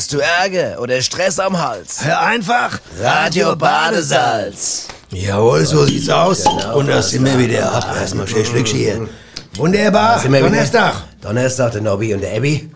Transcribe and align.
Hast 0.00 0.14
du 0.14 0.18
Ärger 0.18 0.80
oder 0.80 1.02
Stress 1.02 1.38
am 1.38 1.60
Hals? 1.60 2.02
Hör 2.02 2.22
einfach 2.22 2.78
Radio 3.02 3.54
Badesalz. 3.54 4.88
Jawohl, 5.10 5.66
so 5.66 5.84
sieht's 5.84 6.08
aus. 6.08 6.44
Genau, 6.44 6.78
Und 6.78 6.86
das 6.86 7.10
sind 7.10 7.26
wir 7.26 7.38
wieder 7.38 7.70
ab. 7.70 7.86
Erstmal 8.00 8.26
schön 8.26 8.46
Schlückchen 8.46 8.78
hier. 8.78 9.08
Wunderbar. 9.56 10.22
Donnerstag. 10.22 10.94
Donnerstag, 11.20 11.72
der 11.72 11.82
Nobby 11.82 12.14
und 12.14 12.22
der 12.22 12.34
Abby. 12.34 12.70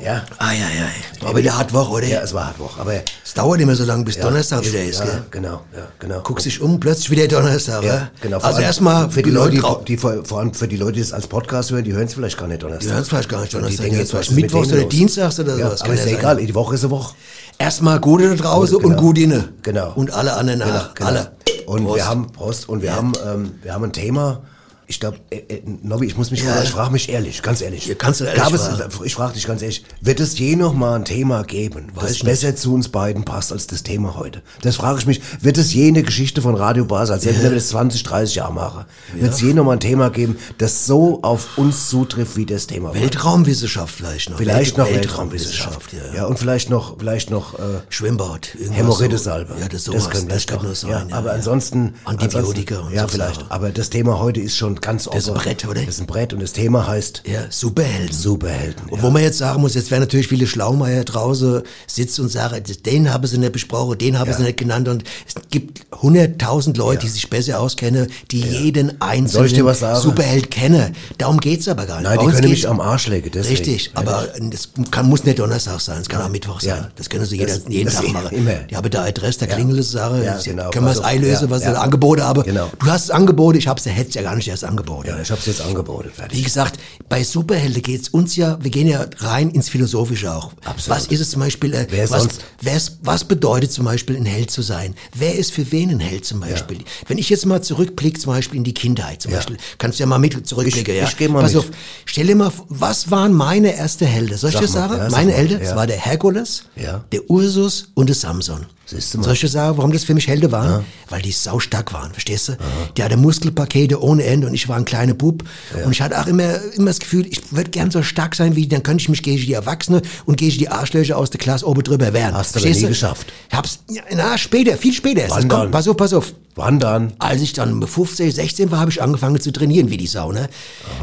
Ja. 0.00 0.22
Ei, 0.38 0.54
ei, 0.54 0.60
ei. 0.60 1.24
War 1.24 1.34
wieder 1.36 1.58
Hartwoch, 1.58 1.90
oder? 1.90 2.06
Ja, 2.06 2.20
es 2.20 2.32
war 2.32 2.46
Hartwoch, 2.46 2.78
aber... 2.78 2.94
Es 3.24 3.34
dauert 3.34 3.60
immer 3.60 3.74
so 3.74 3.84
lange, 3.84 4.04
bis 4.04 4.16
Donnerstag 4.18 4.62
ich- 4.62 4.72
wieder 4.72 4.84
ist, 4.84 5.00
ja, 5.00 5.04
gell? 5.06 5.22
genau, 5.30 5.62
ja, 5.76 5.88
genau. 5.98 6.20
Guckst 6.20 6.46
dich 6.46 6.60
um, 6.60 6.78
plötzlich 6.78 7.10
wieder 7.10 7.26
Donnerstag, 7.26 7.82
ja, 7.82 7.94
ja? 7.94 8.10
genau. 8.20 8.38
Also 8.38 8.60
erstmal 8.60 9.10
für 9.10 9.22
die 9.22 9.30
Leute, 9.30 9.56
die, 9.56 9.84
die, 9.86 9.96
vor, 9.96 10.24
vor 10.24 10.38
allem 10.38 10.54
für 10.54 10.68
die 10.68 10.76
Leute, 10.76 10.92
die 10.92 11.00
es 11.00 11.12
als 11.12 11.26
Podcast 11.26 11.72
hören, 11.72 11.82
die 11.84 11.92
hören 11.92 12.06
es 12.06 12.14
vielleicht 12.14 12.38
gar 12.38 12.46
nicht 12.46 12.62
Donnerstag. 12.62 12.86
Die 12.86 12.92
hören 12.92 13.02
es 13.02 13.08
vielleicht 13.08 13.28
gar 13.28 13.40
nicht 13.40 13.52
Donnerstag, 13.54 13.78
denken 13.78 13.94
die 13.96 14.00
jetzt, 14.00 14.14
es 14.14 14.20
ist 14.20 14.30
mit 14.30 14.42
Mittwochs 14.44 14.68
oder 14.68 14.82
los? 14.82 14.88
Dienstags 14.88 15.40
oder 15.40 15.56
ja, 15.56 15.66
sowas, 15.66 15.82
Aber 15.82 15.94
ist 15.94 16.04
ja 16.04 16.12
ja 16.12 16.18
egal, 16.18 16.36
die 16.36 16.54
Woche 16.54 16.74
ist 16.76 16.84
eine 16.84 16.90
Woche. 16.92 17.14
Erstmal 17.58 17.98
Gute 18.00 18.28
da 18.30 18.34
draußen 18.36 18.74
Gute, 18.76 18.86
und 18.86 18.92
genau. 18.92 19.02
gut 19.02 19.18
inne. 19.18 19.48
Genau. 19.62 19.92
Und 19.96 20.12
alle 20.12 20.34
anderen 20.34 20.60
Genau, 20.60 20.72
nach. 20.72 20.94
genau. 20.94 21.08
Alle. 21.08 21.32
Und 21.66 21.92
wir 21.94 22.06
haben 22.06 22.30
Prost 22.32 22.68
und 22.68 22.82
wir 22.82 22.94
haben 22.94 23.12
ähm, 23.26 23.54
wir 23.62 23.74
haben 23.74 23.84
ein 23.84 23.92
Thema. 23.92 24.42
Ich 24.90 25.00
glaube, 25.00 25.18
äh, 25.28 25.36
äh, 25.36 25.62
Nobby, 25.82 26.06
ich 26.06 26.16
muss 26.16 26.30
mich 26.30 26.40
Ja. 26.42 26.52
fragen, 26.52 26.64
ich 26.64 26.70
frage 26.70 26.92
mich 26.92 27.08
ehrlich, 27.10 27.42
ganz 27.42 27.60
ehrlich. 27.60 27.84
Ja, 27.86 27.94
kannst 27.94 28.20
du 28.20 28.24
ehrlich 28.24 28.42
Gab 28.42 28.54
es, 28.54 28.62
fragen. 28.66 28.90
ich 29.04 29.14
frage 29.14 29.34
dich 29.34 29.46
ganz 29.46 29.60
ehrlich, 29.60 29.84
wird 30.00 30.18
es 30.18 30.38
je 30.38 30.56
noch 30.56 30.72
mal 30.72 30.94
ein 30.94 31.04
Thema 31.04 31.44
geben, 31.44 31.88
das 31.94 32.04
ich 32.12 32.22
nicht. 32.22 32.24
besser 32.24 32.56
zu 32.56 32.72
uns 32.72 32.88
beiden 32.88 33.24
passt 33.26 33.52
als 33.52 33.66
das 33.66 33.82
Thema 33.82 34.14
heute? 34.16 34.40
Das 34.62 34.76
frage 34.76 34.98
ich 35.00 35.06
mich. 35.06 35.20
Wird 35.42 35.58
es 35.58 35.74
je 35.74 35.88
eine 35.88 36.02
Geschichte 36.02 36.40
von 36.40 36.54
Radio 36.54 36.86
Basel, 36.86 37.12
als 37.12 37.26
hätten 37.26 37.42
wir 37.42 37.50
das 37.50 37.68
20, 37.68 38.02
30 38.02 38.36
Jahre 38.36 38.54
machen, 38.54 38.86
wird 39.14 39.34
es 39.34 39.40
je 39.42 39.52
noch 39.52 39.64
mal 39.64 39.72
ein 39.74 39.80
Thema 39.80 40.08
geben, 40.08 40.38
das 40.56 40.86
so 40.86 41.20
auf 41.22 41.58
uns 41.58 41.90
zutrifft 41.90 42.36
wie 42.38 42.46
das 42.46 42.66
Thema 42.66 42.88
heute? 42.88 43.00
Weltraumwissenschaft 43.02 43.94
vielleicht 43.94 44.30
noch. 44.30 44.38
Vielleicht 44.38 44.78
Welt- 44.78 44.88
noch 44.88 44.94
Weltraumwissenschaft. 44.94 45.92
ja. 45.92 46.14
Ja, 46.14 46.24
und 46.24 46.38
vielleicht 46.38 46.70
noch, 46.70 46.98
vielleicht 46.98 47.30
noch 47.30 47.58
äh, 47.58 47.62
Schwimmbad. 47.90 48.48
Hämorrhoidesalbe. 48.70 49.52
So. 49.54 49.60
Ja, 49.60 49.68
das, 49.68 49.84
sowas, 49.84 50.04
das 50.08 50.14
ich 50.22 50.28
könnte 50.46 50.54
doch. 50.56 50.62
nur 50.62 50.74
sein. 50.74 51.08
Ja, 51.10 51.16
aber 51.16 51.32
ansonsten 51.32 51.94
Antibiotika 52.06 52.76
ansonsten, 52.76 52.88
und 52.88 52.94
Ja, 52.94 53.02
so 53.02 53.08
vielleicht. 53.08 53.44
Aber 53.50 53.70
das 53.70 53.90
Thema 53.90 54.18
heute 54.18 54.40
ist 54.40 54.56
schon 54.56 54.77
ganz 54.80 55.06
offen. 55.06 55.16
Das 55.16 55.24
ist 55.26 55.30
ein 55.30 55.34
Brett, 55.42 55.64
oder? 55.66 55.80
Das 55.80 55.94
ist 55.94 56.00
ein 56.00 56.06
Brett 56.06 56.32
und 56.32 56.42
das 56.42 56.52
Thema 56.52 56.86
heißt 56.86 57.22
Ja, 57.26 57.40
Superhelden. 57.50 58.12
Superhelden. 58.16 58.88
Und 58.90 59.02
wo 59.02 59.10
man 59.10 59.22
jetzt 59.22 59.38
sagen 59.38 59.60
muss, 59.60 59.74
jetzt 59.74 59.90
werden 59.90 60.02
natürlich 60.02 60.28
viele 60.28 60.46
Schlaumeier 60.46 61.04
draußen 61.04 61.62
sitzen 61.86 62.22
und 62.22 62.28
sagen, 62.30 62.62
das- 62.66 62.82
den 62.82 63.12
haben 63.12 63.26
sie 63.26 63.38
nicht 63.38 63.52
besprochen, 63.52 63.98
den 63.98 64.18
haben 64.18 64.30
Ja. 64.30 64.36
sie 64.36 64.42
nicht 64.42 64.56
genannt. 64.58 64.88
Und 64.88 65.04
es 65.26 65.34
gibt 65.50 65.82
hunderttausend 66.00 66.76
Leute, 66.76 67.02
die 67.02 67.08
sich 67.08 67.28
besser 67.30 67.60
auskennen, 67.60 68.08
die 68.30 68.40
jeden 68.40 69.00
einzelnen 69.00 69.46
ich? 69.46 69.78
Superheld 70.00 70.50
kennen. 70.50 70.94
Darum 71.18 71.38
geht's 71.40 71.68
aber 71.68 71.86
gar 71.86 71.96
nicht. 72.00 72.04
Nein, 72.08 72.16
Bei 72.18 72.26
die 72.26 72.32
können 72.32 72.50
mich 72.50 72.68
am 72.68 72.80
Arsch 72.80 73.08
legen. 73.08 73.30
Deswegen. 73.32 73.56
Richtig, 73.56 73.90
aber 73.94 74.28
es 74.52 74.70
kann, 74.90 75.08
muss 75.08 75.24
nicht 75.24 75.38
Donnerstag 75.38 75.80
sein, 75.80 76.00
es 76.00 76.08
kann 76.08 76.22
auch 76.22 76.28
Mittwoch 76.28 76.60
sein. 76.60 76.70
Ja. 76.82 76.88
Das 76.96 77.08
können 77.08 77.24
sie 77.24 77.36
jeder, 77.36 77.54
Das- 77.54 77.62
jeden 77.68 77.86
das 77.86 77.96
Tag 77.96 78.08
machen. 78.12 78.36
immer. 78.36 78.54
Die 78.70 78.76
haben 78.76 78.90
da 78.90 79.04
Adresse, 79.04 79.40
da 79.40 79.46
klingelt 79.46 79.80
es, 79.80 79.90
Sache. 79.92 80.24
Ja, 80.24 80.34
Das- 80.34 80.44
genau. 80.44 80.70
Können 80.70 80.86
wir 80.86 80.92
es 80.92 80.98
Also, 80.98 81.08
einlösen, 81.08 81.46
ja, 81.46 81.50
was 81.50 81.62
ja. 81.62 81.68
sie 81.68 81.74
da 81.74 81.80
angeboten 81.82 82.22
haben. 82.22 82.42
Genau. 82.42 82.70
Du 82.78 82.86
hast 82.86 83.04
es 83.04 83.10
angeboten, 83.10 83.58
ich 83.58 83.68
hab's, 83.68 83.86
er 83.86 83.92
hätte 83.92 84.08
es 84.10 84.14
ja 84.14 84.22
gar 84.22 84.36
nicht 84.36 84.48
erst 84.48 84.64
angeboten. 84.68 85.08
Ja, 85.08 85.20
ich 85.20 85.30
hab's 85.30 85.46
jetzt 85.46 85.60
angeboten. 85.60 86.10
Wie 86.10 86.14
Fertig. 86.16 86.44
gesagt, 86.44 86.78
bei 87.08 87.24
Superhelden 87.24 87.82
geht's 87.82 88.08
uns 88.10 88.36
ja, 88.36 88.58
wir 88.62 88.70
gehen 88.70 88.86
ja 88.86 89.06
rein 89.18 89.50
ins 89.50 89.68
Philosophische 89.68 90.32
auch. 90.32 90.52
Absolut. 90.64 90.96
Was 90.98 91.06
ist 91.08 91.20
es 91.20 91.30
zum 91.30 91.40
Beispiel, 91.40 91.74
äh, 91.74 91.86
Wer 91.90 92.08
was, 92.10 92.22
sonst? 92.22 92.44
wer 92.60 92.76
ist, 92.76 92.98
was 93.02 93.24
bedeutet 93.24 93.72
zum 93.72 93.84
Beispiel 93.86 94.16
ein 94.16 94.26
Held 94.26 94.50
zu 94.50 94.62
sein? 94.62 94.94
Wer 95.14 95.34
ist 95.36 95.52
für 95.52 95.70
wen 95.72 95.90
ein 95.90 96.00
Held 96.00 96.24
zum 96.24 96.40
Beispiel? 96.40 96.78
Wenn 97.06 97.18
ich 97.18 97.28
jetzt 97.30 97.46
mal 97.46 97.62
zurückblicke 97.62 98.18
zum 98.20 98.32
Beispiel 98.32 98.58
in 98.58 98.64
die 98.64 98.74
Kindheit 98.74 99.22
zum 99.22 99.30
Ja. 99.32 99.38
Beispiel, 99.38 99.56
kannst 99.78 99.98
du 99.98 100.02
ja 100.02 100.06
mal 100.06 100.18
mit 100.18 100.46
zurückblicken, 100.46 100.94
Ich- 100.94 101.00
ja? 101.00 101.08
ich 101.08 101.16
geh 101.16 101.28
mal 101.28 101.42
Pass 101.42 101.54
mit. 101.54 101.60
auf, 101.64 101.70
stell 102.04 102.26
dir 102.26 102.36
mal, 102.36 102.50
vor, 102.50 102.66
was 102.68 103.10
waren 103.10 103.32
meine 103.32 103.74
erste 103.74 104.06
Helden? 104.06 104.36
Soll 104.36 104.50
ich 104.50 104.54
Sag 104.54 104.62
das 104.62 104.72
mal, 104.74 104.88
sagen? 104.88 105.02
ja, 105.02 105.10
meine 105.10 105.32
Helden, 105.32 105.58
ja. 105.60 105.64
das 105.64 105.76
war 105.76 105.86
der 105.86 105.96
Herkules, 105.98 106.64
Ja. 106.76 107.04
der 107.12 107.28
Ursus 107.30 107.88
und 107.94 108.08
der 108.08 108.16
Samson. 108.16 108.66
Siehst 108.90 109.12
du 109.12 109.18
mal. 109.18 109.24
Soll 109.24 109.34
ich 109.34 109.40
dir 109.40 109.48
sagen, 109.48 109.76
warum 109.76 109.92
das 109.92 110.04
für 110.04 110.14
mich 110.14 110.26
Helden 110.28 110.50
waren? 110.50 110.84
Weil 111.10 111.20
die 111.20 111.32
saustark 111.32 111.92
waren, 111.92 112.12
verstehst 112.12 112.48
du? 112.48 112.56
Die 112.96 113.02
hatten 113.02 113.20
Muskelpakete 113.20 114.02
ohne 114.02 114.24
Ende 114.24 114.46
und 114.46 114.54
ich 114.54 114.66
war 114.68 114.76
ein 114.76 114.86
kleiner 114.86 115.12
Bub. 115.12 115.44
Und 115.84 115.92
ich 115.92 116.00
hatte 116.00 116.18
auch 116.18 116.26
immer, 116.26 116.58
immer 116.72 116.86
das 116.86 116.98
Gefühl, 116.98 117.26
ich 117.28 117.52
würde 117.52 117.70
gern 117.70 117.90
so 117.90 118.02
stark 118.02 118.34
sein 118.34 118.56
wie 118.56 118.62
die, 118.62 118.68
dann 118.68 118.82
könnte 118.82 119.02
ich 119.02 119.08
mich 119.10 119.22
gegen 119.22 119.44
die 119.44 119.52
Erwachsene 119.52 120.00
und 120.24 120.38
gegen 120.38 120.56
die 120.56 120.70
Arschlöcher 120.70 121.18
aus 121.18 121.28
der 121.28 121.38
Klasse 121.38 121.66
oben 121.66 121.82
drüber 121.82 122.12
wehren. 122.14 122.34
Hast 122.34 122.54
du 122.54 122.60
Verstehst 122.60 122.82
nie 122.82 122.88
geschafft. 122.88 123.30
Ich 123.50 123.56
hab's, 123.56 123.80
ja, 123.90 124.02
na, 124.14 124.38
später, 124.38 124.76
viel 124.78 124.94
später. 124.94 125.22
Das 125.22 125.32
Wann 125.32 125.48
kommt, 125.48 125.70
pass 125.70 125.86
auf, 125.86 125.96
pass 125.96 126.14
auf. 126.14 126.32
Wandern. 126.58 127.12
Als 127.18 127.40
ich 127.40 127.52
dann 127.54 127.80
15, 127.86 128.30
16 128.32 128.70
war, 128.70 128.80
habe 128.80 128.90
ich 128.90 129.00
angefangen 129.02 129.40
zu 129.40 129.52
trainieren 129.52 129.90
wie 129.90 129.96
die 129.96 130.06
Sau, 130.06 130.32
ne? 130.32 130.48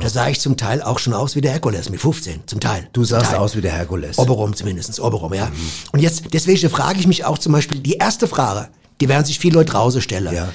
Da 0.01 0.09
sah 0.09 0.27
ich 0.29 0.39
zum 0.39 0.57
Teil 0.57 0.81
auch 0.81 0.99
schon 0.99 1.13
aus 1.13 1.35
wie 1.35 1.41
der 1.41 1.51
Herkules 1.51 1.89
mit 1.89 1.99
15, 1.99 2.41
zum 2.45 2.59
Teil. 2.59 2.87
Du 2.93 3.03
sahst 3.03 3.31
Teil. 3.31 3.39
aus 3.39 3.55
wie 3.55 3.61
der 3.61 3.71
Herkules. 3.71 4.17
Oberum 4.19 4.55
zumindest, 4.55 4.99
Oberum, 4.99 5.33
ja. 5.33 5.51
Und 5.91 5.99
jetzt, 6.01 6.25
deswegen 6.33 6.69
frage 6.69 6.99
ich 6.99 7.07
mich 7.07 7.25
auch 7.25 7.37
zum 7.37 7.53
Beispiel, 7.53 7.79
die 7.79 7.93
erste 7.93 8.27
Frage, 8.27 8.69
die 9.01 9.09
werden 9.09 9.25
sich 9.25 9.39
viele 9.39 9.55
Leute 9.55 9.71
draußen 9.71 10.01
stellen. 10.01 10.33
Ja. 10.33 10.49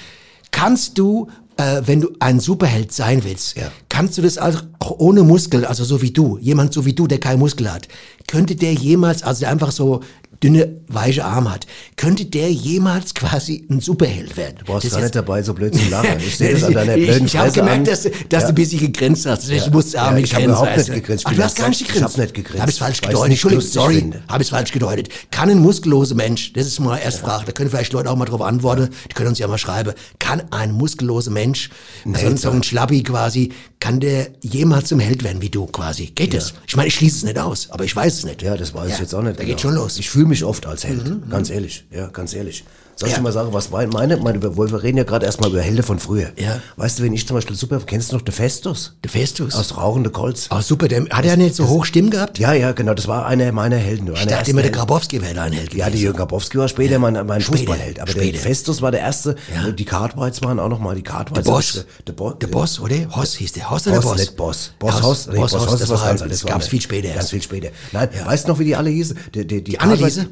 Kannst 0.51 0.99
du, 0.99 1.29
äh, 1.57 1.83
wenn 1.87 2.01
du 2.01 2.11
ein 2.21 2.41
Superheld 2.41 2.93
sein 2.93 3.23
willst, 3.25 3.57
Ja. 3.57 3.71
kannst 3.89 4.19
du 4.19 4.23
das 4.23 4.39
also 4.39 4.61
auch 4.79 4.97
ohne 4.99 5.23
Muskel, 5.23 5.65
also 5.65 5.85
so 5.85 6.03
wie 6.03 6.11
du, 6.11 6.39
jemand 6.39 6.73
so 6.73 6.85
wie 6.87 6.93
du, 6.95 7.07
der 7.07 7.19
keinen 7.21 7.39
Muskel 7.39 7.71
hat, 7.73 7.89
könnte 8.27 8.57
der 8.57 8.73
jemals, 8.75 9.23
also 9.23 9.41
der 9.41 9.51
einfach 9.51 9.71
so 9.73 10.01
dünne, 10.43 10.81
weiche 10.89 11.25
Arme 11.25 11.53
hat, 11.53 11.67
könnte 11.97 12.25
der 12.25 12.51
jemals 12.51 13.15
quasi 13.15 13.67
ein 13.71 13.81
Superheld 13.81 14.37
werden? 14.37 14.57
Du 14.59 14.65
brauchst 14.65 14.87
Das 14.87 14.93
gar 14.93 15.03
nicht 15.03 15.15
dabei, 15.15 15.43
so 15.43 15.53
blöd 15.55 15.75
zu 15.75 15.85
lachen. 15.91 16.19
Ich 16.19 16.37
sehe 16.39 16.53
das 16.55 16.65
an 16.65 16.73
deiner 16.75 16.97
ich, 16.97 17.07
blöden 17.07 17.27
ich 17.27 17.37
habe 17.37 17.49
Fresse 17.51 17.61
gemerkt, 17.61 17.87
dass, 17.89 18.03
du- 18.03 18.11
dass 18.29 18.43
Ja. 18.43 18.47
du 18.49 18.53
ein 18.53 18.55
bisschen 18.55 18.81
gegrinst 18.81 19.27
hast. 19.27 19.49
Ich 19.51 19.65
Ja. 19.67 19.71
musste 19.71 19.97
Ja, 19.99 20.09
auch 20.09 20.13
mit 20.13 20.25
ich 20.25 20.33
hab 20.35 20.41
grinsen, 20.41 20.57
überhaupt 20.57 20.77
nicht 20.79 20.93
gegrinst. 20.93 21.25
Ich 21.25 21.27
Ach, 21.31 21.35
du 21.37 21.43
hast 21.45 21.57
gar 21.57 21.69
nicht 21.69 21.79
gegrinst. 21.81 21.97
ich 21.99 22.05
hab 22.05 22.17
nicht 22.19 22.35
gegrinst. 22.35 22.61
Habe 22.63 22.71
ich 22.71 22.79
falsch 22.79 23.01
Weil 23.03 23.11
ich's 23.11 23.13
gedeutet. 23.13 23.31
Entschuldigung, 23.33 23.67
sorry. 23.67 24.11
Habe 24.29 24.43
ich 24.43 24.51
falsch 24.51 24.73
gedeutet. 24.73 25.09
Kann 25.31 25.51
ein 25.51 25.59
muskelloser 25.59 26.15
Mensch, 26.15 26.53
das 26.55 26.67
ist 26.67 26.81
mal 26.81 26.97
erst 26.99 27.19
Frage, 27.19 27.45
da 27.47 27.53
können 27.53 27.71
vielleicht 27.71 27.93
Leute 27.93 28.11
auch 28.11 28.17
mal 28.17 28.25
drauf 28.25 28.43
antworten, 28.43 28.89
die 29.11 29.15
können 29.15 29.29
uns 29.29 29.39
ja 29.39 29.47
mal 29.49 29.59
schreiben, 29.59 29.93
kann 30.19 30.43
ein 30.51 30.73
muskelloser 30.73 31.31
Mensch, 31.31 31.71
also 32.13 32.37
so 32.37 32.51
ein. 32.51 32.63
Schlappi 32.63 33.03
quasi, 33.03 33.53
kann 33.81 34.01
der 34.01 34.29
jemals 34.43 34.89
zum 34.89 35.01
Held 35.01 35.23
werden 35.25 35.41
wie 35.43 35.49
du 35.51 35.67
quasi? 35.67 36.07
Geht 36.07 36.35
das? 36.35 36.53
Ich 36.67 36.77
meine, 36.77 36.89
ich 36.89 36.95
schließe 36.95 37.17
es 37.19 37.23
nicht 37.25 37.39
aus, 37.39 37.69
aber 37.71 37.85
ich 37.85 37.95
weiß 37.97 38.15
es 38.19 38.25
nicht. 38.25 38.43
Ja, 38.43 38.57
das 38.57 38.75
weiß 38.75 38.93
ich 38.93 38.99
jetzt 38.99 39.15
auch 39.15 39.23
nicht. 39.23 39.35
Da 39.39 39.43
genau. 39.43 39.49
geht 39.55 39.61
schon 39.61 39.75
los. 39.75 39.99
Ich 39.99 40.09
fühle 40.11 40.27
mich 40.31 40.45
oft 40.45 40.67
als 40.67 40.85
Held, 40.85 41.29
ganz 41.29 41.51
ehrlich. 41.51 41.85
Ja, 41.91 42.07
ganz 42.07 42.35
ehrlich. 42.35 42.65
Soll 43.01 43.09
ich 43.09 43.15
Ja. 43.15 43.19
dir 43.21 43.23
mal 43.25 43.33
sagen, 43.33 43.49
was 43.53 43.71
mein- 43.71 43.89
meine, 43.89 44.19
meine, 44.19 44.43
wir 44.43 44.83
reden 44.83 44.99
ja 44.99 45.05
gerade 45.05 45.25
erstmal 45.25 45.49
über 45.49 45.63
Helden 45.63 45.83
von 45.83 45.99
früher. 45.99 46.29
Ja. 46.37 46.61
Weißt 46.77 46.99
du, 46.99 47.03
wen 47.03 47.15
ich 47.15 47.27
zum 47.27 47.35
Beispiel 47.35 47.57
super, 47.57 47.81
kennst 47.87 48.13
du 48.13 48.17
noch 48.17 48.23
den 48.23 48.35
Festus? 48.35 48.97
Der 49.03 49.11
Festus. 49.11 49.55
Aus 49.55 49.75
Rauchende 49.79 50.11
Kolz. 50.11 50.49
Oh, 50.51 50.61
super, 50.61 50.87
der, 50.87 51.07
hat 51.09 51.25
er 51.25 51.39
nicht 51.39 51.55
so 51.55 51.67
hoch 51.67 51.87
Stimmen 51.87 52.11
gehabt? 52.11 52.39
Ja, 52.39 52.53
ja, 52.53 52.73
genau, 52.73 52.93
das 52.93 53.09
war 53.09 53.25
einer 53.25 53.51
meiner 53.53 53.77
Helden. 53.79 54.05
Ich 54.09 54.11
Einer 54.19 54.19
dachte 54.27 54.35
ersten 54.35 54.51
immer, 54.51 54.61
der. 54.63 54.71
Grabowski 54.71 55.23
wäre 55.23 55.33
da 55.33 55.45
ein 55.45 55.53
Held 55.55 55.73
Ja, 55.73 55.89
die 55.89 55.99
Jürgen 56.03 56.19
Grabowski 56.19 56.59
war 56.59 56.69
später 56.69 56.99
mein, 56.99 57.15
mein 57.27 57.41
Später, 57.41 57.57
Fußballheld. 57.59 58.01
Aber 58.01 58.11
später. 58.11 58.33
der 58.33 58.41
Festus 58.43 58.83
war 58.83 58.91
der 58.91 59.01
erste. 59.01 59.35
Ja. 59.55 59.71
Die 59.71 59.85
Cartwrights 59.87 60.43
waren 60.43 60.61
auch 60.61 60.69
noch 60.69 60.79
mal 60.79 60.95
die 60.95 61.03
Cartwrights. 61.03 61.47
Der 61.47 61.51
Boss. 61.53 61.87
Der, 62.07 62.13
Bo 62.13 62.33
Der 62.33 62.49
Boss, 62.49 62.79
oder? 62.81 62.97
Hoss 63.17 63.35
hieß 63.37 63.53
der. 63.53 63.71
Hoss 63.71 63.87
oder 63.87 63.97
Boss, 63.97 64.05
Boss? 64.05 64.19
nicht 64.19 64.37
Boss. 64.37 64.71
Boss 64.79 64.95
Hoss, 64.97 65.03
Haus, 65.03 65.27
nee, 65.29 65.37
Boss, 65.39 65.53
Boss 65.53 65.63
Hoss, 65.63 65.71
Haus 65.73 65.81
das 65.81 65.89
war- 65.91 66.07
ganz 66.09 66.21
das 66.29 66.45
gab's 66.45 66.67
viel 66.69 66.81
später 66.83 67.09
Ganz 67.15 67.31
viel 67.31 67.41
später. 67.43 67.69
Nein, 67.93 68.11
weißt 68.27 68.45
du 68.45 68.53
noch, 68.53 68.59
wie 68.59 68.65
die 68.67 68.77
alle 68.77 68.91
hießen? 68.91 69.17
Die? 69.35 69.47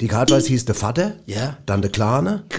Cartwrights- 0.07 0.45
hieß 0.47 0.65
der 0.65 0.75
Vater, 0.75 1.13
Ja. 1.25 1.57
dann 1.65 1.81
der 1.81 1.91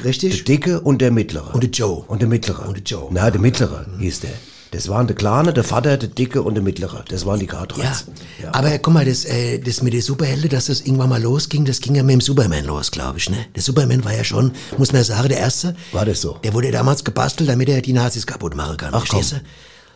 Richtig. 0.05 0.45
der 0.45 0.55
Dicke 0.57 0.81
und 0.81 1.01
der 1.01 1.11
Mittlere. 1.11 1.51
Und 1.53 1.63
der 1.63 1.71
Joe. 1.71 2.05
Und 2.09 2.21
der 2.23 2.29
Mittlere. 2.29 2.63
Und 2.67 2.77
der 2.77 2.85
Joe. 2.85 3.05
Mhm. 3.11 3.17
Na, 3.17 3.31
der 3.31 3.41
Mittlere 3.41 3.87
hieß 3.99 4.21
der. 4.21 4.31
Das 4.73 4.89
waren 4.89 5.09
der 5.09 5.17
Kleine, 5.17 5.53
der 5.53 5.65
Vater, 5.65 5.97
der 5.97 6.09
Dicke 6.09 6.43
und 6.43 6.55
der 6.55 6.63
Mittlere. 6.63 7.05
Das 7.09 7.27
waren 7.27 7.41
die 7.41 7.47
Ja, 7.47 7.53
Cartwrights. 7.55 8.05
aber 8.53 8.79
guck 8.79 8.95
mal, 8.95 9.05
das, 9.05 9.25
äh, 9.25 9.59
das 9.59 9.83
mit 9.83 9.93
den 9.95 10.01
Superhelden, 10.01 10.49
dass 10.49 10.67
das 10.67 10.83
irgendwann 10.83 11.09
mal 11.09 11.21
losging, 11.21 11.65
das 11.65 11.81
ging 11.81 11.97
ja 11.97 12.05
mit 12.05 12.13
dem 12.13 12.21
Superman 12.21 12.65
los, 12.67 12.93
glaube 12.93 13.19
ich. 13.19 13.29
Ne? 13.31 13.47
Der 13.57 13.63
Superman 13.63 14.05
war 14.05 14.15
ja 14.15 14.23
schon, 14.23 14.53
muss 14.79 14.93
man 14.93 15.01
ja 15.01 15.05
sagen, 15.05 15.29
der 15.29 15.39
Erste. 15.39 15.75
War 15.91 16.05
das 16.05 16.21
so? 16.21 16.39
Der 16.45 16.55
wurde 16.55 16.71
damals 16.71 17.03
gebastelt, 17.03 17.51
damit 17.51 17.69
er 17.69 17.81
die 17.83 17.93
Nazis 17.93 18.25
kaputt 18.27 18.55
machen 18.55 18.77
kann. 18.77 18.91
Ach, 18.95 19.05
verstehst 19.05 19.33
du? 19.33 19.37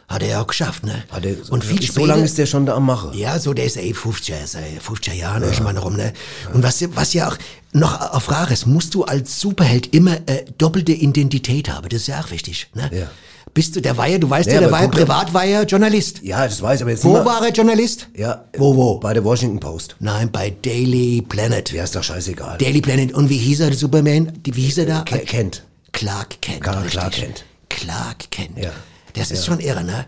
Hat 0.08 0.22
er 0.22 0.28
ja 0.28 0.42
auch 0.42 0.46
geschafft, 0.48 0.84
ne? 0.84 1.04
Hat 1.10 1.24
er, 1.24 1.36
Und 1.50 1.64
viel 1.64 1.80
so 1.80 1.86
später, 1.86 2.08
lange 2.08 2.24
ist 2.24 2.36
der 2.36 2.46
schon 2.46 2.66
da 2.66 2.74
am 2.74 2.84
Machen. 2.84 3.14
Ja, 3.14 3.38
so 3.38 3.54
der 3.54 3.64
ist 3.66 3.76
ja 3.76 3.82
eh 3.82 3.92
50er, 3.92 4.42
ist 4.44 4.54
ja 4.54 4.60
50er 4.86 5.14
Jahren 5.14 5.42
ja. 5.44 5.52
schon 5.52 5.64
mal 5.64 5.78
rum, 5.78 5.96
ne? 5.96 6.12
Und 6.52 6.62
was, 6.62 6.84
was 6.94 7.14
ja 7.14 7.28
auch 7.28 7.36
noch 7.74 8.12
auf 8.12 8.22
Frage 8.24 8.52
ist, 8.54 8.66
musst 8.66 8.94
du 8.94 9.04
als 9.04 9.40
Superheld 9.40 9.94
immer 9.94 10.16
äh, 10.26 10.44
doppelte 10.58 10.92
Identität 10.92 11.68
haben. 11.68 11.88
Das 11.88 12.02
ist 12.02 12.06
ja 12.06 12.20
auch 12.20 12.30
wichtig, 12.30 12.68
ne? 12.74 12.90
Ja. 12.92 13.10
Bist 13.52 13.76
du, 13.76 13.80
der 13.80 13.96
war 13.96 14.08
ja, 14.08 14.18
du 14.18 14.28
weißt 14.28 14.48
Ja, 14.48 14.54
ja, 14.54 14.60
der 14.68 14.70
doch- 14.70 14.90
privat, 14.90 15.32
war 15.32 15.44
ja 15.44 15.62
Journalist. 15.62 16.20
Ja, 16.22 16.44
das 16.44 16.60
weiß 16.60 16.76
ich, 16.78 16.82
aber 16.82 16.90
jetzt 16.90 17.04
Wo 17.04 17.12
mal- 17.12 17.24
war 17.24 17.44
er 17.46 17.52
Journalist? 17.52 18.08
Ja. 18.16 18.46
Wo, 18.56 18.74
wo? 18.74 18.98
Bei 18.98 19.12
der 19.14 19.22
Washington 19.22 19.60
Post. 19.60 19.94
Nein, 20.00 20.30
bei 20.32 20.50
Daily 20.62 21.22
Planet. 21.22 21.70
Ja, 21.72 21.84
ist 21.84 21.94
doch 21.94 22.02
scheißegal. 22.02 22.58
Daily 22.58 22.80
Planet. 22.80 23.12
Und 23.12 23.28
wie 23.28 23.36
hieß 23.38 23.60
er, 23.60 23.68
der 23.68 23.76
Superman? 23.78 24.32
Wie 24.44 24.62
hieß 24.62 24.78
er 24.78 24.86
da? 24.86 25.02
Ke- 25.02 25.18
Kent. 25.20 25.62
Clark 25.92 26.40
Kent. 26.40 26.62
Clark 26.62 27.12
Kent. 27.12 27.44
Clark 27.68 28.30
Kent. 28.32 28.58
Ja. 28.58 28.70
Das 29.14 29.30
ist 29.30 29.46
schon 29.46 29.60
irre, 29.60 29.82
ne? 29.84 30.06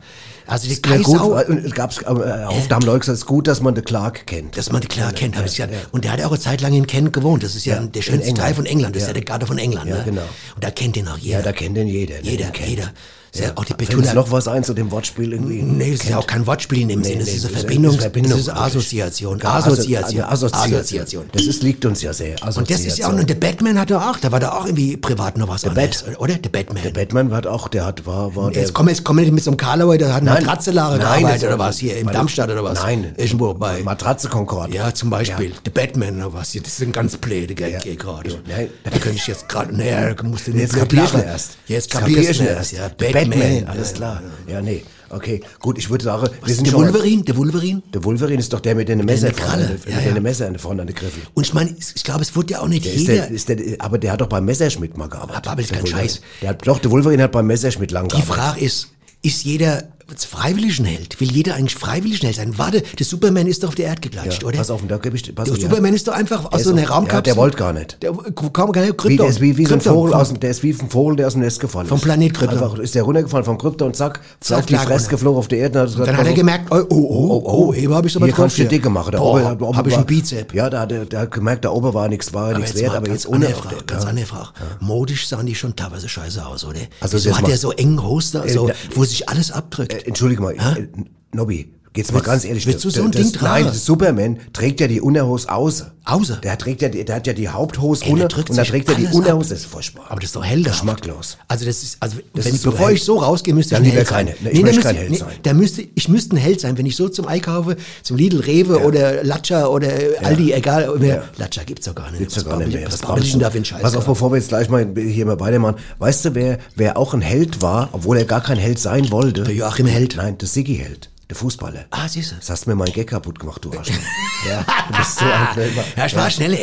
Also 0.49 0.69
die 0.69 0.75
Ja, 0.75 0.81
Kai 0.81 0.99
gut, 0.99 1.17
Sau, 1.19 1.31
weil- 1.33 1.47
und 1.47 1.65
es 1.65 1.73
gab's, 1.73 1.99
äh, 1.99 2.05
oft 2.05 2.73
haben 2.73 2.85
Leute 2.85 3.01
gesagt, 3.01 3.15
es 3.17 3.21
ist 3.23 3.27
gut, 3.27 3.49
dass 3.49 3.61
man 3.61 3.75
den 3.75 3.85
Clark 3.85 4.27
kennt. 4.27 4.57
dass 4.57 4.71
man 4.71 4.81
die 4.81 4.87
Clark 4.89 5.17
Kent, 5.17 5.37
habe 5.37 5.47
ich 5.47 5.57
gesagt. 5.57 5.73
Und 5.93 6.05
der 6.05 6.13
hat 6.13 6.21
ja 6.21 6.27
auch 6.27 6.31
eine 6.33 6.41
Zeit 6.41 6.61
lang 6.61 6.73
in 6.75 6.87
Kent 6.87 7.13
gewohnt. 7.13 7.43
Das 7.43 7.55
ist 7.57 7.65
ja, 7.67 7.77
Ja, 7.77 7.83
der 7.87 8.03
schönste 8.03 8.35
Teil 8.35 8.55
von 8.55 8.67
England. 8.67 8.95
Das 8.95 9.03
ist 9.03 9.09
Ja. 9.09 9.15
ja 9.15 9.15
der 9.15 9.25
Garten 9.25 9.47
von 9.47 9.59
England, 9.59 9.89
Ja, 9.91 9.97
ne? 9.97 10.03
genau. 10.05 10.23
Und 10.55 10.63
da 10.63 10.71
kennt 10.71 10.97
ihn 10.97 11.09
auch 11.09 11.19
jeder. 11.19 11.39
ja, 11.39 11.43
da 11.45 11.53
kennt 11.53 11.77
den 11.77 11.89
jeder. 11.89 12.17
ne, 12.17 12.21
jeder, 12.23 12.45
den 12.47 12.53
kennt. 12.53 12.69
jeder. 12.69 12.93
Ja 13.41 13.53
auch 13.57 13.65
die 13.65 13.75
Betula 13.75 14.15
noch 14.15 14.31
was 14.31 14.49
ein 14.49 14.65
zu 14.65 14.75
dem 14.75 14.91
Wortspiel 14.91 15.33
irgendwie? 15.33 15.63
Nee, 15.63 15.93
das 15.93 16.01
ist 16.05 16.11
ja 16.11 16.19
auch 16.19 16.27
kein 16.27 16.47
Wortspiel 16.47 16.83
in 16.83 16.89
dem 16.89 17.05
Sinne, 17.05 17.19
das 17.21 17.29
nee, 17.29 17.35
ist 17.35 17.47
eine 17.47 17.57
Verbindung, 17.57 17.95
ist 17.95 18.01
Verbindung, 18.01 18.33
das 18.33 18.41
ist. 18.41 18.49
Assoziation, 18.51 19.39
Ja, 19.43 19.55
Assoziation, 19.55 20.23
Asso- 20.25 20.47
eine 20.53 20.77
Assoziation. 20.77 21.25
Das 21.33 21.43
ist, 21.43 21.63
liegt 21.63 21.85
uns 21.85 22.03
ja 22.03 22.13
sehr. 22.13 22.37
Und 22.57 22.71
das 22.71 22.81
ist 22.81 22.99
ja 22.99 23.09
auch, 23.09 23.13
und 23.13 23.29
der 23.29 23.35
Batman 23.35 23.79
hat 23.79 23.91
ja 23.91 24.11
auch, 24.11 24.19
da 24.19 24.31
war 24.33 24.41
da 24.41 24.53
auch 24.53 24.67
irgendwie 24.67 24.97
privat 24.97 25.37
noch 25.39 25.49
was 25.49 25.63
der 25.63 25.71
anderes, 25.71 26.05
oder? 26.19 26.35
Der 26.35 26.49
Batman. 26.49 26.83
Der 26.83 26.91
Batman 26.91 27.33
hat 27.33 27.47
auch, 27.47 27.69
der 27.69 27.85
hat, 27.87 28.07
war, 28.07 28.35
war 28.37 28.53
Jetzt 28.53 28.73
kommen 28.75 28.89
jetzt 28.89 29.07
wir 29.07 29.33
mit 29.33 29.43
so 29.45 29.51
einem 29.51 29.57
Karlauer, 29.57 29.99
der 29.99 30.15
hat 30.15 30.23
eine 30.23 30.31
Matratzelare 30.31 30.99
gearbeitet 30.99 31.45
oder 31.45 31.59
was 31.59 31.79
hier 31.79 31.97
in 31.99 32.07
bei- 32.07 32.13
Darmstadt 32.13 32.51
oder 32.51 32.63
was? 32.65 32.83
Nein. 32.83 33.15
Irgendwo 33.17 33.55
bei. 33.55 33.83
Matratze 33.83 34.29
Concord. 34.29 34.73
Ja, 34.73 34.93
zum 34.95 35.11
Beispiel. 35.11 35.53
Der 35.65 35.71
Batman 35.71 36.17
oder 36.17 36.33
was? 36.35 36.53
Das 36.53 36.67
ist 36.67 36.83
ein 36.83 36.93
ganz 36.93 37.17
blöde 37.17 37.55
Gag 37.55 37.99
gerade. 37.99 38.39
Da 38.85 38.91
könnte 38.91 39.17
ich 39.17 39.27
jetzt 39.27 39.49
gerade, 39.49 39.77
naja, 39.77 40.15
musst 40.23 40.47
du 40.47 40.53
kapierst 40.53 41.13
du 41.13 41.19
lachen. 41.19 41.29
erst. 41.29 41.51
Jetzt 41.67 41.91
du 42.39 42.41
du 42.41 42.45
erst. 42.45 42.73
Ja, 42.73 42.89
Der 42.89 43.13
Batman. 43.31 43.65
alles 43.67 43.91
Ja, 43.91 43.97
klar. 43.97 44.23
Ja, 44.49 44.63
nee. 44.63 44.83
Okay, 45.09 45.41
gut, 45.61 45.79
ich 45.79 45.89
würde 45.89 46.05
sagen, 46.05 46.23
wir 46.23 46.31
Was, 46.43 46.53
sind 46.57 46.67
der 46.67 46.73
schon 46.73 46.83
Wolverine? 46.83 47.23
Der 47.23 47.37
Wolverine? 47.37 47.83
Der 47.95 48.03
Wolverine 48.03 48.39
ist 48.41 48.53
doch 48.53 48.59
der 48.61 48.75
mit 48.75 48.89
den 48.89 49.05
Messer 49.05 49.29
mit 49.29 49.39
vorne, 49.41 49.69
mit 49.69 49.87
Ja, 49.95 50.01
ja. 50.01 50.13
den 50.13 50.23
Messer 50.23 50.53
vorne 50.59 50.81
an 50.83 50.89
der 50.89 50.97
Griffel. 50.97 51.23
Und 51.35 51.47
ich 51.47 51.55
meine, 51.55 51.77
ich 51.95 52.03
glaube, 52.03 52.23
es 52.23 52.35
wurde 52.35 52.55
ja 52.55 52.61
auch 52.61 52.67
nicht 52.69 52.85
Der 52.85 52.93
ist 52.95 53.01
jeder. 53.03 53.15
der, 53.15 53.31
ist 53.31 53.49
der, 53.49 53.57
aber 53.79 53.99
der 53.99 54.13
hat 54.13 54.21
doch 54.21 54.27
beim 54.29 54.45
Messerschmidt 54.45 54.97
mal 54.97 55.09
gearbeitet. 55.09 55.47
Aber 55.47 55.61
ist 55.61 55.71
Der 55.71 55.79
kein. 55.79 55.87
Scheiß. 55.87 56.21
Der 56.43 56.49
hat, 56.51 56.67
doch, 56.67 56.81
der 56.81 56.91
Wolverine 56.91 57.23
hat 57.23 57.33
beim 57.33 57.47
Messerschmidt 57.47 57.93
lang 57.93 58.09
Die 58.09 58.17
gearbeitet. 58.17 58.35
Frage 58.37 58.61
ist, 58.61 58.89
ist 59.23 59.45
jeder 59.45 59.85
freiwillig 60.15 60.79
ein 60.79 60.85
Held? 60.85 61.21
Will 61.21 61.31
jeder 61.31 61.55
eigentlich 61.57 61.75
freiwillig 61.75 62.23
ein 62.23 62.27
Held 62.27 62.37
sein? 62.37 62.59
Warte, 62.59 62.83
der 62.83 63.07
Superman 63.07 63.47
ist 63.47 63.63
doch 63.63 63.69
auf 63.71 63.75
der 63.75 63.87
Erde 63.87 64.01
geklatscht, 64.03 64.45
oder? 64.45 64.59
Pass 64.59 64.71
auf, 64.71 64.81
da 64.87 64.99
gebe 64.99 65.17
ich, 65.17 65.35
pass 65.35 65.47
der 65.47 65.55
auf, 65.55 65.59
ja. 65.61 65.69
Superman 65.69 65.95
ist 65.95 66.07
doch 66.07 66.13
einfach 66.15 66.53
aus 66.53 66.63
so 66.63 66.71
einer 66.71 66.89
Raumkapsel. 66.89 67.17
ja, 67.17 67.21
der 67.23 67.37
wollte 67.37 67.57
gar 67.57 67.73
nicht. 67.73 68.03
Der 68.03 68.13
kam 68.53 68.73
gar 68.73 68.83
nicht. 68.83 68.93
Wie, 68.93 68.97
Krypton. 68.97 69.17
der 69.17 69.27
ist 69.29 69.41
wie, 69.41 69.57
wie 69.57 69.67
so 69.67 69.75
ein 69.75 69.81
Krypton. 69.81 69.95
Vogel 69.95 70.13
Vom- 70.13 70.21
aus 70.21 70.29
dem, 70.29 70.41
der 70.41 70.51
ist 70.51 70.63
wie 70.63 70.71
ein 70.73 70.91
Vogel, 70.91 71.17
der 71.17 71.27
aus 71.27 71.33
dem 71.33 71.43
Nest 71.43 71.61
gefallen 71.61 71.87
Vom 71.89 71.99
ist. 71.99 72.05
Planet 72.05 72.35
Krypton. 72.35 72.59
Einfach 72.59 72.79
ist 72.79 72.95
der 72.95 73.03
runtergefallen 73.03 73.45
vom 73.45 73.59
Krypton 73.59 73.89
und 73.89 73.97
zack, 73.97 74.21
Zack, 74.41 74.59
auf 74.61 74.67
die 74.67 74.77
Fresse 74.77 75.09
geflogen 75.11 75.39
auf 75.39 75.49
die 75.49 75.57
Erde. 75.57 75.83
Und 75.83 75.99
Dann 75.99 76.17
hat 76.17 76.27
er 76.27 76.33
gemerkt, 76.35 76.71
oh, 76.71 76.85
oh, 76.89 76.95
oh, 76.95 77.43
oh, 77.69 77.75
eben 77.75 77.93
habe 77.95 78.07
ich 78.07 78.17
aber 78.17 78.27
Hier 78.27 78.35
drauf 78.35 78.45
kannst 78.45 78.59
du 78.59 78.65
dicke 78.65 78.89
machen. 78.91 79.13
Da 79.13 79.19
Boah, 79.19 79.53
oben, 79.53 79.63
oben 79.65 79.77
habe 79.77 79.89
ich 79.89 79.97
einen 79.97 80.07
Bizep. 80.07 80.55
Ja, 80.55 80.71
da 80.71 80.81
hat 80.81 80.93
er, 80.93 81.07
hat 81.21 81.31
gemerkt, 81.33 81.65
da 81.65 81.71
oben 81.71 81.93
war 81.95 82.09
nichts, 82.09 82.33
war 82.33 82.57
nichts 82.57 82.75
wert, 82.77 82.95
aber 82.95 83.07
ganz 83.07 83.25
jetzt 83.25 83.33
ohne. 83.33 83.47
Frage, 83.49 83.77
ganz 83.87 84.05
ja. 84.05 84.11
andere 84.11 84.27
Frage. 84.27 84.49
Modisch 84.81 85.27
sahen 85.29 85.47
die 85.47 85.55
schon 85.55 85.75
teilweise 85.75 86.09
scheiße 86.09 86.45
aus, 86.47 86.65
oder? 86.65 86.81
Also 87.01 87.19
so 87.19 87.37
hat 87.37 87.49
er 87.49 87.57
so 87.57 87.73
engen 87.73 88.03
Hoster, 88.03 88.49
so, 88.49 88.69
da- 88.69 88.75
wo 88.95 89.05
sich 89.05 89.29
alles 89.29 89.51
abdrückt. 89.51 89.96
Äh, 89.97 90.07
Entschuldige 90.07 90.43
mal, 90.43 90.55
äh, 90.55 90.89
Nobby, 91.33 91.73
geht's 91.97 92.13
mal 92.13 92.19
Willst- 92.19 92.27
ganz 92.27 92.45
ehrlich. 92.45 92.67
willst 92.67 92.85
du 92.85 92.91
so 92.91 93.03
ein 93.03 93.11
das, 93.11 93.23
Ding 93.23 93.33
tragen? 93.33 93.65
Nein, 93.65 93.73
das 93.75 93.85
Superman 93.85 94.39
trägt 94.53 94.81
ja 94.81 94.87
die 94.87 95.01
Unterhose 95.01 95.49
außen. 95.51 95.89
Außen? 96.05 96.39
Der 96.45 96.57
trägt 96.57 96.83
ja, 96.83 96.89
der 96.89 97.17
hat 97.17 97.27
ja 97.27 97.33
die 97.33 97.49
Haupthose 97.49 98.05
Ey, 98.05 98.11
runter 98.11 98.29
und 98.39 98.49
dann 98.51 98.57
sich 98.59 98.69
trägt 98.69 98.89
er 98.89 98.95
die 98.95 99.07
Unterhose. 99.07 99.49
Das 99.51 99.59
ist 99.61 99.67
furchtbar. 99.67 100.05
Aber 100.09 100.21
das 100.21 100.29
ist 100.29 100.37
doch 100.37 100.45
hell 100.45 100.63
da. 100.63 100.71
Geschmacklos. 100.71 101.37
Also 101.49 101.65
das 101.67 101.83
ist, 101.83 101.97
also 101.99 102.19
wenn 102.33 102.45
ist 102.47 102.63
so 102.63 102.71
bevor 102.71 102.87
hell. 102.87 102.95
ich 102.95 103.03
so 103.03 103.17
rausgehe, 103.19 103.53
müsste 103.53 103.75
Dann 103.75 103.85
ich 103.85 103.91
ein 103.91 103.97
Held 103.97 104.07
sein. 104.07 104.27
keine. 104.27 104.31
Ich 104.31 104.37
da 104.37 104.45
möchte 104.51 104.65
müsste, 104.67 104.81
kein 104.83 104.97
Held 104.97 105.17
sein. 105.19 105.29
Da 105.43 105.53
müsste, 105.55 105.83
ich 105.97 106.09
müsste 106.09 106.37
ein 106.37 106.39
Held 106.39 106.61
sein, 106.61 106.79
wenn 106.79 106.87
ich 106.87 106.95
so 106.95 107.09
zum 107.09 107.27
Einkaufe, 107.27 107.77
zum 108.05 108.17
Lidl, 108.17 108.39
Rewe 108.39 108.85
oder 108.85 109.25
Latscha 109.25 109.67
oder 109.67 109.89
Aldi, 110.23 110.53
egal, 110.53 110.89
Ja. 111.03 111.25
Latscha 111.39 111.65
gibt's 111.65 111.87
doch 111.87 111.95
gar 111.97 112.09
nicht. 112.13 112.21
Gibt's 112.21 112.37
ja 112.37 112.43
Was 112.43 112.49
gar 112.51 112.59
nicht 112.59 112.73
mehr. 112.73 112.87
Was 112.87 112.99
babbel 113.01 113.25
ich 113.25 113.33
denn 113.33 113.41
da 113.41 113.51
für 113.51 113.57
einen 113.57 113.65
Scheiß? 113.65 113.83
Pass 113.83 113.97
auf, 113.97 114.07
bevor 114.07 114.31
wir 114.31 114.37
jetzt 114.37 114.49
gleich 114.49 114.69
mal 114.69 114.87
hier 114.97 115.27
mal 115.27 115.37
beide 115.37 115.59
machen. 115.59 115.77
Weißt 115.99 116.25
du, 116.27 116.35
wer, 116.37 116.59
wer 116.77 116.97
auch 116.99 117.15
ein 117.15 117.21
Held 117.21 117.63
war, 117.63 117.89
obwohl 117.91 118.17
er 118.19 118.27
gar 118.27 118.43
kein 118.43 118.59
Held 118.59 118.79
sein 118.79 119.11
wollte? 119.11 119.43
Der 119.43 119.55
Joachim 119.55 119.87
Held. 119.87 120.15
Nein, 120.17 120.39
der 120.39 120.47
Siggi 120.47 120.77
Held. 120.77 121.11
Der 121.29 121.37
Fußballer. 121.37 121.87
Ah, 121.91 122.09
siehst 122.09 122.31
du. 122.33 122.37
Das 122.37 122.51
hast 122.51 122.67
mir 122.67 122.77
mein 122.77 122.93
Gag 122.93 123.09
kaputt 123.09 123.39
gemacht, 123.41 123.65
du 123.65 123.77
Arschloch. 123.77 123.97
ja, 124.49 124.65
du 124.89 124.97
bist 124.97 125.19
so 125.19 125.25
ein 125.25 125.49
Schnellmann. 125.55 125.85
Ja, 125.97 126.07
ich 126.07 126.17
war 126.17 126.31
schnell, 126.31 126.53
ey. 126.55 126.63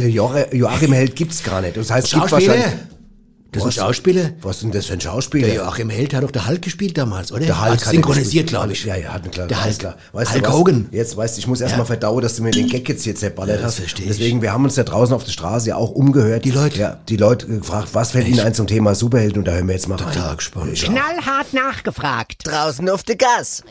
Der 0.00 0.10
Jo- 0.10 0.34
Joachim 0.52 0.92
Held 0.92 1.16
gibt's 1.16 1.42
gar 1.42 1.62
nicht. 1.62 1.76
Das 1.76 1.90
heißt, 1.90 2.08
es 2.08 2.12
gibt 2.12 2.30
wahrscheinlich- 2.30 2.66
Das 3.54 3.62
ist 3.62 3.64
ein 3.64 3.68
Was? 3.68 3.74
Schauspieler. 3.96 4.30
Was 4.42 4.56
ist 4.56 4.62
denn 4.64 4.72
das 4.72 4.86
für 4.86 4.92
ein 4.94 5.00
Schauspieler? 5.00 5.46
Der 5.46 5.56
Joachim 5.56 5.90
Held 5.90 6.14
hat 6.14 6.22
doch 6.22 6.30
der 6.30 6.46
Hulk 6.46 6.62
gespielt 6.62 6.96
damals, 6.98 7.32
oder? 7.32 7.40
Der 7.46 7.60
Hulk 7.60 7.72
also 7.72 7.86
hat 7.86 7.92
synchronisiert, 7.92 8.48
glaube 8.48 8.72
ich. 8.72 8.84
Ja, 8.84 8.96
ja, 8.96 9.12
hat 9.14 9.30
klare 9.32 9.48
Der 9.48 9.64
Hulk. 9.64 9.78
klar. 9.78 9.96
Weißt 10.12 10.32
Hulk 10.34 10.42
du 10.44 10.48
was? 10.50 10.56
Hogan. 10.56 10.88
Jetzt 10.90 11.16
weißt 11.16 11.36
du, 11.36 11.38
ich 11.40 11.46
muss 11.46 11.60
erst 11.60 11.72
Ja. 11.72 11.78
mal 11.78 11.84
verdauen, 11.84 12.20
dass 12.22 12.36
du 12.36 12.42
mir 12.42 12.50
den 12.50 12.68
Gag 12.68 12.88
jetzt 12.88 13.04
hier 13.04 13.14
zerballert 13.14 13.56
Ja, 13.56 13.62
das 13.62 13.72
hast. 13.72 13.80
versteh 13.80 14.02
ich. 14.02 14.08
Deswegen, 14.08 14.42
wir 14.42 14.52
haben 14.52 14.64
uns 14.64 14.76
ja 14.76 14.84
draußen 14.84 15.14
auf 15.14 15.24
der 15.24 15.32
Straße 15.32 15.68
ja 15.70 15.76
auch 15.76 15.90
umgehört. 15.90 16.44
Die 16.44 16.50
Leute? 16.50 16.78
Ja, 16.78 16.98
die 17.08 17.16
Leute 17.16 17.46
gefragt, 17.46 17.88
was 17.92 18.10
fällt 18.12 18.28
ihnen 18.28 18.40
ein 18.40 18.54
zum 18.54 18.66
Thema 18.66 18.94
Superhelden 18.94 19.38
und 19.38 19.44
da 19.48 19.52
hören 19.52 19.66
wir 19.68 19.74
jetzt 19.74 19.88
mal 19.88 19.96
rein. 19.96 20.12
Total 20.12 20.36
gespannt. 20.36 20.74
Knallhart 20.74 21.52
nachgefragt. 21.52 22.42
Draußen 22.44 22.88
auf 22.88 23.02
der 23.02 23.16
Gas. 23.16 23.62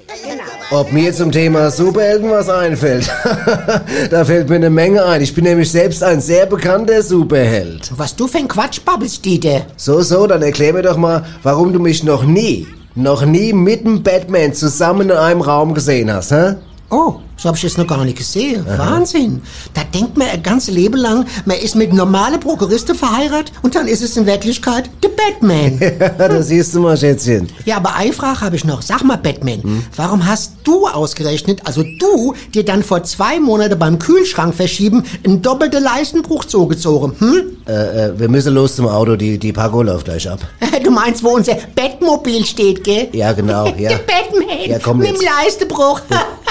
Ob 0.72 0.92
mir 0.92 1.14
zum 1.14 1.32
Thema 1.32 1.70
Superhelden 1.72 2.30
was 2.30 2.50
einfällt? 2.50 3.10
da 4.10 4.26
fällt 4.26 4.50
mir 4.50 4.56
eine 4.56 4.70
Menge 4.70 5.06
ein. 5.06 5.22
Ich 5.22 5.34
bin 5.34 5.44
nämlich 5.44 5.72
selbst 5.72 6.04
ein 6.04 6.22
sehr 6.22 6.46
bekannter 6.46 7.02
Superheld. 7.02 7.92
Was 7.96 8.16
du 8.16 8.28
für 8.28 8.38
ein 8.38 8.48
Quatsch 8.48 8.80
babbelst, 8.84 9.24
Dieter. 9.26 9.66
So, 9.76 10.02
so, 10.02 10.28
dann 10.28 10.42
erklär 10.42 10.74
mir 10.74 10.84
doch 10.84 10.98
mal, 10.98 11.26
warum 11.42 11.74
du 11.74 11.80
mich 11.80 12.04
noch 12.04 12.24
nie, 12.24 12.68
noch 12.96 13.26
nie 13.26 13.54
mit 13.54 13.86
dem 13.86 14.04
Batman 14.04 14.54
zusammen 14.54 15.10
in 15.10 15.18
einem 15.18 15.42
Raum 15.42 15.74
gesehen 15.74 16.14
hast, 16.14 16.32
hä? 16.32 16.56
Oh, 16.90 17.16
so 17.44 17.50
hab 17.50 17.58
ich 17.58 17.62
das 17.64 17.78
noch 17.78 17.88
gar 17.88 18.06
nicht 18.06 18.18
gesehen. 18.18 18.66
Wahnsinn. 18.66 19.42
Da 19.74 19.82
denkt 19.84 20.16
man 20.16 20.30
ein 20.30 20.42
ganzes 20.42 20.74
Leben 20.74 20.96
lang, 20.96 21.26
man 21.44 21.58
ist 21.58 21.76
mit 21.76 21.92
normalen 21.92 22.40
Prokuristen 22.40 22.96
verheiratet 22.96 23.52
und 23.62 23.76
dann 23.76 23.86
ist 23.90 24.02
es 24.02 24.16
in 24.16 24.26
Wirklichkeit 24.26 24.90
der 25.04 25.10
Batman. 25.10 25.78
da 26.18 26.42
siehst 26.42 26.74
du 26.74 26.80
mal, 26.80 26.96
Schätzchen. 26.96 27.50
ja, 27.66 27.76
aber 27.76 27.96
eine 27.96 28.14
Frage 28.14 28.40
habe 28.40 28.56
ich 28.56 28.64
noch. 28.64 28.82
Sag 28.82 29.04
mal, 29.04 29.18
Batman, 29.18 29.84
warum 29.98 30.26
hast 30.26 30.54
du 30.64 30.88
ausgerechnet, 30.88 31.60
also 31.66 31.84
du, 31.84 32.34
dir 32.54 32.64
dann 32.64 32.82
vor 32.82 33.04
zwei 33.04 33.42
Monaten 33.42 33.78
beim 33.78 34.00
Kühlschrank 34.00 34.56
verschieben, 34.56 35.04
einen 35.26 35.42
doppelten 35.42 35.84
Leistenbruch 35.84 36.46
zugezogen, 36.46 37.14
hm? 37.20 37.58
Äh, 37.68 38.06
äh, 38.06 38.20
wir 38.20 38.30
müssen 38.30 38.54
los 38.54 38.78
zum 38.78 38.88
Auto, 38.88 39.18
die, 39.18 39.38
die 39.38 39.52
Paco 39.52 39.82
läuft 39.82 40.06
gleich 40.06 40.30
ab. 40.30 40.40
Du 40.84 40.92
meinst, 40.92 41.24
wo 41.24 41.30
unser 41.30 41.56
Bettmobil 41.76 42.46
steht, 42.46 42.84
gell? 42.84 43.08
Ja, 43.14 43.32
genau, 43.32 43.68
ja. 43.78 43.90
Der 43.90 43.98
Batman 44.00 44.70
Ja, 44.70 44.80
komm 44.80 44.98
mit 45.00 45.10
dem 45.10 45.22
Leistenbruch. 45.22 46.02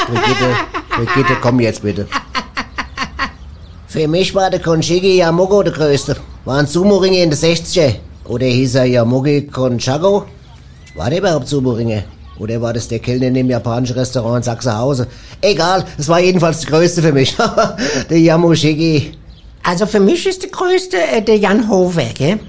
Brigitte, 0.06 0.46
Brigitte, 0.90 1.36
komm 1.40 1.60
jetzt 1.60 1.82
bitte. 1.82 2.06
Für 3.86 4.08
mich 4.08 4.34
war 4.34 4.50
der 4.50 4.60
Konshiki 4.60 5.18
Yamogo 5.18 5.62
der 5.62 5.72
Größte. 5.72 6.16
War 6.44 6.58
ein 6.58 6.66
Sumo-Ringer 6.66 7.22
in 7.24 7.30
den 7.30 7.38
60er. 7.38 7.96
Oder 8.24 8.46
hieß 8.46 8.76
er 8.76 8.86
Yamogi 8.86 9.48
Konchago? 9.48 10.24
War 10.94 11.10
der 11.10 11.18
überhaupt 11.18 11.48
Sumo-Ringer? 11.48 12.04
Oder 12.38 12.60
war 12.60 12.72
das 12.72 12.88
der 12.88 12.98
Kellner 12.98 13.26
in 13.26 13.34
dem 13.34 13.50
japanischen 13.50 13.94
Restaurant 13.94 14.38
in 14.38 14.42
Sachsenhausen? 14.42 15.06
Egal, 15.40 15.84
es 15.98 16.08
war 16.08 16.20
jedenfalls 16.20 16.60
der 16.60 16.70
Größte 16.70 17.02
für 17.02 17.12
mich. 17.12 17.36
der 18.10 18.18
Yamoshiki. 18.18 19.12
Also 19.62 19.86
für 19.86 20.00
mich 20.00 20.26
ist 20.26 20.42
der 20.42 20.50
größte 20.50 20.96
äh, 20.96 21.22
der 21.22 21.36
Jan 21.36 21.68
Hover, 21.68 22.06
gell? 22.14 22.40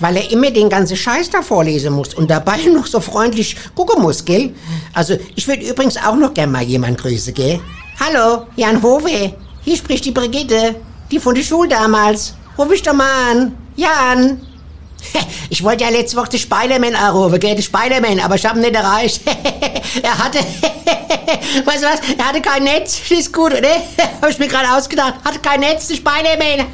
Weil 0.00 0.16
er 0.16 0.30
immer 0.30 0.50
den 0.50 0.68
ganzen 0.68 0.96
Scheiß 0.96 1.30
da 1.30 1.42
vorlesen 1.42 1.92
muss 1.92 2.14
und 2.14 2.30
dabei 2.30 2.56
noch 2.72 2.86
so 2.86 3.00
freundlich 3.00 3.56
gucken 3.74 4.02
muss, 4.02 4.24
gell? 4.24 4.54
Also 4.92 5.16
ich 5.34 5.46
würde 5.46 5.68
übrigens 5.68 5.96
auch 5.96 6.16
noch 6.16 6.32
gern 6.32 6.50
mal 6.50 6.62
jemand 6.62 6.98
grüßen, 6.98 7.34
gell? 7.34 7.60
Hallo, 8.00 8.46
Jan 8.56 8.82
Hover. 8.82 9.32
Hier 9.62 9.76
spricht 9.76 10.04
die 10.04 10.10
Brigitte, 10.10 10.74
die 11.10 11.20
von 11.20 11.34
der 11.34 11.42
Schule 11.42 11.68
damals. 11.68 12.34
Ruf 12.58 12.72
ich 12.72 12.82
doch 12.82 12.92
mal 12.92 13.30
an. 13.30 13.56
Jan. 13.76 14.40
Ich 15.50 15.62
wollte 15.62 15.84
ja 15.84 15.90
letzte 15.90 16.16
Woche 16.16 16.30
den 16.30 16.40
Spider-Man 16.40 16.94
anrufen, 16.96 17.38
gell, 17.38 17.54
den 17.54 17.62
Spider-Man, 17.62 18.18
aber 18.18 18.34
ich 18.34 18.44
hab 18.44 18.56
ihn 18.56 18.62
nicht 18.62 18.74
erreicht. 18.74 19.20
er 20.02 20.18
hatte, 20.18 20.38
weißt 21.64 21.82
du 21.82 21.86
was, 21.86 22.00
er 22.18 22.26
hatte 22.26 22.40
kein 22.40 22.64
Netz, 22.64 23.02
ist 23.10 23.32
gut, 23.32 23.52
oder? 23.52 23.68
Hab 24.20 24.30
ich 24.30 24.38
mir 24.38 24.48
gerade 24.48 24.74
ausgedacht, 24.74 25.14
hatte 25.24 25.38
kein 25.38 25.60
Netz, 25.60 25.86
der 25.86 25.96
Spider-Man. 25.96 26.66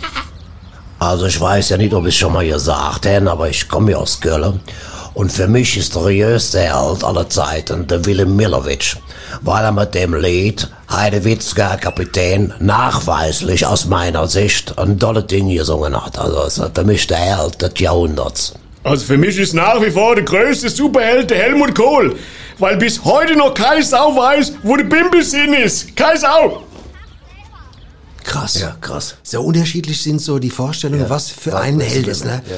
Also 1.01 1.27
ich 1.27 1.39
weiß 1.41 1.71
ja 1.71 1.77
nicht, 1.77 1.93
ob 1.93 2.07
ich 2.07 2.17
schon 2.17 2.33
mal 2.33 2.47
gesagt 2.47 3.07
habe, 3.07 3.31
aber 3.31 3.51
ich 3.51 3.69
komme 3.69 3.91
ja 3.91 3.99
aus 3.99 4.21
Köln. 4.21 4.61
Und 5.15 5.33
für 5.33 5.49
mich 5.49 5.77
ist 5.77 5.95
der 5.97 6.03
größte 6.03 6.61
Held 6.61 7.05
aller 7.05 7.29
Zeiten 7.29 7.87
der 7.87 8.05
Willem 8.07 8.37
Milovic, 8.37 8.97
weil 9.43 9.65
er 9.65 9.73
mit 9.73 9.95
dem 9.95 10.15
Lied 10.15 10.69
Heidewitzka 10.91 11.77
Kapitän 11.77 12.55
nachweislich 12.61 13.67
aus 13.67 13.87
meiner 13.87 14.29
Sicht 14.29 14.79
ein 14.79 14.99
tolles 14.99 15.27
Ding 15.27 15.49
gesungen 15.49 15.95
hat. 16.01 16.19
Also 16.19 16.69
für 16.73 16.85
mich 16.85 17.07
der 17.09 17.19
Held 17.19 17.61
des 17.61 17.73
Jahrhunderts. 17.79 18.55
Also 18.85 19.05
für 19.05 19.19
mich 19.19 19.37
ist 19.37 19.53
nach 19.53 19.81
wie 19.83 19.91
vor 19.91 20.15
der 20.15 20.25
größte 20.25 20.71
Superheld 20.71 21.31
der 21.31 21.39
Helmut 21.39 21.75
Kohl. 21.75 22.17
Weil 22.59 22.77
bis 22.77 23.05
heute 23.05 23.37
noch 23.37 23.53
kein 23.55 23.83
Sau 23.83 24.15
weiß, 24.17 24.53
wo 24.63 24.77
der 24.77 24.85
Bimbelsinn 24.85 25.53
ist. 25.55 25.97
Kein 25.97 26.19
Sau! 26.19 26.63
Krass. 28.25 28.61
Ja, 28.61 28.77
krass. 28.81 29.17
So 29.23 29.41
unterschiedlich 29.43 30.01
sind 30.03 30.21
so 30.21 30.39
die 30.39 30.51
Vorstellungen, 30.51 31.09
was 31.09 31.31
für 31.31 31.51
Ja, 31.51 31.59
einen 31.59 31.79
das 31.81 31.89
ist 31.89 31.95
Held 31.95 32.07
ist, 32.07 32.25
ne? 32.25 32.43
ja. 32.49 32.57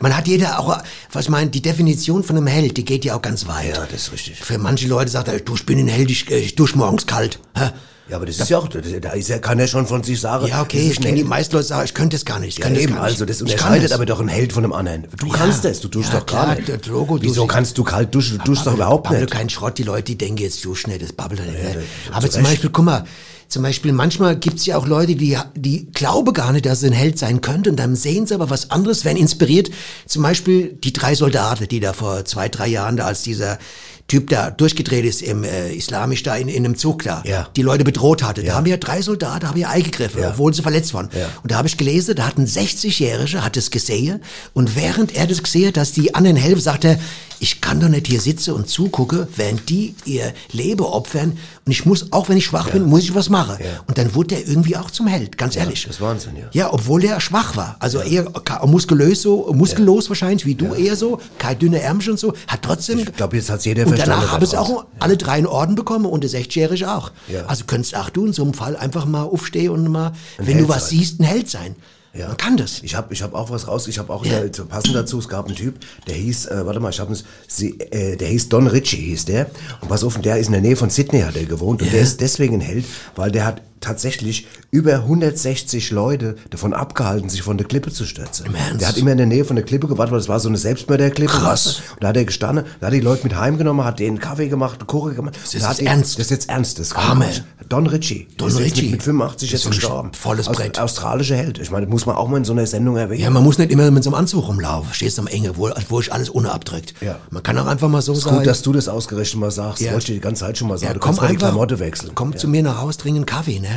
Man 0.00 0.16
hat 0.16 0.26
jeder 0.26 0.58
auch, 0.58 0.76
was 1.12 1.24
ich 1.24 1.30
meine, 1.30 1.50
die 1.50 1.62
Definition 1.62 2.24
von 2.24 2.36
einem 2.36 2.46
Held, 2.46 2.76
die 2.76 2.84
geht 2.84 3.04
ja 3.04 3.14
auch 3.16 3.22
ganz 3.22 3.46
weit. 3.46 3.76
Ja, 3.76 3.86
das 3.90 4.02
ist 4.04 4.12
richtig. 4.12 4.38
Für 4.40 4.58
manche 4.58 4.88
Leute 4.88 5.10
sagt 5.10 5.28
er, 5.28 5.38
du, 5.40 5.54
ich 5.54 5.64
bin 5.66 5.78
ein 5.78 5.88
Held, 5.88 6.10
ich, 6.10 6.30
äh, 6.30 6.38
ich 6.38 6.54
dusch 6.56 6.74
morgens 6.74 7.06
kalt. 7.06 7.38
Hä? 7.56 7.70
Ja, 8.06 8.16
aber 8.16 8.26
das 8.26 8.38
ist 8.38 8.50
ja 8.50 8.58
auch, 8.58 8.68
da 8.68 8.78
ist 9.12 9.30
er, 9.30 9.38
kann 9.38 9.58
er 9.58 9.66
schon 9.66 9.86
von 9.86 10.02
sich 10.02 10.20
sagen. 10.20 10.46
Ja, 10.46 10.60
okay, 10.60 10.90
ich 10.90 10.98
ein 10.98 11.04
kenne 11.04 11.16
die 11.16 11.24
meisten 11.24 11.54
Leute 11.56 11.68
sagen, 11.68 11.86
ich 11.86 11.94
könnte 11.94 12.16
das 12.16 12.26
gar 12.26 12.38
nicht. 12.38 12.50
Ich 12.50 12.58
Ja, 12.58 12.64
kann 12.64 12.74
eben, 12.74 12.88
das 12.88 12.94
gar 12.96 13.02
nicht. 13.04 13.12
also 13.12 13.24
das 13.24 13.40
unterscheidet 13.40 13.84
das. 13.84 13.92
aber 13.92 14.04
doch 14.04 14.20
einen 14.20 14.28
Held 14.28 14.52
von 14.52 14.62
einem 14.62 14.74
anderen. 14.74 15.06
Du 15.16 15.28
Ja. 15.28 15.32
kannst 15.32 15.64
das, 15.64 15.80
du 15.80 15.88
tust 15.88 16.12
Ja, 16.12 16.18
doch 16.20 16.26
gar 16.26 16.54
nicht. 16.54 16.68
das 16.68 16.86
Logo 16.86 17.18
Wieso 17.22 17.46
kannst 17.46 17.78
du 17.78 17.82
kalt 17.84 18.14
duschen? 18.14 18.36
Du 18.38 18.44
duschst 18.44 18.66
doch 18.66 18.74
überhaupt 18.74 19.04
Babbel 19.04 19.20
nicht. 19.22 19.30
kein 19.32 19.48
Schrott, 19.48 19.78
die 19.78 19.84
Leute, 19.84 20.02
die 20.02 20.18
denken 20.18 20.42
jetzt 20.42 20.62
duschen 20.66 20.90
nicht, 20.90 21.02
das 21.02 21.12
babbelt 21.14 21.40
doch 21.40 21.46
nicht. 21.46 21.62
ne? 21.62 21.82
Aber 22.12 22.26
zu 22.28 22.32
zum. 22.34 22.42
Beispiel, 22.42 22.68
guck 22.70 22.84
mal, 22.84 23.04
zum 23.48 23.62
Beispiel 23.62 23.92
manchmal 23.92 24.36
gibt's 24.36 24.66
ja 24.66 24.76
auch 24.76 24.86
Leute, 24.86 25.14
die, 25.16 25.36
die 25.54 25.86
glauben 25.92 26.32
gar 26.32 26.52
nicht, 26.52 26.66
dass 26.66 26.80
sie 26.80 26.86
ein 26.88 26.92
Held 26.92 27.18
sein 27.18 27.40
könnte 27.40 27.70
und 27.70 27.76
dann 27.76 27.94
sehen 27.96 28.26
sie 28.26 28.34
aber 28.34 28.50
was 28.50 28.70
anderes, 28.70 29.04
werden 29.04 29.18
inspiriert. 29.18 29.70
Zum 30.06 30.22
Beispiel 30.22 30.72
die 30.82 30.92
drei 30.92 31.14
Soldaten, 31.14 31.68
die 31.68 31.80
da 31.80 31.92
vor 31.92 32.24
zwei, 32.24 32.48
drei 32.48 32.66
Jahren 32.68 32.96
da 32.96 33.06
als 33.06 33.22
dieser 33.22 33.58
Typ 34.06 34.28
da 34.28 34.50
durchgedreht 34.50 35.06
ist 35.06 35.22
im 35.22 35.44
äh, 35.44 35.72
Islamisch 35.72 36.22
da 36.22 36.36
in, 36.36 36.48
in 36.48 36.64
einem 36.66 36.76
Zug 36.76 37.04
da, 37.04 37.22
Ja. 37.24 37.48
die 37.56 37.62
Leute 37.62 37.84
bedroht 37.84 38.22
hatte. 38.22 38.42
Da 38.42 38.54
haben 38.54 38.66
ja 38.66 38.76
drei 38.76 39.00
Soldaten 39.00 39.48
haben 39.48 39.58
ja 39.58 39.70
eingegriffen, 39.70 40.20
Ja. 40.20 40.30
obwohl 40.32 40.52
sie 40.52 40.60
verletzt 40.60 40.92
waren. 40.92 41.08
Ja. 41.18 41.28
Und 41.42 41.50
da 41.50 41.56
habe 41.56 41.68
ich 41.68 41.78
gelesen, 41.78 42.14
da 42.14 42.26
hat 42.26 42.36
ein 42.36 42.46
60-Jähriger 42.46 43.40
hat 43.40 43.56
es 43.56 43.70
gesehen 43.70 44.20
und 44.52 44.76
während 44.76 45.14
er 45.16 45.26
das 45.26 45.42
gesehen 45.42 45.68
hat, 45.68 45.78
dass 45.78 45.92
die 45.92 46.14
anderen 46.14 46.36
helfen, 46.36 46.60
sagt 46.60 46.84
er, 46.84 46.98
ich 47.40 47.60
kann 47.60 47.80
doch 47.80 47.88
nicht 47.88 48.06
hier 48.06 48.20
sitzen 48.20 48.54
und 48.54 48.68
zugucke, 48.68 49.28
während 49.36 49.68
die 49.68 49.94
ihr 50.04 50.32
Leben 50.52 50.84
opfern 50.84 51.38
und 51.66 51.72
ich 51.72 51.86
muss, 51.86 52.12
auch 52.12 52.28
wenn 52.28 52.36
ich 52.36 52.44
schwach 52.44 52.70
bin, 52.70 52.84
muss 52.84 53.02
ich 53.04 53.14
was 53.14 53.30
machen. 53.30 53.56
Und 53.86 53.96
dann 53.96 54.14
wurde 54.14 54.34
er 54.34 54.46
irgendwie 54.46 54.76
auch 54.76 54.90
zum 54.90 55.06
Held, 55.06 55.38
ganz 55.38 55.56
ehrlich. 55.56 55.82
das 55.84 55.96
ist 55.96 56.00
Wahnsinn, 56.00 56.36
ja. 56.36 56.46
Ja, 56.52 56.72
obwohl 56.72 57.04
er 57.04 57.20
schwach 57.20 57.56
war. 57.56 57.76
Also 57.78 58.00
eher 58.00 58.26
muskulös 58.66 59.22
so, 59.22 59.52
muskellos 59.52 60.08
wahrscheinlich, 60.10 60.44
wie 60.46 60.54
du 60.54 60.74
eher 60.74 60.96
so, 60.96 61.20
kein 61.38 61.58
dünner 61.58 61.80
Ärmel 61.80 62.10
und 62.10 62.18
so, 62.18 62.34
hat 62.48 62.62
trotzdem. 62.62 62.98
Ich 62.98 63.14
glaube, 63.14 63.36
jetzt 63.36 63.50
hat's 63.50 63.64
jeder 63.64 63.82
und 63.84 63.88
verstanden. 63.88 64.20
danach 64.20 64.32
haben 64.32 64.50
daraus. 64.50 64.70
auch 64.70 64.84
alle 64.98 65.16
drei 65.16 65.32
einen 65.32 65.46
Orden 65.46 65.74
bekommen 65.74 66.06
und 66.06 66.22
der 66.24 66.30
60-Jährige 66.30 66.92
auch. 66.92 67.12
Ja. 67.28 67.46
Also 67.46 67.64
könntest 67.66 67.96
auch 67.96 68.10
du 68.10 68.26
in 68.26 68.32
so 68.32 68.42
einem 68.42 68.54
Fall 68.54 68.76
einfach 68.76 69.06
mal 69.06 69.22
aufstehen 69.22 69.70
und 69.70 69.88
mal, 69.88 70.12
wenn 70.38 70.56
Held 70.56 70.60
du 70.60 70.68
was 70.68 70.90
sein. 70.90 70.98
siehst, 70.98 71.20
ein 71.20 71.24
Held 71.24 71.48
sein. 71.48 71.76
Ja. 72.16 72.28
Man 72.28 72.36
kann 72.36 72.56
das. 72.56 72.80
Ich 72.82 72.94
habe 72.94 73.12
ich 73.12 73.22
hab 73.22 73.34
auch 73.34 73.50
was 73.50 73.66
raus. 73.66 73.88
Ich 73.88 73.98
habe 73.98 74.12
auch 74.12 74.24
Ja. 74.24 74.44
ja. 74.44 74.64
passend 74.68 74.94
dazu. 74.94 75.18
Es 75.18 75.28
gab 75.28 75.46
einen 75.46 75.56
Typ, 75.56 75.74
der 76.06 76.14
hieß, 76.14 76.46
äh, 76.46 76.64
warte 76.64 76.78
mal, 76.80 76.90
ich 76.90 77.00
habe 77.00 77.12
äh, 77.12 78.16
der 78.16 78.28
hieß 78.28 78.48
Don 78.48 78.66
Ritchie, 78.66 78.96
hieß 78.96 79.24
der. 79.24 79.50
Und 79.80 79.88
pass 79.88 80.04
auf, 80.04 80.20
der 80.20 80.38
ist 80.38 80.46
in 80.46 80.52
der 80.52 80.60
Nähe 80.62 80.76
von 80.76 80.90
Sydney 80.90 81.20
hat 81.22 81.36
er 81.36 81.44
gewohnt 81.44 81.82
und 81.82 81.92
der 81.92 82.00
ist 82.00 82.20
deswegen 82.20 82.54
ein 82.54 82.60
Held, 82.60 82.84
weil 83.16 83.32
der 83.32 83.46
hat 83.46 83.62
tatsächlich 83.84 84.46
über 84.70 84.94
160 84.94 85.90
Leute 85.90 86.36
davon 86.50 86.72
abgehalten, 86.74 87.28
sich 87.28 87.42
von 87.42 87.56
der 87.58 87.66
Klippe 87.66 87.90
zu 87.92 88.04
stürzen. 88.04 88.46
Im 88.46 88.54
Ernst? 88.54 88.80
Der 88.80 88.88
hat 88.88 88.96
immer 88.96 89.12
in 89.12 89.18
der 89.18 89.26
Nähe 89.26 89.44
von 89.44 89.56
der 89.56 89.64
Klippe 89.64 89.86
gewartet, 89.86 90.12
weil 90.12 90.18
das 90.18 90.28
war 90.28 90.40
so 90.40 90.48
eine 90.48 90.58
Selbstmörderklippe. 90.58 91.32
Krass. 91.32 91.82
Und 91.94 92.02
da 92.02 92.08
hat 92.08 92.16
er 92.16 92.24
gestanden, 92.24 92.64
da 92.80 92.86
hat 92.88 92.92
die 92.94 93.00
Leute 93.00 93.24
mit 93.24 93.36
heimgenommen, 93.36 93.84
hat 93.84 93.98
denen 94.00 94.18
Kaffee 94.18 94.48
gemacht, 94.48 94.76
eine 94.80 94.86
Kuchen 94.86 95.14
gemacht. 95.14 95.36
Das 95.42 95.54
ist 95.54 95.80
ernst. 95.80 96.18
Das 96.18 96.26
ist 96.26 96.30
jetzt 96.30 96.48
ernst. 96.48 96.78
Das 96.78 96.94
Hammer. 96.96 97.26
Don 97.68 97.86
Ritchie. 97.86 98.28
Don 98.36 98.48
jetzt 98.50 98.58
Ritchie. 98.60 98.82
Mit, 98.82 98.90
mit 98.92 99.02
85 99.02 99.50
Das 99.50 99.52
jetzt 99.52 99.60
ist 99.60 99.66
ein 99.66 99.80
gestorben. 99.80 100.12
volles 100.12 100.48
Aus- 100.48 100.56
Brett. 100.56 100.78
Australischer 100.78 101.36
Held. 101.36 101.58
Ich 101.58 101.70
meine, 101.70 101.86
das 101.86 101.92
muss 101.92 102.06
man 102.06 102.16
auch 102.16 102.28
mal 102.28 102.36
in 102.38 102.44
so 102.44 102.52
einer 102.52 102.66
Sendung 102.66 102.96
erwähnen. 102.96 103.20
Ja, 103.22 103.30
man 103.30 103.42
muss 103.42 103.58
nicht 103.58 103.70
immer 103.70 103.90
mit 103.90 104.04
so 104.04 104.10
einem 104.10 104.14
Anzug 104.16 104.46
rumlaufen. 104.48 104.92
Stehst 104.92 105.18
am 105.18 105.26
Enge, 105.26 105.56
wo, 105.56 105.70
wo 105.88 106.00
ich 106.00 106.12
alles 106.12 106.34
ohne 106.34 106.52
abdrückt. 106.52 106.94
Ja. 107.00 107.16
Man 107.30 107.42
kann 107.42 107.56
auch 107.58 107.66
einfach 107.66 107.88
mal 107.88 108.02
so 108.02 108.12
ist 108.12 108.22
sagen. 108.22 108.36
gut, 108.38 108.46
dass 108.46 108.62
du 108.62 108.72
das 108.72 108.88
ausgerechnet 108.88 109.40
mal 109.40 109.50
sagst. 109.50 109.80
Ja. 109.80 109.92
Wollte 109.92 109.98
ich 110.02 110.06
dir 110.06 110.14
die 110.14 110.20
ganze 110.20 110.44
Zeit 110.44 110.58
schon 110.58 110.68
mal 110.68 110.76
sagen. 110.78 110.88
ja, 110.88 110.94
du 110.94 111.00
komm 111.00 111.08
kannst 111.10 111.20
mal 111.22 111.28
die 111.28 111.34
einfach, 111.34 111.48
Klamotte 111.48 111.78
wechseln. 111.78 112.10
komm 112.14 112.32
ja. 112.32 112.38
zu 112.38 112.48
mir 112.48 112.62
nach 112.62 112.80
Hause, 112.80 112.98
trink 112.98 113.16
einen 113.16 113.26
Kaffee, 113.26 113.60
ne? 113.60 113.73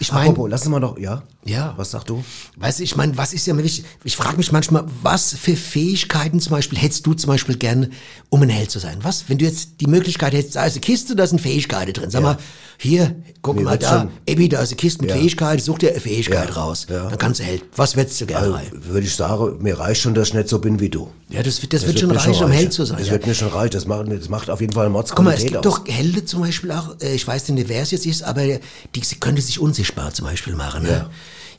Ich 0.00 0.12
meine, 0.12 0.30
Apropos, 0.30 0.48
lass 0.48 0.62
uns 0.62 0.70
mal 0.70 0.80
doch, 0.80 0.98
ja? 0.98 1.22
Ja. 1.44 1.74
Was 1.76 1.90
sagst 1.90 2.08
du? 2.08 2.24
Weißt 2.56 2.78
du, 2.78 2.84
ich 2.84 2.94
meine, 2.94 3.16
was 3.16 3.32
ist 3.32 3.46
ja 3.46 3.56
wichtig? 3.56 3.84
Ich 4.04 4.16
frage 4.16 4.36
mich 4.36 4.52
manchmal, 4.52 4.84
was 5.02 5.34
für 5.34 5.56
Fähigkeiten 5.56 6.40
zum 6.40 6.52
Beispiel 6.52 6.78
hättest 6.78 7.06
du 7.06 7.14
zum 7.14 7.28
Beispiel 7.28 7.56
gerne, 7.56 7.90
um 8.28 8.42
ein 8.42 8.48
Held 8.48 8.70
zu 8.70 8.78
sein? 8.78 8.98
Was, 9.02 9.28
wenn 9.28 9.38
du 9.38 9.44
jetzt 9.44 9.80
die 9.80 9.86
Möglichkeit 9.86 10.34
hättest, 10.34 10.56
da 10.56 10.64
ist 10.66 10.74
eine 10.74 10.80
Kiste, 10.82 11.16
da 11.16 11.26
sind 11.26 11.40
Fähigkeiten 11.40 11.92
drin. 11.92 12.10
Sag 12.10 12.22
mal, 12.22 12.38
hier, 12.80 13.16
guck 13.42 13.60
mal 13.60 13.76
da, 13.76 14.00
schon- 14.02 14.08
Ebi, 14.24 14.48
da 14.48 14.62
ist 14.62 14.68
eine 14.70 14.76
Kiste 14.76 15.02
mit 15.02 15.10
Ja. 15.10 15.16
Fähigkeiten, 15.16 15.60
such 15.60 15.78
dir 15.78 15.90
eine 15.90 16.00
Fähigkeit 16.00 16.48
Ja. 16.48 16.54
raus. 16.54 16.86
Ja. 16.88 17.08
Dann 17.08 17.18
kannst 17.18 17.40
du 17.40 17.44
Held. 17.44 17.64
Was 17.74 17.96
würdest 17.96 18.20
du 18.20 18.26
gerne 18.26 18.54
Also, 18.54 18.70
würde 18.72 19.06
ich 19.06 19.14
sagen, 19.16 19.56
mir 19.60 19.78
reicht 19.78 20.00
schon, 20.00 20.14
dass 20.14 20.28
ich 20.28 20.34
nicht 20.34 20.48
so 20.48 20.60
bin 20.60 20.78
wie 20.78 20.88
du. 20.88 21.10
Ja, 21.28 21.42
das, 21.42 21.60
wird- 21.60 21.72
das, 21.72 21.86
wird 21.86 21.98
schon 21.98 22.08
mir 22.10 22.16
reichen, 22.16 22.44
um. 22.44 22.50
Held 22.52 22.72
zu 22.72 22.84
sein. 22.84 22.98
Das 22.98 23.10
wird 23.10 23.26
mir 23.26 23.34
schon 23.34 23.48
reichen. 23.48 23.72
Das 23.72 23.86
macht, 23.86 24.10
das 24.10 24.28
macht 24.28 24.48
auf 24.48 24.60
jeden 24.60 24.72
Fall 24.72 24.86
eine 24.86 24.94
Guck 24.94 25.22
mal, 25.24 25.34
es 25.34 25.42
gibt 25.44 25.56
aus. 25.58 25.62
doch 25.64 25.86
Helden 25.88 26.26
zum 26.26 26.40
Beispiel 26.42 26.70
auch, 26.70 26.94
äh, 27.02 27.14
ich 27.14 27.26
weiß 27.26 27.48
nicht, 27.48 27.68
wer 27.68 27.82
es 27.82 27.90
jetzt 27.90 28.06
ist, 28.06 28.22
aber 28.22 28.42
die 28.44 28.60
sie 29.04 29.16
könnte 29.16 29.42
sich 29.42 29.58
unsichtbar 29.58 30.14
zum 30.14 30.26
Beispiel 30.26 30.54
machen. 30.54 30.84
Ne? 30.84 31.06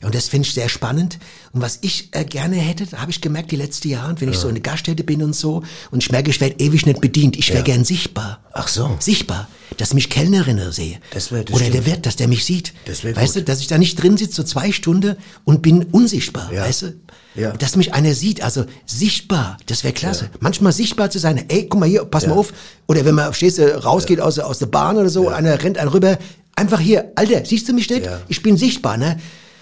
Ja. 0.00 0.02
Ja, 0.02 0.06
und 0.06 0.14
das 0.14 0.28
finde 0.28 0.48
ich 0.48 0.54
sehr 0.54 0.68
spannend. 0.70 1.18
Und 1.52 1.60
was 1.60 1.78
ich 1.82 2.08
äh, 2.12 2.24
gerne 2.24 2.56
hätte, 2.56 2.86
habe 3.00 3.10
ich 3.10 3.20
gemerkt 3.20 3.50
die 3.50 3.56
letzten 3.56 3.88
Jahre, 3.90 4.18
wenn 4.18 4.30
ich 4.30 4.38
so 4.38 4.48
in 4.48 4.54
der 4.54 4.62
Gaststätte 4.62 5.04
bin 5.04 5.22
und 5.22 5.36
so, 5.36 5.62
und 5.90 6.02
ich 6.02 6.10
merke, 6.10 6.30
ich 6.30 6.40
werde 6.40 6.56
ewig 6.58 6.86
nicht 6.86 7.00
bedient. 7.02 7.36
Ich 7.36 7.52
wäre 7.52 7.62
gern 7.62 7.84
sichtbar. 7.84 8.40
Ach 8.52 8.66
so. 8.68 8.96
Sichtbar. 8.98 9.48
Dass 9.76 9.92
mich 9.92 10.08
Kellnerinnen 10.08 10.72
sehe. 10.72 10.98
Das 11.12 11.30
wär- 11.30 11.44
das 11.44 11.54
Oder 11.54 11.64
der 11.66 11.70
stimmt. 11.72 11.86
Wirt, 11.86 12.06
dass 12.06 12.16
der 12.16 12.28
mich 12.28 12.44
sieht. 12.46 12.72
Das 12.86 13.04
wär 13.04 13.14
weißt 13.14 13.34
gut. 13.34 13.42
du, 13.42 13.44
dass 13.44 13.60
ich 13.60 13.66
da 13.66 13.76
nicht 13.78 14.02
drin 14.02 14.16
sitze, 14.16 14.36
so 14.36 14.42
zwei 14.42 14.72
Stunden 14.72 15.16
und 15.44 15.60
bin 15.62 15.84
unsichtbar. 15.84 16.50
Ja. 16.52 16.64
Weißt 16.64 16.82
du? 16.82 16.94
Ja. 17.34 17.52
Dass 17.52 17.76
mich 17.76 17.92
einer 17.94 18.14
sieht. 18.14 18.42
Also 18.42 18.64
sichtbar. 18.86 19.58
Das 19.66 19.84
wäre 19.84 19.92
klasse. 19.94 20.30
Manchmal 20.40 20.72
sichtbar 20.72 21.10
zu 21.10 21.18
sein. 21.18 21.44
Ey, 21.48 21.68
guck 21.68 21.78
mal 21.78 21.88
hier, 21.88 22.04
pass 22.04 22.26
mal 22.26 22.32
auf. 22.34 22.52
Oder 22.88 23.04
wenn 23.04 23.14
man, 23.14 23.32
stehst 23.34 23.58
du, 23.58 23.84
rausgeht 23.84 24.20
aus, 24.20 24.36
der- 24.36 24.46
aus 24.46 24.58
der 24.58 24.66
Bahn 24.66 24.96
oder 24.96 25.10
so, 25.10 25.28
einer 25.28 25.62
rennt 25.62 25.78
einen 25.78 25.90
rüber. 25.90 26.18
Einfach 26.56 26.80
hier, 26.80 27.12
Alter, 27.14 27.44
siehst 27.44 27.68
du 27.68 27.72
mich 27.72 27.88
nicht? 27.88 28.04
Ja. 28.06 28.20
Ich 28.28 28.42
bin 28.42 28.56
sichtbar, 28.56 28.96
ne? 28.96 29.18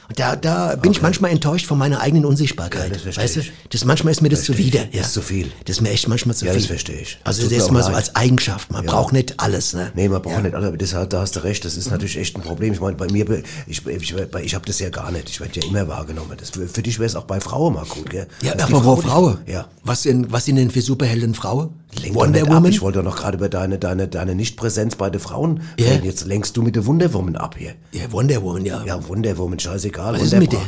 Und 0.08 0.18
da, 0.18 0.36
da 0.36 0.74
bin 0.76 0.90
ich 0.92 1.02
manchmal 1.02 1.30
enttäuscht 1.32 1.66
von 1.66 1.76
meiner 1.76 2.00
eigenen 2.00 2.24
Unsichtbarkeit. 2.24 2.90
Ja, 2.96 2.98
das 3.04 3.16
weißt 3.18 3.36
du? 3.36 3.40
ich. 3.40 3.52
Das 3.70 3.84
manchmal 3.84 4.12
ist 4.12 4.22
mir 4.22 4.30
das 4.30 4.40
ich. 4.40 4.46
zuwider. 4.46 4.86
Das 4.90 5.08
ist 5.08 5.12
zu 5.12 5.20
viel. 5.20 5.52
Das 5.66 5.76
ist 5.76 5.82
mir 5.82 5.90
echt 5.90 6.08
manchmal 6.08 6.34
zu 6.34 6.46
Ja, 6.46 6.52
viel. 6.52 6.60
das 6.62 6.66
versteh 6.68 6.98
ich. 7.00 7.18
Das 7.24 7.36
Also 7.38 7.48
das 7.54 7.64
ist 7.64 7.70
mal 7.70 7.82
so 7.82 7.90
als 7.92 8.16
Eigenschaft. 8.16 8.72
Man 8.72 8.86
braucht 8.86 9.12
nicht 9.12 9.38
alles, 9.38 9.74
ne? 9.74 9.92
Nee, 9.94 10.08
man 10.08 10.22
braucht 10.22 10.42
nicht 10.42 10.54
alle, 10.54 10.68
aber 10.68 10.76
das, 10.78 10.90
da 11.10 11.20
hast 11.20 11.36
du 11.36 11.40
recht, 11.44 11.62
das 11.66 11.76
ist 11.76 11.90
natürlich 11.90 12.16
echt 12.16 12.36
ein 12.36 12.42
Problem. 12.42 12.72
Ich 12.72 12.80
meine, 12.80 12.96
bei 12.96 13.06
mir, 13.10 13.42
ich, 13.66 13.86
ich, 13.86 14.14
bei- 14.30 14.42
ich 14.42 14.54
habe 14.54 14.64
das 14.64 14.78
ja 14.78 14.88
gar 14.88 15.10
nicht. 15.10 15.28
Ich 15.28 15.40
werde 15.40 15.60
ja 15.60 15.66
immer 15.68 15.86
wahrgenommen. 15.88 16.32
Das, 16.38 16.50
für, 16.50 16.66
dich 16.82 16.98
wäre 16.98 17.06
es 17.06 17.14
auch 17.14 17.24
bei 17.24 17.40
Frauen 17.40 17.74
mal 17.74 17.84
gut, 17.84 18.08
gell? 18.08 18.26
Ja, 18.40 18.54
aber 18.54 18.72
wo 18.84 18.96
Frau 18.96 18.96
Frauen? 18.96 19.38
Ja. 19.46 19.66
Was, 19.84 20.04
sind, 20.04 20.32
was 20.32 20.46
sind 20.46 20.56
denn 20.56 20.70
für 20.70 20.80
Superhelden 20.80 21.34
Frauen? 21.34 21.70
Lenk 22.02 22.14
Wonder 22.14 22.40
nicht 22.40 22.50
ab. 22.50 22.56
Woman? 22.56 22.70
Ich 22.70 22.82
wollte 22.82 22.98
doch 22.98 23.04
noch 23.04 23.16
gerade 23.16 23.38
über 23.38 23.48
deine, 23.48 23.78
deine, 23.78 24.08
deine 24.08 24.34
Nichtpräsenz 24.34 24.96
bei 24.96 25.08
den 25.10 25.20
Frauen 25.20 25.62
Ja. 25.78 25.86
reden. 25.90 26.04
Jetzt 26.04 26.26
lenkst 26.26 26.56
du 26.56 26.62
mit 26.62 26.76
der 26.76 26.84
Wonder 26.86 27.12
Woman 27.14 27.36
ab 27.36 27.56
hier. 27.58 27.74
Ja, 27.92 28.10
Wonder 28.12 28.42
Woman, 28.42 28.64
ja. 28.66 28.84
Ja, 28.84 29.08
Wonder 29.08 29.36
Woman, 29.38 29.58
scheißegal. 29.58 30.14
Was 30.14 30.22
ist 30.22 30.38
mit 30.38 30.52
we- 30.52 30.58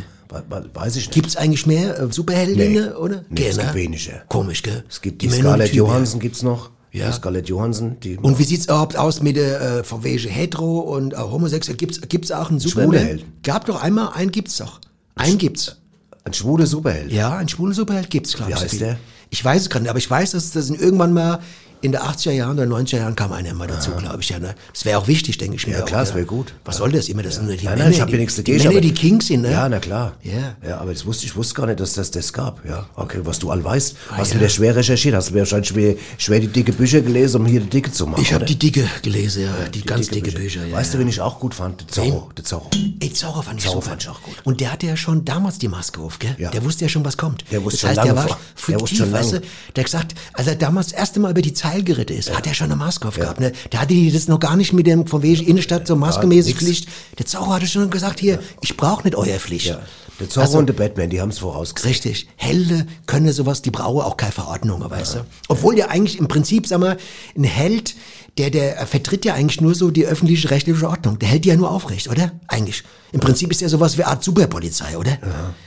Weiß 0.74 0.96
ich 0.96 1.06
nicht. 1.08 1.12
Gibt's 1.14 1.36
eigentlich 1.36 1.66
mehr 1.66 1.98
äh, 2.00 2.12
Superheldinnen, 2.12 2.72
Nee. 2.90 2.94
oder? 2.94 3.24
Nee, 3.28 3.48
es 3.48 3.56
Gell, 3.56 3.64
gibt 3.64 3.74
weniger. 3.74 4.22
Komisch, 4.28 4.62
gell? 4.62 4.84
Es 4.88 5.00
gibt 5.02 5.20
die 5.22 5.26
nur 5.28 5.36
Scarlett 5.38 5.68
ja. 5.70 5.74
Johansson 5.74 6.20
gibt's 6.20 6.42
noch. 6.42 6.70
Ja. 6.92 7.06
Die 7.08 7.12
Scarlett 7.12 7.48
Johansson, 7.48 7.96
die 8.00 8.16
Und 8.16 8.38
wie 8.38 8.44
sieht's 8.44 8.64
überhaupt 8.64 8.96
aus 8.96 9.22
mit 9.22 9.36
der 9.36 9.60
äh, 9.80 10.02
wegen 10.02 10.28
hetero 10.28 10.80
und 10.80 11.12
äh, 11.14 11.16
homosexuell? 11.18 11.76
Gibt's 11.76 12.00
gibt's 12.08 12.30
auch 12.32 12.50
einen 12.50 12.60
Schwule 12.60 12.70
Superman? 12.86 13.04
Helden. 13.06 13.32
Gab 13.42 13.66
doch 13.66 13.82
einmal, 13.82 14.10
einen 14.14 14.30
gibt's 14.32 14.56
doch. 14.56 14.80
Einen 15.16 15.38
gibt's. 15.38 15.76
ein 16.24 16.32
schwuler 16.32 16.66
Superheld. 16.66 17.12
Ja, 17.12 17.36
einen 17.36 17.48
schwulen 17.48 17.74
Superheld 17.74 18.08
gibt's, 18.10 18.34
glaube 18.34 18.50
Wie 18.52 18.54
ich. 18.54 18.60
heißt 18.60 18.70
Sophie. 18.70 18.84
der? 18.84 18.98
Ich 19.30 19.44
weiß 19.44 19.62
es 19.62 19.70
gerade 19.70 19.84
nicht, 19.84 19.90
aber 19.90 19.99
ich 19.99 20.10
weiß, 20.10 20.32
dass 20.32 20.50
das 20.50 20.70
irgendwann 20.70 21.12
mal 21.12 21.40
in 21.82 21.92
der 21.92 22.04
80er 22.04 22.32
Jahren 22.32 22.58
oder 22.58 22.68
90er 22.68 22.99
Jahren 22.99 23.16
kam 23.16 23.32
einer 23.32 23.54
mal 23.54 23.66
dazu, 23.66 23.90
glaube 23.92 24.20
ich. 24.20 24.28
Ja, 24.28 24.38
ne? 24.38 24.54
Das 24.72 24.84
wäre 24.84 24.99
auch 24.99 25.06
wichtig, 25.06 25.38
denke 25.38 25.56
ich 25.56 25.66
mir. 25.66 25.78
Ja, 25.78 25.82
klar, 25.82 26.00
das 26.00 26.14
wäre 26.14 26.26
gut. 26.26 26.54
Was 26.64 26.76
soll 26.76 26.92
das 26.92 27.08
immer? 27.08 27.22
Das 27.22 27.37
sind 27.37 27.46
nur 27.46 27.56
die 27.56 27.64
Nein, 27.64 27.75
Männer, 27.75 27.84
nein, 27.84 27.92
ich 27.92 28.00
habe 28.00 28.10
die, 28.10 28.16
ja 28.16 28.20
nichts 28.20 28.34
die 28.37 28.42
dagegen. 28.44 28.68
Männer, 28.68 28.80
die 28.80 28.92
Kings 28.92 29.26
sind, 29.28 29.42
ne? 29.42 29.52
Ja, 29.52 29.68
na 29.68 29.78
klar. 29.78 30.12
Ja. 30.22 30.56
Ja, 30.66 30.78
aber 30.78 30.92
das 30.92 31.06
wusste, 31.06 31.26
ich 31.26 31.34
wusste 31.37 31.54
gar 31.54 31.66
nicht, 31.66 31.80
dass 31.80 31.94
das 31.94 32.10
das 32.10 32.32
gab. 32.32 32.64
Ja, 32.66 32.87
okay, 32.96 33.20
was 33.25 33.38
du 33.38 33.50
all 33.50 33.64
weißt. 33.64 33.96
Ah, 34.10 34.18
hast 34.18 34.28
ja. 34.28 34.34
du 34.34 34.40
wieder 34.40 34.50
schwer 34.50 34.76
recherchiert. 34.76 35.14
Hast 35.14 35.30
du 35.30 35.34
wahrscheinlich 35.34 35.68
schwer, 35.68 35.94
schwer 36.18 36.40
die 36.40 36.49
dicke 36.49 36.72
Bücher 36.72 37.00
gelesen, 37.00 37.40
um 37.40 37.46
hier 37.46 37.60
die 37.60 37.70
dicke 37.70 37.90
zu 37.90 38.06
machen. 38.06 38.22
Ich 38.22 38.32
habe 38.32 38.44
die 38.44 38.58
dicke 38.58 38.87
gelesen, 39.02 39.44
ja, 39.44 39.68
die, 39.68 39.82
ganz 39.82 40.08
dicke, 40.08 40.32
Bücher. 40.32 40.66
ja, 40.66 40.76
weißt 40.76 40.92
ja. 40.92 40.99
du, 40.99 41.04
wen 41.04 41.08
ich 41.08 41.20
auch 41.20 41.40
gut 41.40 41.54
fand? 41.54 41.80
Der 41.80 41.88
Zorro. 41.88 42.30
Der 42.37 42.44
Zorro. 42.44 42.70
Ey, 43.00 43.12
Zorro 43.12 43.42
fand 43.42 43.58
ich 43.58 43.66
Zorro 43.66 43.80
fand 43.80 44.02
ich 44.02 44.08
auch 44.08 44.20
gut. 44.22 44.34
Und 44.44 44.60
der 44.60 44.72
hatte 44.72 44.87
ja 44.87 44.96
schon 44.96 45.25
damals 45.25 45.58
die 45.58 45.68
Maske 45.68 46.00
auf, 46.00 46.18
gell? 46.18 46.34
Ja. 46.38 46.50
Der 46.50 46.62
wusste 46.62 46.84
ja 46.84 46.88
schon, 46.88 47.04
was 47.04 47.16
kommt. 47.16 47.44
Der 47.50 47.64
wusste 47.64 47.76
das 47.76 47.80
schon 47.80 47.88
heißt, 47.90 47.96
lange 47.96 48.16
war 48.16 48.38
der 48.68 48.80
wusste 48.80 48.96
fiktiv, 48.96 48.99
schon 48.99 49.12
weißt 49.12 49.32
du? 49.32 49.40
Der 49.40 49.84
hat 49.84 49.84
gesagt, 49.84 50.14
als 50.34 50.46
er 50.46 50.56
damals 50.56 50.88
das 50.88 50.99
erste 50.99 51.20
Mal 51.20 51.30
über 51.30 51.42
die 51.42 51.54
Zeil 51.54 51.69
geritten 51.78 52.16
ist, 52.16 52.34
hat 52.34 52.46
er 52.46 52.54
schon 52.54 52.66
eine 52.66 52.76
Maske 52.76 53.08
auf 53.08 53.14
gehabt, 53.14 53.40
ne? 53.40 53.52
Der 53.72 53.80
hatte 53.80 53.94
die 53.94 54.10
das 54.10 54.28
noch 54.28 54.40
gar 54.40 54.56
nicht 54.56 54.72
mit 54.72 54.86
dem 54.86 55.06
von 55.06 55.22
wegen 55.22 55.44
Innenstadt 55.46 55.86
so 55.86 55.96
maskemäßig. 55.96 56.56
Pflicht. 56.56 56.88
Der 57.18 57.26
Zorro 57.26 57.52
hatte 57.52 57.66
schon 57.66 57.90
gesagt, 57.90 58.20
hier, 58.20 58.40
ich 58.60 58.76
brauche 58.76 59.04
nicht 59.04 59.16
euer 59.16 59.38
Pflicht. 59.38 59.78
Ja. 60.20 60.26
Der 60.26 60.28
Zorro 60.28 60.46
Also- 60.46 60.58
und 60.58 60.66
der 60.66 60.74
Batman, 60.74 61.10
die 61.10 61.20
haben 61.20 61.30
es 61.30 61.38
vorausgesehen. 61.38 61.90
Richtig. 61.92 62.28
Helde 62.36 62.86
können 63.06 63.32
sowas, 63.32 63.62
die 63.62 63.70
brauchen 63.70 64.02
auch 64.02 64.16
keine 64.16 64.32
Verordnung, 64.32 64.88
weißt 64.88 65.14
du? 65.16 65.18
Obwohl 65.48 65.76
ja 65.78 65.88
eigentlich 65.88 66.18
im 66.18 66.28
Prinzip, 66.28 66.66
sag 66.66 66.80
mal, 66.80 66.96
ein 67.36 67.44
Held, 67.44 67.94
der, 68.38 68.50
der 68.50 68.86
vertritt 68.86 69.24
ja 69.24 69.34
eigentlich 69.34 69.60
nur 69.60 69.74
so 69.74 69.90
die 69.90 70.06
öffentliche 70.06 70.50
rechtliche 70.50 70.88
Ordnung. 70.88 71.18
Der 71.18 71.28
hält 71.28 71.44
die 71.44 71.48
ja 71.48 71.56
nur 71.56 71.70
aufrecht, 71.70 72.08
oder? 72.08 72.32
Eigentlich. 72.46 72.84
Im 73.12 73.20
Prinzip 73.20 73.50
ist 73.50 73.60
er 73.60 73.68
sowas 73.68 73.98
wie 73.98 74.04
eine 74.04 74.12
Art 74.12 74.22
Superpolizei, 74.22 74.96
oder? 74.96 75.18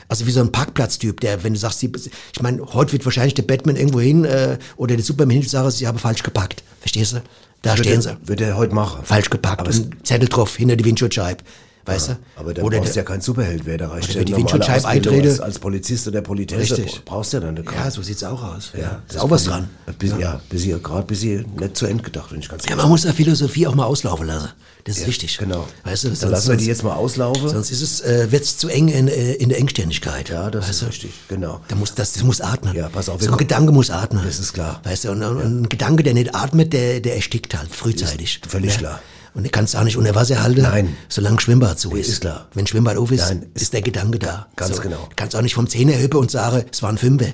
Also 0.07 0.25
wie 0.25 0.31
so 0.31 0.39
ein 0.39 0.51
Parkplatztyp, 0.51 1.19
der, 1.19 1.43
wenn 1.43 1.53
du 1.53 1.59
sagst, 1.59 1.79
sie, 1.79 1.91
ich 2.33 2.41
meine, 2.41 2.61
heute 2.73 2.93
wird 2.93 3.03
wahrscheinlich 3.05 3.33
der 3.33 3.43
Batman 3.43 3.75
irgendwo 3.75 3.99
hin 3.99 4.23
äh, 4.23 4.57
oder 4.77 4.95
der 4.95 5.03
Superman 5.03 5.31
hin 5.31 5.41
und 5.43 5.49
sagen, 5.49 5.69
sie 5.71 5.87
haben 5.87 5.99
falsch 5.99 6.23
geparkt. 6.23 6.63
Verstehst 6.79 7.13
du? 7.13 7.21
Da 7.61 7.75
stehen 7.77 8.01
sie. 8.01 8.17
Wird 8.25 8.41
er 8.41 8.57
heute 8.57 8.75
machen. 8.75 9.01
Falsch 9.03 9.29
geparkt. 9.29 9.61
Aber 9.61 9.71
Zettel 10.03 10.29
drauf, 10.29 10.55
hinter 10.55 10.75
die 10.75 10.85
Windschutzscheibe. 10.85 11.43
Weißt 11.85 12.09
du? 12.09 12.17
Aber 12.37 12.53
dann 12.53 12.63
oder 12.63 12.77
brauchst 12.77 12.91
du 12.91 12.93
der, 12.93 13.03
ja 13.03 13.07
kein 13.09 13.19
Superheld 13.21 13.65
mehr. 13.67 13.77
Da 13.77 13.89
reicht 13.89 14.05
Oder 14.05 14.13
ja 14.13 14.19
wenn 14.19 14.25
die 14.27 14.35
Windschutzscheibe 14.37 14.87
eintrete. 14.87 15.29
als, 15.29 15.39
als 15.41 15.59
Polizist 15.59 16.07
oder 16.07 16.21
Politesse. 16.21 16.77
Richtig. 16.77 17.01
Brauchst 17.03 17.33
du 17.33 17.37
ja 17.37 17.41
dann 17.41 17.57
eine 17.57 17.65
ja, 17.65 17.91
so 17.91 18.01
sieht's 18.01 18.23
auch 18.23 18.41
aus. 18.41 18.71
Ja, 18.79 19.01
ist 19.07 19.15
das 19.15 19.21
auch 19.21 19.29
was 19.29 19.43
dran. 19.43 19.69
Bis, 19.99 20.13
ja, 20.17 20.39
bis 20.49 20.63
hier, 20.63 20.79
gerade 20.79 21.05
bis 21.05 21.19
hier 21.21 21.43
nicht 21.59 21.75
zu 21.75 21.85
Ende 21.85 22.01
gedacht, 22.03 22.31
wenn 22.31 22.39
ich 22.39 22.47
ganz 22.47 22.63
Ja, 22.69 22.77
man 22.77 22.87
muss 22.87 23.03
ja 23.03 23.11
Philosophie 23.11 23.67
auch 23.67 23.75
mal 23.75 23.83
auslaufen 23.85 24.27
lassen. 24.27 24.49
Das 24.85 24.97
ist 24.97 25.07
wichtig. 25.07 25.37
Genau. 25.37 25.67
Weißt 25.83 26.03
du, 26.05 26.07
Dann 26.09 26.15
sonst, 26.17 26.31
lassen 26.31 26.49
wir 26.51 26.57
die 26.57 26.65
jetzt 26.65 26.83
mal 26.83 26.93
auslaufen. 26.93 27.47
sonst 27.49 27.71
ist 27.71 27.81
es, 27.81 28.01
äh, 28.01 28.31
wird's 28.31 28.57
zu 28.57 28.67
eng 28.69 28.87
in, 28.89 29.07
äh, 29.07 29.33
in 29.33 29.49
der 29.49 29.57
Engständigkeit. 29.59 30.29
ja, 30.29 30.49
das 30.51 30.63
weißt 30.63 30.71
ist 30.71 30.81
du? 30.81 30.85
richtig. 30.87 31.11
Genau. 31.29 31.61
Da 31.69 31.75
muss, 31.75 31.95
das, 31.95 32.13
das 32.13 32.23
muss 32.23 32.41
atmen. 32.41 32.75
Ja, 32.75 32.89
pass 32.89 33.07
auf, 33.09 33.21
So 33.21 33.31
ein 33.31 33.37
Gedanke 33.37 33.71
muss 33.71 33.89
atmen. 33.89 34.23
Das 34.25 34.39
ist 34.39 34.53
klar. 34.53 34.81
Weißt 34.83 35.05
du, 35.05 35.11
und, 35.11 35.23
und 35.23 35.61
ein 35.63 35.69
Gedanke, 35.69 36.03
der 36.03 36.13
nicht 36.13 36.33
atmet, 36.35 36.73
der, 36.73 36.99
der 36.99 37.15
erstickt 37.15 37.57
halt 37.57 37.73
frühzeitig. 37.73 38.41
völlig 38.47 38.71
Ja. 38.73 38.77
klar. 38.79 39.01
Und 39.35 39.43
du 39.45 39.49
kannst 39.49 39.75
auch 39.75 39.83
nicht 39.83 39.97
unter 39.97 40.13
Wasser 40.13 40.43
halten, 40.43 40.61
Nein. 40.61 40.95
solange 41.09 41.39
Schwimmbad 41.41 41.79
zu 41.79 41.95
ist. 41.95 42.07
ist 42.07 42.21
klar. 42.21 42.47
Wenn 42.53 42.67
Schwimmbad 42.67 42.97
auf 42.97 43.11
ist, 43.11 43.21
Nein, 43.29 43.47
ist- 43.55 43.63
ist 43.63 43.73
der 43.73 43.81
Gedanke 43.81 44.19
da. 44.19 44.47
Ganz 44.55 44.79
genau. 44.79 44.97
Du 45.09 45.15
kannst 45.15 45.35
auch 45.35 45.41
nicht 45.41 45.55
vom 45.55 45.67
Zehner 45.67 45.97
hüppen 45.99 46.19
und 46.19 46.29
sagen, 46.29 46.63
es 46.71 46.83
war 46.83 46.89
ein 46.89 46.97
Fünfer. 46.99 47.27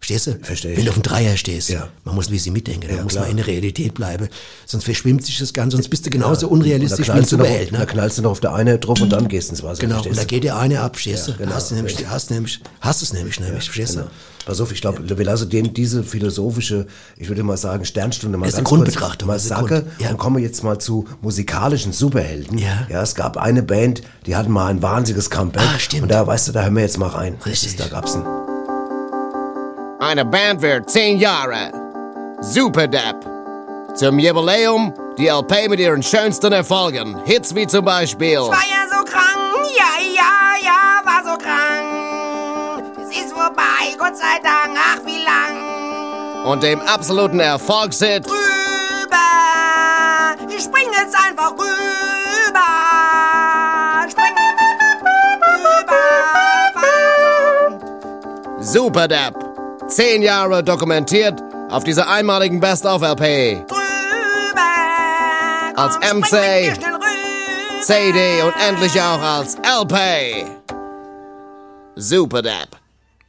Verstehst 0.00 0.26
du? 0.28 0.38
Versteh 0.42 0.70
ich. 0.72 0.76
Wenn 0.78 0.84
du 0.84 0.90
auf 0.90 0.96
dem 0.96 1.02
Dreier 1.02 1.36
stehst. 1.36 1.70
Ja. 1.70 1.88
Man 2.04 2.14
muss 2.14 2.28
ein 2.28 2.32
bisschen 2.32 2.52
mitdenken. 2.52 2.86
Da 2.88 2.94
Ja, 2.96 3.02
muss 3.02 3.12
klar. 3.12 3.24
man 3.24 3.32
in 3.32 3.36
der 3.38 3.46
Realität 3.48 3.94
bleiben. 3.94 4.28
Sonst 4.64 4.84
verschwimmt 4.84 5.24
sich 5.26 5.38
das 5.38 5.52
Ganze, 5.52 5.76
sonst 5.76 5.88
bist 5.88 6.06
du 6.06 6.10
genauso 6.10 6.46
da 6.46 6.52
unrealistisch 6.52 7.08
wie 7.08 7.12
ein 7.12 7.22
du 7.22 7.28
Superheld. 7.28 7.72
da 7.74 7.78
Ne? 7.80 7.86
knallst 7.86 8.16
du 8.18 8.22
noch 8.22 8.30
auf 8.30 8.40
der 8.40 8.54
eine 8.54 8.78
drauf 8.78 9.00
und 9.00 9.10
dann 9.10 9.26
gehst 9.28 9.50
ins 9.50 9.62
Wasser. 9.62 9.80
Genau, 9.80 10.02
und 10.02 10.16
da 10.16 10.20
du? 10.22 10.26
geht 10.26 10.44
der 10.44 10.56
eine 10.56 10.80
ab, 10.82 10.94
verstehst 10.96 11.26
du? 11.26 11.32
Ja, 11.32 11.36
genau. 11.38 11.52
Hast 11.54 11.70
du 11.70 11.74
nämlich, 11.74 12.06
hast 12.08 12.30
nämlich, 12.30 12.60
hast 12.80 13.02
es 13.02 13.12
nämlich, 13.12 13.40
nämlich, 13.40 13.64
verstehst 13.64 13.94
Genau. 13.94 14.04
du? 14.06 14.10
Pass 14.46 14.60
auf, 14.62 14.72
ich 14.72 14.80
glaube, 14.80 15.02
wir 15.18 15.24
lassen 15.26 15.50
den 15.50 15.74
diese 15.74 16.02
philosophische, 16.04 16.86
ich 17.18 17.28
würde 17.28 17.42
mal 17.42 17.56
sagen, 17.58 17.84
Sternstunde 17.84 18.38
mal 18.38 18.46
Das 18.46 18.54
ist 18.54 18.58
ganz 18.58 18.68
Grundbetrachtung, 18.68 19.26
mal 19.26 19.38
sacke 19.38 19.82
Grund- 19.82 19.86
ja. 19.98 20.10
und 20.10 20.16
kommen 20.18 20.42
jetzt 20.42 20.62
mal 20.64 20.78
zu 20.78 21.06
musikalischen 21.20 21.92
Superhelden. 21.92 22.56
Ja. 22.56 22.86
ja, 22.88 23.02
es 23.02 23.14
gab 23.14 23.36
eine 23.36 23.62
Band, 23.62 24.00
die 24.26 24.36
hatten 24.36 24.50
mal 24.52 24.68
ein 24.68 24.80
wahnsinniges 24.80 25.28
Comeback. 25.28 25.62
Ah, 25.74 25.78
stimmt. 25.78 26.04
Und 26.04 26.08
da, 26.12 26.26
weißt 26.26 26.48
du, 26.48 26.52
da 26.52 26.62
hören 26.62 26.76
wir 26.76 26.82
jetzt 26.82 26.96
mal 26.98 27.08
rein. 27.08 27.34
Richtig. 27.44 27.76
Da 27.76 27.88
gab's 27.88 28.14
einen. 28.14 28.24
Eine 30.00 30.24
Band 30.24 30.62
wird 30.62 30.88
zehn 30.88 31.18
Jahre. 31.18 31.72
Superdepp. 32.40 33.16
Zum 33.96 34.20
Jubiläum 34.20 34.94
die 35.18 35.26
LP 35.26 35.68
mit 35.68 35.80
ihren 35.80 36.00
schönsten 36.04 36.52
Erfolgen. 36.52 37.20
Hits 37.24 37.52
wie 37.52 37.66
zum 37.66 37.84
Beispiel 37.84 38.38
war 38.38 38.62
ja 38.70 38.86
so 38.88 39.02
krank, 39.04 39.66
ja, 39.76 39.98
ja, 40.14 40.54
ja, 40.62 41.02
war 41.04 41.24
so 41.24 41.36
krank. 41.36 42.84
Es 43.02 43.10
ist 43.24 43.32
vorbei, 43.32 43.96
Gott 43.98 44.16
sei 44.16 44.38
Dank, 44.40 44.78
ach 44.78 45.00
wie 45.04 45.18
lang. 45.24 46.44
und 46.46 46.62
dem 46.62 46.80
absoluten 46.82 47.40
Erfolgshit 47.40 48.24
Rüber, 48.24 49.16
ich 50.48 50.62
spring 50.62 50.92
jetzt 50.96 51.16
einfach 51.16 51.50
rüber. 51.54 52.70
Spring 54.08 54.36
rüber. 55.42 56.04
Superdepp. 58.60 59.47
Zehn 59.88 60.22
Jahre 60.22 60.62
dokumentiert 60.62 61.42
auf 61.70 61.82
dieser 61.82 62.08
einmaligen 62.08 62.60
Best-of-LP. 62.60 63.64
Als 65.76 65.96
MC. 65.98 66.74
CD 67.82 68.42
und 68.42 68.54
endlich 68.68 69.00
auch 69.00 69.20
als 69.20 69.56
LP. 69.56 70.44
Superdepp. 71.94 72.68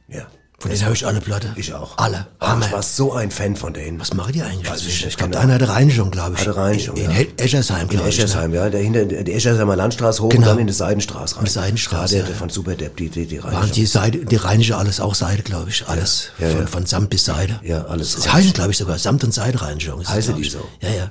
Ja. 0.08 0.26
Von 0.60 0.70
denen 0.70 0.84
höre 0.84 0.92
ich 0.92 1.06
alle 1.06 1.22
Platte. 1.22 1.54
Ich 1.56 1.72
auch. 1.72 1.96
Alle. 1.96 2.26
Ach, 2.38 2.50
Hammer. 2.50 2.66
ich 2.66 2.72
war 2.72 2.82
so 2.82 3.14
ein 3.14 3.30
Fan 3.30 3.56
von 3.56 3.72
denen. 3.72 3.98
Was 3.98 4.12
machen 4.12 4.32
die 4.34 4.42
eigentlich? 4.42 4.70
Weiß 4.70 4.80
ich 4.82 4.86
nicht 4.88 5.06
ich 5.06 5.16
glaube, 5.16 5.32
der 5.32 5.40
eine 5.40 5.54
hatte 5.54 5.68
Reinigung, 5.70 6.10
glaube 6.10 6.34
ich. 6.34 6.40
Hatte 6.40 6.54
Reinigung, 6.54 6.96
In, 6.98 7.04
ja. 7.10 7.16
in 7.16 7.38
Eschersheim, 7.38 7.80
In 7.82 7.88
glaube 7.88 8.08
ich. 8.10 8.18
ne? 8.18 8.24
Eschersheim, 8.24 8.52
ja, 8.52 8.68
dahinter, 8.68 9.04
die 9.06 9.32
Eschershemer 9.32 9.74
Landstraße 9.74 10.22
hoch 10.22 10.28
Genau. 10.28 10.42
und 10.42 10.48
dann 10.50 10.58
in 10.58 10.66
die 10.66 10.72
Seidenstraße 10.74 11.36
rein. 11.36 11.40
In 11.40 11.44
die 11.46 11.50
Seidenstraße, 11.50 12.18
hat 12.18 12.24
der 12.26 12.32
ja. 12.34 12.38
von 12.38 12.50
Superdepp 12.50 12.94
die, 12.98 13.08
die, 13.08 13.24
die 13.26 13.42
Waren 13.42 13.54
Reinigung. 13.54 13.72
die 13.72 13.86
Seide, 13.86 14.18
die 14.26 14.36
Rheinische 14.36 14.76
alles 14.76 15.00
auch 15.00 15.14
Seide, 15.14 15.42
glaube 15.42 15.70
ich. 15.70 15.88
Alles. 15.88 16.28
Ja, 16.38 16.50
von, 16.50 16.60
ja. 16.60 16.66
von 16.66 16.84
Samt 16.86 17.08
bis 17.08 17.24
Seide. 17.24 17.58
Ja, 17.64 17.86
alles 17.86 18.16
Das 18.16 18.30
heißt, 18.30 18.52
glaube 18.52 18.72
ich, 18.72 18.76
sogar 18.76 18.98
Samt- 18.98 19.24
und 19.24 19.32
Seidereinigung. 19.32 20.06
Heißen 20.06 20.36
die 20.36 20.48
so? 20.48 20.60
Ja, 20.82 20.90
ja. 20.90 21.10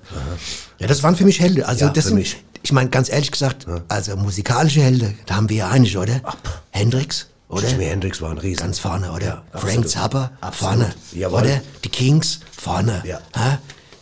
Ja, 0.78 0.86
das 0.88 1.02
waren 1.02 1.16
für 1.16 1.26
mich 1.26 1.40
Helden. 1.40 1.64
Also, 1.64 1.86
Ja, 1.86 1.92
das 1.92 2.04
für 2.04 2.10
sind, 2.10 2.20
mich. 2.20 2.38
ich 2.62 2.72
meine, 2.72 2.92
ganz 2.92 3.10
ehrlich 3.10 3.32
gesagt, 3.32 3.66
also 3.88 4.16
musikalische 4.16 4.82
Helden, 4.82 5.18
da 5.26 5.38
haben 5.38 5.50
wir 5.50 5.58
ja 5.58 5.70
einige, 5.70 5.98
oder? 5.98 6.22
Hendrix, 6.70 7.26
oder? 7.50 7.68
Jimi 7.68 7.86
Hendrix 7.86 8.22
war 8.22 8.32
ein 8.32 8.38
Riesen. 8.38 8.60
Ganz 8.62 8.80
vorne, 8.80 9.12
oder? 9.12 9.44
Ja, 9.54 9.60
Frank. 9.60 9.90
Zappa, 9.90 10.32
vorne. 10.52 10.94
Jawohl. 11.12 11.42
Oder? 11.42 11.62
Die 11.84 11.90
Kings, 11.90 12.40
vorne. 12.52 13.04
Ja. 13.06 13.20
Hä? 13.36 13.58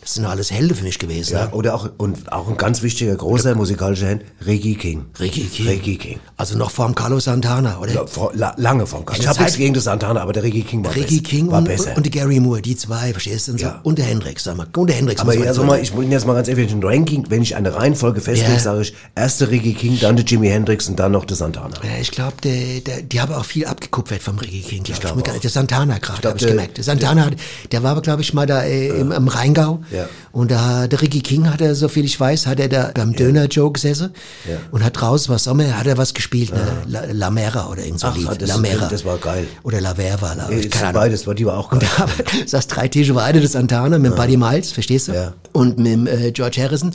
Das 0.08 0.14
sind 0.14 0.24
alles 0.24 0.50
Helden 0.50 0.74
für 0.74 0.84
mich 0.84 0.98
gewesen. 0.98 1.34
Ja, 1.34 1.44
ne? 1.44 1.50
oder 1.52 1.74
auch, 1.74 1.90
und 1.98 2.32
auch 2.32 2.48
ein 2.48 2.56
ganz 2.56 2.80
wichtiger, 2.80 3.14
großer 3.14 3.54
musikalischer 3.54 4.08
Hand, 4.08 4.22
Reggie 4.40 4.74
King. 4.74 5.04
Reggae 5.20 5.42
King. 5.44 5.66
Reggae 5.68 5.96
King. 5.96 6.18
Also 6.38 6.56
noch 6.56 6.70
vor 6.70 6.86
dem 6.86 6.94
Carlos 6.94 7.24
Santana, 7.24 7.78
oder? 7.78 7.92
Ja, 7.92 8.06
vor, 8.06 8.30
la, 8.34 8.54
lange 8.56 8.86
vom 8.86 9.04
Kasten. 9.04 9.20
Ich 9.20 9.26
der 9.26 9.34
habe 9.34 9.42
nichts 9.42 9.58
gegen 9.58 9.74
das 9.74 9.84
Santana, 9.84 10.22
aber 10.22 10.32
der 10.32 10.44
Reggae 10.44 10.62
King 10.62 10.82
war 10.82 10.94
Reggae 10.94 11.16
besser. 11.18 11.22
King 11.24 11.50
war 11.50 11.58
und, 11.58 11.64
besser. 11.64 11.94
und 11.94 12.06
der 12.06 12.10
Gary 12.10 12.40
Moore, 12.40 12.62
die 12.62 12.74
zwei, 12.74 13.12
verstehst 13.12 13.48
du? 13.48 13.52
Und, 13.52 13.58
so. 13.60 13.66
Ja. 13.66 13.80
und 13.82 13.98
der 13.98 14.06
Hendrix, 14.06 14.44
sag 14.44 14.56
mal. 14.56 14.66
Und 14.74 14.86
der 14.86 14.96
Hendrix. 14.96 15.20
aber 15.20 15.32
also 15.32 15.60
so 15.60 15.64
mal, 15.66 15.78
ich 15.78 15.92
bin 15.92 16.10
jetzt 16.10 16.26
mal 16.26 16.32
ganz 16.32 16.48
ehrlich, 16.48 16.72
ein 16.72 16.82
Ranking, 16.82 17.26
wenn 17.28 17.42
ich 17.42 17.54
eine 17.54 17.74
Reihenfolge 17.74 18.22
festlege, 18.22 18.54
Ja. 18.54 18.58
sage 18.60 18.80
ich, 18.80 18.94
erste 19.14 19.50
Reggae 19.50 19.74
King, 19.74 19.98
dann 20.00 20.16
der 20.16 20.24
Jimi 20.24 20.48
Hendrix 20.48 20.88
und 20.88 20.98
dann 20.98 21.12
noch 21.12 21.26
der 21.26 21.36
Santana. 21.36 21.74
Ja, 21.82 22.00
ich 22.00 22.10
glaube, 22.12 22.32
der, 22.42 22.80
der, 22.80 23.02
die 23.02 23.20
haben 23.20 23.34
auch 23.34 23.44
viel 23.44 23.66
abgekupfert 23.66 24.22
vom 24.22 24.38
Reggae 24.38 24.62
King, 24.62 24.84
glaub 24.84 25.18
ich. 25.18 25.22
glaub. 25.24 25.38
Der 25.42 25.50
Santana 25.50 25.98
gerade, 25.98 26.26
habe 26.28 26.38
ich 26.38 26.44
der- 26.44 26.52
gemerkt. 26.52 26.78
Der 26.78 26.84
Santana, 26.84 27.26
hat- 27.26 27.36
der 27.72 27.82
war 27.82 27.90
aber, 27.90 28.00
glaube 28.00 28.22
ich, 28.22 28.32
mal 28.32 28.46
da 28.46 28.62
äh, 28.62 28.88
im, 28.88 29.12
im 29.12 29.28
Rheingau. 29.28 29.80
Ja. 29.90 29.97
Und 30.32 30.50
da, 30.50 30.86
der 30.86 31.00
Reggae 31.02 31.20
King 31.20 31.50
hat 31.50 31.60
er, 31.60 31.74
so 31.74 31.88
viel 31.88 32.04
ich 32.04 32.18
weiß, 32.18 32.46
hat 32.46 32.60
er 32.60 32.68
da 32.68 32.90
beim 32.94 33.14
Döner 33.14 33.46
Joe 33.46 33.72
gesessen. 33.72 34.10
Ja. 34.48 34.56
Und 34.70 34.84
hat 34.84 35.00
draußen, 35.00 35.32
was 35.34 35.44
Sommer, 35.44 35.76
hat 35.78 35.86
er 35.86 35.96
was 35.98 36.14
gespielt, 36.14 36.52
ne? 36.52 36.60
La, 36.86 37.02
La 37.12 37.30
Mera 37.30 37.68
oder 37.68 37.84
irgend 37.84 38.00
so 38.00 38.08
Ach, 38.08 38.16
Lied. 38.16 38.28
das- 38.40 38.48
La 38.48 38.58
Mera. 38.58 38.86
das 38.88 39.04
war 39.04 39.18
geil. 39.18 39.46
Oder 39.62 39.80
La 39.80 39.94
Verva, 39.94 40.34
La, 40.34 40.44
keine 40.48 40.74
Ahnung. 40.88 40.92
beides, 40.94 41.26
war 41.26 41.34
die 41.34 41.46
war 41.46 41.56
auch 41.58 41.70
geil. 41.70 41.80
Und 41.80 41.88
da 41.98 42.08
saß 42.46 42.66
drei 42.68 42.88
Tische 42.88 43.14
weiter 43.14 43.40
das 43.40 43.52
Santana 43.52 43.98
mit 43.98 44.14
Buddy 44.16 44.36
Miles, 44.36 44.72
verstehst 44.72 45.08
du? 45.08 45.12
Ja. 45.12 45.32
Und 45.52 45.78
mit 45.78 46.08
äh, 46.08 46.30
George 46.32 46.62
Harrison. 46.62 46.92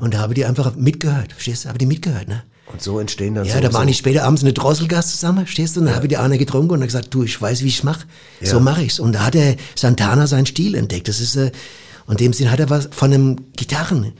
Und 0.00 0.14
da 0.14 0.18
haben 0.18 0.34
die 0.34 0.44
einfach 0.44 0.74
mitgehört, 0.76 1.32
verstehst 1.32 1.64
du? 1.64 1.68
Haben 1.70 1.78
die 1.78 1.86
mitgehört, 1.86 2.28
ne? 2.28 2.42
Und 2.72 2.80
so 2.82 2.98
entstehen 2.98 3.34
dann 3.34 3.44
Ja, 3.44 3.54
so, 3.54 3.60
da 3.60 3.72
waren 3.74 3.82
so, 3.82 3.88
die 3.88 3.94
später 3.94 4.24
abends 4.24 4.42
eine 4.42 4.52
Drosselgast 4.54 5.10
zusammen, 5.10 5.46
stehst 5.46 5.76
du? 5.76 5.80
Und 5.80 5.86
dann 5.86 5.94
habe 5.96 6.06
ich 6.06 6.08
die 6.08 6.16
eine 6.16 6.38
getrunken 6.38 6.72
und 6.74 6.80
gesagt, 6.80 7.08
du, 7.12 7.22
ich 7.22 7.40
weiß, 7.40 7.62
wie 7.62 7.68
ich 7.68 7.84
mach. 7.84 8.00
So 8.42 8.58
mache 8.58 8.82
ich's. 8.82 8.98
Und 8.98 9.12
da 9.12 9.26
hat 9.26 9.34
der 9.34 9.56
Santana 9.76 10.26
seinen 10.26 10.46
Stil 10.46 10.74
entdeckt. 10.74 11.06
Das 11.08 11.20
ist, 11.20 11.36
äh, 11.36 11.52
und 12.06 12.20
in 12.20 12.26
dem 12.26 12.32
Sinn 12.32 12.50
hat 12.50 12.60
er 12.60 12.70
was 12.70 12.88
von 12.92 13.12
einem 13.12 13.36
Gitarren, 13.56 14.12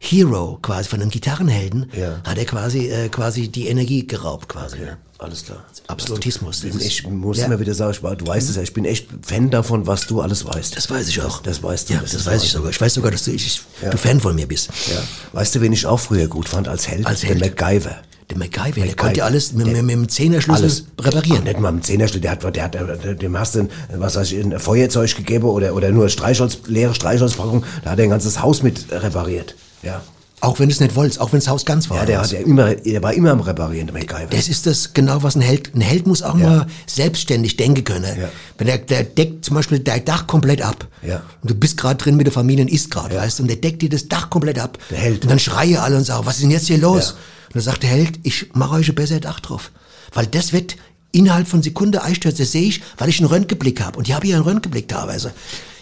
Hero 0.00 0.58
quasi, 0.62 0.88
von 0.88 1.00
einem 1.00 1.10
Gitarrenhelden, 1.10 1.90
Ja. 1.96 2.20
hat 2.24 2.38
er 2.38 2.44
quasi, 2.44 2.88
äh, 2.88 3.08
quasi 3.08 3.48
die 3.48 3.66
Energie 3.68 4.06
geraubt 4.06 4.48
quasi. 4.48 4.78
ne? 4.78 4.96
Alles 5.18 5.44
klar. 5.44 5.64
Absolutismus. 5.88 6.62
Ich, 6.62 6.72
das 6.72 6.80
ist- 6.80 6.86
ich 6.86 7.06
muss 7.08 7.38
ja. 7.38 7.46
immer 7.46 7.58
wieder 7.58 7.74
sagen, 7.74 7.96
du 8.18 8.26
weißt 8.26 8.48
es 8.50 8.54
ja, 8.54 8.62
ich 8.62 8.72
bin 8.72 8.84
echt 8.84 9.08
Fan 9.22 9.50
davon, 9.50 9.88
was 9.88 10.06
du 10.06 10.20
alles 10.20 10.44
weißt. 10.44 10.76
Das 10.76 10.88
weiß 10.88 11.08
ich 11.08 11.20
auch. 11.22 11.42
Das 11.42 11.60
weißt 11.60 11.90
du. 11.90 11.94
Ja, 11.94 12.00
das, 12.00 12.24
weiß 12.24 12.44
ich 12.44 12.50
sogar. 12.50 12.70
Ich 12.70 12.80
weiß 12.80 12.94
sogar, 12.94 13.10
dass 13.10 13.24
du, 13.24 13.32
ich, 13.32 13.60
Ja. 13.82 13.90
du 13.90 13.98
Fan 13.98 14.20
von 14.20 14.36
mir 14.36 14.46
bist. 14.46 14.68
Ja. 14.88 15.02
Weißt 15.32 15.56
du, 15.56 15.60
wen 15.60 15.72
ich 15.72 15.84
auch 15.86 15.98
früher 15.98 16.28
gut 16.28 16.48
fand 16.48 16.68
als 16.68 16.86
Held? 16.86 17.04
Als 17.04 17.20
Der 17.22 17.30
Held. 17.30 17.40
MacGyver. 17.40 17.96
Der 18.30 18.36
MacGyver, 18.38 18.62
der 18.62 18.84
MacGyver. 18.84 18.96
konnte 18.96 19.18
ja 19.18 19.24
alles 19.24 19.52
mit, 19.52 19.66
Der- 19.66 19.74
mit, 19.74 19.84
mit 19.84 19.94
dem 19.96 20.08
Zehnerschlüssel 20.08 20.62
Alles 20.64 20.84
reparieren. 21.00 21.38
Ach, 21.42 21.44
nicht 21.44 21.60
mal 21.60 21.72
mit 21.72 21.82
dem 21.82 21.86
Zehnerschlüssel, 21.86 22.20
der 22.20 22.30
hat, 22.32 22.56
der 22.56 22.62
hat, 22.64 22.74
der- 22.74 23.14
dem 23.14 23.38
hast 23.38 23.54
du, 23.54 23.68
was 23.96 24.16
weiß 24.16 24.32
ich, 24.32 24.44
ein 24.44 24.58
Feuerzeug 24.58 25.16
gegeben 25.16 25.44
oder, 25.44 25.74
oder 25.74 25.90
nur 25.90 26.08
Streichholz, 26.08 26.58
leere 26.66 26.94
Streichholzpackung, 26.94 27.64
da 27.84 27.90
hat 27.92 27.98
er 27.98 28.04
ein 28.04 28.10
ganzes 28.10 28.42
Haus 28.42 28.62
mit 28.62 28.86
repariert. 28.92 29.54
Ja. 29.82 30.02
Auch 30.40 30.60
wenn 30.60 30.70
es 30.70 30.78
nicht 30.78 30.94
wolltest, 30.94 31.20
auch 31.20 31.32
wenn 31.32 31.40
das 31.40 31.48
Haus 31.48 31.64
ganz 31.64 31.90
war. 31.90 31.98
Ja, 31.98 32.04
der, 32.04 32.20
hat 32.20 32.30
ja 32.30 32.38
immer, 32.40 32.74
der 32.74 33.02
war 33.02 33.12
immer 33.12 33.32
am 33.32 33.40
Reparieren, 33.40 33.88
der 33.88 33.94
MacGyver. 33.94 34.28
Das 34.30 34.48
ist 34.48 34.66
das 34.66 34.94
genau, 34.94 35.22
was 35.22 35.34
ein 35.34 35.40
Held, 35.40 35.74
ein 35.74 35.80
Held 35.80 36.06
muss 36.06 36.22
auch 36.22 36.34
mal 36.34 36.66
selbstständig 36.86 37.56
denken 37.56 37.82
können. 37.82 38.18
Ja. 38.18 38.28
Wenn 38.56 38.68
der, 38.68 38.78
der 38.78 39.02
deckt 39.02 39.44
zum 39.44 39.56
Beispiel 39.56 39.80
dein 39.80 40.04
Dach 40.04 40.26
komplett 40.26 40.62
ab. 40.62 40.86
Ja. 41.02 41.22
Und 41.42 41.50
du 41.50 41.54
bist 41.54 41.76
gerade 41.76 41.96
drin 41.96 42.16
mit 42.16 42.26
der 42.26 42.32
Familie 42.32 42.64
und 42.64 42.70
isst 42.70 42.90
gerade, 42.90 43.16
weißt 43.16 43.38
du, 43.38 43.42
und 43.44 43.48
der 43.48 43.56
deckt 43.56 43.82
dir 43.82 43.88
das 43.88 44.06
Dach 44.06 44.30
komplett 44.30 44.60
ab. 44.60 44.78
Der 44.90 44.98
Held. 44.98 45.22
Und 45.24 45.30
dann 45.30 45.40
schreie 45.40 45.82
alle 45.82 45.96
und 45.96 46.04
sagen, 46.04 46.24
was 46.24 46.36
ist 46.36 46.42
denn 46.42 46.50
jetzt 46.52 46.68
hier 46.68 46.78
los? 46.78 47.08
Ja. 47.08 47.12
Und 47.48 47.54
dann 47.56 47.62
sagt 47.62 47.82
der 47.82 47.90
Held, 47.90 48.20
ich 48.22 48.50
mache 48.54 48.76
euch 48.76 48.88
ein 48.88 48.94
besseres 48.94 49.22
Dach 49.22 49.40
drauf. 49.40 49.72
Weil 50.12 50.26
das 50.26 50.52
wird 50.52 50.76
innerhalb 51.10 51.48
von 51.48 51.62
Sekunde 51.62 52.02
einstürzen. 52.02 52.44
Das 52.44 52.52
sehe 52.52 52.68
ich, 52.68 52.82
weil 52.96 53.08
ich 53.08 53.18
einen 53.18 53.28
Röntgenblick 53.28 53.80
habe. 53.80 53.98
Und 53.98 54.08
ich 54.08 54.14
habe 54.14 54.26
hier 54.26 54.36
einen 54.36 54.44
Röntgenblick 54.44 54.88
teilweise. 54.88 55.32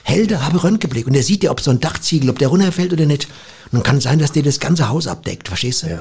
Helden 0.07 0.47
haben 0.47 0.57
Röntgenblick. 0.57 1.07
Und 1.09 1.14
der 1.14 1.25
sieht 1.25 1.42
ja, 1.42 1.51
ob 1.51 1.61
so 1.61 1.73
ein 1.73 1.81
Dachziegel, 1.81 2.31
ob 2.31 2.38
der 2.38 2.49
runterfällt 2.49 2.92
oder 2.92 3.07
nicht. 3.07 3.27
Und 3.64 3.75
dann 3.75 3.83
kann 3.83 3.97
es 3.97 4.05
sein, 4.05 4.21
dass 4.21 4.31
der 4.31 4.45
das 4.45 4.61
ganze 4.61 4.88
Haus 4.88 5.09
abdeckt, 5.09 5.49
verstehst 5.49 5.83
du? 5.83 5.88
Ja. 5.88 5.99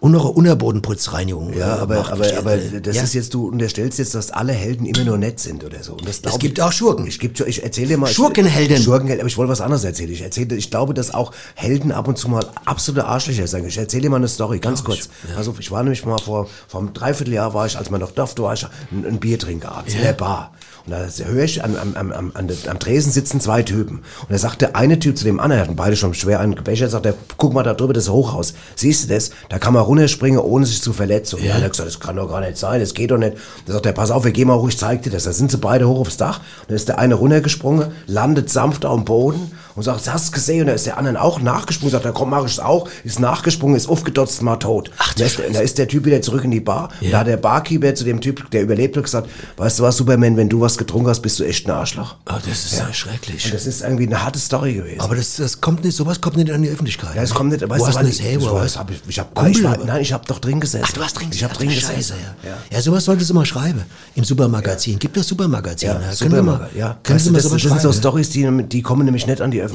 Und 0.00 0.12
noch 0.12 0.26
eine 0.26 0.32
Unterbodenputzreinigung. 0.32 1.54
Ja, 1.54 1.78
äh, 1.78 1.80
aber, 1.80 1.96
macht, 1.96 2.12
aber, 2.12 2.26
aber 2.36 2.56
du? 2.58 2.80
das 2.82 2.96
ja. 2.96 3.02
ist 3.02 3.14
jetzt, 3.14 3.32
du 3.32 3.48
unterstellst 3.48 3.98
jetzt, 3.98 4.14
dass 4.14 4.30
alle 4.30 4.52
Helden 4.52 4.84
immer 4.84 5.02
nur 5.02 5.16
nett 5.16 5.40
sind 5.40 5.64
oder 5.64 5.82
so. 5.82 5.94
Und 5.94 6.06
das 6.06 6.20
glaub 6.20 6.38
gibt 6.38 6.58
ich, 6.58 6.62
auch 6.62 6.70
Schurken. 6.70 7.06
Ich, 7.06 7.18
gibt, 7.18 7.40
ich 7.40 7.64
erzähle 7.64 7.88
dir 7.88 7.98
mal. 7.98 8.06
Schurkenhelden. 8.06 8.76
Schurkenhelden, 8.82 9.22
aber 9.22 9.28
ich 9.28 9.38
wollte 9.38 9.50
was 9.50 9.62
anderes 9.62 9.82
erzählen. 9.82 10.12
Ich 10.12 10.20
erzähle, 10.20 10.54
ich 10.54 10.70
glaube, 10.70 10.92
dass 10.92 11.14
auch 11.14 11.32
Helden 11.54 11.90
ab 11.90 12.06
und 12.06 12.18
zu 12.18 12.28
mal 12.28 12.44
absolute 12.66 13.06
Arschlöcher 13.06 13.46
sein. 13.48 13.64
Ich 13.66 13.78
erzähle 13.78 14.02
dir 14.02 14.10
mal 14.10 14.16
eine 14.16 14.28
Story, 14.28 14.60
ganz 14.60 14.84
kurz. 14.84 15.08
Also 15.36 15.54
ich 15.58 15.70
war 15.70 15.82
nämlich 15.82 16.04
mal 16.04 16.18
vor, 16.18 16.48
vor 16.68 16.80
einem 16.80 16.92
Dreivierteljahr 16.92 17.54
war 17.54 17.64
ich, 17.66 17.78
als 17.78 17.88
man 17.88 18.00
noch 18.00 18.12
durfte, 18.12 18.42
war 18.42 18.52
ich 18.52 18.66
ein, 18.92 19.06
ein 19.06 19.18
Bier 19.18 19.38
trinken 19.38 19.66
abends 19.66 19.94
in 19.94 20.02
der 20.02 20.12
Bar. 20.12 20.52
Und 20.88 20.94
da 20.94 21.24
höre 21.24 21.44
ich, 21.44 21.62
am, 21.62 21.76
am, 21.76 21.94
am, 21.94 22.12
am, 22.12 22.32
am 22.32 22.78
Tresen 22.78 23.12
sitzen 23.12 23.40
zwei 23.40 23.62
Typen. 23.62 23.98
Und 23.98 24.30
da 24.30 24.38
sagt 24.38 24.62
der 24.62 24.74
eine 24.74 24.98
Typ 24.98 25.18
zu 25.18 25.24
dem 25.24 25.38
anderen, 25.38 25.60
hatten 25.60 25.76
beide 25.76 25.96
schon 25.96 26.14
schwer 26.14 26.40
einen 26.40 26.54
Becher, 26.54 26.88
sagt 26.88 27.04
er, 27.04 27.14
guck 27.36 27.52
mal 27.52 27.62
da 27.62 27.74
drüber, 27.74 27.92
das 27.92 28.08
Hochhaus. 28.08 28.54
Siehst 28.74 29.04
du 29.04 29.14
das? 29.14 29.30
Da 29.50 29.58
kann 29.58 29.74
man 29.74 29.82
runterspringen, 29.82 30.40
ohne 30.40 30.64
sich 30.64 30.80
zu 30.80 30.94
verletzen. 30.94 31.36
Und 31.36 31.44
der 31.44 31.52
andere 31.52 31.66
hat 31.66 31.72
gesagt, 31.72 31.88
das 31.88 32.00
kann 32.00 32.16
doch 32.16 32.30
gar 32.30 32.40
nicht 32.40 32.56
sein, 32.56 32.80
das 32.80 32.94
geht 32.94 33.10
doch 33.10 33.18
nicht. 33.18 33.36
Da 33.66 33.74
sagt 33.74 33.84
er, 33.84 33.92
pass 33.92 34.10
auf, 34.10 34.24
wir 34.24 34.32
gehen 34.32 34.48
mal 34.48 34.56
hoch, 34.56 34.68
ich 34.68 34.78
zeig 34.78 35.02
dir 35.02 35.10
das. 35.10 35.24
Da 35.24 35.32
sind 35.32 35.50
sie 35.50 35.58
beide 35.58 35.86
hoch 35.86 36.00
aufs 36.00 36.16
Dach. 36.16 36.38
Und 36.62 36.70
da 36.70 36.74
ist 36.74 36.88
der 36.88 36.98
eine 36.98 37.16
runtergesprungen, 37.16 37.88
landet 38.06 38.48
sanft 38.48 38.86
auf 38.86 38.96
dem 38.96 39.04
Boden 39.04 39.52
und 39.78 39.84
sagt, 39.84 40.12
hast 40.12 40.28
du 40.28 40.32
gesehen? 40.32 40.60
Und 40.62 40.66
da 40.66 40.72
ist 40.74 40.86
der 40.86 40.98
anderen 40.98 41.16
auch 41.16 41.40
nachgesprungen, 41.40 41.92
sagt, 41.92 42.04
da 42.04 42.10
komm, 42.12 42.30
mach 42.30 42.44
ich's 42.44 42.58
auch, 42.58 42.88
ist 43.04 43.20
nachgesprungen, 43.20 43.76
ist 43.76 43.88
aufgedotzt, 43.88 44.42
mal 44.42 44.56
tot. 44.56 44.90
Ach, 44.98 45.14
du 45.14 45.20
da, 45.20 45.26
ist, 45.26 45.38
da 45.52 45.60
ist 45.60 45.78
der 45.78 45.88
Typ 45.88 46.04
wieder 46.04 46.20
zurück 46.20 46.44
in 46.44 46.50
die 46.50 46.60
Bar. 46.60 46.90
Ja. 47.00 47.10
Da 47.12 47.18
hat 47.20 47.26
der 47.28 47.36
Barkeeper 47.36 47.94
zu 47.94 48.04
dem 48.04 48.20
Typ, 48.20 48.50
der 48.50 48.62
überlebt 48.62 48.96
hat, 48.96 49.04
gesagt, 49.04 49.28
weißt 49.56 49.78
du 49.78 49.82
was, 49.84 49.96
Superman, 49.96 50.36
wenn 50.36 50.48
du 50.48 50.60
was 50.60 50.76
getrunken 50.76 51.08
hast, 51.08 51.20
bist 51.20 51.38
du 51.38 51.44
echt 51.44 51.66
ein 51.66 51.70
Arschloch. 51.70 52.16
Oh, 52.28 52.34
das 52.44 52.64
ist 52.66 52.78
ja, 52.78 52.92
schrecklich. 52.92 53.44
Und 53.46 53.54
das 53.54 53.66
ist 53.66 53.82
irgendwie 53.82 54.06
eine 54.06 54.22
harte 54.22 54.38
Story 54.38 54.74
gewesen. 54.74 55.00
Aber 55.00 55.14
das, 55.16 55.36
das 55.36 55.60
kommt 55.60 55.84
nicht, 55.84 55.96
sowas 55.96 56.20
kommt 56.20 56.36
nicht 56.36 56.50
an 56.50 56.62
die 56.62 56.68
Öffentlichkeit. 56.68 57.14
ja, 57.14 57.22
es 57.22 57.30
kommt 57.32 57.52
nicht, 57.52 57.62
weißt 57.62 57.70
Wo 57.80 57.84
du, 57.84 57.86
hast 57.86 58.00
du 58.00 58.06
das 58.06 58.18
ich, 58.18 58.22
her? 58.22 58.38
hast- 58.40 58.78
hab 58.78 58.90
ich, 58.90 59.00
ich 59.08 59.18
hab, 59.18 59.34
Kumpel, 59.34 59.52
ich 59.52 59.62
war, 59.62 59.78
nein, 59.78 60.02
ich 60.02 60.12
hab 60.12 60.26
doch 60.26 60.38
drin 60.38 60.58
gesessen. 60.60 60.84
Ach, 60.88 60.92
du 60.92 61.02
hast 61.02 61.14
drin 61.14 61.28
Ich 61.30 61.44
hab 61.44 61.52
drin 61.52 61.68
gesessen. 61.68 61.94
Scheiße, 61.94 62.14
ja. 62.44 62.50
ja. 62.70 62.82
sowas 62.82 63.04
solltest 63.04 63.30
du 63.30 63.34
mal 63.34 63.46
schreiben. 63.46 63.82
Im 64.14 64.24
Supermagazin. 64.24 64.98
Gibt 64.98 65.16
es 65.16 65.28
Supermagazin. 65.28 65.88
Ja, 65.88 65.94
können 65.94 66.12
super, 66.14 66.32
wir 66.32 66.42
mal, 66.42 66.70
ja. 66.76 66.98
Können 67.02 67.16
Weißt 67.16 67.26
du, 67.26 67.32
mal 67.32 67.40
das, 67.42 67.50
das 67.50 67.62
sind 67.62 67.80
so? 67.80 67.92
Stories, 67.92 68.30
die, 68.30 68.48
die 68.64 68.82
kommen 68.82 69.04
nämlich 69.04 69.26
nicht 69.26 69.40
an 69.40 69.50
die 69.50 69.60
Öffentlichkeit. 69.60 69.67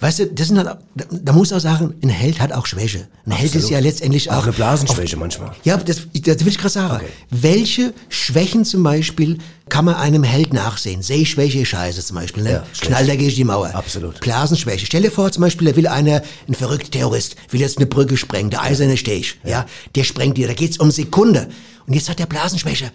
Weißt 0.00 0.18
du, 0.18 0.26
das 0.26 0.48
sind 0.48 0.58
halt, 0.58 0.78
da, 0.94 1.04
da 1.10 1.32
muss 1.32 1.52
auch 1.52 1.60
sagen, 1.60 1.94
ein 2.02 2.08
Held 2.08 2.40
hat 2.40 2.52
auch 2.52 2.66
Schwäche. 2.66 3.08
Ein 3.26 3.32
Held 3.32 3.54
ist 3.54 3.70
ja 3.70 3.78
letztendlich 3.78 4.30
auch... 4.30 4.38
Auch 4.38 4.42
eine 4.44 4.52
Blasenschwäche 4.52 5.16
manchmal. 5.16 5.52
Ja, 5.64 5.76
das, 5.76 6.02
das 6.12 6.40
will 6.40 6.48
ich 6.48 6.58
gerade 6.58 6.70
sagen. 6.70 6.96
Okay. 6.96 7.12
Welche 7.30 7.92
Schwächen 8.08 8.64
zum 8.64 8.82
Beispiel 8.82 9.38
kann 9.68 9.84
man 9.84 9.94
einem 9.94 10.22
Held 10.22 10.52
nachsehen? 10.52 11.02
Sehschwäche, 11.02 11.64
Scheiße 11.64 12.04
zum 12.04 12.16
Beispiel. 12.16 12.42
Ne? 12.42 12.50
Ja. 12.50 12.64
Knall 12.80 13.06
dagegen 13.06 13.34
die 13.34 13.44
Mauer. 13.44 13.74
Absolut. 13.74 14.20
Blasenschwäche. 14.20 14.86
Stell 14.86 15.02
dir 15.02 15.10
vor, 15.10 15.30
zum 15.32 15.42
Beispiel, 15.42 15.68
da 15.68 15.76
will 15.76 15.86
einer, 15.86 16.22
ein 16.48 16.54
verrückter 16.54 16.90
Terrorist, 16.90 17.36
will 17.50 17.60
jetzt 17.60 17.78
eine 17.78 17.86
Brücke 17.86 18.16
sprengen, 18.16 18.50
der 18.50 18.62
eiserne 18.62 18.96
Steg. 18.96 19.38
Ja. 19.44 19.66
Der 19.94 20.04
sprengt 20.04 20.36
die, 20.36 20.44
da 20.44 20.52
geht's 20.52 20.78
um 20.78 20.90
Sekunde. 20.90 21.48
Und 21.86 21.94
jetzt 21.94 22.08
hat 22.08 22.18
der 22.18 22.26
Blasenschwäche. 22.26 22.90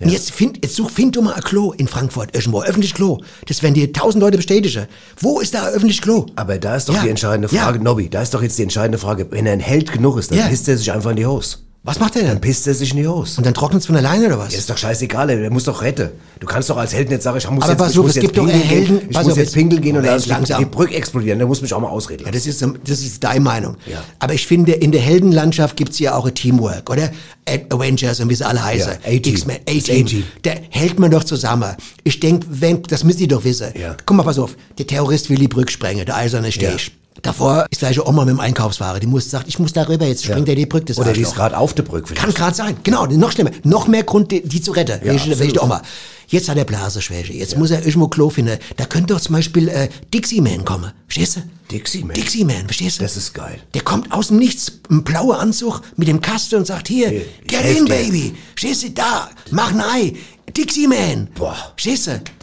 Und 0.00 0.08
jetzt 0.10 0.32
find, 0.32 0.58
jetzt 0.64 0.76
such, 0.76 0.90
find 0.90 1.14
du 1.14 1.22
mal 1.22 1.34
ein 1.34 1.42
Klo 1.42 1.72
in 1.72 1.86
Frankfurt, 1.86 2.34
irgendwo, 2.34 2.62
öffentlich 2.62 2.94
Klo. 2.94 3.18
Das 3.46 3.62
werden 3.62 3.74
dir 3.74 3.92
tausend 3.92 4.22
Leute 4.22 4.38
bestätigen. 4.38 4.86
Wo 5.18 5.40
ist 5.40 5.52
da 5.54 5.66
ein 5.66 5.74
öffentlich 5.74 6.00
Klo? 6.00 6.26
Aber 6.36 6.58
da 6.58 6.76
ist 6.76 6.88
doch 6.88 6.94
Ja, 6.94 7.02
die 7.02 7.10
entscheidende 7.10 7.48
ja. 7.54 7.64
Frage, 7.64 7.80
Nobby, 7.82 8.08
da 8.08 8.22
ist 8.22 8.32
doch 8.32 8.42
jetzt 8.42 8.58
die 8.58 8.62
entscheidende 8.62 8.98
Frage, 8.98 9.26
wenn 9.30 9.44
er 9.46 9.52
ein 9.52 9.60
Held 9.60 9.92
genug 9.92 10.16
ist, 10.18 10.30
dann 10.30 10.38
Ja. 10.38 10.46
pisst 10.48 10.68
er 10.68 10.78
sich 10.78 10.90
einfach 10.90 11.10
in 11.10 11.16
die 11.16 11.26
Hose. 11.26 11.58
Was 11.82 11.98
macht 11.98 12.14
er 12.14 12.22
Dann 12.22 12.32
denn? 12.32 12.40
pisst 12.42 12.66
er 12.66 12.74
sich 12.74 12.92
die 12.92 13.06
Hose. 13.08 13.38
Und 13.38 13.46
dann 13.46 13.54
trocknet's 13.54 13.86
von 13.86 13.96
alleine 13.96 14.26
oder 14.26 14.38
was? 14.38 14.52
Ja, 14.52 14.58
ist 14.58 14.68
doch 14.68 14.76
scheißegal, 14.76 15.28
der 15.28 15.50
muss 15.50 15.64
doch 15.64 15.80
retten. 15.80 16.10
Du 16.38 16.46
kannst 16.46 16.68
doch 16.68 16.76
als 16.76 16.92
Held 16.92 17.08
nicht 17.08 17.22
sagen, 17.22 17.38
ich 17.38 17.48
muss 17.48 17.62
Aber 17.64 17.72
jetzt, 17.72 17.78
pass 17.78 17.92
ich 17.92 17.98
auf, 17.98 18.04
muss 18.04 18.16
es 18.16 18.22
doch 18.22 18.32
pinkeln 18.32 18.48
Helden- 18.60 18.98
gehen, 18.98 19.08
ich 19.08 19.14
pass 19.16 19.24
muss 19.24 19.32
auf, 19.32 19.38
jetzt 19.38 19.54
pinkeln 19.54 19.80
gehen 19.80 19.94
die, 20.02 20.28
langsam. 20.28 20.58
die 20.58 20.66
Brücke 20.66 20.94
explodieren, 20.94 21.38
da 21.38 21.46
muss 21.46 21.62
mich 21.62 21.72
auch 21.72 21.80
mal 21.80 21.88
ausreden. 21.88 22.24
Ja, 22.26 22.32
das 22.32 22.46
ist, 22.46 22.60
das 22.60 23.00
ist 23.00 23.24
deine 23.24 23.40
Meinung. 23.40 23.76
Ja. 23.86 24.04
Aber 24.18 24.34
ich 24.34 24.46
finde, 24.46 24.72
in 24.72 24.92
der 24.92 25.00
Heldenlandschaft 25.00 25.74
gibt's 25.76 25.98
ja 25.98 26.14
auch 26.14 26.26
ein 26.26 26.34
Teamwork, 26.34 26.90
oder? 26.90 27.10
Avengers 27.48 28.20
und 28.20 28.28
wie 28.28 28.34
sie 28.34 28.46
alle 28.46 28.62
heißen. 28.62 28.92
Ja. 29.02 29.10
X-Men, 29.12 29.56
A-Team. 29.66 30.24
Da 30.42 30.50
hält 30.68 30.98
man 30.98 31.10
doch 31.10 31.24
zusammen. 31.24 31.74
Ich 32.04 32.20
denk, 32.20 32.44
wenn, 32.50 32.82
das 32.82 33.04
müsst 33.04 33.20
ihr 33.20 33.28
doch 33.28 33.42
wissen. 33.44 33.68
Ja. 33.74 33.96
Guck 34.04 34.18
mal, 34.18 34.22
pass 34.22 34.38
auf. 34.38 34.54
Der 34.78 34.86
Terrorist 34.86 35.30
will 35.30 35.38
die 35.38 35.48
Brücke 35.48 35.72
sprengen, 35.72 36.04
der 36.04 36.16
eiserne 36.16 36.52
Steg. 36.52 36.92
Davor 37.22 37.66
ist 37.70 37.78
vielleicht 37.78 38.00
eine 38.00 38.08
Oma 38.08 38.24
mit 38.24 38.32
dem 38.34 38.40
Einkaufsfahrer, 38.40 39.00
die 39.00 39.06
muss, 39.06 39.30
sagt, 39.30 39.48
ich 39.48 39.58
muss 39.58 39.72
da 39.72 39.82
rüber, 39.82 40.06
jetzt 40.06 40.24
sprengt 40.24 40.48
er 40.48 40.54
die 40.54 40.66
Brücke, 40.66 40.86
das 40.86 40.98
Oder 40.98 41.12
die 41.12 41.22
ist 41.22 41.34
gerade 41.34 41.58
auf 41.58 41.74
der 41.74 41.82
Brücke. 41.82 42.14
Kann 42.14 42.32
gerade 42.32 42.54
sein. 42.54 42.76
Genau, 42.82 43.06
noch 43.06 43.32
schlimmer. 43.32 43.50
Noch 43.64 43.88
mehr 43.88 44.04
Grund, 44.04 44.30
die, 44.30 44.42
die 44.42 44.62
zu 44.62 44.72
retten. 44.72 45.04
Ja, 45.04 45.12
welche, 45.12 45.38
welche. 45.38 45.62
Oma. 45.62 45.82
Jetzt 46.28 46.48
hat 46.48 46.56
er 46.56 46.64
Blaseschwäche. 46.64 47.32
Jetzt 47.32 47.58
muss 47.58 47.72
er 47.72 47.80
irgendwo 47.80 48.06
Klo 48.06 48.30
finden. 48.30 48.56
Da 48.76 48.86
könnte 48.86 49.12
doch 49.12 49.20
zum 49.20 49.34
Beispiel 49.34 49.68
äh, 49.68 49.88
Dixie 50.14 50.40
Man 50.40 50.64
kommen. 50.64 50.92
Verstehst 51.08 51.36
du? 51.36 51.40
Dixie 51.72 52.04
Man? 52.04 52.14
Dixie 52.14 52.44
Man, 52.44 52.66
verstehst 52.66 53.00
du? 53.00 53.02
Das 53.02 53.16
ist 53.16 53.34
geil. 53.34 53.58
Der 53.74 53.82
kommt 53.82 54.12
aus 54.12 54.28
dem 54.28 54.36
Nichts, 54.36 54.72
ein 54.88 55.02
blauer 55.02 55.40
Anzug 55.40 55.82
mit 55.96 56.06
dem 56.06 56.20
Kasten 56.20 56.54
und 56.54 56.66
sagt, 56.68 56.86
hier, 56.86 57.12
ich 57.12 57.48
get 57.48 57.64
in, 57.64 57.86
dir. 57.86 57.92
baby. 57.92 58.34
Stehst 58.54 58.84
du 58.84 58.90
da? 58.90 59.28
Mach 59.50 59.72
ein 59.72 59.80
Ei. 59.80 60.12
Dixie 60.56 60.86
Man. 60.86 61.28
Boah. 61.34 61.56
Du? 61.76 61.90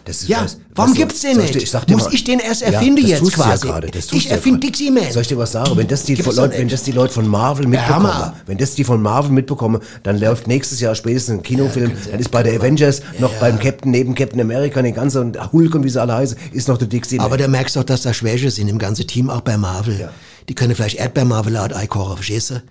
Das 0.05 0.21
ist 0.21 0.29
ja, 0.29 0.41
was- 0.43 0.57
warum 0.73 0.93
du, 0.93 0.99
gibt's 0.99 1.19
den 1.21 1.31
ich 1.31 1.53
nicht? 1.53 1.55
ich 1.63 1.71
dir 1.71 1.81
Muss 1.93 2.05
mal- 2.05 2.13
ich 2.13 2.23
den 2.23 2.39
erst 2.39 2.61
Ja, 2.61 2.67
erfinden 2.67 3.01
das 3.01 3.09
jetzt 3.09 3.23
ja 3.23 3.43
quasi? 3.43 3.67
tust 3.91 4.13
ich 4.13 4.23
ja 4.25 4.31
erfinde 4.31 4.59
gerade. 4.59 4.71
Dixie 4.71 4.91
Man. 4.91 5.11
Soll 5.11 5.21
ich 5.23 5.27
dir 5.27 5.37
was 5.37 5.51
sagen? 5.51 5.71
Wenn 5.75 5.87
das 5.87 6.03
die, 6.03 6.15
doch 6.15 6.33
Leute, 6.33 6.57
wenn 6.57 6.69
das 6.69 6.83
die 6.83 6.91
Leute 6.93 7.13
von 7.13 7.27
Marvel 7.27 7.67
mitbekommen, 7.67 8.11
wenn 8.45 8.57
das 8.57 8.75
die 8.75 8.83
von 8.85 9.01
Marvel 9.01 9.31
mitbekommen, 9.31 9.81
dann 10.03 10.17
läuft 10.19 10.47
nächstes 10.47 10.79
Jahr 10.79 10.95
spätestens 10.95 11.35
ein 11.39 11.43
Kinofilm, 11.43 11.91
dann 12.09 12.19
ist 12.19 12.31
bei 12.31 12.41
der 12.43 12.53
Avengers 12.59 13.01
noch 13.19 13.33
beim 13.33 13.59
Captain, 13.59 13.91
neben 13.91 14.15
Captain 14.15 14.39
America, 14.39 14.81
den 14.81 14.93
ganzen 14.93 15.33
Hulk 15.51 15.75
und 15.75 15.83
wie 15.83 15.89
sie 15.89 16.01
alle 16.01 16.13
heißen, 16.15 16.37
ist 16.53 16.67
noch 16.69 16.77
der 16.77 16.87
Dixie. 16.87 17.19
Aber 17.19 17.35
da 17.37 17.47
merkst 17.47 17.75
du 17.75 17.81
auch, 17.81 17.83
dass 17.83 18.03
da 18.03 18.13
Schwäche 18.13 18.49
sind 18.49 18.69
im 18.69 18.77
ganzen 18.79 19.05
Team, 19.07 19.29
auch 19.29 19.41
bei 19.41 19.57
Marvel. 19.57 19.99
Ja. 19.99 20.09
Die 20.47 20.55
können 20.55 20.73
vielleicht 20.75 20.97
Erdbeermarmelade 20.99 21.75
einkochen, 21.75 22.15
verstehst 22.15 22.51
du? 22.51 22.61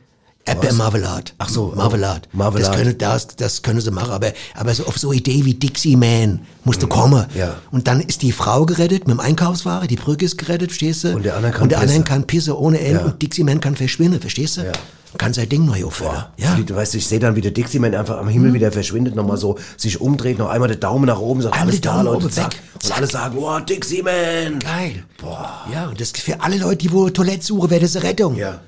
Erdbeermarmelade. 0.47 1.33
Ach 1.39 1.49
so, 1.49 1.73
Marmelade. 1.75 2.23
Marmelade. 2.33 2.69
Das 2.71 2.77
können, 2.77 2.99
das, 2.99 3.27
das 3.37 3.63
können 3.63 3.81
sie 3.81 3.91
machen, 3.91 4.11
aber, 4.13 4.33
aber 4.55 4.73
so 4.75 4.87
auf 4.87 4.97
so 4.99 5.13
Idee 5.13 5.45
wie 5.45 5.55
Dixie 5.55 5.97
Man 5.97 6.41
musst 6.65 6.83
du 6.83 6.87
kommen. 6.87 7.27
Mhm. 7.35 7.39
Ja. 7.39 7.55
Und 7.71 7.89
dann 7.89 8.01
ist 8.01 8.23
die 8.23 8.33
Frau 8.33 8.65
gerettet 8.65 9.07
mit 9.07 9.17
dem 9.17 9.21
Einkaufswagen, 9.21 9.89
die 9.89 9.97
Brücke 9.97 10.25
ist 10.25 10.39
gerettet, 10.39 10.71
verstehst 10.71 11.05
du? 11.05 11.15
Und 11.15 11.25
der 11.25 11.37
andere 11.37 11.53
kann 11.53 11.63
Und 11.65 11.69
der 11.73 11.79
andere 11.81 11.97
pissen. 11.99 12.05
kann 12.05 12.27
Pisse 12.27 12.59
ohne 12.59 12.79
Ende 12.81 13.01
Ja. 13.01 13.07
und 13.07 13.21
Dixie 13.21 13.45
Man 13.45 13.61
kann 13.61 13.77
verschwinden, 13.77 14.21
verstehst 14.21 14.57
du? 14.57 14.63
Ja. 14.63 14.73
Kann 15.19 15.33
sein 15.33 15.49
Ding 15.49 15.65
neu 15.65 15.85
auffüllen. 15.87 16.25
Ja. 16.37 16.57
Du 16.57 16.75
weißt, 16.77 16.95
ich 16.95 17.07
sehe 17.07 17.19
dann, 17.19 17.37
wie 17.37 17.41
der 17.41 17.51
Dixie 17.53 17.79
Man 17.79 17.95
einfach 17.95 18.19
am 18.19 18.29
Himmel 18.29 18.53
wieder 18.53 18.71
verschwindet, 18.71 19.15
nochmal 19.15 19.39
so 19.39 19.57
sich 19.79 19.99
umdreht, 20.01 20.39
noch 20.39 20.51
einmal 20.51 20.69
der 20.69 20.77
Daumen 20.77 21.07
nach 21.07 21.19
oben, 21.19 21.41
sagt 21.41 21.55
Einmal 21.55 21.69
alles 21.69 21.81
da, 21.81 21.93
Daumen 22.03 22.05
Leute, 22.05 22.29
zack. 22.31 22.53
weg. 22.53 22.61
Und 22.85 22.93
alle 22.97 23.07
sagen, 23.07 23.39
oh, 23.39 23.59
Dixie 23.61 24.03
Man. 24.03 24.59
Geil. 24.59 25.05
Boah. 25.19 25.65
Ja, 25.73 25.87
und 25.89 25.99
das 26.01 26.11
für 26.11 26.41
alle 26.43 26.59
Leute, 26.59 26.77
die 26.77 26.93
wo 26.93 27.09
Toilette 27.09 27.43
suchen, 27.47 27.71
wäre 27.71 27.81
das 27.81 27.97
eine 27.97 28.05
Rettung. 28.05 28.37
Ja. 28.37 28.61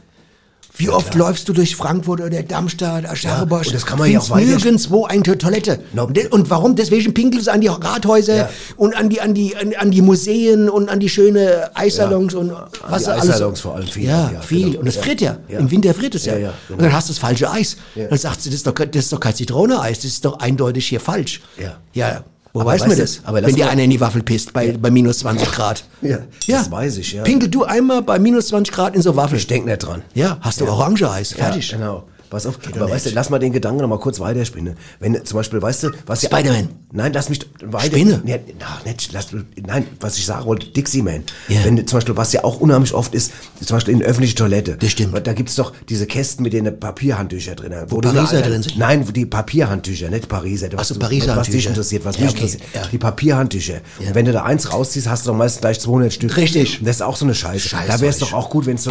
Wie 0.79 0.89
oft 0.91 1.15
läufst 1.15 1.49
du 1.49 1.53
durch 1.53 1.75
Frankfurt 1.77 2.21
oder 2.21 2.43
Darmstadt, 2.43 3.05
Ascharobosch? 3.05 3.67
und 3.67 3.75
das 3.75 3.85
kann 3.85 3.99
man 3.99 4.11
ja 4.11 4.21
auch 4.21 4.31
weiter- 4.31 4.47
nirgendwo 4.47 5.05
eine 5.07 5.23
Toilette. 5.23 5.81
No. 5.93 6.05
Und 6.07 6.17
de- 6.17 6.29
Und 6.29 6.49
warum? 6.51 6.77
Deswegen 6.77 7.13
pinkelst 7.13 7.49
du 7.49 7.53
an 7.53 7.61
die 7.61 7.67
Rathäuser 7.67 8.37
Ja. 8.37 8.51
und 8.77 8.97
an 8.97 9.09
die, 9.11 9.21
an 9.21 9.35
die, 9.35 9.57
an, 9.57 9.75
an 9.77 9.91
die 9.91 10.01
Museen 10.03 10.69
und 10.71 10.89
an 10.89 11.01
die 11.01 11.09
schöne 11.09 11.71
Eissalons 11.75 12.35
und 12.35 12.53
was 12.89 13.05
die 13.05 13.11
alles. 13.11 13.31
Eissalons 13.31 13.61
vor 13.61 13.75
allem 13.75 13.89
viel. 13.89 14.05
Ja, 14.07 14.31
Ja, 14.33 14.41
viel. 14.41 14.71
genau. 14.71 14.81
Und 14.81 14.87
es 14.87 14.95
Ja. 14.97 15.03
friert 15.03 15.21
ja. 15.21 15.37
Ja. 15.49 15.59
Im 15.59 15.71
Winter 15.71 15.93
friert 15.95 16.15
es 16.15 16.25
ja. 16.27 16.35
Ja, 16.35 16.39
ja, 16.39 16.53
genau. 16.69 16.79
Und 16.79 16.85
dann 16.85 16.93
hast 16.93 17.09
du 17.09 17.13
das 17.13 17.19
falsche 17.19 17.51
Eis. 17.51 17.77
Ja. 17.95 18.07
Dann 18.07 18.19
sagst 18.19 18.47
du, 18.47 18.51
das 18.51 18.57
ist 18.57 18.67
doch, 18.67 18.73
das 18.75 18.89
ist 19.05 19.13
doch 19.13 19.21
kein 19.21 19.35
Zitroneneis, 19.35 19.97
das 19.99 20.05
ist 20.13 20.25
doch 20.25 20.39
eindeutig 20.39 20.87
hier 20.87 21.01
falsch. 21.01 21.41
Ja. 21.61 21.77
Ja. 21.93 22.25
Wo 22.53 22.61
Aber 22.61 22.71
weiß 22.71 22.87
man 22.87 22.97
das? 22.97 23.21
aber 23.25 23.43
wenn 23.43 23.55
dir 23.55 23.69
einer 23.69 23.83
in 23.83 23.91
die 23.91 24.01
Waffel 24.01 24.23
pisst 24.23 24.53
bei, 24.53 24.73
bei 24.73 24.91
minus 24.91 25.19
20 25.19 25.51
Grad. 25.53 25.85
Ja, 26.01 26.19
das 26.47 26.71
weiß 26.71 26.97
ich, 26.99 27.13
ja. 27.13 27.23
Pinkel 27.25 27.49
du 27.49 27.65
einmal 27.65 28.03
bei 28.03 28.19
minus 28.19 28.49
20 28.49 28.73
Grad 28.75 28.95
in 28.95 29.03
so 29.03 29.17
Waffel. 29.17 29.37
Ich 29.37 29.47
denk 29.47 29.67
nicht 29.67 29.79
dran. 29.79 30.03
Ja, 30.15 30.39
hast 30.41 30.61
du 30.61 30.67
Orange-Eis. 30.67 31.33
Fertig. 31.33 31.71
Ja, 31.73 31.77
genau. 31.79 32.05
Pass 32.31 32.47
auf, 32.47 32.59
doch 32.59 32.75
aber 32.77 32.91
weißt 32.91 33.07
du, 33.07 33.11
lass 33.11 33.31
mal 33.31 33.39
den 33.39 33.53
Gedanken 33.53 33.81
noch 33.81 33.89
mal 33.89 33.99
kurz 33.99 34.21
weiterspinnen. 34.21 34.77
Wenn 35.01 35.25
zum 35.25 35.37
Beispiel, 35.39 35.61
weißt 35.63 35.85
du, 35.85 35.91
was 36.07 36.23
ja- 36.23 36.29
Spider-Man. 36.29 36.69
Nein, 36.93 37.13
lass 37.13 37.29
mich 37.29 37.41
weiter. 37.63 37.87
Spinne. 37.97 38.21
Nee, 38.25 38.41
na, 38.59 38.67
nicht, 38.91 39.13
lass, 39.13 39.29
nein, 39.67 39.87
was 40.01 40.17
ich 40.17 40.25
sagen 40.25 40.47
wollte, 40.47 40.69
Dixie 40.69 41.03
Man. 41.03 41.23
Ja. 41.49 41.65
Wenn 41.65 41.87
zum 41.87 41.99
Beispiel, 41.99 42.17
was 42.17 42.33
ja 42.33 42.45
auch 42.45 42.61
unheimlich 42.61 42.95
oft 42.95 43.15
ist, 43.15 43.33
zum 43.65 43.77
Beispiel 43.77 43.95
in 43.95 44.03
öffentliche 44.03 44.35
Toilette. 44.35 44.77
Das 44.79 44.91
stimmt. 44.93 45.27
Da 45.27 45.33
gibt's 45.33 45.55
doch 45.57 45.73
diese 45.89 46.07
Kästen 46.07 46.43
mit 46.43 46.53
den 46.53 46.79
Papierhandtücher 46.81 47.55
drin. 47.55 47.75
Wo, 47.89 48.01
du 48.01 48.13
Pariser 48.13 48.43
drin 48.43 48.63
sind? 48.63 48.79
Nein, 48.79 49.07
wo 49.07 49.13
die 49.13 49.27
Papierhandtücher, 49.27 50.09
nicht 50.11 50.29
Pariser. 50.29 50.69
Ach 50.77 50.85
so, 50.85 50.99
Pariser 50.99 51.37
Was 51.37 51.49
dich 51.51 51.67
interessiert, 51.67 52.05
was 52.05 52.17
Ja, 52.17 52.23
mich 52.23 52.31
okay, 52.33 52.45
interessiert. 52.45 52.63
ja. 52.75 52.83
Die 52.91 52.99
Papierhandtücher. 52.99 53.81
Und 54.01 54.15
wenn 54.15 54.25
du 54.25 54.33
da 54.33 54.45
eins 54.45 54.73
rausziehst, 54.73 55.09
hast 55.09 55.27
du 55.27 55.31
doch 55.31 55.37
meistens 55.37 55.61
gleich 55.61 55.81
200 55.81 56.13
Stück. 56.13 56.37
Richtig. 56.37 56.81
Und 56.81 56.87
das 56.87 56.97
ist 56.97 57.03
auch 57.03 57.17
so 57.17 57.25
eine 57.25 57.35
Scheiße. 57.35 57.69
Scheiß 57.69 57.87
da 57.87 58.01
wäre 58.01 58.11
es 58.11 58.19
doch 58.19 58.33
auch 58.33 58.51
gut, 58.51 58.67
wenn 58.67 58.77
es 58.77 58.87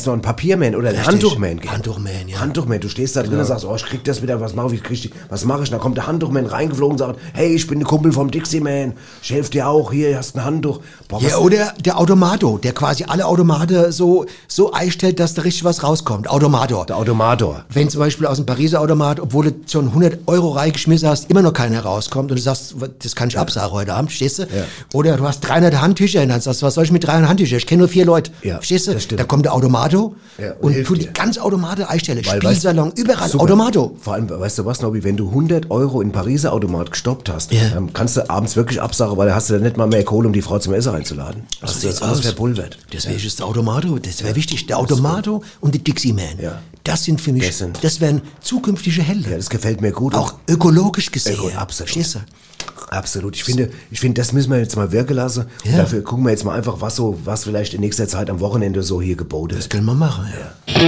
es 0.00 0.06
noch 0.06 0.14
ein 0.14 0.22
Papierman 0.22 0.74
oder 0.74 0.90
ein. 0.90 1.06
Handtuchman 1.06 1.60
gibt. 1.60 1.72
Handtuchman, 1.72 2.28
ja. 2.28 2.40
Handtuchman, 2.60 2.80
du 2.80 2.88
stehst 2.88 3.16
da 3.16 3.22
drin 3.22 3.38
und 3.38 3.44
sagst, 3.44 3.64
oh, 3.64 3.74
ich 3.74 3.84
krieg 3.84 4.04
das 4.04 4.22
wieder, 4.22 4.40
was 4.40 4.54
mache 4.54 4.74
ich, 4.74 4.82
krieg 4.82 5.04
ich, 5.04 5.10
was 5.28 5.44
mache 5.44 5.62
ich? 5.62 5.70
Da 5.70 5.78
kommt 5.78 5.96
der 5.96 6.06
Handtuchman 6.06 6.46
reingeflogen 6.46 6.92
und 6.92 6.98
sagt, 6.98 7.18
hey, 7.32 7.54
ich 7.54 7.66
bin 7.66 7.78
der 7.78 7.88
Kumpel 7.88 8.12
vom 8.12 8.30
Dixie 8.30 8.60
Man, 8.60 8.92
ich 9.22 9.30
helf 9.30 9.50
dir 9.50 9.66
auch, 9.68 9.90
hier, 9.92 10.16
hast 10.18 10.36
ein 10.36 10.44
Handtuch. 10.44 10.80
Boah, 11.08 11.20
Ja, 11.22 11.38
oder 11.38 11.72
der 11.84 11.98
Automato, 11.98 12.58
der 12.58 12.72
quasi 12.72 13.04
alle 13.04 13.24
Automate 13.26 13.92
so, 13.92 14.26
so 14.48 14.72
einstellt, 14.72 15.18
dass 15.20 15.34
da 15.34 15.42
richtig 15.42 15.64
was 15.64 15.82
rauskommt. 15.82 16.28
Automator. 16.28 16.86
der 16.86 16.96
Automator. 16.96 17.64
Wenn 17.70 17.88
zum 17.88 18.00
Beispiel 18.00 18.26
aus 18.26 18.36
dem 18.36 18.46
Pariser 18.46 18.80
Automat, 18.80 19.20
obwohl 19.20 19.46
du 19.46 19.54
schon 19.66 19.86
100 19.88 20.20
Euro 20.26 20.50
reingeschmissen 20.50 21.08
hast, 21.08 21.30
immer 21.30 21.42
noch 21.42 21.52
keiner 21.52 21.80
rauskommt 21.80 22.30
und 22.30 22.36
du 22.38 22.42
sagst, 22.42 22.74
das 23.02 23.16
kann 23.16 23.28
ich 23.28 23.38
absagen 23.38 23.72
heute 23.72 23.94
Abend, 23.94 24.10
verstehst 24.10 24.40
du? 24.40 24.46
Oder 24.92 25.16
du 25.16 25.26
hast 25.26 25.40
300 25.40 25.80
Handtücher 25.80 26.22
in 26.22 26.28
der 26.28 26.34
Hand, 26.34 26.44
sagst, 26.44 26.62
was 26.62 26.74
soll 26.74 26.84
ich 26.84 26.92
mit 26.92 27.06
300 27.06 27.28
Handtüchern? 27.28 27.58
Ich 27.58 27.66
kenne 27.66 27.80
nur 27.80 27.88
vier 27.88 28.04
Leute, 28.04 28.30
Ja, 28.42 28.56
verstehst 28.56 28.86
du? 28.88 29.16
Da 29.16 29.24
kommt 29.24 29.44
der 29.46 29.54
Automato 29.54 30.14
Ja, 30.38 30.52
und 30.60 30.76
und, 30.76 30.84
tut 30.84 30.98
die 30.98 31.06
dir. 31.06 31.12
ganz 31.12 31.38
Automate 31.38 31.88
einstellen. 31.88 32.20
Weil, 32.26 32.40
Weißt- 32.58 32.98
überall 32.98 33.28
Super. 33.28 33.44
Automato. 33.44 33.96
Vor 34.00 34.14
allem, 34.14 34.28
weißt 34.28 34.58
du 34.58 34.64
was, 34.64 34.80
Nobby, 34.82 35.02
wenn 35.04 35.16
du 35.16 35.30
100 35.30 35.70
Euro 35.70 36.00
in 36.00 36.12
Pariser 36.12 36.52
Automat 36.52 36.90
gestoppt 36.90 37.28
hast, 37.28 37.52
Ja. 37.52 37.68
dann 37.70 37.92
kannst 37.92 38.16
du 38.16 38.28
abends 38.30 38.56
wirklich 38.56 38.80
absagen, 38.80 39.16
weil 39.16 39.28
da 39.28 39.34
hast 39.34 39.50
du 39.50 39.54
dann 39.54 39.62
nicht 39.62 39.76
mal 39.76 39.86
mehr 39.86 40.04
Kohle, 40.04 40.26
um 40.28 40.32
die 40.32 40.42
Frau 40.42 40.58
zum 40.58 40.74
Essen 40.74 40.94
einzuladen. 40.94 41.42
So 41.60 41.62
Hast 41.62 41.74
du 41.76 41.80
sieht's 41.80 42.00
das 42.00 42.08
alles 42.08 42.20
verpulvert. 42.20 42.78
Deswegen 42.92 43.18
ist 43.24 43.38
der 43.38 43.46
Automato, 43.46 43.98
das 43.98 44.22
wäre 44.22 44.34
wichtig. 44.36 44.66
Der 44.66 44.78
Automato 44.78 45.42
und 45.60 45.74
der 45.74 45.80
Dixie 45.82 46.12
Man. 46.12 46.24
Ja. 46.40 46.58
Das 46.84 47.04
sind 47.04 47.20
für 47.20 47.32
mich, 47.32 47.46
Das 47.46 47.58
sind- 47.58 47.78
das 47.82 48.00
wären 48.00 48.22
zukünftige 48.40 49.02
Helden. 49.02 49.30
Ja, 49.30 49.36
das 49.36 49.50
gefällt 49.50 49.80
mir 49.80 49.92
gut. 49.92 50.14
Auch 50.14 50.34
ökologisch 50.48 51.10
gesehen. 51.10 51.36
Öko- 51.36 51.54
absolut. 51.54 51.90
Verstehst 51.90 52.14
du? 52.14 52.18
Absolut. 52.90 53.36
Ich 53.36 53.44
finde, 53.44 53.70
ich 53.90 54.00
finde, 54.00 54.20
das 54.20 54.32
müssen 54.32 54.50
wir 54.50 54.58
jetzt 54.58 54.74
mal 54.76 54.90
wirken 54.90 55.14
lassen. 55.14 55.44
Und 55.64 55.70
Ja. 55.70 55.76
dafür 55.78 56.02
gucken 56.02 56.24
wir 56.24 56.30
jetzt 56.30 56.44
mal 56.44 56.56
einfach, 56.56 56.80
was 56.80 56.96
so, 56.96 57.18
was 57.24 57.44
vielleicht 57.44 57.72
in 57.74 57.80
nächster 57.82 58.08
Zeit 58.08 58.28
am 58.30 58.40
Wochenende 58.40 58.82
so 58.82 59.00
hier 59.00 59.14
geboten 59.14 59.50
Das 59.54 59.60
ist. 59.66 59.70
können 59.70 59.84
wir 59.84 59.94
machen, 59.94 60.24
ja. 60.66 60.80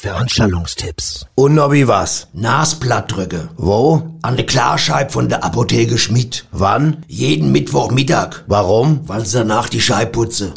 Veranstaltungstipps. 0.00 1.26
Und 1.34 1.56
Nobby 1.56 1.86
was? 1.86 2.28
Nasblattdrücke. 2.32 3.50
Wo? 3.58 4.16
An 4.22 4.36
der 4.36 4.46
Klarscheib 4.46 5.12
von 5.12 5.28
der 5.28 5.44
Apotheke 5.44 5.98
Schmidt. 5.98 6.46
Wann? 6.52 7.04
Jeden 7.06 7.52
Mittwochmittag. 7.52 8.44
Warum? 8.46 9.06
Weil 9.06 9.26
sie 9.26 9.36
danach 9.36 9.68
die 9.68 9.82
Scheibe 9.82 10.12
putze. 10.12 10.54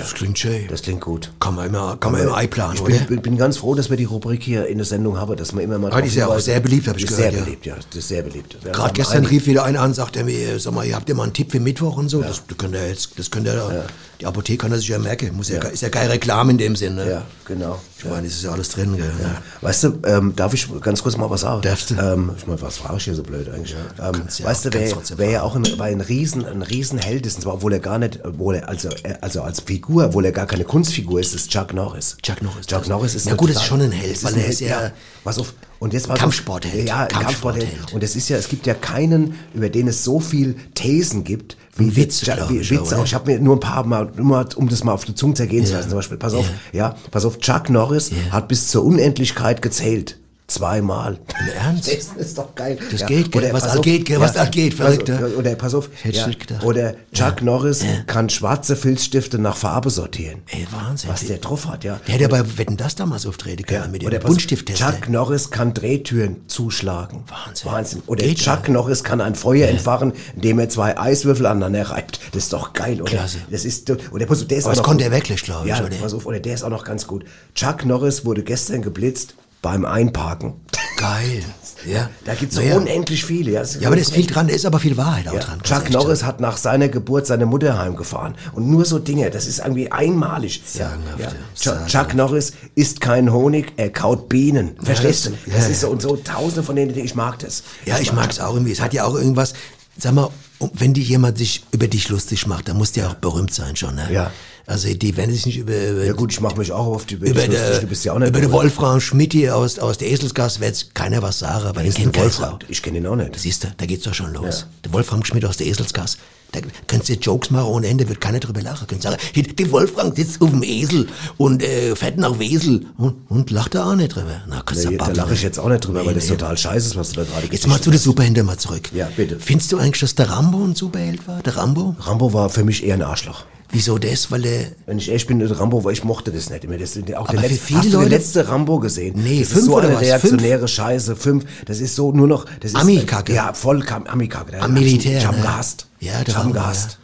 Das 0.00 0.14
klingt 0.14 0.38
schön. 0.38 0.66
Das 0.68 0.82
klingt 0.82 1.00
gut. 1.00 1.32
Kann 1.40 1.54
man 1.54 1.66
immer, 1.66 1.96
kann 1.98 2.12
man 2.12 2.22
immer 2.22 2.36
einplanen, 2.36 2.76
Ich 2.76 2.82
oder? 2.82 2.94
bin, 2.96 3.06
bin, 3.06 3.22
bin 3.22 3.36
ganz 3.36 3.56
froh, 3.58 3.74
dass 3.74 3.90
wir 3.90 3.96
die 3.96 4.04
Rubrik 4.04 4.42
hier 4.42 4.66
in 4.66 4.78
der 4.78 4.84
Sendung 4.86 5.18
haben, 5.18 5.36
dass 5.36 5.52
wir 5.54 5.62
immer 5.62 5.78
mal. 5.78 5.92
Ah, 5.92 6.00
die 6.00 6.08
ist 6.08 6.14
ja 6.16 6.26
auch 6.26 6.38
sehr 6.38 6.60
beliebt, 6.60 6.88
hab 6.88 6.96
ich 6.96 7.04
ist 7.04 7.10
gehört, 7.16 7.30
Sehr 7.32 7.38
ja. 7.40 7.44
beliebt, 7.44 7.66
ja. 7.66 7.74
Das 7.76 7.96
ist 7.96 8.08
sehr 8.08 8.22
beliebt. 8.22 8.56
Wir 8.62 8.72
Gerade 8.72 8.92
gestern 8.94 9.18
einige- 9.18 9.32
rief 9.32 9.46
wieder 9.46 9.64
einer 9.64 9.80
an, 9.80 9.94
sagt 9.94 10.16
er 10.16 10.24
mir, 10.24 10.58
sag 10.58 10.74
mal, 10.74 10.84
ihr 10.86 10.96
habt 10.96 11.08
ja 11.08 11.14
mal 11.14 11.24
einen 11.24 11.32
Tipp 11.32 11.52
für 11.52 11.60
Mittwoch 11.60 11.96
und 11.96 12.08
so. 12.08 12.22
Das, 12.22 12.42
das 12.46 12.58
könnt 12.58 12.74
ihr 12.74 12.88
jetzt, 12.88 13.18
das 13.18 13.30
könnt 13.30 13.46
ihr, 13.46 13.86
die 14.20 14.26
Apotheke 14.26 14.58
kann 14.58 14.72
er 14.72 14.78
sich 14.78 14.88
ja 14.88 14.98
merken. 14.98 15.34
Muss 15.34 15.48
ja. 15.48 15.60
ist 15.62 15.82
ja 15.82 15.88
keine 15.88 16.10
Reklame 16.10 16.50
in 16.52 16.58
dem 16.58 16.76
Sinne. 16.76 17.08
Ja, 17.08 17.22
genau. 17.46 17.80
Ich 17.98 18.04
meine, 18.04 18.26
es 18.26 18.34
ist 18.34 18.44
ja 18.44 18.52
alles 18.52 18.68
drin, 18.70 18.96
gell. 18.96 19.10
Ja. 19.22 19.42
Weißt 19.60 19.84
du, 19.84 19.98
ähm, 20.04 20.34
darf 20.36 20.52
ich 20.54 20.68
ganz 20.80 21.02
kurz 21.02 21.16
mal 21.16 21.28
was 21.30 21.42
sagen? 21.42 21.62
Darfst 21.62 21.90
du? 21.90 21.94
Ähm, 21.94 22.30
ich 22.36 22.46
meine, 22.46 22.60
was 22.62 22.78
frage 22.78 22.96
ich 22.98 23.04
hier 23.04 23.14
so 23.14 23.22
blöd 23.22 23.48
eigentlich? 23.48 23.74
ähm, 23.98 24.22
ja 24.38 24.44
weißt 24.44 24.64
du, 24.66 24.70
wer, 25.16 25.30
ja 25.30 25.42
auch 25.42 25.54
ein, 25.56 25.66
war 25.78 25.86
ein 25.86 26.00
Riesen, 26.00 26.44
ein 26.46 26.62
Riesenheld 26.62 27.26
ist, 27.26 27.36
und 27.36 27.42
zwar, 27.42 27.54
obwohl 27.54 27.72
er 27.72 27.80
gar 27.80 27.98
nicht, 27.98 28.20
obwohl 28.24 28.56
er, 28.56 28.68
also, 28.68 28.88
also 29.20 29.42
als 29.42 29.60
Figur, 29.60 29.89
obwohl 29.98 30.24
er 30.24 30.32
gar 30.32 30.46
keine 30.46 30.64
Kunstfigur 30.64 31.20
ist, 31.20 31.34
ist 31.34 31.50
Chuck 31.50 31.72
Norris. 31.74 32.16
Chuck 32.22 32.40
Norris, 32.42 32.66
Chuck 32.66 32.88
Norris 32.88 33.14
ist 33.14 33.26
Ja 33.26 33.34
gut, 33.34 33.50
das 33.50 33.56
ist 33.56 33.64
schon 33.64 33.80
ein 33.80 33.92
Held, 33.92 34.22
weil 34.24 34.36
er 34.36 34.46
ist 34.46 34.60
ja 34.60 34.92
Pass 35.24 35.38
auf. 35.38 35.54
Und 35.78 35.92
jetzt 35.94 36.08
war 36.08 36.16
Kampfsportheld. 36.16 36.86
Ja, 36.88 37.06
Kampfsportheld. 37.06 37.64
Kampfsportheld. 37.64 37.94
Und 37.94 38.02
es 38.02 38.14
ist 38.16 38.28
ja, 38.28 38.36
es 38.36 38.48
gibt 38.48 38.66
ja 38.66 38.74
keinen, 38.74 39.34
über 39.54 39.68
den 39.70 39.88
es 39.88 40.04
so 40.04 40.20
viel 40.20 40.54
Thesen 40.74 41.24
gibt, 41.24 41.56
wie 41.76 41.84
Und 41.84 41.96
Witze, 41.96 42.26
Chuck- 42.26 42.50
wie 42.50 42.58
ich, 42.58 42.78
oder? 42.78 43.02
Ich 43.04 43.14
habe 43.14 43.32
mir 43.32 43.40
nur 43.40 43.56
ein 43.56 43.60
paar 43.60 43.84
Mal, 43.86 44.12
nur 44.14 44.26
mal, 44.26 44.46
um 44.56 44.68
das 44.68 44.84
mal 44.84 44.92
auf 44.92 45.04
die 45.04 45.14
Zunge 45.14 45.34
zergehen 45.34 45.64
zu 45.64 45.72
lassen, 45.72 45.88
zum 45.88 45.98
Beispiel. 45.98 46.18
Pass 46.18 46.34
auf, 46.34 46.46
ja, 46.72 46.96
pass 47.10 47.24
auf, 47.24 47.38
Chuck 47.38 47.70
Norris 47.70 48.10
hat 48.30 48.48
bis 48.48 48.68
zur 48.68 48.84
Unendlichkeit 48.84 49.62
gezählt. 49.62 50.18
Zweimal. 50.50 51.18
Im 51.38 51.48
Ernst? 51.48 51.86
Das 51.88 52.26
ist 52.26 52.36
doch 52.36 52.54
geil. 52.56 52.76
Das 52.90 53.06
geht, 53.06 53.30
gell? 53.30 53.44
Oder 53.44 53.52
Was 53.52 53.76
auf, 53.76 53.82
geht? 53.82 54.10
Was 54.18 54.36
all 54.36 54.50
geht, 54.50 54.76
pass 54.76 54.86
auf, 54.86 54.94
Verrückter. 55.06 55.38
Oder 55.38 55.54
pass 55.54 55.74
auf. 55.74 55.88
Hätte 56.02 56.08
ich 56.08 56.16
ja, 56.16 56.26
nicht 56.26 56.40
gedacht. 56.40 56.64
Oder 56.64 56.94
Chuck 57.12 57.40
Norris 57.42 57.84
kann 58.08 58.28
schwarze 58.28 58.74
Filzstifte 58.74 59.38
nach 59.38 59.56
Farbe 59.56 59.90
sortieren. 59.90 60.42
Ey, 60.48 60.66
Wahnsinn. 60.72 61.08
Was 61.08 61.24
der 61.24 61.38
drauf 61.38 61.68
hat, 61.68 61.84
ja. 61.84 62.00
Der 62.04 62.14
hätte 62.14 62.22
ja 62.24 62.28
bei 62.28 62.58
Wetten, 62.58 62.76
das 62.76 62.96
damals 62.96 63.26
auftreten 63.26 63.64
können 63.64 63.92
mit 63.92 64.04
Oder 64.04 64.18
dem 64.18 64.26
Buntstifttester. 64.26 64.92
Chuck 64.92 65.08
Norris 65.08 65.50
kann 65.50 65.72
Drehtüren 65.72 66.36
zuschlagen. 66.48 67.22
Wahnsinn. 67.28 67.70
Wahnsinn. 67.70 68.02
Oder 68.06 68.24
Geht 68.24 68.38
Chuck 68.38 68.68
Norris 68.68 69.04
kann 69.04 69.20
ein 69.20 69.36
Feuer 69.36 69.68
entfachen, 69.68 70.12
indem 70.34 70.58
er 70.58 70.68
zwei 70.68 70.98
Eiswürfel 70.98 71.46
aneinander 71.46 71.90
reibt. 71.90 72.18
Das 72.32 72.44
ist 72.44 72.52
doch 72.52 72.72
geil, 72.72 73.00
oder? 73.00 73.10
Klasse. 73.12 73.38
Das 73.50 73.64
ist, 73.64 73.88
oder 74.10 74.26
pass 74.26 74.40
auf, 74.42 74.48
der 74.48 74.58
ist 74.58 74.64
Aber 74.64 74.72
auch 74.72 74.74
das 74.74 74.78
noch 74.78 74.84
konnte 74.84 75.04
er 75.04 75.12
wirklich, 75.12 75.42
glaub 75.44 75.64
ich, 75.64 75.70
Ja, 75.70 75.78
oder? 75.84 75.94
pass 75.96 76.12
auf, 76.12 76.26
oder 76.26 76.40
der 76.40 76.54
ist 76.54 76.64
auch 76.64 76.70
noch 76.70 76.84
ganz 76.84 77.06
gut. 77.06 77.24
Chuck 77.54 77.84
Norris 77.84 78.24
wurde 78.24 78.42
gestern 78.42 78.82
geblitzt 78.82 79.34
beim 79.62 79.84
Einparken. 79.84 80.54
Geil. 80.96 81.42
Ja. 81.86 82.10
Da 82.26 82.34
gibt's 82.34 82.56
so 82.56 82.60
Naja. 82.60 82.76
unendlich 82.76 83.24
viele. 83.24 83.52
Ja, 83.52 83.62
Ja, 83.62 83.86
aber 83.86 83.96
da 83.96 84.02
ist 84.02 84.12
viel 84.12 84.26
dran, 84.26 84.48
da 84.48 84.54
ist 84.54 84.66
aber 84.66 84.78
viel 84.78 84.98
Wahrheit 84.98 85.28
auch 85.28 85.32
ja, 85.34 85.40
dran. 85.40 85.62
Chuck 85.62 85.88
Norris 85.90 86.24
hat 86.24 86.38
nach 86.40 86.58
seiner 86.58 86.88
Geburt 86.88 87.26
seine 87.26 87.46
Mutter 87.46 87.78
heimgefahren. 87.78 88.34
Und 88.52 88.68
nur 88.68 88.84
so 88.84 88.98
Dinge, 88.98 89.30
das 89.30 89.46
ist 89.46 89.60
irgendwie 89.60 89.90
einmalig. 89.90 90.62
Sagenhaft, 90.66 91.18
ja, 91.20 91.28
ja. 91.28 91.76
Chuck. 91.78 91.86
Chuck 91.86 92.14
Norris 92.14 92.52
isst 92.74 93.00
keinen 93.00 93.32
Honig, 93.32 93.72
er 93.78 93.90
kaut 93.90 94.28
Bienen. 94.28 94.72
Verstehst 94.82 95.26
du? 95.26 95.30
das- 95.30 95.54
Das 95.54 95.64
ja, 95.64 95.70
ist 95.70 95.80
so 95.80 95.88
und 95.88 96.02
so 96.02 96.16
tausende 96.16 96.62
von 96.62 96.76
denen, 96.76 96.94
ich 96.96 97.14
mag 97.14 97.38
das. 97.38 97.62
Ja, 97.86 97.98
ich 97.98 98.12
mag 98.12 98.30
es 98.30 98.40
auch 98.40 98.52
irgendwie. 98.52 98.72
Es 98.72 98.80
hat 98.82 98.92
ja 98.92 99.04
auch 99.04 99.14
irgendwas, 99.14 99.54
sag 99.96 100.12
mal, 100.12 100.28
wenn 100.74 100.92
die 100.92 101.02
jemand 101.02 101.38
sich 101.38 101.64
über 101.72 101.88
dich 101.88 102.10
lustig 102.10 102.46
macht, 102.46 102.68
dann 102.68 102.76
muss 102.76 102.92
der 102.92 103.08
auch 103.08 103.14
berühmt 103.14 103.54
sein 103.54 103.74
schon, 103.76 103.94
ne? 103.94 104.06
Ja. 104.12 104.30
Also 104.70 104.94
die 104.94 105.16
werden 105.16 105.32
sich 105.32 105.46
nicht 105.46 105.58
über, 105.58 105.72
über 105.72 106.04
Ja 106.04 106.12
gut, 106.12 106.30
ich 106.30 106.40
mache 106.40 106.56
mich 106.56 106.70
auch 106.70 106.86
oft 106.86 107.10
über, 107.10 107.26
über, 107.26 107.40
der, 107.48 107.80
du 107.80 107.92
ja 107.92 108.14
über 108.14 108.40
den. 108.40 108.52
Wolfram 108.52 109.00
Schmidt 109.00 109.32
hier 109.32 109.56
aus, 109.56 109.80
aus 109.80 109.98
der 109.98 110.08
Eselsgasse 110.12 110.60
wird 110.60 110.68
jetzt 110.70 110.94
keiner 110.94 111.20
was 111.22 111.40
sagen, 111.40 111.66
aber 111.66 111.82
den 111.82 111.92
kennt 111.92 112.12
keiner. 112.12 112.26
Wolfram? 112.26 112.58
Ich 112.68 112.80
kenne 112.80 112.98
ihn 112.98 113.06
auch 113.08 113.16
nicht. 113.16 113.36
Siehst 113.36 113.64
du, 113.64 113.68
da 113.76 113.84
geht's 113.84 114.04
doch 114.04 114.14
schon 114.14 114.32
los. 114.32 114.66
Der 114.84 114.92
Wolfram 114.92 115.24
Schmidt 115.24 115.44
aus 115.44 115.56
der 115.56 115.66
Eselsgasse. 115.66 116.18
Da 116.52 116.60
könntest 116.86 117.08
du 117.10 117.14
Jokes 117.14 117.50
machen 117.50 117.66
ohne 117.66 117.88
Ende, 117.88 118.08
wird 118.08 118.20
keiner 118.20 118.38
drüber 118.38 118.62
lachen. 118.62 118.86
Könntest 118.86 119.10
sagen, 119.10 119.56
der 119.56 119.72
Wolfram 119.72 120.14
sitzt 120.14 120.40
auf 120.40 120.50
dem 120.50 120.62
Esel 120.62 121.08
und 121.36 121.64
äh, 121.64 121.96
fährt 121.96 122.18
nach 122.18 122.38
Wesel 122.38 122.86
und, 122.96 123.28
und 123.28 123.50
lacht 123.50 123.74
da 123.74 123.90
auch 123.90 123.96
nicht 123.96 124.14
drüber. 124.14 124.40
Na, 124.48 124.62
kannst 124.64 124.84
du 124.84 124.90
Nee, 124.90 124.98
da 124.98 125.08
lache 125.08 125.34
ich 125.34 125.42
jetzt 125.42 125.58
auch 125.58 125.68
nicht 125.68 125.84
drüber, 125.84 126.02
Nee, 126.02 126.06
weil 126.06 126.14
das 126.14 126.24
nee. 126.24 126.36
total 126.36 126.56
scheiße 126.56 126.86
ist, 126.88 126.96
was 126.96 127.10
du 127.10 127.16
da 127.16 127.24
gerade 127.24 127.48
Jetzt 127.50 127.66
mal 127.66 127.80
zu 127.80 127.90
den 127.90 127.98
Superhelden 127.98 128.46
mal 128.46 128.56
zurück. 128.56 128.88
Ja, 128.94 129.08
bitte. 129.16 129.36
Findest 129.40 129.72
du 129.72 129.78
eigentlich, 129.78 130.00
dass 130.00 130.14
der 130.14 130.30
Rambo 130.30 130.64
ein 130.64 130.76
Superheld 130.76 131.26
war? 131.26 131.42
Der 131.42 131.56
Rambo? 131.56 131.96
Rambo 131.98 132.32
war 132.32 132.50
für 132.50 132.62
mich 132.62 132.84
eher 132.84 132.94
ein 132.94 133.02
Arschloch. 133.02 133.44
Wieso 133.72 133.98
das? 133.98 134.30
Weil 134.30 134.44
er... 134.46 134.66
Wenn 134.86 134.98
ich 134.98 135.08
ehrlich 135.08 135.26
bin, 135.26 135.38
der 135.38 135.50
Rambo, 135.58 135.84
weil 135.84 135.92
ich 135.92 136.02
mochte 136.02 136.32
das 136.32 136.50
nicht 136.50 136.64
immer. 136.64 136.76
Das, 136.76 136.96
auch 137.16 137.28
Aber 137.28 137.32
der 137.40 137.42
letzte, 137.50 137.58
viele 137.66 137.78
hast 137.78 137.86
du 137.92 137.96
Leute- 137.98 138.08
den 138.08 138.10
letzte 138.18 138.48
Rambo 138.48 138.78
gesehen? 138.80 139.14
Nee, 139.22 139.44
fünf 139.44 139.58
ist 139.60 139.64
so 139.66 139.76
oder 139.76 139.86
eine 139.88 139.94
was? 139.96 140.02
reaktionäre 140.02 140.66
Scheiße. 140.68 141.14
Fünf. 141.16 141.44
Das 141.66 141.80
ist 141.80 141.94
so 141.94 142.10
nur 142.12 142.26
noch. 142.26 142.46
Das 142.60 142.72
ist, 142.72 142.76
Ami-Kacke. 142.76 143.32
Ja, 143.32 143.52
voll 143.52 143.80
Kam- 143.82 144.06
Ami-Kacke. 144.06 144.60
Am 144.60 144.72
Militär. 144.74 145.18
Ich 145.18 145.26
hab 145.26 145.36
ne? 145.36 145.42
gehasst. 145.42 145.86
Ja, 146.00 146.18
der 146.24 146.28
ich 146.28 146.36
hab 146.36 146.52
gehasst. 146.52 146.90
Ja. 146.92 146.96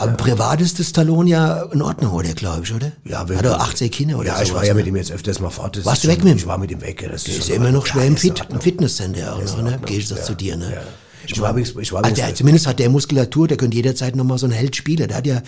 Aber 0.00 0.12
privat 0.12 0.60
ist 0.60 0.78
das 0.78 0.90
Stallone 0.90 1.28
ja 1.28 1.62
in 1.72 1.82
Ordnung, 1.82 2.12
oder, 2.12 2.28
glaube 2.32 2.62
ich, 2.62 2.72
oder? 2.72 2.92
Ja, 3.04 3.20
Hat 3.20 3.30
er 3.44 3.60
18 3.60 3.90
Kinder 3.90 4.18
oder 4.18 4.28
Ja, 4.28 4.42
ich 4.42 4.48
sowas, 4.48 4.60
war 4.60 4.64
ja 4.66 4.72
ne? 4.74 4.78
mit 4.78 4.86
ihm 4.86 4.94
jetzt 4.96 5.10
öfters 5.10 5.40
mal 5.40 5.50
fort. 5.50 5.76
Das 5.76 5.84
Warst 5.86 5.98
ist 5.98 6.04
du 6.04 6.08
weg 6.08 6.22
mit 6.24 6.34
ihm? 6.34 6.36
Ich 6.38 6.46
war 6.46 6.56
mit 6.58 6.70
ihm 6.70 6.80
weg. 6.80 7.02
Ja, 7.02 7.08
das 7.08 7.24
Der 7.24 7.36
ist 7.36 7.48
ja 7.48 7.56
immer 7.56 7.72
noch 7.72 7.84
ja, 7.86 7.92
schwer 7.94 8.06
im, 8.06 8.14
ist 8.14 8.20
Fit, 8.20 8.44
im. 8.48 8.60
Fitnesscenter 8.60 9.34
auch 9.34 9.42
Ist 9.42 9.56
noch, 9.56 9.64
ne? 9.64 9.80
Gehe 9.86 9.98
ich 9.98 10.08
das 10.08 10.18
Ja, 10.18 10.24
zu 10.24 10.34
dir, 10.34 10.56
ne? 10.56 10.72
ja. 10.72 10.80
Ich 11.26 11.40
war 11.40 11.56
ich 11.58 11.74
war 11.92 11.98
Ah, 12.04 12.08
übrigens- 12.08 12.16
der, 12.26 12.34
zumindest 12.36 12.66
hat 12.68 12.78
der 12.78 12.88
Muskulatur, 12.90 13.48
der 13.48 13.56
könnte 13.56 13.76
jederzeit 13.76 14.14
nochmal 14.14 14.38
so 14.38 14.46
ein 14.46 14.52
Held 14.52 14.76
spielen. 14.76 15.08
Der 15.08 15.16
hat 15.16 15.26
ja 15.26 15.42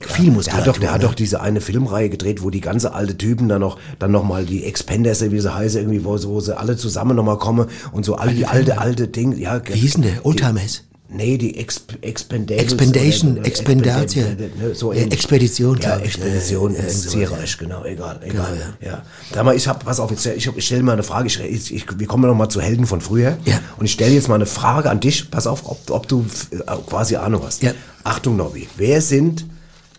viel 0.00 0.26
Der 0.26 0.34
Muskulatur. 0.34 0.66
hat 0.66 0.66
doch, 0.74 0.80
der 0.80 0.92
hat 0.92 1.00
ne? 1.02 1.06
doch 1.08 1.14
diese 1.14 1.40
eine 1.40 1.60
Filmreihe 1.60 2.10
gedreht, 2.10 2.42
wo 2.42 2.50
die 2.50 2.60
ganze 2.60 2.92
alte 2.94 3.16
Typen 3.16 3.48
dann 3.48 3.60
noch, 3.60 3.78
dann 3.98 4.10
noch 4.12 4.24
mal 4.24 4.44
die 4.44 4.64
Expenders, 4.64 5.22
wie 5.30 5.40
sie 5.40 5.54
heißen, 5.54 5.80
irgendwie, 5.80 6.04
wo, 6.04 6.16
sie- 6.18 6.28
wo 6.28 6.40
sie 6.40 6.56
alle 6.56 6.76
zusammen 6.76 7.16
noch 7.16 7.24
mal 7.24 7.38
kommen 7.38 7.66
und 7.92 8.04
so 8.04 8.16
all 8.16 8.32
die 8.34 8.46
alte, 8.46 8.78
alte 8.78 9.08
Dinge, 9.08 9.36
ja. 9.36 9.60
Wie 9.66 9.72
hieß 9.78 9.94
denn 9.94 10.02
der? 10.02 10.26
Oldtimers? 10.26 10.82
Nee, 11.08 11.38
die 11.38 11.56
Exp 11.56 11.92
Expendables. 12.02 12.64
Expendation, 12.64 13.38
oder- 13.38 13.46
Expendatio. 13.46 14.22
Expend- 14.24 14.56
ne, 14.60 14.74
So 14.74 14.92
Ja. 14.92 15.02
Expedition, 15.04 15.78
Ja, 15.80 15.98
ich. 15.98 16.06
Expedition 16.06 16.72
Ja, 16.74 16.78
ja, 16.80 16.84
ins 16.84 16.94
irgend 17.06 17.10
sowas, 17.12 17.12
Zierreich, 17.30 17.58
genau, 17.58 17.84
egal, 17.84 18.18
egal. 18.24 18.46
Genau, 18.80 18.92
ja. 18.92 19.02
Sag 19.32 19.44
mal, 19.44 19.54
ich 19.54 19.68
hab, 19.68 19.84
pass 19.84 20.00
auf, 20.00 20.10
jetzt, 20.10 20.26
ich, 20.26 20.50
ich 20.56 20.66
stelle 20.66 20.82
mal 20.82 20.94
eine 20.94 21.04
Frage, 21.04 21.28
ich, 21.28 21.38
ich, 21.40 21.72
ich, 21.74 21.84
wir 21.96 22.06
kommen 22.08 22.24
noch 22.28 22.34
mal 22.34 22.48
zu 22.48 22.60
Helden 22.60 22.86
von 22.86 23.00
früher. 23.00 23.38
Ja. 23.44 23.60
Und 23.78 23.84
ich 23.86 23.92
stelle 23.92 24.14
jetzt 24.14 24.28
mal 24.28 24.34
eine 24.34 24.46
Frage 24.46 24.90
an 24.90 24.98
dich, 24.98 25.30
pass 25.30 25.46
auf, 25.46 25.62
ob, 25.70 25.78
ob 25.90 26.08
du 26.08 26.26
äh, 26.50 26.56
quasi 26.88 27.14
Ahnung 27.14 27.42
hast. 27.46 27.62
Ja. 27.62 27.70
Achtung, 28.02 28.36
Nobby, 28.36 28.66
wer 28.76 29.00
sind 29.00 29.46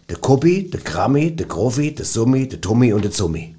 der 0.09 0.17
Kobi, 0.17 0.69
der 0.69 0.79
Grammi, 0.81 1.35
der 1.35 1.47
Grofi, 1.47 1.93
der 1.93 2.05
Summi, 2.05 2.47
der 2.47 2.61
Tommy 2.61 2.93
und 2.93 3.03
der 3.03 3.11
Zummi? 3.11 3.55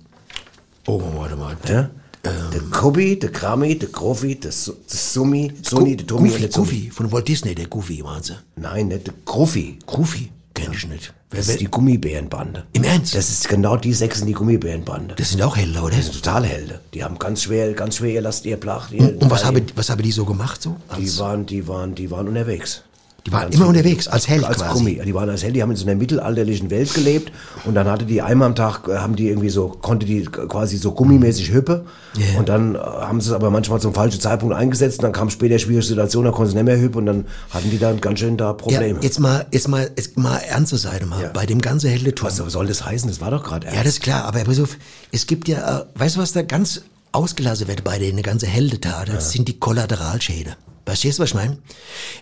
Oh, 0.86 1.00
warte 1.16 1.36
mal. 1.36 1.56
Ja? 1.68 1.90
der 2.24 2.60
Kobi, 2.70 3.18
der 3.18 3.30
Grammi, 3.30 3.78
der 3.78 3.88
Grofi, 3.88 4.34
der, 4.34 4.52
Su 4.52 4.72
der 4.72 4.96
Summi, 4.98 5.52
Sunni, 5.62 5.96
der 5.96 6.06
Tommy 6.06 6.30
und 6.30 6.40
der 6.42 6.50
Zummi. 6.50 6.66
Goofy, 6.66 6.90
von 6.90 7.12
Walt 7.12 7.28
Disney, 7.28 7.54
der 7.54 7.66
Goofy, 7.68 8.02
waren 8.04 8.22
sie. 8.22 8.36
Nein, 8.56 8.88
nicht 8.88 9.06
der 9.06 9.14
Grofi. 9.24 9.78
Goofy? 9.86 10.30
Kenn 10.54 10.72
ich 10.72 10.86
nicht. 10.88 11.14
Wer, 11.30 11.38
Das 11.38 11.46
wer, 11.48 11.54
ist 11.54 11.60
die 11.60 11.66
Gummibärenbande. 11.70 12.64
Im 12.72 12.84
Ernst? 12.84 13.14
Das 13.14 13.28
ist 13.30 13.48
genau 13.48 13.76
die 13.76 13.92
sechs 13.92 14.20
in 14.20 14.26
die 14.26 14.32
Gummibärenbande. 14.32 15.14
das 15.16 15.30
sind 15.30 15.42
auch 15.42 15.56
Helden, 15.56 15.78
oder? 15.78 15.94
Das 15.94 16.06
sind 16.06 16.16
total 16.16 16.44
Helde. 16.44 16.80
Die 16.94 17.04
haben 17.04 17.18
ganz 17.18 17.42
schwer, 17.44 17.72
ganz 17.74 17.96
schwer 17.96 18.14
ihr 18.14 18.20
Last, 18.22 18.44
ihr 18.46 18.56
Blach. 18.56 18.90
Ihr, 18.90 19.00
Und, 19.00 19.22
und 19.22 19.30
was 19.30 19.44
habe, 19.44 19.62
was 19.76 19.88
habe 19.90 20.02
die 20.02 20.10
so 20.10 20.24
gemacht, 20.24 20.60
so? 20.60 20.76
die 20.98 21.16
waren, 21.18 21.46
die 21.46 21.68
waren, 21.68 21.94
die 21.94 22.10
waren 22.10 22.26
unterwegs. 22.28 22.82
Die 23.26 23.32
waren 23.32 23.52
immer 23.52 23.66
unterwegs, 23.66 24.08
als 24.08 24.26
Held 24.28 24.44
als 24.44 24.58
quasi. 24.58 24.72
Gummi. 24.74 25.00
Die 25.04 25.12
waren 25.14 25.28
als 25.28 25.42
Held, 25.42 25.54
die 25.56 25.62
haben 25.62 25.70
in 25.70 25.76
so 25.76 25.84
einer 25.86 25.96
mittelalterlichen 25.96 26.70
Welt 26.70 26.94
gelebt 26.94 27.32
und 27.66 27.74
dann 27.74 27.86
hatte 27.88 28.06
die 28.06 28.22
einmal 28.22 28.46
am 28.48 28.54
Tag, 28.54 28.88
äh, 28.88 28.96
haben 28.98 29.16
die 29.16 29.28
irgendwie 29.28 29.50
so, 29.50 29.68
konnte 29.68 30.06
die 30.06 30.22
quasi 30.22 30.76
so 30.78 30.92
gummimäßig 30.92 31.52
hüppe 31.52 31.84
Ja. 32.16 32.38
und 32.38 32.48
dann 32.48 32.74
äh, 32.76 32.78
haben 32.78 33.20
sie 33.20 33.28
es 33.30 33.34
aber 33.34 33.50
manchmal 33.50 33.80
zum 33.80 33.92
falschen 33.92 34.20
Zeitpunkt 34.20 34.54
eingesetzt 34.54 35.00
und 35.00 35.02
dann 35.02 35.12
kam 35.12 35.28
später 35.30 35.58
schwierige 35.58 35.84
Situation, 35.84 36.24
da 36.24 36.30
konnten 36.30 36.50
sie 36.52 36.56
nicht 36.56 36.64
mehr 36.64 36.80
hüppen 36.80 37.00
und 37.00 37.06
dann 37.06 37.26
hatten 37.50 37.70
die 37.70 37.78
dann 37.78 38.00
ganz 38.00 38.20
schön 38.20 38.36
da 38.36 38.46
Ja, 38.46 38.52
Probleme. 38.54 38.98
jetzt 39.02 39.18
mal, 39.20 39.44
jetzt 39.50 39.68
mal, 39.68 39.90
jetzt 39.96 40.16
mal 40.16 40.38
ernste 40.38 40.78
Seite 40.78 41.04
mal. 41.04 41.20
Ja. 41.22 41.28
Bei 41.34 41.44
dem 41.44 41.60
ganzen 41.60 41.90
Heldetum. 41.90 42.28
Was 42.28 42.36
soll 42.36 42.66
das 42.68 42.84
heißen? 42.86 43.08
Das 43.10 43.20
war 43.20 43.30
doch 43.30 43.42
gerade 43.42 43.66
Ja, 43.66 43.78
das 43.82 43.94
ist 43.94 44.00
klar, 44.02 44.24
aber 44.24 44.44
pass 44.44 44.60
auf, 44.60 44.76
es 45.12 45.26
gibt 45.26 45.48
ja, 45.48 45.80
äh, 45.80 45.84
weißt 45.96 46.16
du, 46.16 46.20
was 46.20 46.32
da 46.32 46.42
ganz 46.42 46.82
ausgelassen 47.12 47.68
wird 47.68 47.84
bei 47.84 47.98
denen, 47.98 48.12
eine 48.12 48.22
ganze 48.22 48.46
Heldetat? 48.46 49.08
Das 49.08 49.32
sind 49.32 49.48
die 49.48 49.58
Kollateralschäden. 49.58 50.54
Verstehst 50.88 51.18
du, 51.18 51.22
was 51.22 51.28
ich 51.28 51.34
meine? 51.34 51.58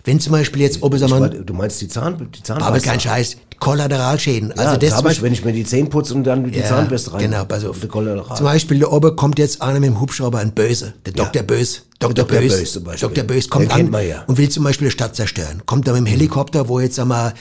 Wenn 0.03 0.19
zum 0.19 0.33
Beispiel 0.33 0.61
jetzt, 0.61 0.83
ob 0.83 0.93
es 0.93 1.01
einmal, 1.01 1.29
Du 1.29 1.53
meinst 1.53 1.79
die 1.79 1.87
Zahn, 1.87 2.17
die 2.35 2.43
Zahnpasta? 2.43 2.67
aber 2.67 2.81
kein 2.81 2.99
Scheiß, 2.99 3.37
Kollateralschäden. 3.59 4.49
Ja, 4.49 4.55
also 4.63 4.77
das, 4.77 4.89
das 4.89 4.97
habe 4.97 5.09
ich, 5.13 5.21
wenn 5.21 5.31
ich 5.31 5.45
mir 5.45 5.53
die 5.53 5.63
Zähne 5.63 5.87
putze 5.87 6.13
und 6.13 6.25
dann 6.25 6.51
die 6.51 6.61
Zahnbürste 6.61 7.13
rein. 7.13 7.21
Genau, 7.21 7.45
pass 7.45 7.63
auf. 7.63 7.79
Zum 7.79 8.43
Beispiel, 8.45 8.79
da 8.79 8.87
oben 8.87 9.15
kommt 9.15 9.39
jetzt 9.39 9.61
einer 9.61 9.79
mit 9.79 9.87
dem 9.89 10.01
Hubschrauber, 10.01 10.39
ein 10.39 10.51
Böse, 10.53 10.95
der 11.05 11.13
Dr. 11.13 11.43
Bös. 11.43 11.83
Dr. 11.99 12.25
Dr. 12.25 12.41
Bös, 12.41 12.59
Bös 12.59 12.73
zum 12.73 12.83
Beispiel. 12.83 13.07
Dr. 13.07 13.23
Bös 13.23 13.49
kommt 13.49 13.71
an 13.73 13.89
ja. 14.05 14.25
und 14.27 14.37
will 14.37 14.49
zum 14.49 14.65
Beispiel 14.65 14.89
die 14.89 14.91
Stadt 14.91 15.15
zerstören. 15.15 15.63
Kommt 15.65 15.87
da 15.87 15.93
mit 15.93 16.01
dem 16.01 16.05
Helikopter, 16.07 16.67
wo 16.67 16.81
jetzt, 16.81 16.95
sag 16.95 17.07
mal, 17.07 17.33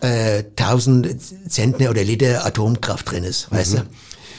äh, 0.00 0.44
1000 0.56 1.16
Zentner 1.50 1.88
oder 1.88 2.04
Liter 2.04 2.44
Atomkraft 2.44 3.10
drin 3.10 3.24
ist, 3.24 3.50
weißt 3.50 3.78
du? 3.78 3.82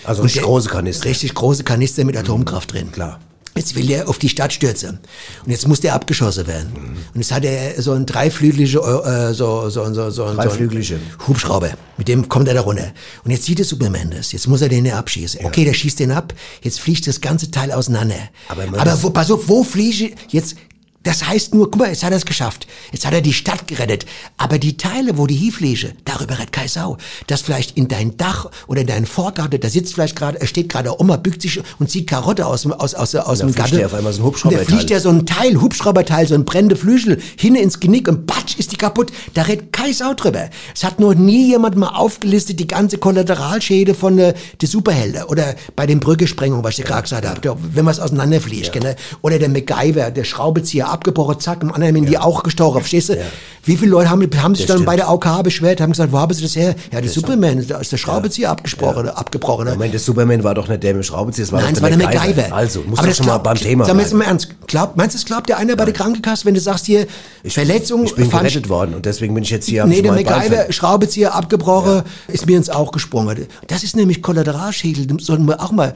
Also 0.04 0.22
Und 0.22 0.26
richtig 0.26 0.42
der- 0.44 0.48
große 0.48 0.70
Kanister. 0.70 1.06
Richtig 1.06 1.34
große 1.34 1.64
Kanister 1.64 2.06
mit 2.06 2.16
Atomkraft 2.16 2.74
drin. 2.74 2.92
Klar. 2.92 3.20
Jetzt 3.58 3.76
will 3.76 3.90
er 3.90 4.08
auf 4.08 4.18
die 4.20 4.30
Stadt 4.30 4.54
stürzen. 4.54 5.00
Und 5.46 5.52
jetzt 5.52 5.68
muss 5.68 5.80
der 5.82 5.94
abgeschossen 5.96 6.48
werden. 6.48 6.72
Und 7.14 7.20
jetzt 7.20 7.32
hat 7.32 7.44
er 7.44 7.82
so 7.82 7.92
einen 7.94 8.06
dreiflügelige, 8.06 8.80
äh, 8.80 9.34
so, 9.34 9.70
so, 9.70 9.94
so, 9.94 10.10
so, 10.10 10.34
Dreiflügelige. 10.34 11.00
so 11.20 11.28
Hubschrauber. 11.28 11.72
Mit 11.98 12.08
dem 12.08 12.30
kommt 12.30 12.48
er 12.48 12.54
da 12.54 12.62
runter. 12.62 12.92
Und 13.24 13.32
jetzt 13.32 13.46
sieht 13.46 13.58
der 13.58 13.66
Superman 13.66 14.12
das. 14.12 14.32
Jetzt 14.32 14.48
muss 14.48 14.62
er 14.62 14.70
den 14.70 14.86
ja 14.86 14.98
abschießen. 15.00 15.44
Okay, 15.44 15.66
der 15.66 15.74
schießt 15.74 16.00
den 16.00 16.12
ab. 16.12 16.34
Jetzt 16.62 16.80
fliegt 16.80 17.08
das 17.08 17.22
ganze 17.22 17.50
Teil 17.52 17.72
auseinander. 17.72 18.16
Aber 18.50 18.64
Aber 18.80 19.04
wo, 19.04 19.10
pass 19.10 19.32
auf, 19.32 19.48
wo 19.48 19.64
fliege 19.64 20.14
jetzt? 20.30 20.56
Das 21.08 21.26
heißt 21.26 21.56
nur, 21.56 21.72
guck 21.72 21.80
mal, 21.80 21.88
jetzt 21.88 22.04
hat 22.04 22.12
er 22.12 22.18
es 22.18 22.26
geschafft. 22.26 22.68
Jetzt 22.92 23.06
hat 23.06 23.14
er 23.14 23.22
die 23.22 23.32
Stadt 23.32 23.66
gerettet. 23.66 24.06
Aber 24.36 24.60
die 24.60 24.76
Teile, 24.76 25.18
wo 25.18 25.26
die 25.26 25.36
hinfliege, 25.36 25.94
darüber 26.04 26.38
redet 26.38 26.52
keine 26.52 26.68
Sau. 26.68 26.98
Das 27.28 27.42
vielleicht 27.42 27.78
in 27.78 27.88
dein 27.88 28.18
Dach 28.18 28.48
oder 28.68 28.82
in 28.82 28.88
deinen 28.88 29.06
Vorgarten, 29.06 29.58
da 29.62 29.70
sitzt 29.70 29.94
vielleicht 29.94 30.18
gerade, 30.18 30.42
er 30.42 30.48
steht 30.48 30.68
gerade 30.68 31.00
Oma, 31.00 31.16
bückt 31.16 31.42
sich 31.42 31.62
und 31.80 31.90
zieht 31.90 32.08
Karotte 32.08 32.46
aus, 32.46 32.64
dem- 32.64 32.74
aus, 32.74 32.94
aus, 32.94 33.16
aus 33.16 33.40
dem 33.40 33.48
fliegt 33.48 33.58
Garten. 33.58 33.78
der 33.78 33.86
auf 33.86 33.94
einmal 33.94 34.12
so 34.12 34.20
ein 34.22 34.26
Und 34.26 34.34
da 34.34 34.36
Hubschrauberteil. 34.36 34.66
fliegt 34.66 34.90
ja 34.90 35.00
so 35.00 35.08
ein 35.10 35.26
Teil, 35.26 35.62
Hubschrauberteil, 35.62 36.28
so 36.28 36.34
ein 36.36 36.44
brennende 36.44 36.76
Flügel, 36.76 37.22
hin 37.38 37.56
ins 37.56 37.80
Genick 37.80 38.10
und 38.10 38.28
patsch 38.28 38.58
ist 38.60 38.74
die 38.74 38.78
kaputt. 38.78 39.12
Da 39.34 39.44
redet 39.44 39.72
keine 39.72 39.94
Sau 39.94 40.14
drüber. 40.14 40.50
Es 40.76 40.84
hat 40.84 41.00
noch 41.00 41.14
nie 41.14 41.48
jemand 41.48 41.78
mal 41.78 41.88
aufgelistet, 41.96 42.60
die 42.60 42.68
ganze 42.68 42.98
Kollateralschäde 42.98 43.94
von 43.96 44.20
äh, 44.20 44.34
der 44.60 44.68
Superhelden 44.68 45.24
oder 45.24 45.56
bei 45.78 45.86
den 45.88 46.02
Brückesprengung, 46.02 46.66
was 46.66 46.78
ich 46.80 46.84
gerade 46.86 47.04
gesagt 47.04 47.26
habe, 47.26 47.40
da- 47.40 47.56
wenn 47.74 47.86
was 47.86 48.02
auseinanderfliegt. 48.02 48.76
Ja. 48.76 48.96
Oder 49.22 49.40
der 49.40 49.48
MacGyver, 49.48 50.12
der 50.12 50.26
Schraubezieher 50.26 50.90
abgebrochen, 50.98 51.40
zack, 51.40 51.62
im 51.62 51.72
anderen 51.72 51.96
in 51.96 52.06
die 52.06 52.18
auch 52.18 52.44
gestochen, 52.44 52.82
verstehst 52.82 53.10
du? 53.10 53.18
Wie 53.64 53.76
viele 53.76 53.92
Leute 53.92 54.10
haben, 54.10 54.22
haben 54.42 54.56
sich 54.56 54.66
dann 54.66 54.78
stimmt. 54.78 54.86
bei 54.86 54.96
der 54.96 55.10
AOK 55.10 55.44
beschwert, 55.44 55.82
haben 55.82 55.92
gesagt, 55.92 56.12
wo 56.14 56.20
haben 56.20 56.34
sie 56.34 56.42
das 56.42 56.56
her? 56.56 56.74
Ja, 56.92 57.02
die 57.02 57.10
Superman, 57.10 57.66
da 57.68 57.80
ist 57.80 57.92
der 57.92 57.98
Schraubezieher 57.98 58.50
abgesprochen, 58.50 59.10
abgebrochen. 59.10 59.68
Ich 59.68 59.76
meine, 59.78 59.92
der 59.92 60.00
Superman 60.00 60.42
war 60.44 60.56
doch 60.56 60.70
nicht 60.70 60.84
der 60.84 60.94
mit 60.94 61.06
Schraubenzieher, 61.06 61.44
es 61.46 61.52
war 61.52 61.60
Nein, 61.62 61.72
doch 61.74 61.78
es 61.78 61.82
war 61.84 61.90
der 61.90 61.98
MacGyver. 61.98 62.56
Also, 62.56 62.82
muss 62.88 63.00
doch 63.00 63.06
das 63.06 63.18
schon 63.18 63.26
mal 63.26 63.34
glaubt- 63.34 63.44
beim 63.44 63.58
Thema 63.58 63.86
Sag 63.86 63.96
mal 63.96 64.02
jetzt 64.04 64.14
mal 64.14 64.24
ernst. 64.24 64.50
Glaub, 64.68 64.96
meinst 64.96 65.16
du, 65.16 65.18
es 65.20 65.26
glaubt 65.26 65.50
dir 65.50 65.58
einer 65.58 65.76
bei 65.76 65.84
der 65.86 65.94
Krankenkasse, 65.94 66.46
wenn 66.46 66.54
du 66.54 66.62
sagst 66.62 66.86
hier, 66.86 67.08
Verletzung, 67.46 68.06
Ich 68.06 68.16
bin 68.16 68.30
gerettet 68.30 68.70
worden 68.70 68.96
und 68.96 69.06
deswegen 69.06 69.34
bin 69.34 69.44
ich 69.44 69.50
jetzt 69.50 69.68
hier. 69.68 69.82
hab 69.82 69.90
Nee, 69.90 69.98
ich 69.98 70.02
der 70.04 70.14
MacGyver, 70.14 70.56
ver- 70.66 70.72
Schraubezieher 70.72 71.36
abgebrochen, 71.36 72.04
ist 72.30 72.46
mir 72.46 72.56
ins 72.58 72.70
Auge 72.70 72.92
gesprungen. 72.92 73.48
Das 73.68 73.84
ist 73.84 73.96
nämlich 73.98 74.22
Kollateralschädel, 74.22 75.08
das 75.08 75.26
sollten 75.26 75.46
wir 75.46 75.62
auch 75.62 75.72
mal, 75.72 75.94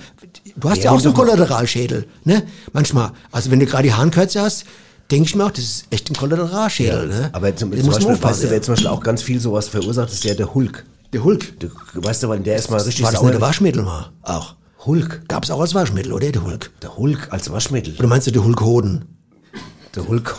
du 0.57 0.69
hast 0.69 0.79
ja, 0.79 0.83
Ja, 0.85 0.91
auch 0.91 0.99
so 0.99 1.09
einen 1.09 1.17
mal. 1.17 1.25
Kollateralschädel, 1.25 2.05
ne? 2.25 2.43
Manchmal. 2.73 3.11
Also 3.31 3.49
wenn 3.49 3.59
du 3.61 3.65
gerade 3.65 3.83
die 3.83 3.93
Haarenkürze 3.93 4.41
hast, 4.41 4.65
denke 5.11 5.27
ich 5.27 5.35
mir 5.35 5.45
auch, 5.45 5.51
das 5.51 5.63
ist 5.63 5.85
echt 5.89 6.09
ein 6.09 6.15
Kollateralschädel, 6.15 7.07
ne? 7.07 7.29
Aber 7.33 7.55
zum, 7.55 7.71
zum 7.71 7.71
Beispiel, 7.71 7.93
weißt 7.93 8.05
aufpassen. 8.07 8.43
du, 8.43 8.51
wer 8.51 8.61
zum 8.61 8.73
Beispiel 8.73 8.89
auch 8.89 9.03
ganz 9.03 9.21
viel 9.21 9.39
sowas 9.39 9.67
verursacht, 9.67 10.11
ist 10.11 10.23
ja 10.23 10.33
der 10.33 10.53
Hulk. 10.53 10.85
der 11.13 11.23
Hulk. 11.23 11.59
Der, 11.59 11.69
weißt 11.93 12.23
du, 12.23 12.29
weil 12.29 12.39
der 12.39 12.55
ist 12.55 12.69
mal 12.71 12.79
richtig 12.81 13.03
War 13.03 13.11
das 13.11 13.21
der 13.21 13.41
Waschmittel 13.41 13.83
mal? 13.83 14.11
Auch. 14.23 14.55
Hulk. 14.85 15.27
Gab 15.27 15.43
es 15.43 15.51
auch 15.51 15.59
als 15.59 15.75
Waschmittel, 15.75 16.11
oder? 16.13 16.31
Der 16.31 16.43
Hulk. 16.43 16.71
Der 16.81 16.97
Hulk 16.97 17.27
als 17.31 17.51
Waschmittel. 17.51 17.95
Oder 17.99 18.07
meinst 18.07 18.27
du 18.27 18.31
der 18.31 18.43
Hulk 18.43 18.61
Hoden? 18.61 19.05
Der 19.95 20.07
Hulk. 20.07 20.35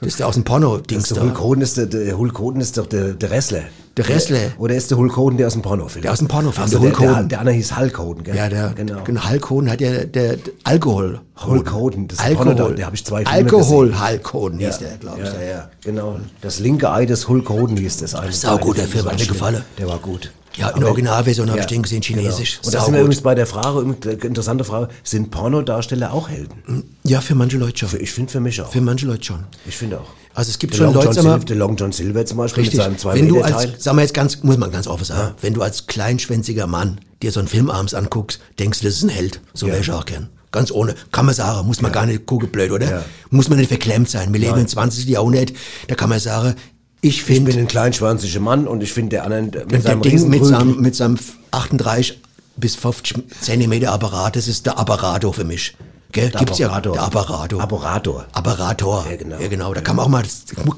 Das 0.00 0.08
ist 0.08 0.18
der 0.20 0.28
aus 0.28 0.34
dem 0.34 0.44
Porno-Dings 0.44 1.08
Der 1.08 1.16
da. 1.16 1.22
Hulk 1.24 1.40
Hogan 1.40 1.60
ist, 1.62 1.76
der, 1.76 1.86
der 1.86 2.16
Hulk 2.16 2.38
Hogan 2.38 2.60
ist 2.60 2.78
doch 2.78 2.86
der, 2.86 3.14
der 3.14 3.30
Wrestler. 3.30 3.62
Der 3.96 4.06
Wrestler. 4.08 4.38
Oder 4.58 4.76
ist 4.76 4.90
der 4.92 4.98
Hulk 4.98 5.16
Hogan 5.16 5.36
der 5.38 5.48
aus 5.48 5.54
dem 5.54 5.62
Pornofilm? 5.62 6.02
Der 6.02 6.12
aus 6.12 6.18
dem 6.18 6.28
Pornofilm, 6.28 6.62
Also 6.62 6.78
der 6.78 6.90
der, 6.90 6.90
Hulk 6.90 7.00
der, 7.00 7.10
Hogan. 7.10 7.28
der, 7.28 7.40
andere 7.40 7.54
hieß 7.56 7.76
Hulk 7.76 7.98
Hogan, 7.98 8.22
gell? 8.22 8.36
Ja, 8.36 8.48
der 8.48 8.68
genau. 8.76 9.02
genau. 9.02 9.28
Hulk 9.28 9.50
Hogan 9.50 9.70
hat 9.70 9.80
ja 9.80 9.90
der, 10.04 10.36
der 10.36 10.38
Alkohol. 10.62 11.20
Hulk 11.44 11.72
Hogan, 11.72 12.06
das 12.06 12.20
Alkohol. 12.20 12.54
Porno, 12.54 12.74
der 12.74 12.86
habe 12.86 12.94
ich 12.94 13.04
zwei 13.04 13.24
Filme 13.24 13.30
Alkohol 13.30 13.88
gesehen. 13.88 14.08
Hulk 14.08 14.32
Hogan 14.32 14.58
hieß 14.58 14.78
der, 14.78 14.96
glaube 14.98 15.20
ich. 15.22 15.28
Ja, 15.32 15.42
ja, 15.42 15.70
genau. 15.82 16.20
Das 16.42 16.60
linke 16.60 16.90
Ei 16.92 17.04
des 17.06 17.28
Hulk 17.28 17.48
Hogan 17.48 17.76
hieß 17.76 17.96
das 17.96 18.14
eine. 18.14 18.32
Saugut, 18.32 18.76
der 18.78 18.86
Film 18.86 19.06
hat 19.06 19.18
mir 19.18 19.26
gefallen. 19.26 19.64
Der 19.78 19.88
war 19.88 19.98
gut. 19.98 20.30
Ja, 20.56 20.70
in 20.70 20.80
der 20.80 20.88
Originalversion 20.88 21.50
habe 21.50 21.60
ich 21.60 21.66
den 21.66 21.82
gesehen, 21.82 22.00
genau. 22.00 22.20
chinesisch. 22.22 22.60
Und 22.64 22.74
da 22.74 22.84
sind 22.84 22.94
wir 22.94 23.00
übrigens 23.00 23.22
bei 23.22 23.34
der 23.34 23.46
Frage, 23.46 23.80
übrigens, 23.80 24.24
interessante 24.24 24.64
Frage, 24.64 24.88
sind 25.04 25.30
Pornodarsteller 25.30 26.12
auch 26.12 26.28
Helden? 26.28 26.84
Ja, 27.04 27.20
für 27.20 27.34
manche 27.34 27.58
Leute 27.58 27.78
schon. 27.78 27.88
Für, 27.90 27.98
ich 27.98 28.10
finde 28.10 28.32
für 28.32 28.40
mich 28.40 28.60
auch. 28.60 28.70
Für 28.70 28.80
manche 28.80 29.06
Leute 29.06 29.24
schon. 29.24 29.44
Ich 29.66 29.76
finde 29.76 30.00
auch. 30.00 30.08
Also 30.34 30.50
es 30.50 30.58
gibt 30.58 30.72
Der 30.74 30.78
schon 30.78 30.86
Long 30.86 30.94
Leute, 30.94 31.06
John 31.06 31.14
sag 31.14 31.24
mal, 31.24 31.38
der 31.40 31.56
Long 31.56 31.76
John 31.76 31.92
Silver 31.92 32.24
zum 32.24 32.38
Beispiel 32.38 32.62
Richtig. 32.62 32.78
mit 32.78 32.84
seinem 32.84 32.98
zwei 32.98 33.14
Wenn 33.14 33.28
du 33.28 33.42
als, 33.42 33.56
Teil. 33.56 33.74
sag 33.78 33.94
mal 33.94 34.02
jetzt 34.02 34.14
ganz, 34.14 34.42
muss 34.42 34.56
man 34.56 34.70
ganz 34.70 34.86
offen 34.86 35.04
sagen, 35.04 35.34
wenn 35.40 35.54
du 35.54 35.62
als 35.62 35.86
kleinschwänziger 35.86 36.66
Mann 36.66 37.00
dir 37.22 37.32
so 37.32 37.40
einen 37.40 37.48
Film 37.48 37.70
abends 37.70 37.94
anguckst, 37.94 38.40
denkst 38.58 38.80
du, 38.80 38.86
das 38.86 38.96
ist 38.96 39.02
ein 39.02 39.08
Held. 39.08 39.40
So 39.54 39.66
wäre 39.66 39.80
ich 39.80 39.90
auch 39.90 40.04
gern. 40.04 40.28
Ganz 40.50 40.70
ohne. 40.70 40.94
Kann 41.12 41.26
man 41.26 41.34
sagen, 41.34 41.66
muss 41.66 41.82
man 41.82 41.92
gar 41.92 42.06
nicht 42.06 42.24
gucken, 42.24 42.48
blöd, 42.50 42.70
oder? 42.70 42.90
Ja. 42.90 43.04
Muss 43.30 43.48
man 43.48 43.58
nicht 43.58 43.68
verklemmt 43.68 44.08
sein. 44.08 44.32
Wir 44.32 44.40
leben 44.40 44.58
im 44.58 44.66
20. 44.68 45.06
Jahrhundert, 45.06 45.52
da 45.88 45.94
kann 45.94 46.08
man 46.08 46.20
sagen, 46.20 46.54
ich 47.00 47.28
Ich 47.28 47.44
bin 47.44 47.58
ein 47.58 47.68
kleinschwanziger 47.68 48.40
Mann 48.40 48.66
und 48.66 48.82
ich 48.82 48.92
finde 48.92 49.10
der 49.10 49.24
anderen 49.24 49.46
mit 49.46 49.70
der, 49.72 49.80
seinem 49.80 50.02
Ding 50.02 50.28
mit 50.28 50.44
seinem, 50.44 50.80
mit 50.80 50.94
seinem 50.96 51.18
38 51.50 52.18
bis 52.56 52.74
50 52.74 53.24
Zentimeter 53.40 53.92
Apparat, 53.92 54.36
das 54.36 54.48
ist 54.48 54.66
der 54.66 54.78
Apparator 54.78 55.32
für 55.32 55.44
mich. 55.44 55.76
Gell? 56.10 56.30
Der 56.30 56.38
Gibt's 56.40 56.58
ja. 56.58 56.68
Der 56.80 57.02
Apparator. 57.02 57.60
Apparator. 57.60 58.26
Apparator. 58.32 59.06
Ja, 59.10 59.16
genau. 59.16 59.38
Ja, 59.38 59.48
genau. 59.48 59.74
Da 59.74 59.82
kann 59.82 59.94
man 59.94 60.06
auch 60.06 60.08
mal, 60.08 60.24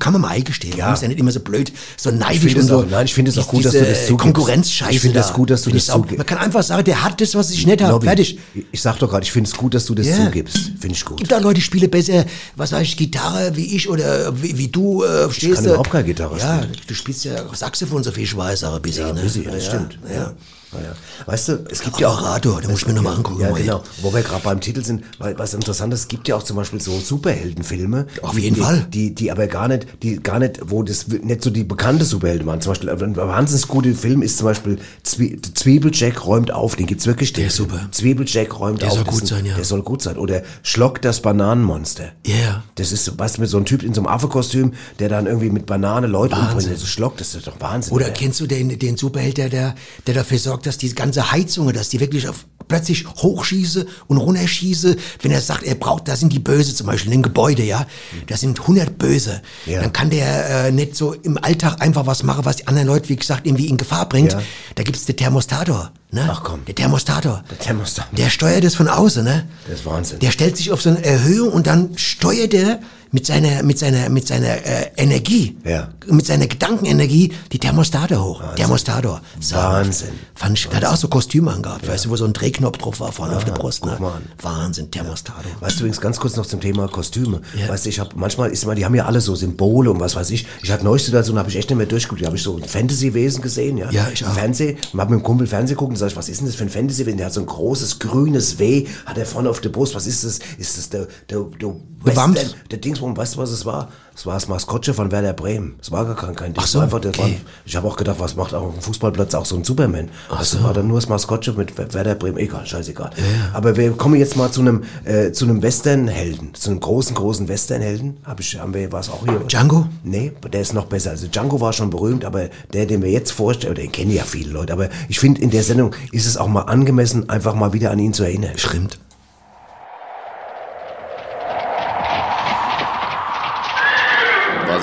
kann 0.01 0.13
man 0.13 0.23
mal 0.23 0.29
eingestehen. 0.29 0.77
Ja. 0.77 0.87
Man 0.87 0.95
muss 0.95 1.03
ja 1.03 1.09
nicht 1.09 1.21
immer 1.21 1.31
so 1.31 1.39
blöd, 1.39 1.73
so 1.97 2.11
neidisch 2.11 2.45
Ich 2.47 2.55
und 2.57 2.63
es 2.63 2.67
so. 2.67 2.79
auch- 2.81 2.87
nein, 2.91 3.05
ich 3.07 3.15
finde 3.15 3.31
es 3.31 3.39
auch 3.39 3.47
gut, 3.47 3.65
dass 3.65 3.73
du 3.73 3.79
das 3.79 4.07
zugibst. 4.07 4.23
Konkurrenzscheiße 4.23 4.91
Ich 4.93 5.01
finde 5.01 5.15
da. 5.15 5.21
das 5.21 5.33
gut, 5.33 5.51
dass 5.51 5.63
du 5.63 5.71
das 5.71 5.83
ich 5.85 5.89
zugibst. 5.89 6.19
Man 6.19 6.27
kann 6.27 6.39
einfach 6.39 6.65
sagen, 6.65 6.83
der 6.85 7.05
hat 7.05 7.21
das, 7.21 7.35
was 7.37 7.51
ich 7.51 7.65
nicht 7.65 7.81
habe. 7.81 8.05
Fertig. 8.05 8.41
Ich 8.73 8.83
sag 8.83 8.99
doch 8.99 9.09
gerade, 9.09 9.23
ich 9.23 9.31
finde 9.31 9.49
es 9.49 9.57
gut, 9.57 9.73
dass 9.75 9.85
du 9.87 9.95
das 9.95 10.07
Ja. 10.09 10.25
zugibst. 10.25 10.57
Finde 10.81 10.97
ich 10.97 11.05
gut. 11.05 11.19
Gibt 11.19 11.31
da 11.31 11.39
Leute, 11.39 11.55
die 11.55 11.61
spielen 11.63 11.89
besser, 11.91 12.25
was 12.57 12.73
weiß 12.73 12.83
ich, 12.83 12.97
Gitarre 12.97 13.53
wie 13.55 13.77
ich 13.77 13.89
oder 13.89 14.33
wie, 14.43 14.59
wie 14.59 14.69
du 14.69 15.05
äh, 15.05 15.31
stehst. 15.31 15.55
kann 15.55 15.65
du. 15.65 15.71
überhaupt 15.71 15.91
keine 15.93 16.05
Gitarre 16.05 16.39
Ja, 16.39 16.63
du 16.87 16.95
spielst 16.95 17.25
ja 17.25 17.35
Saxophon, 17.55 18.03
so 18.03 18.11
viel 18.11 18.25
ich 18.25 18.37
weiß, 18.37 18.65
aber 18.65 18.81
bis 18.81 18.97
Ja, 18.97 19.13
ne? 19.13 19.21
busy, 19.23 19.45
das 19.45 19.65
stimmt. 19.67 19.97
Ja. 20.13 20.33
Ja, 20.73 20.81
ja. 20.81 20.93
Weißt 21.27 21.49
du, 21.49 21.65
es 21.71 21.81
gibt 21.81 21.99
ja 22.01 22.09
auch... 22.09 22.19
Apparator, 22.19 22.61
den 22.61 22.71
muss 22.71 22.81
ich 22.81 22.87
mir 22.87 22.95
noch 22.95 23.03
mal 23.03 23.15
angucken. 23.17 23.41
Ja, 23.41 23.51
genau. 23.51 23.83
Wo 24.03 24.13
wir 24.13 24.23
gerade 24.23 24.43
beim 24.43 24.61
Titel 24.61 24.85
sind, 24.85 25.05
weil 25.19 25.39
was 25.39 25.55
interessant 25.55 25.93
ist, 25.93 26.01
es 26.01 26.09
gibt 26.09 26.29
ja 26.29 26.37
auch 26.37 26.43
zum 26.43 26.57
Beispiel 26.57 26.81
so 26.81 26.99
Superheldenfilme. 26.99 28.07
Auf 28.23 28.39
jeden 28.39 28.55
die, 28.55 28.61
Fall. 28.61 28.87
Die, 28.91 29.15
die 29.15 29.31
aber 29.33 29.47
gar 29.47 29.69
nicht, 29.69 29.87
die 30.03 30.17
gar 30.17 30.39
nicht, 30.39 30.61
wo 30.67 30.83
das 30.83 31.09
nicht 31.09 31.43
so 31.43 31.51
die 31.51 31.65
bekannte 31.65 32.05
Superhelden 32.05 32.47
waren. 32.47 32.61
Zum 32.61 32.71
Beispiel, 32.73 32.91
ein 32.91 33.17
wahnsinnig 33.17 33.67
guter 33.69 33.93
Film 33.95 34.23
ist 34.23 34.39
zum 34.39 34.47
Beispiel 34.47 34.79
Zwie 35.03 35.41
Zwiebeljack 35.41 36.27
räumt 36.27 36.53
auf. 36.53 36.77
Den 36.77 36.87
gibt's 36.87 37.07
wirklich. 37.07 37.33
Den 37.33 37.43
Der 37.43 37.49
ist 37.49 37.57
super. 37.57 37.89
Zwiebeljack 37.91 38.59
räumt 38.59 38.83
Der 38.83 38.89
auf. 38.89 38.95
soll 38.95 39.05
Das 39.05 39.15
gut 39.15 39.27
sein, 39.27 39.47
ja. 39.47 39.55
Der 39.57 39.65
soll 39.65 39.83
gut 39.83 40.03
sein. 40.03 40.17
Oder 40.19 40.43
Schlock 40.63 41.03
das 41.03 41.21
Bananenmonster. 41.21 42.13
Ja. 42.27 42.63
Das 42.77 42.93
ist, 42.93 43.19
weißt 43.19 43.37
du, 43.39 43.41
mit 43.43 43.51
so 43.51 43.57
einem 43.57 43.67
Typ 43.67 43.83
in 43.83 43.95
so 43.95 44.01
einem 44.01 44.09
Affenkostüm, 44.09 44.73
der 44.99 45.09
dann 45.09 45.27
irgendwie 45.27 45.51
mit 45.51 45.67
Banane 45.67 46.07
Leute 46.07 46.37
umbringt. 46.37 46.71
Das 46.71 46.83
ist 46.83 46.89
Schlock, 46.89 47.17
das 47.17 47.35
ist 47.35 47.47
doch 47.47 47.61
Wahnsinn. 47.61 47.93
Oder 47.93 48.07
ey. 48.07 48.13
kennst 48.13 48.41
du 48.41 48.47
den, 48.47 48.79
den 48.79 48.97
Superheld, 48.97 49.39
der, 49.39 49.49
der, 49.49 49.75
der 50.07 50.15
dafür 50.15 50.39
sorgt, 50.39 50.60
dass 50.63 50.79
diese 50.79 50.95
ganze 50.95 51.33
Heizungen, 51.33 51.75
dass 51.75 51.89
die 51.89 52.01
wirklich 52.01 52.29
auf, 52.29 52.47
plötzlich 52.69 53.07
hochschieße 53.07 53.87
und 54.07 54.17
runterschieße, 54.17 54.97
wenn 55.23 55.31
er 55.31 55.41
sagt, 55.41 55.65
er 55.65 55.75
braucht, 55.75 56.09
da 56.09 56.17
sind 56.17 56.33
die 56.33 56.39
Böse 56.39 56.75
zum 56.75 56.87
Beispiel, 56.87 57.13
in 57.13 57.19
dem 57.19 57.23
Gebäude, 57.23 57.63
ja, 57.63 57.87
da 58.29 58.37
sind 58.37 58.61
100 58.61 58.97
Böse. 58.97 59.43
Ja. 59.67 59.81
Dann 59.81 59.93
kann 59.93 60.11
der 60.11 60.67
äh, 60.67 60.73
nicht 60.73 60.95
so 60.95 61.13
im 61.13 61.37
Alltag 61.43 61.83
einfach 61.83 62.07
was 62.07 62.23
machen, 62.23 62.45
was 62.45 62.57
die 62.57 62.67
anderen 62.67 62.89
Leute, 62.89 63.09
wie 63.09 63.17
gesagt, 63.17 63.47
irgendwie 63.47 63.67
in 63.67 63.77
Gefahr 63.77 64.09
bringt. 64.09 64.33
Ja. 64.33 64.43
Da 64.77 64.83
gibt's 64.83 65.05
den 65.05 65.17
Thermostator. 65.17 65.91
Ne? 66.13 66.29
Ach 66.31 66.43
komm. 66.43 66.65
Der 66.65 66.75
Thermostator. 66.75 67.43
Der 67.51 67.59
Thermostator. 67.59 68.17
Der 68.17 68.31
steuert 68.31 68.65
es 68.65 68.75
von 68.75 68.89
außen, 68.89 69.25
ne? 69.25 69.49
Das 69.69 69.81
ist 69.81 69.87
Wahnsinn. 69.87 70.19
Der 70.19 70.31
stellt 70.31 70.57
sich 70.57 70.73
auf 70.73 70.83
so 70.83 70.91
eine 70.91 71.05
Erhöhung 71.05 71.53
und 71.53 71.67
dann 71.67 71.97
steuert 71.97 72.55
er 72.55 72.81
mit 73.13 73.27
seiner, 73.27 73.63
mit 73.63 73.79
seiner, 73.79 74.09
mit 74.09 74.27
seiner 74.27 74.65
äh, 74.65 74.91
Energie, 74.97 75.57
Ja. 75.65 75.89
mit 76.07 76.27
seiner 76.27 76.47
Gedankenenergie 76.47 77.33
die 77.53 77.59
Thermostate 77.59 78.23
hoch. 78.23 78.43
Thermostator. 78.57 79.21
Wahnsinn. 79.51 80.11
Fand 80.35 80.59
ich, 80.59 80.69
hat 80.73 80.85
auch 80.85 80.97
so 80.97 81.09
Kostüme 81.09 81.51
angehabt, 81.53 81.87
weißt 81.89 82.05
du, 82.07 82.11
wo 82.11 82.17
so 82.17 82.25
ein 82.25 82.33
Drehknopf 82.33 82.79
drauf 82.79 83.01
war 83.01 83.13
vorne 83.13 83.37
auf 83.37 83.45
der 83.45 83.53
Brust. 83.53 83.85
Ne? 83.85 83.99
Wahnsinn, 84.41 84.91
Thermostator. 84.91 85.43
Weißt 85.61 85.77
du 85.77 85.81
übrigens 85.81 86.01
ganz 86.01 86.19
kurz 86.21 86.37
noch 86.37 86.47
zum 86.47 86.61
Thema 86.61 86.89
Kostüme. 86.89 87.41
Ja. 87.59 87.69
Weißt 87.69 87.85
du, 87.87 87.89
ich 87.91 87.99
habe 88.01 88.11
manchmal 88.15 88.51
ist 88.51 88.65
mal, 88.67 88.75
die 88.75 88.85
haben 88.85 88.95
ja 88.95 89.07
alle 89.07 89.21
so 89.21 89.35
Symbole 89.35 89.91
und 89.91 90.01
was 90.01 90.15
weiß 90.17 90.31
ich. 90.31 90.47
Ich 90.63 90.71
hatte 90.71 90.85
neulich 90.85 91.05
Situation, 91.05 91.39
habe 91.39 91.49
ich 91.51 91.57
echt 91.57 91.69
nicht 91.71 91.77
mehr 91.79 91.87
durchgeguckt. 91.87 92.23
Da 92.23 92.27
habe 92.27 92.37
ich 92.37 92.43
so 92.43 92.57
ein 92.57 92.63
Fantasy-Wesen 92.65 93.43
gesehen, 93.43 93.77
ja. 93.79 93.91
Ja, 93.91 94.09
ich 94.13 94.25
auch. 94.25 94.33
Fernsehen. 94.33 94.77
Und 94.93 95.01
habe 95.01 95.15
mit 95.15 95.21
dem 95.21 95.25
Kumpel 95.25 95.47
Fernsehen 95.47 95.77
gucken 95.77 95.95
und 95.95 95.99
sag 95.99 96.09
ich, 96.09 96.17
was 96.17 96.29
ist 96.29 96.41
denn 96.41 96.47
das 96.47 96.57
für 96.57 96.65
ein 96.65 96.71
Fantasy-Wesen? 96.71 97.17
Der 97.19 97.27
hat 97.27 97.33
so 97.35 97.41
ein 97.41 97.47
großes 97.47 97.99
grünes 97.99 98.59
W, 98.59 98.87
hat 99.07 99.19
er 99.19 99.27
vorne 99.27 99.51
auf 99.51 99.61
der 99.61 99.71
Brust. 99.71 99.95
Was 99.95 100.07
ist 100.07 100.25
das? 100.25 100.39
Ist 100.59 100.79
das 100.79 100.89
der 100.91 101.07
der 101.29 101.41
der 101.61 101.75
Der 102.07 102.17
Wams? 102.17 102.37
Western- 102.37 102.61
der 102.71 102.79
Dingsbum? 102.79 103.17
Weißt 103.17 103.35
du, 103.35 103.39
was 103.39 103.51
es 103.51 103.67
war? 103.67 103.89
Es 104.15 104.27
war 104.27 104.35
das 104.35 104.49
Maskottchen 104.49 104.95
von 104.95 105.11
Werder 105.13 105.33
Bremen. 105.33 105.77
Es 105.81 105.91
war 105.91 106.05
gar 106.05 106.17
kein, 106.17 106.35
kein 106.35 106.53
Ding. 106.53 106.57
Ach 106.59 106.65
Es 106.65 106.73
so, 106.73 106.79
war 106.79 106.85
einfach, 106.85 106.99
okay. 106.99 107.19
war, 107.19 107.29
ich 107.65 107.77
habe 107.77 107.87
auch 107.89 107.97
gedacht, 107.97 108.17
was 108.19 108.37
macht 108.37 108.55
auch 108.55 108.63
auf 108.65 108.75
dem 108.75 108.83
Fußballplatz 108.83 109.35
auch 109.35 109.45
so 109.47 109.57
ein 109.57 109.65
Superman? 109.65 110.09
Das 110.31 110.63
war 110.63 110.73
dann 110.75 110.89
nur 110.89 110.99
das 110.99 111.09
Maskottchen 111.09 111.57
mit 111.57 111.77
Werder 111.79 112.15
Bremen. 112.15 112.37
Egal, 112.39 112.67
scheißegal. 112.67 113.11
Aber 113.53 113.77
wir 113.77 113.93
kommen 113.93 114.17
jetzt 114.17 114.37
mal 114.37 114.51
zu 114.51 114.61
einem, 114.61 114.85
äh, 115.05 115.33
zu 115.33 115.45
einem 115.45 115.63
Westernhelden, 115.63 116.55
zu 116.55 116.71
einem 116.71 116.81
großen, 116.81 117.15
großen 117.15 117.49
Westernhelden. 117.49 118.19
Hab 118.25 118.41
ich, 118.41 118.59
haben 118.59 118.75
wir, 118.75 118.91
was 118.93 119.09
auch 119.11 119.25
hier? 119.25 119.39
Django? 119.49 119.87
Nee, 120.03 120.33
der 120.53 120.61
ist 120.61 120.75
noch 120.75 120.87
besser. 120.87 121.11
Also 121.11 121.27
Django 121.29 121.61
war 121.61 121.73
schon 121.73 121.91
berühmt, 121.91 122.25
aber 122.25 122.49
der, 122.73 122.87
den 122.87 123.03
wir 123.03 123.11
jetzt 123.11 123.31
vorstellen, 123.31 123.75
den 123.75 123.93
kennen 123.93 124.11
ja 124.11 124.25
viele 124.25 124.51
Leute, 124.53 124.73
aber 124.73 124.89
ich 125.09 125.19
finde, 125.21 125.41
in 125.41 125.51
der 125.51 125.63
Sendung 125.63 125.95
ist 126.13 126.27
es 126.27 126.37
auch 126.37 126.49
mal 126.49 126.63
angemessen, 126.63 127.29
einfach 127.29 127.55
mal 127.55 127.73
wieder 127.73 127.91
an 127.91 127.99
ihn 127.99 128.13
zu 128.13 128.23
erinnern. 128.25 128.53
Stimmt. 128.57 128.99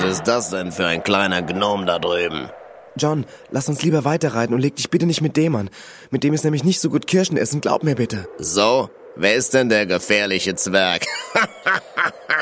Ist 0.08 0.24
das 0.24 0.50
denn 0.50 0.72
für 0.72 0.86
ein 0.86 1.02
kleiner 1.02 1.42
Gnom 1.42 1.86
da 1.86 1.98
drüben? 1.98 2.50
John, 2.96 3.26
lass 3.50 3.68
uns 3.68 3.82
lieber 3.82 4.04
weiterreiten 4.04 4.54
und 4.54 4.60
leg 4.60 4.74
dich 4.74 4.90
bitte 4.90 5.06
nicht 5.06 5.20
mit 5.20 5.36
dem 5.36 5.54
an. 5.54 5.70
Mit 6.10 6.24
dem 6.24 6.34
ist 6.34 6.44
nämlich 6.44 6.64
nicht 6.64 6.80
so 6.80 6.90
gut 6.90 7.06
Kirschen 7.06 7.36
essen, 7.36 7.60
glaub 7.60 7.84
mir 7.84 7.94
bitte. 7.94 8.26
So, 8.38 8.90
Wer 9.20 9.34
ist 9.34 9.52
denn 9.52 9.68
der 9.68 9.84
gefährliche 9.84 10.54
Zwerg? 10.54 11.06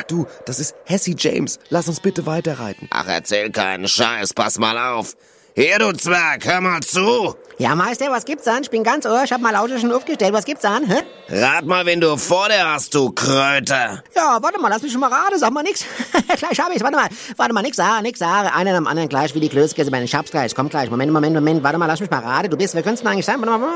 Du, 0.08 0.26
das 0.44 0.60
ist 0.60 0.76
Hessie 0.84 1.16
James. 1.18 1.58
Lass 1.70 1.88
uns 1.88 2.00
bitte 2.00 2.26
weiterreiten. 2.26 2.86
Ach, 2.92 3.08
erzähl 3.08 3.50
keinen 3.50 3.88
Scheiß, 3.88 4.34
pass 4.34 4.58
mal 4.58 4.78
auf. 4.78 5.16
Hier, 5.56 5.78
du 5.78 5.90
Zwerg, 5.92 6.46
hör 6.46 6.60
mal 6.60 6.80
zu. 6.82 7.34
Ja, 7.58 7.74
Meister, 7.74 8.10
was 8.10 8.26
gibt's 8.26 8.46
an? 8.48 8.62
Ich 8.64 8.70
bin 8.70 8.84
ganz 8.84 9.06
ohr, 9.06 9.22
ich 9.24 9.32
hab 9.32 9.40
mal 9.40 9.50
lauter 9.50 9.78
schon 9.78 9.90
aufgestellt. 9.90 10.34
Was 10.34 10.44
gibt's 10.44 10.64
an, 10.66 10.84
hä? 10.86 11.02
Rat 11.30 11.64
mal, 11.64 11.86
wen 11.86 12.02
du 12.02 12.14
vor 12.18 12.48
dir 12.48 12.62
hast, 12.74 12.94
du 12.94 13.10
Kröte. 13.12 14.02
Ja, 14.14 14.38
warte 14.42 14.60
mal, 14.60 14.68
lass 14.68 14.82
mich 14.82 14.92
schon 14.92 15.00
mal 15.00 15.10
raten, 15.10 15.38
sag 15.38 15.50
mal 15.52 15.62
nix. 15.62 15.82
gleich 16.38 16.60
hab 16.60 16.70
ich's, 16.74 16.82
warte 16.82 16.96
mal. 16.96 17.08
Warte 17.38 17.54
mal, 17.54 17.62
nix 17.62 17.78
sagen, 17.78 18.02
nix 18.02 18.18
sagen. 18.18 18.48
Einer 18.54 18.72
nach 18.72 18.78
dem 18.80 18.86
anderen 18.86 19.08
gleich 19.08 19.34
wie 19.34 19.40
die 19.40 19.48
Klößkäse 19.48 19.90
bei 19.90 19.98
den 20.00 20.06
Schabs 20.06 20.30
gleich. 20.30 20.54
Komm 20.54 20.68
gleich, 20.68 20.90
Moment, 20.90 21.10
Moment, 21.10 21.34
Moment. 21.34 21.62
Warte 21.62 21.78
mal, 21.78 21.86
lass 21.86 22.00
mich 22.00 22.10
mal 22.10 22.18
raten. 22.20 22.50
Du 22.50 22.58
bist, 22.58 22.74
wer 22.74 22.82
könntest 22.82 23.02
du 23.02 23.06
denn 23.06 23.12
eigentlich 23.14 23.24
sein? 23.26 23.40
Warte 23.40 23.58
mal. 23.58 23.68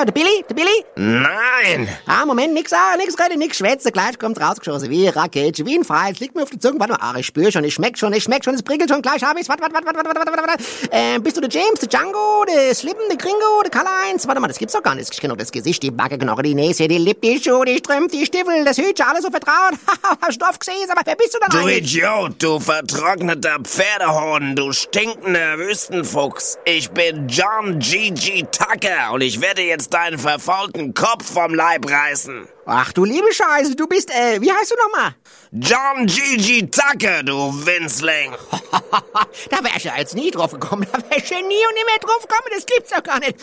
Ah, 0.00 0.04
Der 0.04 0.12
Billy? 0.12 0.44
Der 0.48 0.54
Billy? 0.54 0.84
Nein. 0.96 1.88
Ah, 2.06 2.26
Moment, 2.26 2.54
nix 2.54 2.70
sagen, 2.70 2.98
nix 2.98 3.14
reden, 3.20 3.38
nix 3.38 3.56
schwätze. 3.58 3.92
Gleich 3.92 4.18
kommt's 4.18 4.40
rausgeschossen. 4.40 4.90
Wie 4.90 5.06
Rakete, 5.06 5.64
wie 5.64 5.76
ein 5.78 5.84
Pfeil. 5.84 6.12
Es 6.12 6.18
liegt 6.18 6.34
mir 6.34 6.42
auf 6.42 6.50
der 6.50 6.58
Zunge. 6.58 6.80
Warte 6.80 6.94
mal, 6.94 6.98
ah, 7.00 7.14
ich 7.18 7.26
spür 7.26 7.52
schon, 7.52 7.62
ich 7.62 7.74
schmeck 7.74 7.96
schon, 7.96 8.12
ich 8.12 8.24
schmeck 8.24 8.42
schon, 8.42 8.54
es 8.54 8.64
prickelt 8.64 8.90
schon. 8.90 9.00
Gleich 9.00 9.22
hab 9.22 9.38
ich's. 9.38 9.48
Warte, 9.48 9.62
warte, 9.62 9.74
warte, 9.74 9.86
warte, 9.96 10.08
warte, 10.08 10.32
warte, 10.32 10.48
warte. 10.48 10.64
Äh, 10.90 11.18
bist 11.20 11.36
du 11.36 11.40
der 11.40 11.50
James, 11.50 11.78
der 11.78 11.88
Django, 11.88 12.44
der 12.48 12.74
Slippen, 12.74 13.02
der 13.12 13.18
Gringo, 13.18 13.62
der 13.62 13.70
Karl-Heinz? 13.70 14.26
Warte 14.26 14.40
mal, 14.40 14.48
das 14.48 14.58
gibt's 14.58 14.74
doch 14.74 14.82
gar 14.82 14.94
nicht. 14.94 15.12
Ich 15.12 15.20
kenne 15.20 15.32
doch 15.32 15.38
das 15.38 15.52
Gesicht, 15.52 15.82
die 15.82 15.90
Backe, 15.90 16.18
Knochen, 16.18 16.42
die 16.42 16.54
Nase, 16.54 16.88
die 16.88 16.98
Lippe, 16.98 17.20
die 17.20 17.42
Schuhe, 17.42 17.64
die 17.64 17.76
Strümpfe, 17.76 18.16
die 18.16 18.26
Stiefel, 18.26 18.64
das 18.64 18.78
Hütchen, 18.78 19.06
alles 19.06 19.22
so 19.22 19.30
vertraut. 19.30 19.74
Hast 20.20 20.40
du 20.40 20.46
gesehen, 20.58 20.90
aber 20.90 21.02
wer 21.04 21.16
bist 21.16 21.34
du 21.34 21.38
denn 21.38 21.48
Du 21.50 21.58
eigentlich? 21.58 21.94
Idiot, 21.94 22.42
du 22.42 22.58
vertrockneter 22.58 23.58
Pferdehorn, 23.62 24.56
du 24.56 24.72
stinkender 24.72 25.58
Wüstenfuchs. 25.58 26.58
Ich 26.64 26.90
bin 26.90 27.28
John 27.28 27.78
G.G. 27.78 28.46
Tucker 28.50 29.12
und 29.12 29.20
ich 29.20 29.40
werde 29.40 29.62
jetzt 29.62 29.92
deinen 29.92 30.18
verfaulten 30.18 30.94
Kopf 30.94 31.32
vom 31.32 31.54
Leib 31.54 31.90
reißen. 31.90 32.48
Ach 32.64 32.92
du 32.92 33.04
liebe 33.04 33.32
Scheiße, 33.32 33.74
du 33.74 33.88
bist, 33.88 34.08
äh, 34.10 34.40
wie 34.40 34.52
heißt 34.52 34.70
du 34.70 34.76
nochmal? 34.76 35.14
John 35.50 36.06
G.G. 36.06 36.68
Tucker, 36.68 37.24
du 37.24 37.34
Winzling. 37.66 38.30
da 39.50 39.64
wär 39.64 39.76
ich 39.76 39.84
ja 39.84 39.94
jetzt 39.98 40.14
nie 40.14 40.30
drauf 40.30 40.52
gekommen. 40.52 40.86
Da 40.92 40.98
wär 40.98 41.18
ich 41.18 41.28
ja 41.28 41.38
nie 41.38 41.42
und 41.42 41.74
nie 41.74 41.84
mehr 41.84 41.98
drauf 42.00 42.20
gekommen. 42.22 42.48
Das 42.54 42.64
gibt's 42.64 42.90
doch 42.90 43.02
gar 43.02 43.18
nicht. 43.18 43.36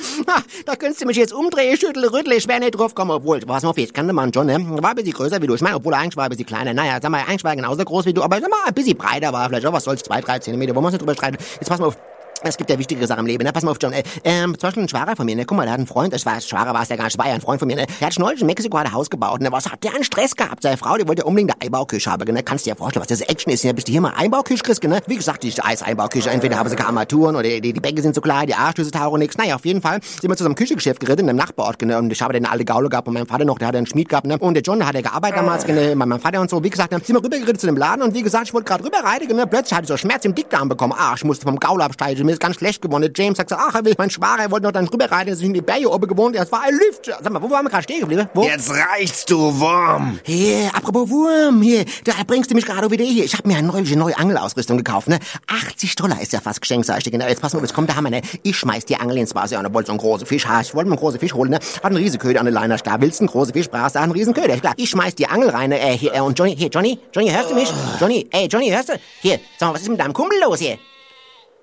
Da 0.65 0.75
könntest 0.75 1.01
du 1.01 1.05
mich 1.05 1.17
jetzt 1.17 1.33
umdrehen, 1.33 1.77
schütteln, 1.77 2.05
rütteln. 2.05 2.37
Ich 2.37 2.47
wär 2.47 2.59
nicht 2.59 2.71
drauf 2.71 2.95
gekommen. 2.95 3.11
Obwohl, 3.11 3.41
pass 3.41 3.63
mal 3.63 3.69
auf, 3.69 3.77
ich 3.77 3.93
kannte 3.93 4.17
einen 4.17 4.31
John, 4.31 4.47
ne? 4.47 4.81
War 4.81 4.91
ein 4.91 4.95
bisschen 4.95 5.13
größer 5.13 5.41
wie 5.41 5.47
du. 5.47 5.55
Ich 5.55 5.61
meine, 5.61 5.75
obwohl 5.75 5.93
er 5.93 5.99
eigentlich 5.99 6.15
war 6.15 6.23
ein 6.23 6.29
bisschen 6.29 6.45
kleiner. 6.45 6.73
Naja, 6.73 6.99
sag 7.01 7.11
mal, 7.11 7.21
eigentlich 7.27 7.43
war 7.43 7.51
er 7.51 7.57
genauso 7.57 7.83
groß 7.83 8.05
wie 8.05 8.13
du. 8.13 8.23
Aber 8.23 8.39
sag 8.39 8.49
mal, 8.49 8.63
ein 8.65 8.73
bisschen 8.73 8.97
breiter 8.97 9.33
war 9.33 9.43
er 9.43 9.49
vielleicht. 9.49 9.65
auch 9.65 9.73
was 9.73 9.83
soll's, 9.83 10.01
zwei, 10.01 10.21
drei 10.21 10.39
Zentimeter. 10.39 10.73
Wollen 10.75 10.85
wir 10.85 10.87
uns 10.87 10.93
nicht 10.93 11.01
drüber 11.01 11.13
streiten? 11.13 11.37
Jetzt 11.59 11.67
pass 11.67 11.79
mal 11.79 11.87
auf. 11.87 11.97
Es 12.41 12.55
gibt 12.55 12.69
ja 12.69 12.79
wichtigere 12.79 13.05
Sachen 13.05 13.21
im 13.21 13.25
Leben, 13.25 13.43
ne? 13.43 13.51
Pass 13.51 13.63
mal 13.63 13.71
auf, 13.71 13.77
John. 13.81 13.91
Äh, 13.91 14.03
ähm, 14.23 14.57
zum 14.57 14.67
Beispiel 14.67 14.83
ein 14.83 14.89
Schwager 14.89 15.15
von 15.17 15.25
mir, 15.25 15.35
ne? 15.35 15.45
Guck 15.45 15.57
mal, 15.57 15.63
der 15.63 15.73
hat 15.73 15.79
einen 15.79 15.87
Freund, 15.87 16.13
ich 16.13 16.25
weiß, 16.25 16.47
Schwager 16.47 16.73
war 16.73 16.83
es 16.83 16.89
ja 16.89 16.95
gar 16.95 17.03
nicht, 17.05 17.17
war 17.17 17.27
ja 17.27 17.33
ein 17.33 17.41
Freund 17.41 17.59
von 17.59 17.67
mir, 17.67 17.75
ne? 17.75 17.85
Der 17.99 18.07
hat 18.07 18.17
neulich 18.17 18.39
in 18.39 18.47
Mexiko 18.47 18.77
ein 18.77 18.93
Haus 18.93 19.09
gebaut, 19.09 19.41
ne? 19.41 19.51
Was 19.51 19.69
hat 19.69 19.83
der 19.83 19.93
einen 19.93 20.05
Stress 20.05 20.35
gehabt? 20.37 20.63
Seine 20.63 20.77
Frau, 20.77 20.95
die 20.95 21.05
wollte 21.05 21.23
ja 21.23 21.25
unbedingt 21.25 21.51
eine 21.51 21.61
Einbauküche 21.61 22.09
haben, 22.09 22.33
ne? 22.33 22.41
Kannst 22.41 22.65
dir 22.65 22.69
ja 22.71 22.75
vorstellen, 22.75 23.01
was 23.01 23.09
das 23.09 23.21
Action 23.27 23.51
ist, 23.51 23.65
ne? 23.65 23.73
Bist 23.73 23.89
du 23.89 23.91
hier 23.91 23.99
mal 23.99 24.13
Einbauküche 24.15 24.63
kriegst, 24.63 24.81
ne? 24.83 25.01
Wie 25.07 25.17
gesagt, 25.17 25.43
die 25.43 25.53
Eis-Einbauküche, 25.61 26.29
entweder 26.29 26.57
haben 26.57 26.69
sie 26.69 26.77
keine 26.77 26.87
Armaturen 26.87 27.35
oder 27.35 27.43
die, 27.43 27.73
die 27.73 27.79
Bänke 27.79 28.01
sind 28.01 28.15
zu 28.15 28.21
klein, 28.21 28.47
die 28.47 28.55
Arschlüsse 28.55 28.91
tauchen 28.91 29.19
nix. 29.19 29.37
Naja, 29.37 29.55
auf 29.55 29.65
jeden 29.65 29.81
Fall 29.81 29.99
sind 30.01 30.29
wir 30.29 30.37
zu 30.37 30.43
so 30.43 30.47
einem 30.47 30.55
Küchengeschäft 30.55 31.01
geritten, 31.01 31.23
in 31.23 31.29
einem 31.29 31.39
Nachbarort, 31.39 31.81
ne? 31.81 31.97
Und 31.97 32.09
ich 32.11 32.21
habe 32.21 32.31
den 32.31 32.45
alte 32.45 32.63
Gaule 32.63 32.87
gehabt 32.87 33.09
und 33.09 33.15
mein 33.15 33.25
Vater 33.25 33.43
noch, 33.43 33.59
der 33.59 33.67
hat 33.67 33.75
einen 33.75 33.85
Schmied 33.85 34.07
gehabt, 34.07 34.27
ne? 34.27 34.37
Und 34.37 34.53
der 34.53 34.63
John, 34.63 34.79
der 34.79 34.87
hat 34.87 34.95
ja 34.95 35.01
gearbeitet 35.01 35.39
damals, 35.39 35.67
ne? 35.67 35.93
Mein, 35.95 36.07
mein 36.07 36.21
Vater 36.21 36.39
und 36.39 36.49
so, 36.49 36.63
wie 36.63 36.69
gesagt, 36.69 36.93
ne? 36.93 37.01
Sind 37.03 37.15
wir 37.15 37.23
rübergeritten 37.23 37.59
zu 37.59 37.67
dem 37.67 37.75
Laden 37.75 38.01
und 38.01 38.13
wie 38.13 38.23
gesagt, 38.23 38.45
ich 38.45 38.53
wollte 38.53 38.69
gerade 38.69 38.85
rüberreiten, 38.85 39.35
ne? 39.35 39.45
Plötzlich 39.45 39.73
hatte 39.73 39.83
ich 39.83 39.89
so 39.89 39.97
Schmerz 39.97 40.23
im 40.23 40.33
Dickdarm 40.33 40.69
bekommen. 40.69 40.93
Ah, 40.97 41.13
ich 41.15 41.25
musste 41.25 41.45
vom 41.45 41.59
Gaul 41.59 41.81
absteigen, 41.81 42.28
mir 42.29 42.33
ist 42.33 42.39
ganz 42.39 42.57
schlecht 42.57 42.81
geworden. 42.81 43.01
Der 43.01 43.11
James 43.15 43.37
sagt 43.37 43.49
so, 43.49 43.55
ach, 43.55 43.73
er 43.73 43.83
will, 43.83 43.95
mein 43.97 44.09
Schwager, 44.09 44.43
er 44.43 44.51
wollte 44.51 44.65
noch 44.67 44.71
dann 44.71 44.87
rüberreiten, 44.87 45.29
er 45.29 45.33
ist 45.33 45.41
in 45.41 45.53
die 45.53 45.61
Berge 45.61 45.91
oben 45.91 46.07
gewohnt, 46.07 46.35
das 46.35 46.51
war 46.51 46.61
ein 46.61 46.73
Lüft. 46.73 47.05
Sag 47.05 47.29
mal, 47.29 47.41
wo 47.41 47.49
waren 47.49 47.65
wir 47.65 47.69
gerade 47.69 47.83
stehen 47.83 48.01
geblieben? 48.01 48.29
Wo? 48.35 48.43
Jetzt 48.43 48.69
reicht's, 48.69 49.25
du 49.25 49.59
Wurm. 49.59 50.19
Hier, 50.23 50.69
apropos 50.75 51.09
Wurm, 51.09 51.61
hier, 51.61 51.85
da 52.03 52.13
bringst 52.27 52.51
du 52.51 52.55
mich 52.55 52.65
gerade 52.65 52.89
wieder 52.91 53.03
hier. 53.03 53.25
Ich 53.25 53.33
habe 53.33 53.47
mir 53.47 53.57
eine 53.57 53.67
neue, 53.67 53.97
neue 53.97 54.17
Angelausrüstung 54.17 54.77
gekauft, 54.77 55.07
ne? 55.07 55.17
80 55.47 55.95
Dollar 55.95 56.21
ist 56.21 56.31
ja 56.31 56.39
fast 56.39 56.61
geschenkt, 56.61 56.85
sag 56.85 56.99
ich 56.99 57.05
dir 57.05 57.11
genau. 57.11 57.25
Jetzt 57.25 57.41
pass 57.41 57.53
mal, 57.53 57.61
jetzt 57.61 57.73
kommt 57.73 57.89
der 57.89 57.95
Hammer, 57.95 58.11
ne? 58.11 58.21
Ich 58.43 58.57
schmeiß 58.57 58.85
die 58.85 58.95
Angel 58.95 59.17
ins 59.17 59.33
Wasser 59.33 59.57
und 59.57 59.63
da 59.63 59.73
wollte 59.73 59.87
so 59.87 59.93
einen 59.93 59.99
großen 59.99 60.27
Fisch 60.27 60.45
haben. 60.45 60.61
Ich 60.61 60.75
wollte 60.75 60.87
mir 60.87 60.95
einen 60.95 60.99
großen 60.99 61.19
Fisch 61.19 61.33
holen, 61.33 61.49
ne? 61.49 61.57
Hat 61.57 61.85
einen 61.85 61.97
Riesenköder 61.97 62.39
an 62.39 62.45
der 62.45 62.53
Leine, 62.53 62.75
klar. 62.77 63.01
Willst 63.01 63.19
du 63.19 63.23
einen 63.23 63.31
großen 63.31 63.53
Fisch, 63.53 63.69
brauchst 63.69 63.95
du 63.95 64.01
einen 64.01 64.11
Riesenköder, 64.11 64.57
klar. 64.57 64.73
Ich 64.77 64.91
schmeiß 64.91 65.15
die 65.15 65.27
Angel 65.27 65.49
rein, 65.49 65.71
äh, 65.71 65.97
hier, 65.97 66.13
äh, 66.13 66.19
und 66.19 66.37
Johnny, 66.37 66.55
hier, 66.55 66.69
Johnny, 66.69 66.99
Johnny, 67.11 67.31
hörst 67.31 67.49
du 67.49 67.55
mich? 67.55 67.69
Johnny, 67.99 68.27
ey, 68.29 68.45
Johnny, 68.45 68.69
hörst 68.69 68.89
du? 68.89 68.93
Hier, 69.21 69.39
sag 69.57 69.69
mal, 69.69 69.73
was 69.73 69.81
ist 69.81 69.89
mit 69.89 69.99
deinem 69.99 70.13
Kumpel 70.13 70.39
los 70.43 70.59
hier? 70.59 70.77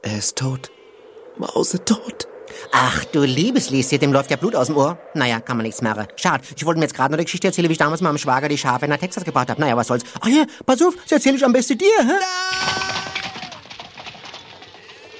Er 0.07 0.19
ist 0.19 0.39
tot. 0.39 0.71
Mause 1.37 1.85
tot. 1.85 2.29
Ach, 2.71 3.05
du 3.07 3.25
liebes 3.25 3.71
Lieschen, 3.71 3.99
dem 3.99 4.13
läuft 4.13 4.31
ja 4.31 4.37
Blut 4.37 4.55
aus 4.55 4.69
dem 4.69 4.77
Ohr. 4.77 4.97
Naja, 5.15 5.41
kann 5.41 5.57
man 5.57 5.67
nichts 5.67 5.83
machen. 5.83 6.07
Schade. 6.15 6.45
Ich 6.57 6.65
wollte 6.65 6.79
mir 6.79 6.85
jetzt 6.85 6.95
gerade 6.95 7.11
noch 7.11 7.19
die 7.19 7.25
Geschichte 7.25 7.49
erzählen, 7.49 7.69
wie 7.69 7.73
ich 7.73 7.79
damals 7.79 8.03
meinem 8.03 8.17
Schwager 8.17 8.49
die 8.49 8.57
Schafe 8.57 8.87
nach 8.87 8.99
Texas 8.99 9.25
gebracht 9.25 9.51
habe. 9.51 9.61
Naja, 9.61 9.77
was 9.77 9.89
soll's. 9.89 10.05
Ach 10.21 10.29
ja, 10.29 10.45
pass 10.65 10.81
auf, 10.81 10.95
das 10.95 11.11
erzähle 11.11 11.39
ich 11.39 11.45
am 11.45 11.53
besten 11.53 11.77
dir, 11.77 11.99
hä? 11.99 12.13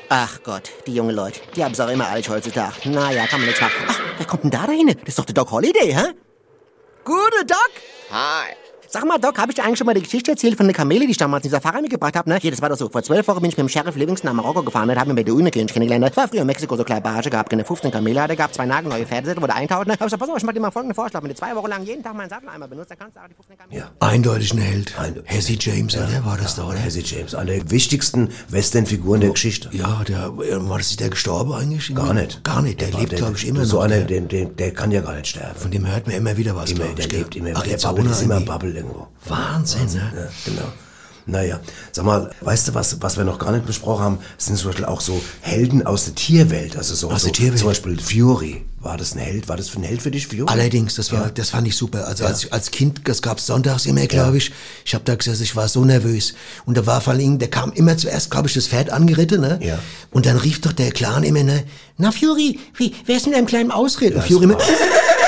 Ach 0.09 0.41
Gott, 0.45 0.71
die 0.87 0.95
jungen 0.95 1.17
Leute, 1.17 1.41
die 1.57 1.65
haben's 1.65 1.81
auch 1.81 1.89
immer 1.89 2.07
alt 2.07 2.29
heutzutage. 2.29 2.89
Naja, 2.89 3.27
kann 3.27 3.41
man 3.41 3.49
nichts 3.49 3.61
machen. 3.61 3.75
Ach, 3.89 4.01
wer 4.19 4.27
kommt 4.27 4.45
denn 4.45 4.53
da 4.53 4.69
dahin? 4.69 4.87
Das 4.87 4.97
ist 5.05 5.19
doch 5.19 5.25
der 5.25 5.35
Doc 5.35 5.51
Holiday, 5.51 5.93
hä? 5.93 6.13
Gute 7.05 7.45
Doc! 7.45 7.73
Hi. 8.13 8.55
Sag 8.99 9.05
mal, 9.05 9.19
Doc, 9.19 9.37
habe 9.39 9.51
ich 9.53 9.57
dir 9.57 9.63
eigentlich 9.65 9.77
schon 9.77 9.87
mal 9.87 9.93
die 9.93 10.01
Geschichte 10.01 10.31
erzählt 10.31 10.57
von 10.57 10.65
der 10.67 10.75
Kamele, 10.75 11.05
die 11.05 11.11
ich 11.11 11.19
damals 11.19 11.45
in 11.45 11.51
Safari 11.51 11.83
mitgebracht 11.83 12.17
habe, 12.17 12.31
ne? 12.31 12.39
Hier, 12.41 12.51
das 12.51 12.63
war 12.63 12.71
doch 12.71 12.79
so. 12.79 12.89
Vor 12.89 13.03
zwölf 13.03 13.29
Wochen 13.29 13.43
bin 13.43 13.51
ich 13.51 13.57
mit 13.59 13.67
dem 13.67 13.69
Sheriff 13.69 13.95
Livingston 13.95 14.29
nach 14.29 14.35
Marokko 14.43 14.63
gefahren, 14.63 14.87
ne? 14.89 14.97
Hab 14.97 15.07
mir 15.07 15.15
bei 15.15 15.23
der 15.23 15.35
Unikönig 15.35 15.71
kennengelernt. 15.71 16.03
Das 16.07 16.17
war 16.17 16.29
früher 16.29 16.41
in 16.41 16.47
Mexiko 16.47 16.77
so 16.77 16.83
kleine 16.85 17.03
Barrage 17.03 17.29
gehabt, 17.29 17.53
eine 17.53 17.63
15 17.63 17.91
Kamele 17.91 18.23
hatte 18.23 18.37
gehabt, 18.37 18.55
zwei 18.55 18.65
nagelneue 18.65 19.05
Pferdesätze, 19.05 19.43
wurde 19.43 19.53
eintaucht, 19.55 19.87
ne? 19.87 19.93
Hab 19.93 20.01
ich 20.01 20.05
gesagt, 20.07 20.21
pass 20.21 20.31
auf, 20.31 20.39
ich 20.39 20.45
mach 20.45 20.55
dir 20.55 20.61
mal 20.61 20.71
folgenden 20.71 20.95
Vorschlag. 20.95 21.23
Wenn 21.23 21.29
du 21.29 21.35
zwei 21.35 21.55
Wochen 21.55 21.69
lang 21.69 21.83
jeden 21.85 22.03
Tag 22.03 22.15
meinen 22.17 22.31
Satteleimer 22.31 22.69
benutzt, 22.69 22.91
dann 22.91 22.99
kannst 22.99 23.17
du 23.17 23.21
auch 23.21 23.27
die 23.29 23.35
15 23.35 23.59
Kamele... 23.59 23.79
Ja. 23.81 23.91
Eindeutig 24.01 24.55
ein 24.55 24.59
Held. 24.61 24.99
Ein- 24.99 25.21
Hesse 25.25 25.53
James, 25.61 25.95
oder? 25.95 26.25
War 26.25 26.39
das 26.39 26.57
doch, 26.57 26.69
oder? 26.71 26.79
Jesse 26.83 27.01
James, 27.01 27.35
eine 27.35 27.53
der 27.53 27.71
wichtigsten 27.71 28.31
Western-Figuren 28.49 29.21
der 29.21 29.31
Geschichte. 29.31 29.69
Ja, 29.73 30.03
der, 30.09 30.29
äh, 30.41 30.69
war 30.71 30.79
das 30.79 30.97
der 30.97 31.11
gestorben 31.11 31.53
eigentlich? 31.53 31.95
Gar 31.95 32.15
nicht. 32.15 32.43
Gar 32.45 32.63
nicht, 32.63 32.81
der, 32.81 32.95
war- 32.95 33.01
lebt, 33.01 33.17
glaube 33.17 33.35
ich, 33.37 33.47
immer 33.47 33.67
So 33.67 33.77
noch. 33.77 33.85
einer, 33.85 33.99
der, 34.05 34.23
der, 34.23 34.23
der, 34.23 34.45
der 34.47 34.71
kann 34.73 34.91
ja 34.91 35.03
gar 35.03 35.17
nicht 35.17 35.27
sterben. 35.27 35.55
von 35.61 35.71
dem 35.71 35.87
hört 35.87 36.07
man 36.07 36.17
immer 36.17 36.35
wieder 36.39 36.57
was, 36.57 36.71
Immer, 36.71 36.85
der 36.95 37.05
ich, 37.05 37.13
lebt 37.13 37.37
immer. 37.37 37.51
Ach, 37.55 37.63
der 37.63 37.77
Bubble 37.77 38.09
ist 38.11 38.23
immer. 38.23 38.41
Bubble 38.41 38.86
irgendwo. 38.87 39.09
Wahnsinn, 39.27 39.87
ne? 39.93 40.13
Ja, 40.17 40.29
genau. 40.45 40.73
Naja, 41.29 41.59
sag 41.91 42.05
mal, 42.05 42.31
weißt 42.41 42.69
du, 42.69 42.75
was, 42.75 43.03
was 43.03 43.17
wir 43.17 43.25
noch 43.25 43.41
gar 43.41 43.51
nicht 43.51 43.67
besprochen 43.67 44.05
haben, 44.05 44.19
sind 44.39 44.57
zum 44.57 44.69
Beispiel 44.69 44.85
auch 44.85 45.01
so 45.01 45.21
Helden 45.41 45.85
aus 45.85 46.05
der 46.05 46.15
Tierwelt. 46.15 46.77
Also 46.77 46.95
so, 46.95 47.11
Aus 47.11 47.23
so 47.23 47.27
der 47.29 47.33
Tierwelt? 47.35 47.59
Zum 47.59 47.69
Beispiel 47.69 47.99
Fury. 47.99 48.65
War 48.79 48.97
das 48.97 49.17
ein 49.17 49.19
Held? 49.19 49.49
War 49.49 49.57
das 49.57 49.69
für 49.69 49.81
ein 49.81 49.83
Held 49.83 50.01
für 50.01 50.13
dich, 50.13 50.29
Fury? 50.29 50.45
Allerdings, 50.47 50.95
das 50.95 51.11
war, 51.11 51.31
das 51.31 51.51
fand 51.51 51.67
ich 51.67 51.77
super. 51.77 52.07
Also 52.07 52.25
als, 52.25 52.53
als 52.53 52.71
Kind, 52.71 53.01
das 53.09 53.23
gab's 53.23 53.45
sonntags 53.47 53.87
immer, 53.87 54.07
glaube 54.07 54.37
ich. 54.37 54.53
Ich 54.85 54.95
habe 54.95 55.03
da 55.03 55.17
gesessen, 55.17 55.43
ich 55.43 55.57
war 55.57 55.67
so 55.67 55.85
nervös. 55.85 56.35
Und 56.65 56.77
da 56.77 56.87
war 56.87 57.01
vor 57.01 57.15
allem, 57.15 57.41
der 57.41 57.51
kam 57.51 57.73
immer 57.73 57.97
zuerst, 57.97 58.31
glaube 58.31 58.47
ich, 58.47 58.55
das 58.55 58.69
Pferd 58.69 58.91
angeritten, 58.91 59.41
ne? 59.41 59.59
Ja. 59.61 59.81
Und 60.13 60.27
dann 60.27 60.37
rief 60.37 60.61
doch 60.61 60.73
der 60.73 60.93
Clan 60.93 61.25
immer, 61.25 61.43
ne? 61.43 61.65
Na 61.99 62.13
Fury, 62.13 62.61
wie, 62.77 62.95
wer 63.07 63.17
ist 63.17 63.27
mit 63.27 63.35
einem 63.35 63.47
kleinen 63.47 63.73
Ausritt? 63.73 64.15
Und 64.15 64.23
Fury 64.23 64.45
immer, 64.45 64.59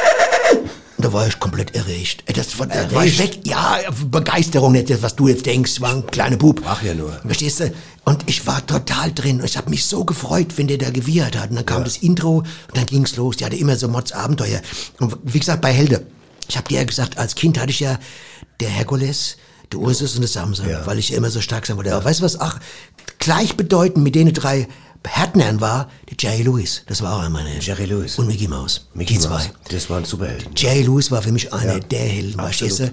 da 0.99 1.12
war 1.12 1.26
ich 1.26 1.38
komplett 1.38 1.74
erregt. 1.74 2.24
Ey, 2.26 2.34
Das 2.34 2.59
war, 2.59 2.66
da 2.66 2.92
war 2.92 3.05
ich 3.07 3.18
weg. 3.18 3.40
Ja, 3.44 3.78
Begeisterung, 4.11 4.72
nicht 4.72 4.90
das, 4.90 5.03
was 5.03 5.14
du 5.16 5.28
jetzt 5.28 5.46
denkst, 5.46 5.80
war 5.80 5.90
ein 5.94 6.07
kleiner 6.07 6.36
Bub. 6.36 6.62
Ach 6.66 6.82
ja 6.82 6.94
nur. 6.94 7.12
Verstehst 7.24 7.61
du? 7.61 7.72
Und 8.05 8.24
ich 8.26 8.46
war 8.46 8.66
total 8.66 9.12
drin. 9.12 9.40
Und 9.40 9.44
ich 9.46 9.57
habe 9.57 9.70
mich 9.70 9.84
so 9.84 10.05
gefreut, 10.05 10.55
wenn 10.57 10.66
der 10.66 10.78
da 10.78 10.90
gewiehert 10.90 11.38
hat. 11.38 11.51
Und 11.51 11.57
dann 11.57 11.66
kam 11.66 11.84
das 11.84 11.99
Intro 11.99 12.38
und 12.38 12.46
dann 12.74 12.86
ging's 12.86 13.16
los. 13.16 13.36
Der 13.36 13.46
hatte 13.46 13.57
immer 13.57 13.76
so 13.76 13.86
Mods 13.88 14.12
Abenteuer. 14.12 14.61
Und 14.99 15.16
wie 15.22 15.38
gesagt, 15.38 15.61
bei 15.62 15.72
Helde. 15.72 16.05
Ich 16.49 16.57
habe 16.57 16.66
dir 16.68 16.78
ja 16.78 16.84
gesagt, 16.84 17.18
als 17.18 17.34
Kind 17.34 17.59
hatte 17.61 17.70
ich 17.70 17.80
ja 17.80 17.99
der 18.61 18.70
Herkules, 18.70 19.36
der 19.70 19.78
Ursus 19.80 20.14
und 20.14 20.22
der 20.22 20.28
Samson, 20.28 20.66
weil 20.86 20.99
ich 20.99 21.12
immer 21.12 21.30
so 21.30 21.40
stark 21.42 21.66
sein 21.66 21.76
wollte. 21.76 21.94
Aber 21.94 22.05
weißt 22.05 22.20
du 22.20 22.24
was? 22.24 22.40
Ach, 22.40 22.59
gleichbedeutend 23.18 24.03
mit 24.03 24.14
denen 24.14 24.32
drei 24.32 24.66
Härtnern 25.07 25.61
war, 25.61 25.90
der 26.11 26.16
Jerry 26.18 26.42
Lewis. 26.42 26.82
Das 26.86 27.03
war 27.03 27.14
auch 27.16 27.20
einer 27.20 27.30
meiner. 27.30 27.49
Jerry 27.61 27.84
Lewis. 27.86 28.18
Und 28.18 28.26
Mickey 28.26 28.49
Mouse. 28.49 28.86
Mickey 28.94 29.14
die 29.14 29.20
zwei. 29.20 29.30
Mouse. 29.30 29.51
Das 29.70 29.88
waren 29.90 30.05
Superhelden. 30.05 30.53
Jerry 30.57 30.82
Lewis 30.82 31.11
war 31.11 31.22
für 31.22 31.32
mich 31.32 31.53
einer 31.53 31.74
Ja, 31.74 31.78
der 31.80 31.99
Helden, 32.01 32.34
verstehst 32.38 32.80
du? 32.80 32.92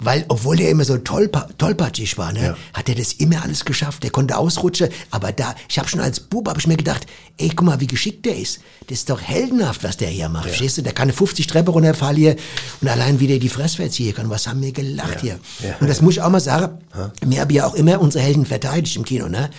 Weil, 0.00 0.24
obwohl 0.28 0.56
der 0.56 0.68
immer 0.70 0.84
so 0.84 0.98
tollpa 0.98 1.46
tollpatschig 1.58 2.18
war, 2.18 2.32
ne, 2.32 2.42
Ja. 2.46 2.56
hat 2.74 2.88
er 2.88 2.96
das 2.96 3.12
immer 3.12 3.40
alles 3.44 3.64
geschafft. 3.64 4.02
Der 4.02 4.10
konnte 4.10 4.36
ausrutschen. 4.36 4.88
Aber 5.12 5.30
da, 5.30 5.54
ich 5.68 5.78
habe 5.78 5.88
schon 5.88 6.00
als 6.00 6.18
Bub, 6.18 6.48
habe 6.48 6.58
ich 6.58 6.66
mir 6.66 6.76
gedacht, 6.76 7.06
ey, 7.38 7.50
guck 7.50 7.62
mal, 7.66 7.78
wie 7.80 7.86
geschickt 7.86 8.26
der 8.26 8.36
ist. 8.36 8.58
Das 8.88 8.98
ist 8.98 9.10
doch 9.10 9.20
heldenhaft, 9.20 9.84
was 9.84 9.96
der 9.98 10.08
hier 10.08 10.28
macht. 10.28 10.46
Verstehst 10.48 10.78
du? 10.78 10.82
Der 10.82 10.92
kann 10.92 11.04
eine 11.04 11.12
50 11.12 11.46
Treppe 11.46 11.70
runterfallen 11.70 12.16
hier 12.16 12.36
und 12.80 12.88
allein 12.88 13.20
wie 13.20 13.28
der 13.28 13.38
die 13.38 13.48
Fresswehr 13.48 13.90
ziehen 13.90 14.12
kann. 14.12 14.28
Was 14.28 14.48
haben 14.48 14.60
wir 14.60 14.72
gelacht 14.72 15.20
hier? 15.20 15.38
Ja. 15.62 15.76
Und 15.78 15.88
das 15.88 16.00
muss 16.02 16.14
ich 16.14 16.20
auch 16.22 16.30
mal 16.30 16.40
sagen. 16.40 16.78
Wir 17.24 17.40
haben 17.42 17.50
ja 17.50 17.66
auch 17.66 17.74
immer 17.74 18.00
unsere 18.00 18.24
Helden 18.24 18.44
verteidigt 18.44 18.96
im 18.96 19.04
Kino, 19.04 19.28
ne? 19.28 19.50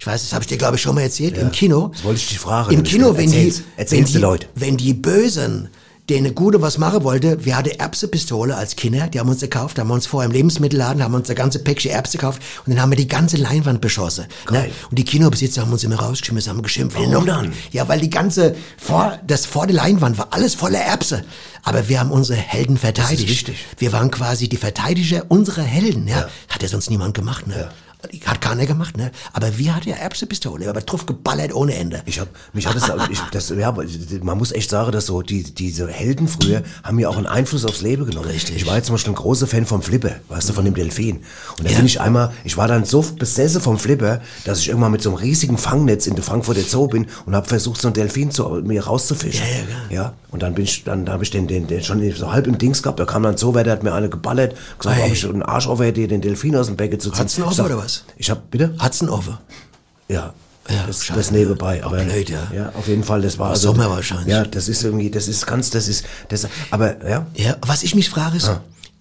Ich 0.00 0.06
weiß, 0.06 0.22
das 0.22 0.32
habe 0.32 0.42
ich 0.42 0.48
dir, 0.48 0.56
glaube 0.56 0.76
ich, 0.76 0.82
schon 0.82 0.94
mal 0.94 1.02
erzählt. 1.02 1.36
Im 1.36 1.52
Kino. 1.52 1.88
Das 1.92 2.02
wollte 2.04 2.20
ich 2.20 2.28
dich 2.28 2.38
fragen. 2.38 2.72
Im 2.72 2.82
Kino, 2.82 3.16
wenn 3.16 3.30
die, 3.30 3.36
Erzähl's- 3.48 3.62
wenn 3.76 4.04
die, 4.06 4.12
den 4.14 4.22
Leuten. 4.22 4.46
wenn 4.54 4.76
die 4.78 4.94
Bösen 4.94 5.68
der 6.08 6.16
eine 6.18 6.32
gute 6.32 6.60
was 6.60 6.76
machen 6.76 7.04
wollte, 7.04 7.44
wir 7.44 7.56
hatten 7.56 7.68
Erbsepistole 7.78 8.56
als 8.56 8.74
Kinder, 8.74 9.06
die 9.06 9.20
haben 9.20 9.28
uns 9.28 9.42
gekauft, 9.42 9.78
haben 9.78 9.86
wir 9.86 9.94
uns 9.94 10.06
vorher 10.06 10.26
im 10.28 10.32
Lebensmittelladen, 10.34 11.04
haben 11.04 11.14
uns 11.14 11.28
eine 11.28 11.36
ganze 11.36 11.60
Päckchen 11.60 11.92
Erbse 11.92 12.18
gekauft 12.18 12.42
und 12.66 12.72
dann 12.72 12.82
haben 12.82 12.90
wir 12.90 12.96
die 12.96 13.06
ganze 13.06 13.36
Leinwand 13.36 13.80
beschossen. 13.80 14.24
Ne? 14.50 14.70
Und 14.90 14.98
die 14.98 15.04
Kinobesitzer 15.04 15.60
haben 15.60 15.70
uns 15.72 15.84
immer 15.84 16.00
rausgeschmissen, 16.00 16.50
haben 16.50 16.62
geschimpft. 16.62 16.96
Warum 16.96 17.12
noch, 17.12 17.26
dann? 17.26 17.52
Ja, 17.70 17.86
weil 17.88 18.00
die 18.00 18.10
ganze, 18.10 18.56
vor, 18.76 19.20
das 19.24 19.46
vor 19.46 19.68
der 19.68 19.76
Leinwand 19.76 20.18
war 20.18 20.28
alles 20.32 20.56
voller 20.56 20.80
Erbse. 20.80 21.24
Aber 21.62 21.88
wir 21.88 22.00
haben 22.00 22.10
unsere 22.10 22.38
Helden 22.40 22.76
verteidigt. 22.76 23.28
wichtig. 23.28 23.64
Wir 23.78 23.92
waren 23.92 24.10
quasi 24.10 24.48
die 24.48 24.56
Verteidiger 24.56 25.26
unserer 25.28 25.62
Helden, 25.62 26.08
ja. 26.08 26.26
Hat 26.48 26.62
ja 26.62 26.68
sonst 26.68 26.90
niemand 26.90 27.14
gemacht, 27.14 27.46
ne? 27.46 27.70
Hat 28.24 28.40
keiner 28.40 28.66
gemacht, 28.66 28.96
ne? 28.96 29.10
Aber 29.32 29.58
wir 29.58 29.74
hatten 29.74 29.88
ja 29.88 29.96
Erbsepistole, 29.96 30.68
aber 30.68 30.80
drauf 30.80 31.06
geballert 31.06 31.54
ohne 31.54 31.74
Ende. 31.74 32.02
Ich 32.06 32.20
hab, 32.20 32.28
mich 32.52 32.66
hat 32.66 32.74
das, 32.76 32.90
ich, 33.10 33.20
das, 33.32 33.50
ja, 33.50 33.74
man 34.22 34.38
muss 34.38 34.52
echt 34.52 34.70
sagen, 34.70 34.92
dass 34.92 35.06
so, 35.06 35.22
die, 35.22 35.42
diese 35.42 35.88
Helden 35.88 36.28
früher 36.28 36.62
haben 36.82 36.98
ja 36.98 37.08
auch 37.08 37.16
einen 37.16 37.26
Einfluss 37.26 37.64
aufs 37.64 37.80
Leben 37.80 38.06
genommen. 38.06 38.28
Richtig. 38.28 38.56
Ich 38.56 38.66
war 38.66 38.76
jetzt 38.76 38.86
zum 38.86 38.94
Beispiel 38.94 39.12
ein 39.12 39.16
großer 39.16 39.46
Fan 39.46 39.66
vom 39.66 39.82
Flipper, 39.82 40.16
weißt 40.28 40.48
du, 40.48 40.52
von 40.52 40.64
dem 40.64 40.74
Delfin. 40.74 41.22
Und 41.58 41.68
da 41.70 41.74
bin 41.74 41.86
ich 41.86 42.00
einmal, 42.00 42.32
ich 42.44 42.56
war 42.56 42.68
dann 42.68 42.84
so 42.84 43.02
besessen 43.02 43.60
vom 43.60 43.78
Flipper, 43.78 44.20
dass 44.44 44.60
ich 44.60 44.68
irgendwann 44.68 44.92
mit 44.92 45.02
so 45.02 45.10
einem 45.10 45.18
riesigen 45.18 45.58
Fangnetz 45.58 46.06
in 46.06 46.14
der 46.14 46.24
Frankfurter 46.24 46.62
Zoo 46.62 46.88
bin 46.88 47.06
und 47.26 47.34
habe 47.34 47.46
versucht, 47.48 47.80
so 47.80 47.88
einen 47.88 47.94
Delfin 47.94 48.30
zu, 48.30 48.48
mir 48.64 48.84
rauszufischen. 48.84 49.44
Ja, 49.90 49.96
ja, 49.96 50.02
ja. 50.02 50.14
Und 50.30 50.42
dann 50.42 50.54
bin 50.54 50.64
ich, 50.64 50.84
dann, 50.84 51.04
dann 51.04 51.12
habe 51.12 51.24
ich 51.24 51.30
den, 51.30 51.48
den, 51.48 51.66
den 51.66 51.82
schon 51.82 52.08
so 52.12 52.32
halb 52.32 52.46
im 52.46 52.58
Dings 52.58 52.82
gehabt, 52.82 53.00
da 53.00 53.04
kam 53.04 53.22
dann 53.22 53.36
so, 53.36 53.54
wer 53.54 53.64
der 53.64 53.72
hat 53.72 53.82
mir 53.82 53.92
eine 53.92 54.08
geballert, 54.08 54.54
gesagt, 54.78 54.98
Ei. 54.98 55.06
ob 55.06 55.12
ich 55.12 55.24
einen 55.24 55.42
Arsch 55.42 55.66
auf 55.66 55.80
hätte, 55.80 56.06
den 56.06 56.20
Delfin 56.20 56.54
aus 56.56 56.66
dem 56.66 56.76
Becken 56.76 57.00
zu 57.00 57.10
ziehen. 57.10 57.20
Hat's 57.20 57.38
offen 57.40 57.54
sag, 57.54 57.66
oder 57.66 57.78
was? 57.78 58.04
Ich 58.16 58.30
hab, 58.30 58.50
bitte? 58.50 58.74
Hat's 58.78 59.00
einen 59.00 59.10
Offen? 59.10 59.38
Ja. 60.08 60.34
Ja, 60.68 60.86
das, 60.86 61.04
schade. 61.04 61.18
das 61.18 61.32
nebenbei, 61.32 61.82
aber 61.82 61.98
blöd, 62.04 62.30
ja. 62.30 62.46
ja, 62.54 62.72
auf 62.78 62.86
jeden 62.86 63.02
Fall, 63.02 63.22
das 63.22 63.38
war 63.38 63.50
Im 63.50 63.56
Sommer 63.56 63.90
wahrscheinlich. 63.90 64.28
Ja, 64.28 64.44
das 64.44 64.68
ist 64.68 64.84
irgendwie, 64.84 65.10
das 65.10 65.26
ist 65.26 65.44
ganz, 65.46 65.70
das 65.70 65.88
ist, 65.88 66.04
das, 66.28 66.46
aber 66.70 67.04
ja, 67.08 67.26
Ja, 67.34 67.56
was 67.62 67.82
ich 67.82 67.96
mich 67.96 68.08
frage 68.08 68.36
ist, 68.36 68.50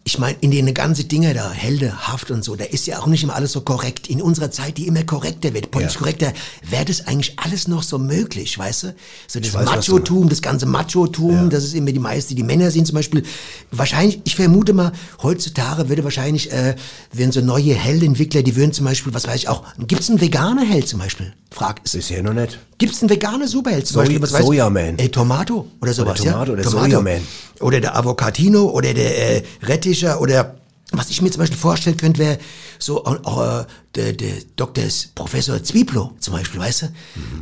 ich 0.10 0.18
meine, 0.18 0.36
in 0.42 0.50
den 0.50 0.74
ganzen 0.74 1.08
Dinger 1.08 1.36
da, 1.36 1.52
Helde, 1.52 2.08
Haft 2.08 2.32
und 2.32 2.44
so, 2.44 2.56
da 2.56 2.66
ist 2.66 2.88
ja 2.88 2.98
auch 3.00 3.06
nicht 3.06 3.22
immer 3.22 3.36
alles 3.36 3.52
so 3.52 3.62
korrekt. 3.62 4.08
In 4.08 4.24
unserer 4.24 4.50
Zeit, 4.50 4.78
die 4.80 4.88
immer 4.88 5.04
korrekter 5.04 5.54
wird, 5.54 5.70
politisch 5.70 5.94
Ja. 5.94 6.00
korrekter, 6.00 6.34
wäre 6.68 6.84
das 6.84 7.06
eigentlich 7.06 7.38
alles 7.38 7.68
noch 7.68 7.84
so 7.84 8.00
möglich, 8.00 8.58
weißt 8.58 8.84
du? 8.84 8.96
So 9.28 9.40
das 9.40 9.54
weiß, 9.54 9.66
Machotum, 9.66 10.28
das 10.28 10.42
ganze 10.42 10.66
Machotum, 10.66 11.52
das 11.52 11.64
ist 11.64 11.76
immer 11.76 11.92
die 11.92 12.00
meisten, 12.00 12.36
die 12.36 12.42
Männer 12.42 12.72
sind 12.72 12.88
zum 12.88 12.96
Beispiel, 12.96 13.22
wahrscheinlich, 13.70 14.20
ich 14.24 14.36
vermute 14.36 14.74
mal, 14.74 14.94
heutzutage 15.22 15.90
würde 15.90 16.04
wahrscheinlich, 16.04 16.52
äh, 16.52 16.76
würden 17.14 17.32
so 17.32 17.42
neue 17.42 17.76
Heldentwickler, 17.76 18.42
die 18.42 18.56
würden 18.56 18.74
zum 18.74 18.86
Beispiel, 18.86 19.14
was 19.14 19.28
weiß 19.28 19.36
ich 19.36 19.48
auch, 19.48 19.64
gibt's 19.78 20.10
einen 20.10 20.20
veganer 20.20 20.66
Held 20.66 20.88
zum 20.88 20.98
Beispiel? 20.98 21.34
Frag, 21.52 21.82
ist 21.84 21.94
bisher 21.94 22.24
noch 22.24 22.34
nicht. 22.34 22.58
Gibt's 22.80 23.02
einen 23.02 23.10
veganen 23.10 23.48
Superheld 23.48 23.86
zum 23.86 23.98
Beispiel? 23.98 24.22
Was? 24.22 24.32
Sojaman. 24.32 24.98
Äh, 24.98 25.10
Tomato 25.10 25.68
oder 25.82 25.94
sowas, 25.94 26.20
Tomato 26.20 26.54
ja? 26.54 26.54
oder 26.54 26.64
Sojaman. 26.64 27.22
Oder 27.60 27.82
der 27.82 27.96
Avocatino 27.96 28.70
oder 28.70 28.94
der 28.94 29.36
äh, 29.36 29.44
Retticher 29.64 30.20
oder 30.22 30.56
was 30.92 31.10
ich 31.10 31.22
mir 31.22 31.30
zum 31.30 31.42
Beispiel 31.42 31.58
vorstellen 31.58 31.98
könnte, 31.98 32.20
wäre 32.20 32.40
so 32.80 33.04
äh, 33.04 33.66
der, 33.96 34.14
der 34.14 34.34
Dr. 34.56 34.84
Professor 35.16 35.64
Zwieblo 35.64 36.12
zum 36.20 36.36
Beispiel, 36.36 36.60
weißt 36.60 36.84
du? 36.84 36.86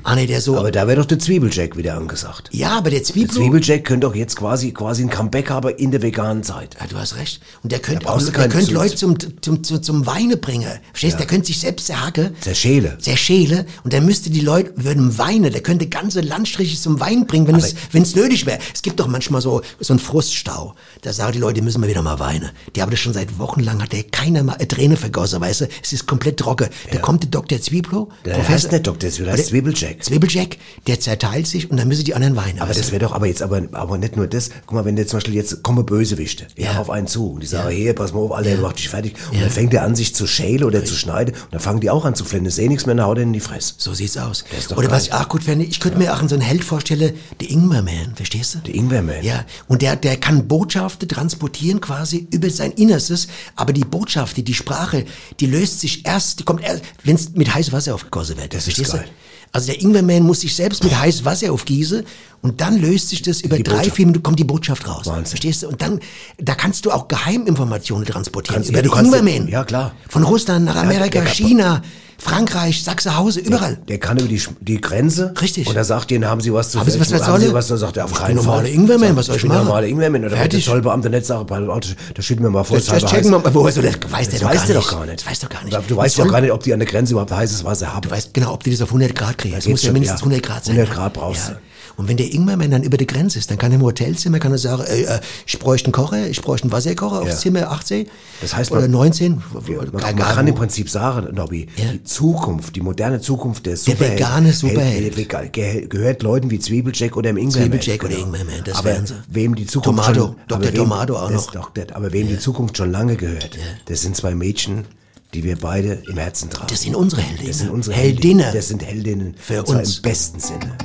Einer, 0.03 0.25
der 0.25 0.39
so... 0.39 0.53
Mhm. 0.53 0.57
Aber 0.59 0.71
da 0.71 0.87
wäre 0.87 1.01
doch 1.01 1.05
der 1.05 1.19
Zwiebeljack 1.19 1.75
wieder 1.75 1.95
angesagt. 1.95 2.49
ja, 2.53 2.69
aber 2.77 2.89
der 2.89 2.99
Der 2.99 3.03
Zwieblo... 3.03 3.33
Zwiebeljack 3.33 3.83
könnte 3.83 4.07
doch 4.07 4.15
jetzt 4.15 4.37
quasi, 4.37 4.71
quasi 4.71 5.03
ein 5.03 5.09
Comeback 5.09 5.49
haben 5.49 5.69
in 5.75 5.91
der 5.91 6.01
veganen 6.01 6.43
Zeit. 6.43 6.77
Ja, 6.79 6.87
du 6.87 6.97
hast 6.97 7.17
recht. 7.17 7.41
Und 7.63 7.71
der 7.73 7.79
könnte 7.79 8.07
auch, 8.09 8.21
der 8.21 8.47
könnte 8.47 8.71
Leute 8.71 8.95
zum, 8.95 9.17
zum, 9.41 9.63
zum, 9.63 9.83
zum 9.83 10.05
Weine 10.05 10.37
bringen. 10.37 10.71
Verstehst 10.91 11.15
du? 11.15 11.17
Der 11.17 11.27
könnte 11.27 11.47
sich 11.47 11.59
selbst 11.59 11.87
zerhacken. 11.87 12.33
Zerschäle. 12.39 12.97
Zerschäle. 12.99 13.65
Und 13.83 13.91
dann 13.91 14.05
müsste 14.05 14.29
die 14.29 14.41
Leute, 14.41 14.71
würden 14.77 15.17
weinen. 15.17 15.51
Der 15.51 15.61
könnte 15.61 15.87
ganze 15.87 16.21
Landstriche 16.21 16.79
zum 16.79 16.99
Weinen 17.01 17.27
bringen, 17.27 17.47
wenn 17.47 17.55
es, 17.55 17.75
wenn 17.91 18.03
es 18.03 18.15
nötig 18.15 18.45
wäre. 18.45 18.59
Es 18.73 18.81
gibt 18.81 19.01
doch 19.01 19.07
manchmal 19.07 19.41
so, 19.41 19.61
so 19.81 19.91
einen 19.93 19.99
Fruststau. 19.99 20.75
Da 21.01 21.11
sagen 21.11 21.33
die 21.33 21.39
Leute, 21.39 21.61
müssen 21.61 21.81
wir 21.81 21.89
wieder 21.89 22.01
mal 22.01 22.19
weinen. 22.19 22.51
Die 22.75 22.81
haben 22.81 22.89
das 22.91 22.99
schon 23.01 23.13
seit 23.13 23.37
Wochen 23.37 23.59
lang, 23.59 23.81
hat 23.81 23.91
der 23.91 24.03
keiner 24.03 24.43
mal 24.43 24.53
eine 24.53 24.67
Träne 24.67 24.95
vergossen, 24.95 25.41
weißt 25.41 25.61
du? 25.61 25.67
Es 25.83 25.91
ist 25.91 26.07
komplett 26.07 26.36
trocken. 26.37 26.67
Da 26.91 26.99
kommt 26.99 27.23
der 27.23 27.29
Dr. 27.31 27.59
Zwieblo. 27.61 28.09
Der 28.25 28.47
heißt 28.47 28.71
nicht 28.71 28.87
Dr. 28.87 29.09
Zwieblo, 29.09 29.25
der 29.25 29.33
heißt 29.37 29.47
Zwiebeljack. 29.49 30.03
Zwiebeljack, 30.03 30.57
der 30.87 30.99
zerteilt 30.99 31.47
sich 31.47 31.69
und 31.69 31.77
dann 31.77 31.87
müssen 31.87 32.03
die 32.05 32.13
anderen 32.15 32.35
weinen. 32.35 32.59
Aber 32.59 32.69
weißt 32.69 32.79
das 32.79 32.91
wäre 32.91 33.03
doch, 33.05 33.11
aber 33.13 33.27
jetzt, 33.27 33.41
aber, 33.41 33.61
aber 33.71 33.97
nicht 33.97 34.15
nur 34.15 34.27
das. 34.27 34.49
Guck 34.65 34.73
mal, 34.75 34.85
wenn 34.85 34.95
der 34.95 35.07
zum 35.07 35.17
Beispiel 35.17 35.35
jetzt 35.35 35.63
kommen 35.63 35.85
Bösewichte, 35.85 36.47
ja, 36.55 36.73
Ja. 36.73 36.79
auf 36.79 36.89
einen 36.89 37.07
zu 37.07 37.31
und 37.31 37.41
die 37.43 37.47
sagen, 37.47 37.69
hier, 37.75 37.93
pass 37.93 38.13
mal 38.13 38.19
auf, 38.19 38.31
Alter, 38.31 38.57
mach 38.61 38.73
dich 38.73 38.89
fertig. 38.89 39.15
Und 39.31 39.41
dann 39.41 39.49
fängt 39.49 39.73
er 39.73 39.83
an, 39.83 39.95
sich 39.95 40.13
zu 40.15 40.27
schälen 40.27 40.63
oder 40.63 40.83
zu 40.85 40.93
schneiden 40.95 41.33
und 41.35 41.53
dann 41.53 41.59
fangen 41.59 41.79
die 41.81 41.89
auch 41.89 42.05
an 42.05 42.15
zu 42.15 42.23
flennen. 42.25 42.49
Seh 42.49 42.67
nichts 42.67 42.85
mehr, 42.85 42.95
dann 42.95 43.05
haut 43.05 43.17
er 43.17 43.23
in 43.23 43.33
die 43.33 43.39
Fresse. 43.39 43.73
So 43.77 43.93
sieht's 43.93 44.17
aus. 44.17 44.43
Oder 44.71 44.83
geil. 44.83 44.91
was 44.91 45.03
ich 45.07 45.13
auch 45.13 45.27
gut 45.29 45.43
fände, 45.43 45.65
ich 45.65 45.79
könnte 45.79 45.97
mir 45.97 46.13
auch 46.13 46.21
so 46.27 46.35
einen 46.35 46.41
Held 46.41 46.63
vorstellen, 46.63 47.13
der 47.41 47.49
Ingwer-Man, 47.49 48.15
verstehst 48.15 48.55
du? 48.55 48.59
Der 48.59 48.75
Ingwer-Man. 48.75 49.23
Ja, 49.23 49.45
und 49.67 49.81
der, 49.81 49.95
der 49.95 50.17
kann 50.17 50.47
Botschaften 50.47 51.07
transportieren 51.07 51.81
quasi 51.81 52.27
über 52.31 52.49
sein 52.49 52.71
Innerstes, 52.71 53.27
aber 53.55 53.73
die 53.73 53.85
Botschaft, 53.85 54.37
die 54.37 54.53
Sprache, 54.53 55.05
die 55.39 55.45
löst 55.47 55.79
sich 55.79 56.05
erst, 56.05 56.26
die 56.35 56.43
kommt 56.43 56.63
erst, 56.63 56.83
wenn 57.03 57.15
es 57.15 57.31
mit 57.33 57.53
heißem 57.53 57.73
Wasser 57.73 57.95
aufgegossen 57.95 58.37
wird. 58.37 58.53
Das 58.53 58.67
ist 58.67 58.77
du? 58.77 58.83
geil. 58.83 59.05
Also 59.53 59.67
der 59.67 59.81
Ingwer-Man 59.81 60.23
muss 60.23 60.41
sich 60.41 60.53
selbst 60.55 60.83
mit 60.83 60.97
heißem 60.99 61.23
Wasser 61.25 61.51
aufgießen 61.53 62.03
und 62.41 62.59
dann 62.59 62.77
löst 62.79 63.09
sich 63.09 63.21
das 63.21 63.41
über 63.41 63.55
Die 63.55 63.63
drei, 63.63 63.77
Botschaft. 63.77 63.95
vier 63.95 64.05
Minuten, 64.05 64.23
kommt 64.23 64.39
die 64.39 64.43
Botschaft 64.43 64.85
raus. 64.87 65.05
Wahnsinn. 65.05 65.25
Verstehst 65.25 65.63
du? 65.63 65.69
Und 65.69 65.81
dann, 65.81 65.99
da 66.37 66.53
kannst 66.53 66.85
du 66.85 66.91
auch 66.91 67.07
Geheiminformationen 67.07 68.05
transportieren. 68.05 68.55
Kannst- 68.55 68.69
über 68.69 68.79
ja, 68.83 69.01
den 69.01 69.05
Ingwer-Man. 69.05 69.47
ja, 69.47 69.63
klar. 69.63 69.93
Von 70.09 70.23
Russland 70.23 70.65
nach 70.65 70.75
Amerika, 70.75 71.21
kann- 71.21 71.33
China, 71.33 71.81
Frankreich, 72.19 72.83
Sachsenhause, 72.83 73.39
überall. 73.41 73.77
Der 73.87 73.99
kann 73.99 74.17
über 74.17 74.27
die, 74.27 74.41
die 74.61 74.81
Grenze. 74.81 75.33
Richtig. 75.39 75.67
Und 75.67 75.75
er 75.75 75.83
sagt 75.83 76.09
denen, 76.09 76.25
haben 76.25 76.41
Sie 76.41 76.51
was 76.51 76.71
zu 76.71 76.79
Haben 76.79 76.89
Sie 76.89 76.99
was 76.99 77.11
haben 77.13 77.19
versollen? 77.19 77.41
Sie 77.47 77.53
was? 77.53 77.67
Dann 77.67 77.77
sagt 77.77 77.97
er, 77.97 78.05
auf 78.05 78.13
keinen 78.13 78.35
bin 78.35 78.37
Fall. 78.37 78.45
normaler 78.45 78.69
Ingwerman, 78.69 79.15
was 79.15 79.25
soll 79.27 79.35
ich 79.35 79.43
machen? 79.45 79.65
normaler 79.65 79.87
Ingwerman. 79.87 80.21
Oder 80.21 80.31
wenn 80.31 80.37
der 80.37 80.39
Fertig. 80.39 80.65
Zollbeamte 80.65 81.09
nicht 81.09 81.25
sagt, 81.25 81.47
bei- 81.47 81.59
das 81.59 81.95
das 82.15 82.25
steht 82.25 82.39
mir 82.39 82.49
mal 82.49 82.63
vor, 82.63 82.77
Das, 82.77 82.87
das 82.87 83.05
checken 83.05 83.31
wir 83.31 83.39
mal, 83.39 83.53
woher 83.53 83.71
so, 83.71 83.81
das 83.81 83.93
weiß 84.09 84.29
der 84.29 84.39
Das 84.39 84.41
doch 84.41 84.49
weiß 84.49 84.67
gar 84.67 84.73
doch 84.75 84.91
gar 84.91 85.05
nicht. 85.05 85.19
Das 85.19 85.27
weiß 85.27 85.39
doch 85.41 85.49
gar 85.49 85.63
nicht. 85.63 85.77
Du 85.89 85.95
weißt 85.97 86.17
Was 86.17 86.25
doch 86.25 86.31
gar 86.31 86.41
nicht, 86.41 86.51
ob 86.51 86.63
die 86.63 86.73
an 86.73 86.79
der 86.79 86.87
Grenze 86.87 87.13
überhaupt 87.13 87.31
heißes 87.31 87.63
Wasser 87.63 87.93
haben. 87.93 88.01
Du 88.01 88.11
weißt 88.11 88.33
genau, 88.33 88.53
ob 88.53 88.63
die 88.63 88.71
das 88.71 88.81
auf 88.81 88.89
100 88.89 89.13
Grad 89.15 89.37
kriegen. 89.37 89.53
Geht's 89.53 89.67
muss 89.67 89.83
ja 89.83 89.91
mindestens 89.91 90.21
ja. 90.21 90.25
100 90.25 90.43
Grad 90.43 90.65
sein. 90.65 90.73
100 90.75 90.89
ja. 90.89 90.95
Grad 90.95 91.13
brauchst 91.13 91.49
du. 91.49 91.51
Und 91.97 92.07
wenn 92.07 92.15
der 92.17 92.31
Ingwermann 92.31 92.69
dann 92.71 92.83
über 92.83 92.97
die 92.97 93.07
Grenze 93.07 93.39
ist, 93.39 93.49
dann 93.49 93.57
kann 93.57 93.71
er 93.71 93.75
im 93.77 93.81
Hotelzimmer 93.83 94.37
kann 94.39 94.51
er 94.51 94.59
sagen, 94.59 94.83
äh, 94.83 95.01
äh, 95.01 95.19
ich 95.47 95.57
bräuchte 95.57 95.87
einen 95.87 95.93
Kocher, 95.93 96.27
ich 96.29 96.41
bräuchte 96.41 96.65
einen 96.65 96.71
Wasserkocher 96.71 97.15
Ja. 97.15 97.21
aufs 97.23 97.39
Zimmer 97.41 97.71
18 97.71 98.07
Das 98.39 98.55
heißt, 98.55 98.71
oder 98.71 98.81
man- 98.81 98.91
19. 98.91 99.41
Man, 99.51 99.91
man 99.91 100.15
kann 100.15 100.47
im 100.47 100.53
Prinzip 100.55 100.89
sagen, 100.91 101.33
Nobby, 101.33 101.67
Ja. 101.75 101.85
die 101.91 102.03
Zukunft, 102.03 102.75
die 102.75 102.81
moderne 102.81 103.19
Zukunft 103.19 103.65
der 103.65 103.77
Superheld, 103.77 104.19
vegane 104.19 104.53
Superheld. 104.53 105.15
Held- 105.17 105.33
Held- 105.33 105.53
ge- 105.53 105.87
gehört 105.87 106.21
Leuten 106.21 106.51
wie 106.51 106.59
Zwiebeljack 106.59 107.17
oder 107.17 107.31
im 107.31 107.37
Ingwerman. 107.37 107.71
Zwiebeljack 107.81 108.03
oder 108.03 108.17
Ingwerman, 108.17 108.61
das 108.63 108.77
aber 108.77 108.89
wären 108.89 109.07
sie. 109.07 109.15
wem 109.29 109.55
die 109.55 109.65
Zukunft 109.65 110.05
Tomato, 110.05 110.21
schon, 110.27 110.35
Dr. 110.47 110.73
Tomato 110.73 111.15
auch 111.17 111.31
noch. 111.31 111.51
Doch, 111.51 111.71
das, 111.71 111.91
aber 111.93 112.13
wem 112.13 112.27
die 112.27 112.37
Zukunft 112.37 112.77
schon 112.77 112.91
lange 112.91 113.15
gehört, 113.15 113.49
das 113.85 114.01
sind 114.03 114.15
zwei 114.15 114.35
Mädchen, 114.35 114.85
die 115.33 115.43
wir 115.43 115.57
beide 115.57 116.03
im 116.07 116.17
Herzen 116.17 116.49
tragen. 116.51 116.67
Das 116.69 116.81
sind 116.83 116.95
unsere 116.95 117.21
Heldinnen. 117.21 117.47
Das 117.47 117.57
sind 117.57 117.69
unsere 117.71 117.95
Heldinnen. 117.95 118.39
Heldinnen. 118.43 118.53
Das 118.55 118.67
sind 118.67 118.83
Heldinnen. 118.85 119.35
Für 119.39 119.63
uns. 119.63 119.97
im 119.97 120.01
besten 120.03 120.39
Sinne. 120.39 120.77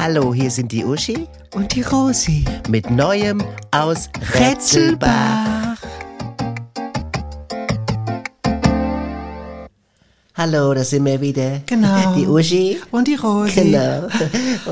Hallo, 0.00 0.32
hier 0.32 0.48
sind 0.48 0.70
die 0.70 0.84
Uschi 0.84 1.26
Und 1.54 1.74
die 1.74 1.82
Rosi. 1.82 2.44
mit 2.68 2.88
Neuem 2.88 3.42
aus 3.72 4.08
Rätselbach. 4.34 5.67
Hallo, 10.40 10.72
da 10.72 10.84
sind 10.84 11.04
wir 11.04 11.20
wieder. 11.20 11.62
Genau. 11.66 12.14
Die 12.16 12.24
Uschi. 12.24 12.78
Und 12.92 13.08
die 13.08 13.16
Rosi. 13.16 13.54
Genau. 13.60 14.06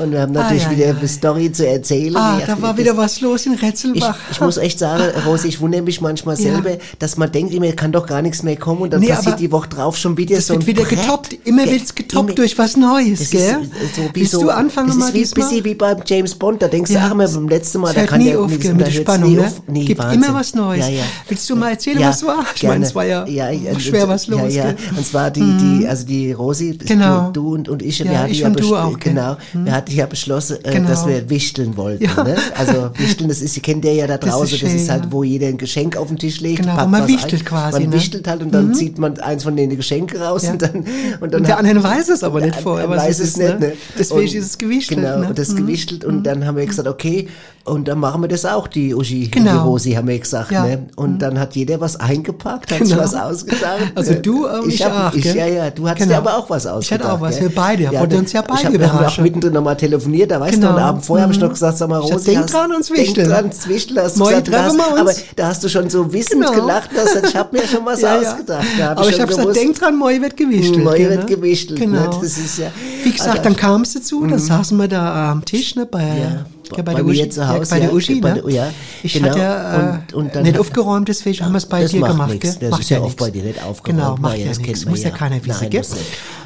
Und 0.01 0.13
wir 0.13 0.21
haben 0.21 0.31
natürlich 0.31 0.65
Ai, 0.65 0.69
ai, 0.69 0.75
wieder 0.77 0.85
ai. 0.85 0.95
eine 0.97 1.07
Story 1.09 1.51
zu 1.51 1.67
erzählen. 1.67 2.15
Ah, 2.15 2.37
Ja, 2.39 2.45
da 2.55 2.61
war 2.61 2.77
wieder 2.77 2.95
was 2.95 3.19
los 3.19 3.45
in 3.47 3.55
Ich, 3.55 3.61
Retzelbach. 3.61 4.15
ich 4.31 4.39
muss 4.39 4.55
echt 4.55 4.79
sagen, 4.79 5.03
Rosi, 5.25 5.49
ich 5.49 5.59
wundere 5.59 5.81
mich 5.81 5.99
manchmal 5.99 6.39
Ja. 6.39 6.53
selber, 6.53 6.77
dass 6.99 7.17
man 7.17 7.29
denkt, 7.33 7.53
immer 7.53 7.69
kann 7.73 7.91
doch 7.91 8.05
gar 8.07 8.21
nichts 8.21 8.43
mehr 8.43 8.55
kommen 8.55 8.83
und 8.83 8.93
dann 8.93 9.01
Nee, 9.01 9.09
passiert 9.09 9.41
die 9.41 9.51
Woche 9.51 9.67
drauf 9.67 9.97
schon 9.97 10.15
wieder 10.15 10.37
Das 10.37 10.47
so 10.47 10.53
wird 10.53 10.63
ein 10.63 10.67
wieder 10.67 10.83
Brett. 10.83 11.01
getoppt. 11.01 11.37
Immer 11.43 11.65
Ja, 11.65 11.71
wird's 11.73 11.93
getoppt 11.93 12.29
immer- 12.29 12.35
durch 12.35 12.57
was 12.57 12.77
Neues, 12.77 13.19
Das 13.19 13.29
gell? 13.31 13.57
ist 13.83 13.95
so 13.97 14.01
wie 14.13 14.21
Willst 14.21 14.31
so, 14.31 14.41
du 14.43 14.49
anfangen 14.51 14.87
das 14.87 14.95
mal 14.95 15.07
ist 15.09 15.13
wie, 15.15 15.19
diesmal? 15.19 15.49
bisschen 15.49 15.65
wie 15.65 15.75
beim 15.75 15.97
James 16.05 16.33
Bond, 16.33 16.61
da 16.61 16.69
denkst 16.69 16.91
Ja. 16.91 17.09
du, 17.09 17.15
ach, 17.21 17.27
beim 17.33 17.49
letzten 17.49 17.81
Mal, 17.81 17.93
da 17.93 18.05
kann 18.05 18.19
nie 18.19 18.27
der 18.29 18.39
und 18.39 18.51
mit 18.51 18.63
der 18.87 18.91
Spannung, 18.91 19.31
nie 19.31 19.35
ne? 19.35 19.41
auf. 19.47 19.61
Nee, 19.67 19.83
Gibt 19.83 19.99
Wahnsinn. 20.01 20.23
immer 20.23 20.33
was 20.33 20.55
Neues. 20.55 20.85
Ja, 20.85 20.91
ja. 20.93 21.03
Willst 21.27 21.49
du 21.49 21.57
mal 21.57 21.71
erzählen, 21.71 21.99
Ja, 21.99 22.07
was 22.07 22.25
war? 22.25 22.45
Ich 22.55 22.63
meine, 22.63 22.85
es 22.85 22.95
war 22.95 23.03
ja, 23.03 23.27
ja, 23.27 23.49
ja, 23.49 23.77
schwer 23.81 24.07
was 24.07 24.27
los, 24.27 24.53
Ja, 24.55 24.67
ja. 24.69 24.75
Und 24.95 25.05
zwar 25.05 25.29
die, 25.29 25.56
die, 25.57 25.87
also 25.87 26.05
die 26.05 26.31
Rosi, 26.31 26.77
Genau. 26.85 27.27
du, 27.31 27.41
du 27.41 27.53
und, 27.55 27.69
und 27.69 27.81
ich, 27.81 27.99
Ja, 27.99 28.05
wir 28.05 28.19
hatten 28.19 28.31
ich 28.31 28.39
ja, 28.39 28.47
und 28.47 28.59
du 28.59 28.75
auch, 28.75 28.99
genau, 28.99 29.37
wir 29.53 29.71
hatten 29.71 29.91
ja 29.91 30.05
beschlossen, 30.05 30.57
äh, 30.63 30.71
Genau. 30.71 30.89
dass 30.89 31.05
wir 31.07 31.29
wichteln 31.29 31.75
wollten. 31.77 32.03
Ja. 32.05 32.23
Ne? 32.23 32.35
Also 32.57 32.89
wichteln, 32.97 33.27
das 33.29 33.41
ist, 33.41 33.55
ihr 33.57 33.63
kennt 33.63 33.83
ja 33.85 33.91
ja 33.91 34.07
da 34.07 34.17
Das 34.17 34.29
ist 34.29 34.35
draußen, 34.35 34.59
das 34.61 34.73
ist, 34.73 34.89
halt, 34.89 35.05
ja. 35.05 35.11
wo 35.11 35.23
jeder 35.23 35.47
ein 35.47 35.57
Geschenk 35.57 35.97
auf 35.97 36.07
den 36.07 36.17
Tisch 36.17 36.39
legt. 36.41 36.61
Genau, 36.61 36.87
man 36.87 37.07
wichtelt 37.07 37.41
ein. 37.41 37.45
quasi, 37.45 37.79
Man 37.81 37.89
ne? 37.89 37.95
wichtelt 37.95 38.27
halt 38.27 38.41
und 38.41 38.51
dann 38.53 38.73
zieht 38.73 38.97
man 38.99 39.19
eins 39.19 39.43
von 39.43 39.55
den 39.55 39.75
Geschenken 39.75 40.21
raus 40.21 40.43
Ja. 40.43 40.51
und 40.51 40.61
dann, 40.61 40.85
und 41.19 41.33
dann 41.33 41.41
Und 41.41 41.47
der 41.47 41.57
andere 41.57 41.83
weiß 41.83 42.09
es 42.09 42.23
aber 42.23 42.41
nicht 42.41 42.55
der 42.55 42.61
vorher, 42.63 42.89
was 42.89 43.03
weiß 43.03 43.19
es 43.19 43.27
ist, 43.29 43.37
nicht, 43.37 43.59
ne? 43.59 43.67
ne? 43.67 43.73
Deswegen 43.97 44.19
Und- 44.21 44.33
ist 44.35 44.45
es 44.45 44.57
gewichtelt, 44.57 44.99
Genau, 45.01 45.19
ne? 45.19 45.27
und 45.29 45.37
das 45.39 45.49
Mhm. 45.49 45.55
gewichtelt 45.57 46.05
und 46.05 46.23
dann 46.23 46.45
haben 46.45 46.57
wir 46.57 46.65
gesagt, 46.65 46.87
okay, 46.87 47.27
und 47.63 47.87
dann 47.89 47.99
machen 47.99 48.21
wir 48.21 48.29
das 48.29 48.45
auch, 48.45 48.65
die 48.67 48.95
Uschi, 48.95 49.27
Genau. 49.27 49.51
die 49.51 49.57
Rosi, 49.57 49.91
haben 49.93 50.07
wir 50.07 50.17
gesagt, 50.17 50.51
Ja. 50.51 50.65
ne? 50.65 50.87
Und 50.95 51.19
dann 51.21 51.37
hat 51.37 51.53
jeder 51.55 51.81
was 51.81 51.97
eingepackt, 51.97 52.71
hat 52.71 52.79
sich 52.79 52.89
Genau. 52.91 53.03
was 53.03 53.13
ausgedacht. 53.13 53.91
Also 53.93 54.13
du, 54.13 54.47
ähm, 54.47 54.69
ich 54.69 54.85
hab, 54.85 55.11
auch, 55.11 55.17
ich, 55.17 55.25
ja, 55.47 55.69
du 55.69 55.87
hattest 55.87 56.07
genau. 56.07 56.13
ja 56.13 56.17
aber 56.19 56.37
auch 56.37 56.49
was 56.49 56.65
ausgedacht. 56.65 56.83
Ich 56.83 56.91
hatte 56.91 57.13
auch 57.13 57.21
was, 57.21 57.35
gell? 57.39 57.49
wir 57.49 57.55
beide, 57.55 57.83
ja, 57.83 57.99
wollten 57.99 58.15
uns 58.17 58.33
ja 58.33 58.41
beide 58.41 58.69
überraschen. 58.69 58.79
Wir 58.79 58.93
haben 58.93 59.05
auch 59.05 59.17
mittendrin 59.17 59.53
nochmal 59.53 59.77
telefoniert, 59.77 60.31
da 60.31 60.39
weißt 60.39 60.55
genau. 60.55 60.73
du, 60.73 60.77
am 60.77 60.83
Abend 60.83 61.05
vorher 61.05 61.25
mhm. 61.25 61.29
habe 61.29 61.33
ich 61.33 61.39
noch 61.39 61.49
mhm. 61.49 61.53
gesagt, 61.53 61.77
sag 61.77 61.89
mal, 61.89 61.99
Rose, 61.99 62.25
denk 62.25 62.47
dran 62.47 62.73
und 62.73 62.83
zwischel. 62.83 63.13
Denk 63.13 63.27
dran, 63.27 63.51
Zwichtel, 63.51 64.03
hast 64.03 64.17
Moi, 64.17 64.29
gesagt, 64.29 64.47
treffen 64.47 64.79
uns. 64.79 64.99
aber 64.99 65.13
da 65.35 65.47
hast 65.47 65.63
du 65.63 65.69
schon 65.69 65.89
so 65.89 66.11
wissend 66.13 66.45
genau. 66.45 66.53
gelacht, 66.53 66.89
dass, 66.95 67.29
ich 67.29 67.35
habe 67.35 67.57
mir 67.57 67.67
schon 67.67 67.85
was 67.85 68.01
ja, 68.01 68.19
ausgedacht. 68.19 68.65
Hab 68.79 68.99
aber 68.99 69.09
ich, 69.09 69.19
habe 69.19 69.35
gesagt, 69.35 69.55
denk 69.55 69.79
dran, 69.79 69.97
Moi 69.97 70.21
wird 70.21 70.37
gewichtelt. 70.37 70.83
Moi 70.83 70.97
wird 70.97 71.19
ne? 71.19 71.25
gewichtelt, 71.25 71.79
ne? 71.79 71.85
genau. 71.85 72.01
Ne? 72.01 72.17
das 72.21 72.37
ist 72.37 72.57
ja... 72.59 72.67
Wie 73.03 73.11
gesagt, 73.11 73.39
ah, 73.39 73.41
dann 73.41 73.55
kam 73.55 73.81
es 73.81 73.93
dazu, 73.93 74.21
dann 74.21 74.31
mhm. 74.31 74.39
saßen 74.39 74.77
wir 74.77 74.87
da 74.87 75.31
am 75.31 75.45
Tisch, 75.45 75.75
ne, 75.75 75.85
bei 75.85 76.45
ja, 76.75 76.83
bei, 76.83 76.93
bei 76.93 77.03
mir 77.03 77.13
jetzt 77.13 77.35
zu 77.35 77.47
Hause. 77.47 77.75
Ja, 77.75 77.79
bei 77.79 77.79
der 77.85 77.93
Uschi, 77.93 78.19
bei 78.19 78.33
ne? 78.33 78.41
Der, 78.41 78.51
ja, 78.51 78.73
ich 79.03 79.13
genau. 79.13 79.29
hatte 79.29 80.01
äh, 80.11 80.15
und, 80.15 80.25
und 80.25 80.35
dann 80.35 80.43
nicht 80.43 80.59
aufgeräumt, 80.59 81.07
deswegen 81.07 81.43
haben 81.43 81.53
wir 81.53 81.57
es 81.57 81.65
bei 81.65 81.85
dir 81.85 82.01
gemacht. 82.01 82.43
Das 82.43 82.71
macht 82.71 82.89
ja 82.89 83.01
oft 83.01 83.17
bei 83.17 83.31
dir 83.31 83.43
nicht 83.43 83.63
aufgeräumt. 83.63 83.99
Genau, 83.99 84.17
macht 84.17 84.37
ja, 84.37 84.51
ja 84.51 84.57
nichts. 84.57 84.85
Muss 84.85 85.03
ja 85.03 85.11
keiner 85.11 85.43
wissen, 85.43 85.69
gell? 85.69 85.85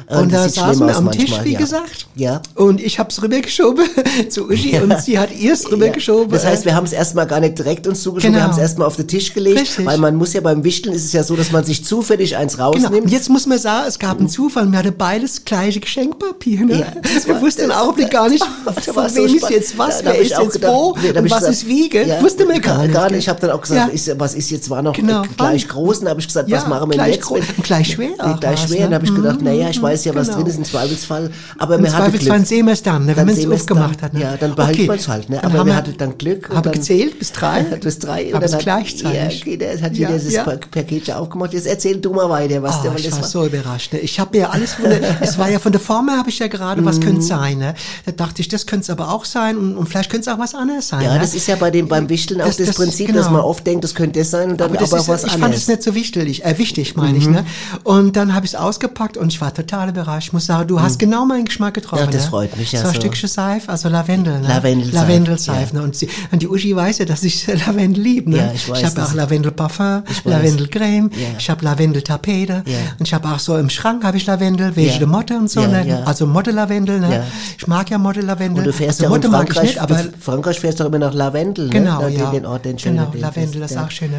Äh, 0.08 0.14
und, 0.14 0.22
und 0.24 0.32
da 0.32 0.48
saßen 0.48 0.86
wir 0.86 0.96
am 0.96 1.04
manchmal, 1.04 1.26
Tisch, 1.26 1.40
wie 1.44 1.52
ja. 1.52 1.58
gesagt. 1.58 2.06
Ja. 2.14 2.42
Und 2.54 2.80
ich 2.80 2.98
habe 2.98 3.10
es 3.10 3.22
rübergeschoben 3.22 3.84
zu 4.28 4.48
Uschi 4.48 4.72
ja. 4.72 4.82
und 4.82 4.98
sie 5.00 5.18
hat 5.18 5.30
ihr 5.36 5.52
es 5.52 5.70
rübergeschoben. 5.70 6.30
Das 6.30 6.44
heißt, 6.44 6.64
wir 6.64 6.74
haben 6.74 6.84
es 6.84 6.92
erstmal 6.92 7.26
gar 7.26 7.40
nicht 7.40 7.58
direkt 7.58 7.86
uns 7.86 8.02
zugeschoben, 8.02 8.34
genau. 8.34 8.44
wir 8.44 8.48
haben 8.48 8.56
es 8.56 8.58
erstmal 8.58 8.86
auf 8.86 8.96
den 8.96 9.08
Tisch 9.08 9.32
gelegt, 9.34 9.60
Richtig. 9.60 9.86
weil 9.86 9.98
man 9.98 10.16
muss 10.16 10.32
ja 10.32 10.40
beim 10.40 10.64
Wichteln 10.64 10.94
ist 10.94 11.04
es 11.04 11.12
ja 11.12 11.22
so, 11.22 11.36
dass 11.36 11.52
man 11.52 11.64
sich 11.64 11.84
zufällig 11.84 12.36
eins 12.36 12.54
genau. 12.54 12.70
rausnimmt. 12.70 12.92
Genau. 12.92 13.12
Jetzt 13.12 13.28
muss 13.28 13.46
man 13.46 13.58
sagen, 13.58 13.86
es 13.88 13.98
gab 13.98 14.18
einen 14.18 14.24
mhm. 14.24 14.30
Zufall, 14.30 14.70
wir 14.70 14.78
hatten 14.78 14.94
beides 14.96 15.44
gleiche 15.44 15.80
Geschenkpapier. 15.80 16.64
Ne? 16.64 16.86
wir 17.24 17.40
wussten 17.40 17.62
im 17.62 17.70
Augenblick 17.70 18.10
gar 18.10 18.28
nicht, 18.28 18.44
von 18.44 18.96
wem 18.96 19.08
so 19.08 19.24
ist 19.36 19.50
jetzt 19.50 19.78
was, 19.78 20.04
wer 20.04 20.18
ist 20.18 20.30
jetzt 20.30 20.52
gedacht, 20.52 20.72
wo, 20.72 20.96
nee, 21.00 21.30
was 21.30 21.42
ist 21.42 21.66
wie, 21.66 21.88
gell? 21.88 22.18
Wusste 22.20 22.46
man 22.46 22.60
gar 22.60 22.82
nicht. 22.82 22.94
Gar 22.94 23.10
nicht. 23.10 23.20
Ich 23.20 23.28
habe 23.28 23.40
dann 23.40 23.50
auch 23.50 23.60
gesagt, 23.60 23.92
ist, 23.92 24.18
was 24.18 24.34
ist 24.34 24.50
jetzt, 24.50 24.68
war 24.70 24.82
noch 24.82 24.96
äh, 24.96 25.00
genau. 25.00 25.22
gleich 25.36 25.68
groß, 25.68 25.98
und 25.98 26.08
habe 26.08 26.20
ich 26.20 26.26
gesagt, 26.26 26.50
was 26.50 26.66
machen 26.66 26.90
wir 26.90 27.06
jetzt? 27.06 27.22
Gleich 27.62 27.92
schwer. 27.92 28.10
Gleich 28.40 28.60
schwer, 28.60 28.80
ne? 28.80 28.84
dann 28.84 28.94
habe 28.94 29.04
ich 29.04 29.14
gedacht, 29.14 29.38
mhm. 29.38 29.44
naja, 29.44 29.68
ich 29.70 29.80
weiß 29.80 29.91
weiß 29.92 30.04
ja, 30.04 30.14
was 30.14 30.28
genau. 30.28 30.38
drin 30.38 30.46
ist 30.48 30.56
im 30.56 30.64
Zweifelsfall. 30.64 31.30
Aber 31.58 31.74
Im 31.76 31.82
Zweifelsfall 31.82 32.06
hatte 32.06 32.18
Glück. 32.18 32.46
sehen 32.46 32.66
wir 32.66 32.72
es 32.72 32.82
dann, 32.82 33.06
ne? 33.06 33.16
wenn 33.16 33.26
man 33.26 33.36
es 33.36 33.46
aufgemacht 33.46 34.02
hat. 34.02 34.14
Ne? 34.14 34.20
Ja, 34.20 34.36
dann 34.36 34.54
behält 34.54 34.76
okay. 34.76 34.86
man 34.86 34.98
es 34.98 35.08
halt. 35.08 35.28
Ne? 35.28 35.42
Aber 35.42 35.64
man 35.64 35.76
hatte 35.76 35.92
dann 35.92 36.18
Glück. 36.18 36.50
Habe 36.54 36.70
gezählt 36.70 37.18
bis 37.18 37.32
drei. 37.32 37.62
bis 37.82 37.98
drei. 37.98 38.34
Aber 38.34 38.44
es 38.44 38.58
gleichzeitig. 38.58 39.40
Ja, 39.40 39.40
okay, 39.42 39.56
der 39.56 39.80
hat 39.80 39.92
wieder 39.92 40.10
ja, 40.10 40.12
dieses 40.16 40.32
ja. 40.32 40.44
Paket 40.44 41.10
aufgemacht. 41.12 41.52
Jetzt 41.52 41.66
erzähl 41.66 41.98
du 41.98 42.12
mal 42.12 42.28
weiter, 42.28 42.62
was 42.62 42.76
ah, 42.76 42.78
oh, 42.80 42.88
der 42.88 42.98
ich 42.98 43.12
war. 43.12 43.22
so 43.24 43.46
überrascht. 43.46 43.92
Ne? 43.92 44.00
Ich 44.00 44.18
habe 44.18 44.36
ja 44.38 44.50
alles 44.50 44.74
von 44.74 44.90
der, 44.90 45.00
es 45.20 45.38
war 45.38 45.50
ja 45.50 45.58
von 45.58 45.72
der 45.72 45.80
Form 45.80 46.08
her, 46.08 46.18
habe 46.18 46.30
ich 46.30 46.38
ja 46.38 46.48
gerade, 46.48 46.84
was 46.84 46.98
mhm. 46.98 47.04
könnte 47.04 47.22
sein. 47.22 47.58
Ne? 47.58 47.74
Da 48.06 48.12
dachte 48.12 48.40
ich, 48.40 48.48
das 48.48 48.66
könnte 48.66 48.84
es 48.84 48.90
aber 48.90 49.12
auch 49.12 49.24
sein 49.24 49.56
und, 49.56 49.76
und 49.76 49.88
vielleicht 49.88 50.10
könnte 50.10 50.28
es 50.28 50.34
auch 50.34 50.38
was 50.38 50.54
anderes 50.54 50.88
sein. 50.88 51.02
Ja, 51.02 51.14
ne? 51.14 51.20
das 51.20 51.34
ist 51.34 51.46
ja 51.46 51.56
bei 51.56 51.70
dem, 51.70 51.88
beim 51.88 52.08
Wichteln 52.08 52.40
auch 52.40 52.52
das, 52.52 52.74
Prinzip, 52.74 53.08
dass 53.08 53.26
genau. 53.26 53.38
man 53.38 53.40
oft 53.42 53.66
denkt, 53.66 53.84
das 53.84 53.94
könnte 53.94 54.20
das 54.20 54.30
sein 54.30 54.50
und 54.50 54.60
dann 54.60 54.70
aber, 54.70 54.82
aber 54.82 55.00
auch 55.00 55.08
was 55.08 55.24
anderes. 55.24 55.34
Ich 55.34 55.40
fand 55.40 55.54
es 55.54 55.68
nicht 55.68 55.82
so 55.82 55.94
wichtig, 55.94 56.44
äh, 56.44 56.54
meine 56.94 57.18
ich. 57.18 57.28
Ne? 57.28 57.42
Mhm. 57.42 57.46
Und 57.84 58.16
dann 58.16 58.34
habe 58.34 58.46
ich 58.46 58.52
es 58.52 58.58
ausgepackt 58.58 59.16
und 59.16 59.32
ich 59.32 59.40
war 59.40 59.52
total 59.52 59.81
gerade 59.82 60.00
überrascht. 60.00 60.28
Ich 60.28 60.32
muss 60.32 60.46
sagen, 60.46 60.68
du 60.68 60.80
hast 60.80 60.92
hm. 60.92 60.98
genau 60.98 61.24
meinen 61.24 61.44
Geschmack 61.44 61.74
getroffen. 61.74 62.04
Ja, 62.04 62.10
das 62.10 62.24
ne? 62.24 62.30
freut 62.30 62.56
mich. 62.56 62.72
Ja, 62.72 62.82
so 62.82 62.88
ein. 62.88 62.94
Stückchen 62.94 63.28
Seife, 63.28 63.68
also 63.68 63.88
Lavendel. 63.88 64.40
Ne? 64.40 64.48
Lavendelseif. 64.48 64.94
Lavendelseif. 64.94 65.72
Ja. 65.72 65.78
Ne? 65.78 65.84
Und, 65.84 65.96
sie, 65.96 66.08
und, 66.30 66.42
die 66.42 66.48
Uschi 66.48 66.74
weiß 66.74 66.98
ja, 66.98 67.04
dass 67.04 67.22
ich 67.22 67.46
Lavendel 67.66 68.02
liebe. 68.02 68.30
Ne? 68.30 68.36
Ja, 68.38 68.52
ich 68.54 68.68
weiß. 68.68 68.78
Ich 68.78 68.84
habe 68.84 69.02
auch 69.02 69.14
Lavendelparfum, 69.14 70.02
Lavendelcreme, 70.24 71.10
ja. 71.12 71.28
ich 71.38 71.50
habe 71.50 71.64
Lavendeltapete 71.64 72.62
ja. 72.66 72.78
und 72.98 73.06
ich 73.06 73.14
habe 73.14 73.28
auch 73.28 73.38
so 73.38 73.56
im 73.56 73.70
Schrank 73.70 74.04
habe 74.04 74.16
ich 74.16 74.26
Lavendel, 74.26 74.74
welche 74.76 75.00
ja. 75.00 75.06
Motte 75.06 75.36
und 75.36 75.50
so. 75.50 75.60
Ja, 75.60 75.68
ne? 75.68 76.02
Also 76.06 76.26
Motte-Lavendel. 76.26 77.00
Ne? 77.00 77.24
Ich 77.58 77.66
mag 77.66 77.90
ja 77.90 77.98
Motte-Lavendel. 77.98 78.58
Und 78.58 78.66
du 78.66 78.72
fährst 78.72 79.00
also 79.00 79.04
ja 79.04 79.08
Motte 79.08 79.28
mag 79.28 79.50
ich 79.50 79.62
nicht, 79.62 79.78
aber... 79.78 80.00
Frankreich 80.20 80.60
fährst 80.60 80.80
du 80.80 80.84
immer 80.84 80.98
nach 80.98 81.14
Lavendel, 81.14 81.66
ne? 81.66 81.70
Genau, 81.70 82.02
ne? 82.02 82.10
ja. 82.10 82.30
Den 82.30 82.46
Ort, 82.46 82.64
den 82.64 82.76
genau, 82.76 83.10
Lavendel, 83.14 83.62
ist 83.62 83.76
auch 83.76 83.90
schön. 83.90 84.10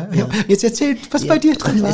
Jetzt 0.48 0.64
erzähl, 0.64 0.98
was 1.12 1.26
bei 1.26 1.40
dir 1.40 1.56
drin 1.56 1.82
war. 1.82 1.94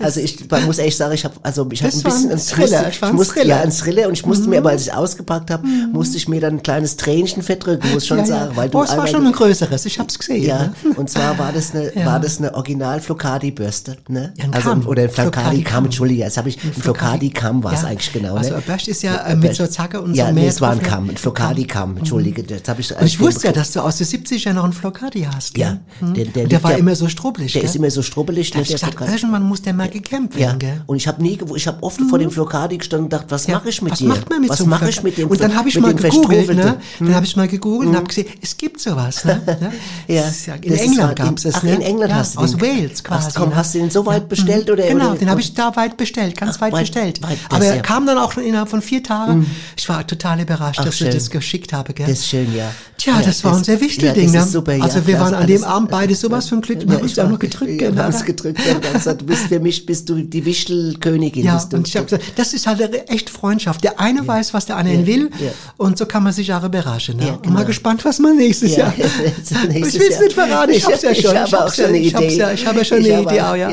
Also 0.00 0.20
ich 0.20 0.38
muss 0.66 0.78
echt 0.78 0.96
sagen, 0.96 1.14
ich 1.14 1.24
habe 1.24 1.34
also 1.42 1.68
ich 1.70 1.82
habe 1.82 1.94
ein 1.94 2.02
bisschen 2.02 2.30
einen 2.30 2.40
Thriller 2.40 2.92
ich 2.98 3.02
war 3.02 3.10
ich 3.10 3.16
musste, 3.16 3.34
Thriller. 3.34 3.56
Ja, 3.56 3.62
ein 3.62 3.70
Thriller 3.70 4.08
und 4.08 4.14
ich 4.14 4.26
musste 4.26 4.44
mhm. 4.44 4.50
mir, 4.50 4.58
aber 4.58 4.70
als 4.70 4.82
ich 4.82 4.92
ausgepackt 4.92 5.50
habe, 5.50 5.66
mhm. 5.66 5.90
musste 5.92 6.16
ich 6.16 6.28
mir 6.28 6.40
dann 6.40 6.54
ein 6.54 6.62
kleines 6.62 6.96
Tränchen 6.96 7.42
verdrücken, 7.42 7.92
muss 7.92 8.02
ich 8.02 8.08
schon 8.08 8.18
ja, 8.18 8.26
sagen. 8.26 8.56
Weil 8.56 8.68
du 8.68 8.78
oh, 8.78 8.82
es 8.82 8.96
war 8.96 9.06
schon 9.06 9.26
ein 9.26 9.32
größeres, 9.32 9.86
ich 9.86 9.98
hab's 9.98 10.18
gesehen. 10.18 10.44
Ja, 10.44 10.58
ne? 10.58 10.72
und 10.96 11.08
zwar 11.08 11.38
war 11.38 11.52
das 11.52 11.74
eine, 11.74 11.94
ja. 11.98 12.06
war 12.06 12.20
das 12.20 12.38
eine 12.38 12.54
original 12.54 13.00
flocadi 13.00 13.50
bürste 13.50 13.96
ne? 14.08 14.32
Ja, 14.36 14.44
ein 14.44 14.54
also, 14.54 14.70
Oder 14.88 15.04
ein 15.04 15.10
flocadi 15.10 15.62
kamm 15.62 15.84
mhm. 15.84 15.86
Entschuldige, 15.86 16.22
jetzt 16.22 16.36
habe 16.36 16.48
ich, 16.48 16.62
ein 16.62 16.72
flocadi 16.72 17.30
kamm 17.30 17.62
war 17.62 17.72
es 17.72 17.84
eigentlich 17.84 18.12
genau, 18.12 18.34
ne? 18.34 18.38
Also, 18.40 18.54
ein 18.54 18.62
Bürst 18.62 18.88
ist 18.88 19.02
ja 19.02 19.34
mit 19.36 19.54
so 19.54 19.66
Zacke 19.66 20.00
und 20.00 20.10
so 20.10 20.16
mehr. 20.16 20.26
Ja, 20.26 20.32
nee, 20.32 20.46
es 20.46 20.60
war 20.60 20.72
ein 20.72 20.82
Kamm, 20.82 21.10
ein 21.10 21.16
flocadi 21.16 21.64
kamm 21.66 21.96
Entschuldige, 21.98 22.42
jetzt 22.42 22.68
habe 22.68 22.80
ich... 22.80 22.94
Und 22.96 23.06
ich 23.06 23.20
wusste 23.20 23.48
ja, 23.48 23.52
dass 23.52 23.72
du 23.72 23.80
aus 23.80 23.96
den 23.96 24.06
70 24.06 24.46
er 24.46 24.54
noch 24.54 24.64
einen 24.64 24.72
flocadi 24.72 25.26
hast. 25.32 25.56
Ja. 25.56 25.78
Ne? 26.00 26.24
Mhm. 26.34 26.48
Der 26.48 26.62
war 26.62 26.76
immer 26.76 26.94
so 26.94 27.08
strubbelig, 27.08 27.52
Der 27.52 27.62
ist 27.62 27.76
immer 27.76 27.90
so 27.90 28.02
strubbelig, 28.02 28.54
ne? 28.54 28.62
Ich 28.62 28.72
gesagt, 28.72 29.00
irgendwann 29.00 29.42
muss 29.42 29.62
der 29.62 29.74
mal 29.74 29.88
gekämpft 29.88 30.38
werden, 30.38 30.82
Und 30.86 30.96
ich 30.96 31.06
habe 31.06 31.22
nie, 31.22 31.38
ich 31.54 31.66
habe 31.66 31.82
oft 31.82 32.00
vor 32.00 32.18
mhm. 32.18 32.22
dem 32.22 32.30
Flocadi 32.30 32.78
gestanden 32.88 33.04
und 33.04 33.12
dachte, 33.12 33.30
was 33.30 33.46
ja, 33.46 33.54
mache 33.54 33.68
ich 33.68 33.82
mit 33.82 33.92
was 33.92 33.98
dir? 33.98 34.08
Macht 34.08 34.30
man 34.30 34.40
mit 34.40 34.50
was 34.50 34.58
so 34.58 34.66
mache 34.66 34.88
ich 34.88 35.02
mit 35.02 35.18
dem 35.18 35.28
Und 35.28 35.40
dann 35.40 35.54
habe 35.54 35.68
ich, 35.68 35.76
ne? 35.76 35.82
hm? 35.82 35.86
hab 35.88 35.96
ich, 35.96 36.02
mal 36.02 36.10
gegoogelt, 36.10 36.56
ne? 36.56 36.80
Dann 36.98 37.14
habe 37.14 37.26
ich 37.26 37.36
mal 37.36 37.48
gegoogelt 37.48 37.88
und 37.88 37.92
hm. 37.92 37.96
habe 37.96 38.06
gesehen, 38.06 38.26
es 38.40 38.56
gibt 38.56 38.80
sowas, 38.80 39.24
ne? 39.24 39.40
ja, 40.08 40.24
ja, 40.46 40.54
in 40.60 40.74
England 40.74 41.16
gab 41.16 41.36
es 41.36 41.42
das, 41.44 41.54
Ach, 41.56 41.62
ne? 41.62 41.74
in 41.74 41.82
England 41.82 42.14
hast 42.14 42.34
du 42.34 42.40
den. 42.40 42.44
Aus 42.44 42.60
Wales 42.60 43.04
quasi. 43.04 43.30
Komm, 43.34 43.50
ne? 43.50 43.56
hast 43.56 43.74
du 43.74 43.78
den 43.78 43.90
so 43.90 44.06
weit 44.06 44.24
mhm. 44.24 44.28
bestellt 44.28 44.70
oder? 44.70 44.86
Genau, 44.86 45.14
den 45.14 45.30
habe 45.30 45.40
ich 45.40 45.54
da 45.54 45.74
weit 45.76 45.96
bestellt, 45.96 46.36
ganz 46.36 46.60
weit 46.60 46.74
bestellt. 46.74 47.20
Aber 47.50 47.64
er 47.64 47.82
kam 47.82 48.06
dann 48.06 48.18
auch 48.18 48.36
innerhalb 48.36 48.68
von 48.68 48.82
vier 48.82 49.02
Tagen. 49.02 49.40
Mhm. 49.40 49.46
Ich 49.76 49.88
war 49.88 50.06
total 50.06 50.40
überrascht, 50.40 50.80
dass 50.80 51.00
ich 51.00 51.10
das 51.10 51.30
geschickt 51.30 51.72
habe, 51.72 51.92
gell? 51.92 52.06
Das 52.06 52.20
ist 52.20 52.28
schön, 52.28 52.54
ja. 52.54 52.70
Tja, 52.96 53.20
das 53.24 53.44
war 53.44 53.56
ein 53.56 53.64
sehr 53.64 53.80
wichtiges 53.80 54.14
Ding, 54.14 54.32
ne? 54.32 54.40
Also 54.80 55.06
wir 55.06 55.20
waren 55.20 55.34
an 55.34 55.46
dem 55.46 55.64
Abend 55.64 55.90
beide 55.90 56.14
sowas 56.14 56.48
von 56.48 56.60
Glück. 56.60 56.86
Wir 56.86 56.96
haben 56.96 57.02
uns 57.02 57.18
auch 57.18 57.28
noch 57.28 57.38
gedrückt, 57.38 57.78
genau. 57.78 57.94
Wir 57.94 58.02
haben 58.02 58.10
ne? 58.10 58.16
uns 58.16 58.24
gedrückt, 58.24 58.58
du 58.58 59.24
bist 59.24 59.46
für 59.46 59.60
mich, 59.60 59.86
bist 59.86 60.08
du 60.08 60.16
die 60.16 60.44
Wichtelkönigin. 60.44 61.44
Ja, 61.44 61.62
und 61.72 61.86
ich 61.86 61.96
habe 61.96 62.06
gesagt, 62.06 62.24
das 62.36 62.54
ist 62.54 62.66
halt 62.66 62.77
wäre 62.78 63.08
echt 63.08 63.30
Freundschaft. 63.30 63.84
Der 63.84 64.00
eine 64.00 64.20
ja. 64.20 64.26
weiß, 64.26 64.54
was 64.54 64.66
der 64.66 64.76
andere 64.76 65.00
ja. 65.00 65.06
will 65.06 65.30
ja. 65.38 65.50
und 65.76 65.98
so 65.98 66.06
kann 66.06 66.22
man 66.22 66.32
sich 66.32 66.48
Jahre 66.48 66.66
überraschen. 66.66 67.16
Ne? 67.16 67.24
Genau. 67.24 67.36
Und 67.36 67.46
mal 67.46 67.54
genau. 67.56 67.66
gespannt, 67.66 68.04
was 68.04 68.18
man 68.18 68.36
nächstes 68.36 68.76
Jahr. 68.76 68.92
nächstes 69.68 69.94
ich 69.94 70.00
will 70.00 70.08
es 70.10 70.20
nicht 70.20 70.32
verraten, 70.32 70.70
ich, 70.70 70.78
ich 70.78 70.86
hab's 70.86 71.02
ja 71.02 71.14
schon. 71.14 71.36
Ich 71.44 71.52
habe 71.52 71.70
schon 71.70 71.84
eine 71.86 71.98
Idee. 71.98 72.26
Ich, 72.26 72.60
ich 72.60 72.66
habe 72.66 72.78
ja 72.78 72.84
schon 72.84 72.98
eine 72.98 73.22
Idee, 73.22 73.40
auch, 73.40 73.56
ja. 73.56 73.70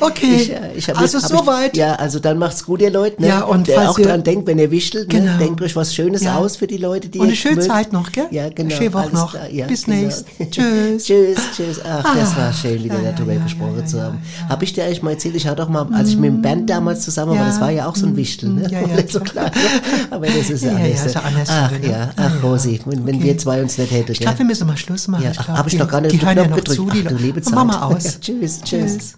Okay, 0.00 0.56
ich, 0.76 0.88
äh, 0.88 0.92
also 0.92 1.18
soweit. 1.18 1.76
Ja, 1.76 1.94
also 1.94 2.18
dann 2.18 2.38
macht's 2.38 2.64
gut, 2.64 2.80
ihr 2.80 2.90
Leute. 2.90 3.20
Ne? 3.20 3.28
Ja, 3.28 3.42
und, 3.42 3.68
und 3.68 3.70
falls 3.70 3.90
auch 3.90 3.98
ihr, 3.98 4.06
dran 4.06 4.22
denkt, 4.22 4.46
wenn 4.46 4.58
ihr 4.58 4.70
wischelt, 4.70 5.12
ne? 5.12 5.20
genau. 5.20 5.38
denkt 5.38 5.62
euch 5.62 5.76
was 5.76 5.94
Schönes 5.94 6.26
aus 6.26 6.56
für 6.56 6.66
die 6.66 6.76
Leute, 6.76 7.08
die 7.08 7.18
Und 7.18 7.26
eine 7.26 7.36
schöne 7.36 7.60
Zeit 7.60 7.92
noch, 7.92 8.12
gell? 8.12 8.26
Ja, 8.30 8.48
genau. 8.48 8.74
Schöne 8.74 8.92
Woche 8.94 9.14
noch. 9.14 9.36
Bis 9.68 9.84
genau. 9.84 9.96
nächstes. 9.96 10.24
Tschüss. 10.50 11.04
Tschüss, 11.04 11.38
tschüss. 11.56 11.80
Ach, 11.84 12.04
ah. 12.04 12.14
das 12.14 12.36
war 12.36 12.52
schön, 12.52 12.82
wieder 12.82 12.96
darüber 13.16 13.34
gesprochen 13.34 13.86
zu 13.86 14.00
haben. 14.00 14.18
Habe 14.48 14.64
ich 14.64 14.72
dir 14.72 14.84
eigentlich 14.84 15.02
mal 15.02 15.12
erzählt, 15.12 15.36
ich 15.36 15.46
hatte 15.46 15.62
auch 15.62 15.68
mal, 15.68 15.86
als 15.92 16.10
ich 16.10 16.16
mit 16.16 16.30
dem 16.30 16.42
Band 16.42 16.70
damals 16.70 17.02
zusammen 17.02 17.38
war, 17.38 17.46
das 17.46 17.60
war 17.60 17.70
ja 17.70 17.88
auch 17.88 17.96
so 17.96 18.06
ein 18.06 18.12
mhm. 18.12 18.16
Wichtel. 18.16 18.47
Titel, 18.56 18.60
ne? 18.60 18.70
Ja, 18.70 18.80
ja, 18.96 19.08
so 19.08 19.20
klar. 19.20 19.46
Ne? 19.46 19.52
Aber 20.10 20.26
das 20.26 20.50
ist 20.50 20.64
ja, 20.64 20.70
alles. 20.76 21.00
Ja, 21.00 21.06
äh, 21.06 21.08
so 21.08 21.18
anders 21.20 21.48
genau. 21.48 21.60
ach 21.60 21.90
ja, 21.90 22.10
ach 22.16 22.42
Rosi, 22.42 22.80
wenn, 22.84 23.16
okay. 23.16 23.22
wir 23.22 23.38
zwei 23.38 23.62
uns 23.62 23.78
nicht 23.78 23.90
hätten. 23.90 24.12
Ich 24.12 24.20
glaube, 24.20 24.38
wir 24.38 24.46
müssen 24.46 24.66
mal 24.66 24.76
Schluss 24.76 25.08
machen. 25.08 25.24
Ja, 25.24 25.30
ich 25.30 25.38
hab 25.38 25.66
ich 25.66 25.78
noch 25.78 25.88
gar 25.88 26.00
nicht 26.00 26.14
die, 26.14 26.18
die 26.18 26.24
ja 26.24 26.34
gedrückt. 26.34 26.68
Zu, 26.68 26.88
ach, 26.90 26.94
du 26.94 27.16
liebe 27.16 27.42
Zeit. 27.42 27.54
Mama 27.54 27.82
aus. 27.82 28.18
tschüss, 28.20 28.60
tschüss. 28.62 29.14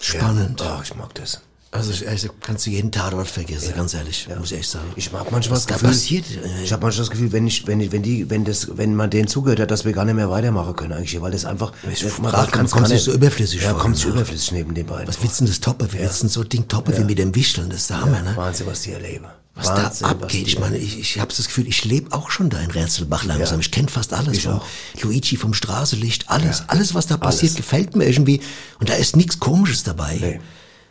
Spannend. 0.00 0.60
Ja, 0.60 0.76
oh, 0.78 0.82
ich 0.82 0.94
mag 0.94 1.14
das. 1.14 1.40
Also 1.72 1.90
ehrlich 1.90 2.00
gesagt, 2.00 2.10
also, 2.10 2.28
kannst 2.40 2.66
du 2.66 2.70
jeden 2.70 2.92
Tatort 2.92 3.28
vergessen, 3.28 3.74
ganz 3.74 3.92
ehrlich, 3.92 4.28
muss 4.38 4.52
ich 4.52 4.58
echt 4.58 4.70
sagen. 4.70 4.86
Ich 4.96 5.12
habe 5.12 5.30
manchmal 5.30 5.58
das 5.58 5.82
Was 5.82 6.08
Gefühl, 6.08 6.22
äh, 6.44 6.70
manchmal 6.70 6.90
das 6.92 7.10
Gefühl, 7.10 7.32
wenn 7.32 7.46
ich, 7.46 7.66
wenn 7.66 7.80
ich, 7.80 7.92
wenn 7.92 8.02
die, 8.02 8.30
wenn 8.30 8.44
das, 8.44 8.76
wenn 8.76 8.94
man 8.94 9.10
denen 9.10 9.28
zugehört 9.28 9.60
hat, 9.60 9.70
dass 9.70 9.84
wir 9.84 9.92
gar 9.92 10.04
nicht 10.04 10.14
mehr 10.14 10.30
weitermachen 10.30 10.74
können 10.76 10.92
eigentlich, 10.92 11.20
weil 11.20 11.32
das 11.32 11.44
einfach, 11.44 11.72
ich 11.90 12.00
grad, 12.22 12.52
kann, 12.52 12.70
kommt 12.70 12.88
sich 12.88 13.02
so 13.02 13.12
überflüssig 13.12 13.62
ja, 13.62 13.70
vor. 13.70 13.80
kommt 13.80 13.96
so 13.96 14.08
überflüssig 14.08 14.52
neben 14.52 14.74
den 14.74 14.86
beiden. 14.86 15.08
Was 15.08 15.22
willst 15.22 15.40
du 15.40 15.44
das 15.44 15.60
Toppe? 15.60 15.92
Wir 15.92 16.00
ja. 16.00 16.06
willst 16.06 16.20
so 16.30 16.44
Ding 16.44 16.66
Toppe 16.68 16.92
ja. 16.92 16.98
wie 16.98 17.04
mit 17.04 17.18
dem 17.18 17.34
Wichteln, 17.34 17.68
das 17.68 17.80
ist 17.80 17.90
der 17.90 18.04
wir, 18.04 18.22
ne? 18.22 18.36
Wahnsinn, 18.36 18.66
was 18.66 18.82
die 18.82 18.92
erleben 18.92 19.26
was 19.56 19.68
Wahnsinn, 19.68 20.06
da 20.06 20.10
abgeht. 20.10 20.42
Was 20.42 20.48
ich 20.48 20.58
meine, 20.58 20.76
ich, 20.76 20.98
ich 20.98 21.18
habe 21.18 21.32
das 21.34 21.46
Gefühl, 21.46 21.66
ich 21.66 21.84
lebe 21.84 22.12
auch 22.12 22.30
schon 22.30 22.50
da 22.50 22.60
in 22.60 22.70
Rätselbach 22.70 23.24
langsam. 23.24 23.58
Ja. 23.58 23.60
Ich 23.60 23.70
kenne 23.70 23.88
fast 23.88 24.12
alles. 24.12 24.36
Ich 24.36 24.42
vom 24.44 24.56
auch. 24.56 24.66
Luigi 25.02 25.36
vom 25.36 25.54
Straßenlicht, 25.54 26.28
alles, 26.28 26.60
ja. 26.60 26.64
alles, 26.68 26.94
was 26.94 27.06
da 27.06 27.16
passiert, 27.16 27.52
alles. 27.52 27.56
gefällt 27.56 27.96
mir 27.96 28.04
irgendwie. 28.04 28.40
Und 28.78 28.90
da 28.90 28.94
ist 28.94 29.16
nichts 29.16 29.40
Komisches 29.40 29.82
dabei. 29.82 30.18
Nee. 30.20 30.40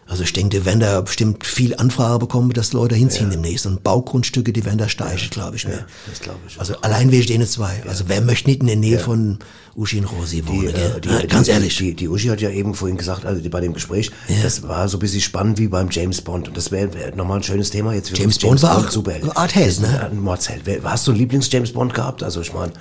Also 0.07 0.23
ich 0.23 0.33
denke, 0.33 0.65
wenn 0.65 0.79
da 0.79 1.01
bestimmt 1.01 1.45
viel 1.45 1.75
Anfrage 1.75 2.19
bekommen, 2.19 2.51
dass 2.53 2.73
Leute 2.73 2.93
hinziehen 2.95 3.25
ja. 3.25 3.31
demnächst. 3.31 3.65
Und 3.65 3.83
Baugrundstücke, 3.83 4.53
die 4.53 4.63
werden 4.63 4.77
da 4.77 4.87
steigen, 4.87 5.19
ja. 5.19 5.27
glaube 5.29 5.55
ich. 5.55 5.65
Ne? 5.65 5.71
Ja, 5.71 5.77
mir. 5.77 5.85
das 6.07 6.19
glaube 6.19 6.39
ich. 6.47 6.59
Also 6.59 6.75
auch. 6.75 6.83
allein 6.83 7.11
wegen 7.11 7.25
denen 7.25 7.47
zwei. 7.47 7.81
Also 7.87 8.05
wer 8.07 8.21
möchte 8.21 8.49
nicht 8.49 8.61
in 8.61 8.67
der 8.67 8.75
Nähe 8.75 8.99
von 8.99 9.39
Uschi 9.75 9.99
und 9.99 10.05
Rosi 10.05 10.45
wohnen. 10.47 10.61
Die, 10.61 10.67
äh, 10.67 11.01
die, 11.01 11.09
ah, 11.09 11.19
die, 11.19 11.27
Ganz 11.27 11.47
ehrlich. 11.47 11.77
Die, 11.77 11.93
die 11.93 12.07
Uschi 12.07 12.29
hat 12.29 12.39
ja 12.39 12.49
eben 12.49 12.73
vorhin 12.73 12.97
gesagt, 12.97 13.25
also 13.25 13.47
bei 13.49 13.59
dem 13.59 13.73
Gespräch, 13.73 14.09
ja. 14.27 14.35
das 14.41 14.63
war 14.63 14.87
so 14.87 14.97
ein 14.97 14.99
bisschen 15.01 15.21
spannend 15.21 15.59
wie 15.59 15.67
beim 15.67 15.89
James 15.89 16.21
Bond. 16.21 16.47
Und 16.47 16.55
das 16.55 16.71
wäre 16.71 16.93
wär 16.93 17.15
nochmal 17.15 17.37
ein 17.37 17.43
schönes 17.43 17.71
Thema 17.71 17.93
jetzt. 17.93 18.09
James, 18.09 18.19
James 18.19 18.39
Bond 18.39 18.63
war 18.63 18.77
auch 18.77 18.89
Superheld. 18.89 19.35
Art 19.35 19.53
Held, 19.53 19.81
ne? 19.81 20.09
Ein 20.09 20.19
Mordsheld. 20.19 20.63
Hast 20.83 21.07
du 21.07 21.11
einen 21.11 21.19
Lieblings-James 21.19 21.73
Bond 21.73 21.93
gehabt? 21.93 22.23
Also 22.23 22.41
ich 22.41 22.53
meine... 22.53 22.71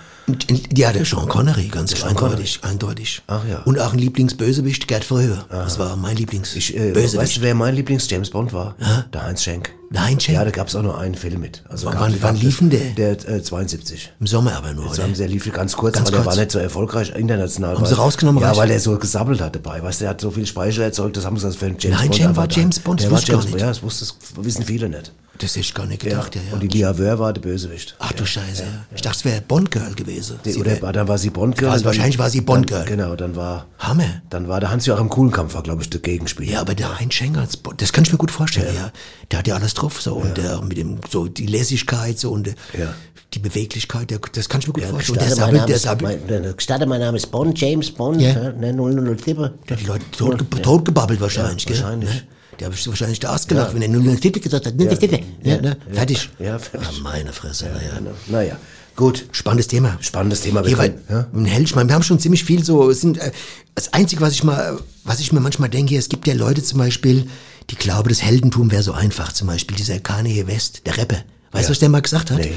Ja, 0.75 0.91
der 0.93 1.05
Sean 1.05 1.29
Connery, 1.29 1.69
ganz 1.69 1.93
der 1.93 2.07
eindeutig, 2.07 2.61
eindeutig. 2.63 3.23
Ach 3.27 3.43
ja. 3.47 3.59
Und 3.65 3.79
auch 3.79 3.93
ein 3.93 3.99
Lieblingsbösewicht, 3.99 4.89
Gerd 4.89 5.05
Verhöhe. 5.05 5.45
Das 5.51 5.79
war 5.79 5.97
mein 5.97 6.17
Lieblings. 6.17 6.57
Ich, 6.57 6.75
äh, 6.75 6.95
weißt 6.95 7.37
du, 7.37 7.41
wer 7.43 7.55
mein 7.55 7.75
Lieblings-James 7.75 8.31
Bond 8.31 8.53
war? 8.55 8.75
Ha? 8.81 9.05
Der 9.13 9.27
Heinz 9.27 9.43
Schenk. 9.43 9.75
Nein, 9.95 10.19
Cem. 10.21 10.35
Ja, 10.35 10.45
da 10.45 10.51
gab 10.51 10.69
es 10.69 10.75
auch 10.77 10.83
nur 10.83 10.99
einen 10.99 11.15
Film 11.15 11.41
mit. 11.41 11.63
Also 11.69 11.87
Wann- 11.87 11.99
wann- 11.99 12.17
wann 12.21 12.37
liefen 12.37 12.69
der? 12.69 12.81
Der 12.97 13.13
äh, 13.29 13.43
72. 13.43 14.13
Im 14.21 14.27
Sommer 14.27 14.55
aber 14.57 14.73
nur, 14.75 14.87
Jetzt 14.87 14.99
oder? 14.99 15.09
der 15.09 15.29
lief 15.29 15.51
ganz 15.53 15.77
kurz, 15.77 15.95
Ganz 15.95 16.09
aber 16.09 16.17
der 16.19 16.25
kurz. 16.25 16.37
war 16.37 16.43
nicht 16.43 16.51
so 16.53 16.59
erfolgreich 16.59 17.15
international. 17.17 17.77
Haben 17.77 17.87
sie 17.87 17.97
rausgenommen, 17.97 18.43
Ja, 18.43 18.57
weil 18.57 18.71
er 18.71 18.81
so 18.81 18.99
gesabbelt 18.99 19.41
hat 19.41 19.55
dabei. 19.55 19.83
Weißt 19.83 20.01
du, 20.01 20.05
der 20.05 20.11
hat 20.11 20.21
so 20.21 20.31
viel 20.31 20.45
Speichel 20.47 20.83
erzeugt, 20.83 21.17
das 21.17 21.25
haben 21.25 21.39
sie 21.39 21.47
als 21.47 21.57
für 21.57 21.67
den 21.67 21.77
James 21.79 21.97
Nein, 21.99 22.09
Bond 22.09 22.15
Cem 22.19 22.29
einfach 22.29 22.43
war. 22.43 22.51
James 22.51 22.81
Bond, 22.81 23.01
das 23.01 23.05
der 23.09 23.13
war 23.13 23.23
James 23.23 23.45
nicht. 23.47 23.61
Ja, 23.61 23.67
das, 23.69 23.83
wusste, 23.83 24.05
das 24.05 24.45
wissen 24.45 24.65
viele 24.65 24.89
nicht. 24.89 25.13
Das 25.39 25.51
hätte 25.51 25.61
ich 25.61 25.75
gar 25.75 25.87
nicht 25.87 26.03
gedacht, 26.03 26.35
ja, 26.37 26.41
ja. 26.47 26.53
Und 26.55 26.61
die 26.63 26.69
Lia 26.69 26.97
Wör 26.97 27.19
war 27.19 27.33
der 27.33 27.41
Bösewicht. 27.41 27.97
Ach 27.99 28.13
du 28.13 28.25
Scheiße. 28.25 28.63
Ich 28.95 29.03
dachte, 29.03 29.19
es 29.19 29.25
wäre 29.25 29.41
Bond-Girl 29.41 29.93
gewesen. 29.95 30.39
Die, 30.45 30.55
oder 30.55 30.71
wär- 30.73 30.83
war, 30.83 30.93
dann 30.93 31.09
war 31.09 31.19
sie 31.19 31.31
Bond-Girl. 31.31 31.71
Also 31.71 31.81
und 31.81 31.85
dann- 31.87 31.97
wahrscheinlich 31.97 32.19
war 32.21 32.31
sie 32.31 32.41
Bond-Girl. 32.41 32.85
Dann, 32.85 32.97
genau, 32.99 33.17
dann 33.17 33.35
war... 33.35 33.67
Hammer. 33.81 34.23
Dann 34.31 34.47
war 34.47 34.61
der 34.61 34.71
Hans-Joachim 34.71 35.09
Kuhlenkampf, 35.09 35.55
war, 35.55 35.63
glaube 35.65 35.83
ich, 35.83 35.91
der 35.91 36.01
Gegenspieler. 36.01 36.53
Ja, 36.53 36.61
aber 36.61 36.75
der 36.77 37.01
Heinz 37.01 37.15
Schenker, 37.15 37.45
Bond, 37.65 37.83
das 37.83 37.93
kann 37.93 38.05
ich 38.05 38.13
mir 38.13 38.19
gut 38.19 38.31
vorstellen, 38.31 38.75
ja. 38.77 38.93
Der 39.33 39.41
hat 39.41 39.49
ja 39.49 39.57
alles 39.57 39.75
drauf, 39.75 40.01
so, 40.01 40.15
und 40.15 40.37
der, 40.37 40.61
mit 40.63 40.79
dem, 40.79 40.99
so, 41.11 41.27
die 41.27 41.47
Lässigkeit, 41.47 42.17
so, 42.19 42.31
und 42.31 42.47
äh, 42.49 42.55
Ja. 42.79 42.95
die 43.35 43.41
Beweglichkeit, 43.41 44.11
der, 44.11 44.21
das 44.33 44.49
kann 44.49 44.61
ich 44.61 44.69
mir 44.69 44.73
gut 44.75 44.85
Ja, 44.85 44.91
vorstellen. 44.91 45.19
Und 45.19 45.29
der 45.31 45.37
Name 45.37 45.67
der 45.67 45.77
ist, 45.77 45.83
sabbelt, 45.83 46.31
mein, 46.31 46.57
gestatte, 46.57 46.87
mein 46.87 47.01
Name 47.01 47.17
ist 47.17 47.27
Bond, 47.33 47.61
James 47.61 47.91
Bond, 47.91 48.21
Ja. 48.21 48.31
ja. 48.31 48.53
ne, 48.53 48.73
007. 48.73 49.51
der 49.69 49.77
hat 49.77 49.83
die 49.83 49.87
Leute 49.87 50.05
tot, 50.13 50.45
totgebabbelt 50.63 51.21
wahrscheinlich, 51.21 51.65
Ja, 51.65 51.73
gell? 51.73 51.83
wahrscheinlich. 51.83 52.25
Ne? 52.55 52.59
Der 52.61 52.67
habe 52.67 52.75
ich 52.77 52.87
wahrscheinlich 52.89 53.21
da 53.21 53.35
ausgelacht, 53.35 53.75
wenn 53.75 53.83
er 53.83 53.89
nur 53.89 54.03
einen 54.03 54.21
Titel 54.21 54.41
gesagt 54.41 54.67
hat. 54.67 54.75
Ne, 54.77 54.85
ja. 54.85 55.55
Ja, 55.55 55.61
ne? 55.61 55.77
Fertig. 55.93 56.31
Ja, 56.39 56.59
fertig. 56.59 56.89
Ah, 56.89 57.01
meine 57.03 57.33
Fresse, 57.33 57.67
naja. 57.67 58.13
Naja, 58.29 58.57
gut. 58.97 59.27
Spannendes 59.33 59.67
Thema. 59.69 59.97
Spannendes 60.01 60.41
Thema. 60.43 60.65
Wir 60.65 60.77
können, 60.77 60.99
ja? 61.09 61.27
ein 61.35 61.45
Held, 61.45 61.65
ich 61.69 61.75
meine, 61.75 61.89
wir 61.89 61.95
haben 61.95 62.03
schon 62.03 62.19
ziemlich 62.19 62.45
viel 62.45 62.65
so, 62.65 62.91
sind, 62.93 63.19
äh, 63.19 63.33
das 63.75 63.93
Einzige, 63.93 64.21
was 64.21 64.33
ich 64.33 64.45
mal, 64.45 64.79
was 65.05 65.21
ich 65.21 65.33
mir 65.33 65.41
manchmal 65.41 65.69
denke, 65.69 65.97
es 65.97 66.09
gibt 66.09 66.27
ja 66.27 66.35
Leute 66.35 66.63
zum 66.63 66.79
Beispiel, 66.79 67.27
die 67.71 67.77
glauben, 67.77 68.09
das 68.09 68.23
Heldentum 68.23 68.71
wäre 68.71 68.83
so 68.83 68.93
einfach. 68.93 69.33
Zum 69.33 69.49
Beispiel 69.49 69.77
dieser 69.77 69.99
Kanye 69.99 70.47
West, 70.47 70.83
der 70.87 70.97
Rapper. 70.97 71.25
Weißt 71.53 71.65
du, 71.65 71.69
Ja. 71.69 71.71
was 71.71 71.79
der 71.79 71.89
mal 71.89 72.03
gesagt 72.03 72.31
hat? 72.31 72.39
Nee. 72.39 72.53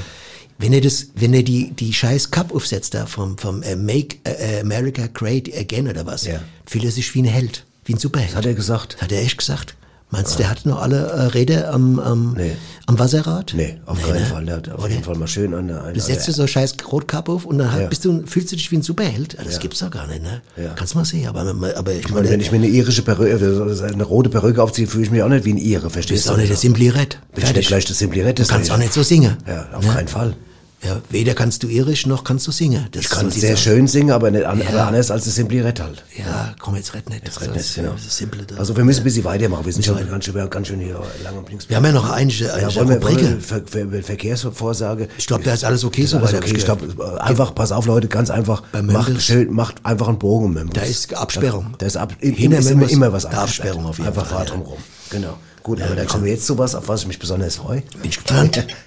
Wenn 0.60 0.74
er 0.74 0.82
das, 0.82 1.08
wenn 1.14 1.34
er 1.36 1.43
die, 1.43 1.72
die 1.72 1.93
scheiß 1.93 2.32
Cup 2.32 2.54
aufsetzt 2.54 2.95
da 2.95 3.06
vom, 3.06 3.38
vom 3.38 3.62
äh, 3.62 3.76
Make 3.76 4.18
äh, 4.24 4.62
America 4.62 5.08
Great 5.14 5.56
Again 5.56 5.88
oder 5.88 6.06
was, 6.08 6.26
Ja. 6.26 6.39
fühlt 6.66 6.84
er 6.84 6.91
sich 6.91 7.14
wie 7.14 7.22
ein 7.22 7.26
Held, 7.26 7.64
wie 7.86 7.93
ein 7.93 8.00
Superheld. 8.00 8.36
Hat 8.36 8.45
er 8.45 8.56
gesagt? 8.56 9.00
Hat 9.00 9.12
er 9.12 9.22
echt 9.22 9.38
gesagt? 9.38 9.76
Meinst 10.10 10.34
du, 10.34 10.38
der 10.38 10.49
hat 10.49 10.66
noch 10.66 10.82
alle 10.82 11.05
äh, 11.08 11.22
Räder 11.24 11.74
am, 11.74 11.99
am, 11.99 12.34
Nee. 12.38 12.53
am 12.86 12.97
Wasserrad? 12.97 13.53
Nee, 13.58 13.76
auf 13.86 14.01
keinen 14.01 14.22
ne? 14.22 14.26
Fall. 14.26 14.45
Der 14.45 14.55
hat 14.55 14.70
auf 14.70 14.80
Oder? 14.80 14.89
jeden 14.89 15.03
Fall 15.03 15.16
mal 15.18 15.28
schön 15.28 15.53
an 15.53 15.68
der 15.68 15.84
einen. 15.84 15.95
Du 15.95 15.99
setzt 15.99 16.28
dir 16.28 16.32
so 16.32 16.47
scheiß 16.47 16.76
Rotkappe 16.89 17.30
auf 17.30 17.43
und 17.45 17.58
dann 17.58 17.78
Ja. 17.82 17.88
bist 17.88 18.05
du, 18.05 18.26
fühlst 18.26 18.49
du 18.53 18.55
dich 18.55 18.72
wie 18.72 18.78
ein 18.78 18.84
Superheld. 18.84 19.38
Das 19.43 19.60
gibt's 19.60 19.80
doch 19.80 19.91
gar 19.91 20.08
nicht, 20.08 20.24
ne? 20.24 20.41
Ja. 20.55 20.70
Kannst 20.76 20.95
mal 20.95 21.03
sehen, 21.03 21.28
aber, 21.28 21.41
aber 21.76 21.91
ich 21.91 22.05
Ich 22.05 22.10
meine, 22.14 22.30
wenn 22.30 22.39
ich 22.39 22.51
mir 22.51 22.58
eine 22.58 22.68
irische 22.68 23.01
Perücke, 23.01 23.34
also 23.34 23.84
eine 23.84 24.03
rote 24.03 24.30
Perücke 24.30 24.64
aufziehe, 24.64 24.88
fühle 24.88 25.03
ich 25.03 25.12
mich 25.12 25.22
auch 25.24 25.28
nicht 25.30 25.43
wie 25.43 25.53
ein 25.53 25.58
Ire, 25.58 25.89
verstehst 25.89 26.24
bist 26.24 26.30
du? 26.30 26.34
auch 26.34 26.38
nicht 26.38 26.51
Red. 26.95 27.20
Bin 27.36 27.43
ich 27.43 27.53
nicht 27.55 27.68
gleich 27.68 27.84
das 27.84 27.99
Simply 27.99 28.22
Red. 28.22 28.39
Du 28.39 28.43
das 28.43 28.47
kannst 28.49 28.72
auch 28.72 28.78
nicht 28.78 28.93
so 28.93 29.03
singen. 29.03 29.36
Ja, 29.45 29.68
auf 29.74 29.86
Ne? 29.86 29.91
keinen 29.91 30.08
Fall. 30.08 30.36
Ja, 30.84 31.01
weder 31.09 31.34
kannst 31.34 31.63
du 31.63 31.67
irisch, 31.67 32.05
noch 32.05 32.23
kannst 32.23 32.45
du 32.45 32.51
singen. 32.51 32.86
Das 32.91 33.01
Ich 33.05 33.09
kann 33.09 33.32
die 33.32 33.39
sehr 33.39 33.57
schön 33.57 33.88
singen, 33.88 34.11
aber, 34.11 34.30
nicht 34.30 34.45
an, 34.45 34.59
Ja. 34.61 34.69
aber 34.69 34.86
anders 34.88 35.09
als 35.09 35.25
das 35.25 35.34
Simply 35.34 35.59
Red 35.61 35.80
halt. 35.80 36.03
Ja, 36.15 36.53
komm, 36.59 36.75
jetzt 36.75 36.93
red 36.93 37.09
nicht. 37.09 37.25
Jetzt 37.25 37.41
Red 37.41 37.55
nicht, 37.55 37.73
genau. 37.73 37.93
Das 37.93 38.05
ist 38.05 38.15
simple 38.15 38.43
da. 38.43 38.57
Also 38.57 38.78
wir 38.78 38.84
müssen 38.84 39.01
ein 39.01 39.03
bisschen 39.05 39.23
weitermachen. 39.23 39.65
Wir 39.65 39.73
sind 39.73 39.84
schon 39.84 39.95
ganz 40.07 40.25
schön, 40.25 40.49
ganz 40.49 40.67
schön 40.67 40.80
hier 40.80 41.01
lang 41.23 41.36
und 41.36 41.49
links. 41.49 41.67
wir 41.67 41.78
haben 41.78 41.86
ja 41.86 41.91
noch 41.93 42.07
einige, 42.11 42.45
Ja, 42.45 42.75
wollen 42.75 42.89
wir, 42.89 43.01
wollen 43.01 43.17
wir 43.19 43.41
Ver, 43.41 44.03
Verkehrsvorsage? 44.03 45.07
Ich 45.17 45.25
glaube, 45.25 45.43
da 45.43 45.53
ist 45.53 45.63
alles 45.63 45.84
okay 45.84 46.05
so 46.05 46.17
Also 46.17 46.28
weit. 46.38 46.43
okay, 46.43 46.53
ich 46.55 46.63
glaube, 46.65 47.21
einfach, 47.21 47.55
pass 47.55 47.71
auf 47.71 47.88
Leute, 47.88 48.07
ganz 48.07 48.30
einfach, 48.30 48.61
Bei 48.71 48.84
macht, 48.84 49.19
schön, 49.21 49.51
macht 49.51 49.84
einfach 49.84 50.07
einen 50.07 50.19
Bogen 50.19 50.53
Mömbels. 50.53 50.75
Da 50.80 50.82
ist 50.88 51.13
Absperrung. 51.15 51.73
Da 51.80 51.88
ist 51.88 51.97
ab, 51.97 52.13
immer, 52.19 52.36
Hinter 52.36 52.59
ist 52.59 52.69
immer, 52.69 52.89
immer 52.89 53.11
was. 53.11 53.25
Absperrung 53.25 53.86
auf 53.88 53.97
jeden 53.97 54.09
Einfach 54.09 54.28
Fall, 54.28 54.38
Fahrt 54.38 54.49
ja. 54.49 54.55
drumherum. 54.55 54.78
Genau. 55.09 55.38
Gut, 55.63 55.82
aber 55.82 55.95
dann 55.95 56.07
kommen 56.07 56.23
wir 56.23 56.32
jetzt 56.32 56.45
zu 56.45 56.57
was, 56.57 56.75
auf 56.75 56.88
was 56.88 57.01
ich 57.01 57.07
mich 57.07 57.19
besonders 57.19 57.55
freue. 57.55 57.82
Bin 57.82 58.09
ich 58.11 58.17
gespannt. 58.23 58.65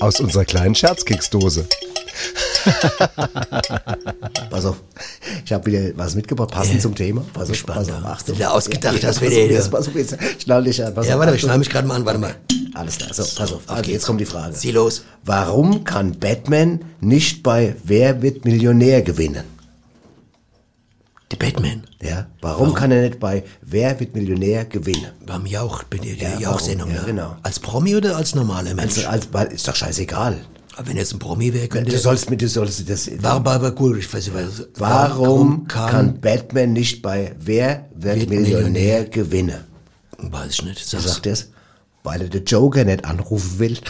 Aus 0.00 0.20
unserer 0.20 0.44
kleinen 0.44 0.74
Scherzkeksdose. 0.74 1.66
Pass 4.50 4.64
auf, 4.64 4.76
ich 5.44 5.52
habe 5.52 5.66
wieder 5.66 5.96
was 5.96 6.14
mitgebracht, 6.14 6.50
passend 6.50 6.76
Ja. 6.76 6.80
zum 6.80 6.94
Thema. 6.94 7.24
Pass 7.32 7.50
auf, 7.50 7.66
pass 7.66 7.88
ja. 7.88 7.98
auf, 8.00 8.22
du 8.24 8.32
da 8.34 8.50
ausgedacht 8.50 8.94
hast, 9.04 9.20
pass 9.20 9.20
wer 9.20 9.28
auf, 9.28 9.34
der- 9.34 9.46
jetzt, 9.50 9.70
pass 9.70 9.88
auf, 9.88 9.94
jetzt 9.94 10.16
schnall 10.42 10.64
dich 10.64 10.82
an. 10.84 10.94
Pass 10.94 11.06
Ja, 11.06 11.14
auf, 11.14 11.20
warte, 11.20 11.32
ich 11.32 11.36
Achtung. 11.38 11.48
schneide 11.48 11.58
mich 11.60 11.70
gerade 11.70 11.86
mal 11.88 11.94
an, 11.96 12.04
warte 12.06 12.18
mal. 12.18 12.34
Alles 12.74 12.98
klar, 12.98 13.12
so, 13.12 13.22
pass 13.22 13.52
auf. 13.52 13.60
Also, 13.66 13.90
jetzt 13.90 14.06
kommt 14.06 14.20
die 14.20 14.26
Frage. 14.26 14.54
Zieh 14.54 14.70
los. 14.72 15.02
Warum 15.24 15.84
kann 15.84 16.18
Batman 16.18 16.80
nicht 17.00 17.42
bei 17.42 17.74
Wer 17.84 18.22
wird 18.22 18.44
Millionär 18.44 19.02
gewinnen? 19.02 19.44
Der 21.32 21.36
Batman. 21.38 21.82
Ja, 22.00 22.26
warum, 22.40 22.72
kann 22.72 22.92
er 22.92 23.02
nicht 23.02 23.18
bei 23.18 23.42
Wer 23.62 23.98
wird 23.98 24.14
Millionär 24.14 24.64
gewinnen? 24.64 25.10
Beim 25.26 25.44
Jauch, 25.44 25.82
bei 25.84 25.98
der, 25.98 26.14
der 26.14 26.34
Ja, 26.34 26.38
Jauch-Sendung. 26.40 26.88
warum? 26.88 27.00
Ja, 27.00 27.06
genau. 27.06 27.36
Als 27.42 27.58
Promi 27.58 27.96
oder 27.96 28.16
als 28.16 28.34
normaler 28.36 28.74
Mensch? 28.74 28.98
Also, 28.98 29.08
als, 29.08 29.28
weil, 29.32 29.48
ist 29.48 29.66
doch 29.66 29.74
scheißegal. 29.74 30.44
Aber 30.76 30.88
wenn 30.88 30.96
jetzt 30.96 31.12
ein 31.12 31.18
Promi 31.18 31.52
wäre, 31.52 31.66
könnte 31.66 31.90
Du 31.90 31.98
sollst 31.98 32.30
mit, 32.30 32.42
du 32.42 32.48
sollst 32.48 32.88
das. 32.88 33.10
War 33.22 33.40
aber 33.46 33.72
gut, 33.72 33.96
ich 33.98 34.12
weiß 34.12 34.26
nicht, 34.28 34.36
was, 34.36 34.66
Warum 34.76 35.66
kann, 35.66 36.20
Batman 36.20 36.74
nicht 36.74 37.02
bei 37.02 37.34
Wer 37.40 37.88
wird, 37.94 38.20
Wird 38.20 38.28
Millionär, 38.30 38.68
Millionär? 38.68 39.04
gewinnen? 39.06 39.64
Weiß 40.18 40.52
ich 40.52 40.62
nicht. 40.62 40.86
Sag's. 40.86 41.04
sagt 41.04 41.26
das? 41.26 41.48
Weil 42.04 42.22
er 42.22 42.28
den 42.28 42.44
Joker 42.44 42.84
nicht 42.84 43.04
anrufen 43.04 43.58
will. 43.58 43.78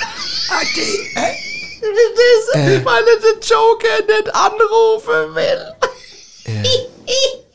Äh. 2.54 2.82
Weil 2.84 3.02
er 3.02 3.20
den 3.20 3.40
Joker 3.42 4.06
nicht 4.06 4.34
anrufen 4.34 5.34
will. 5.34 6.86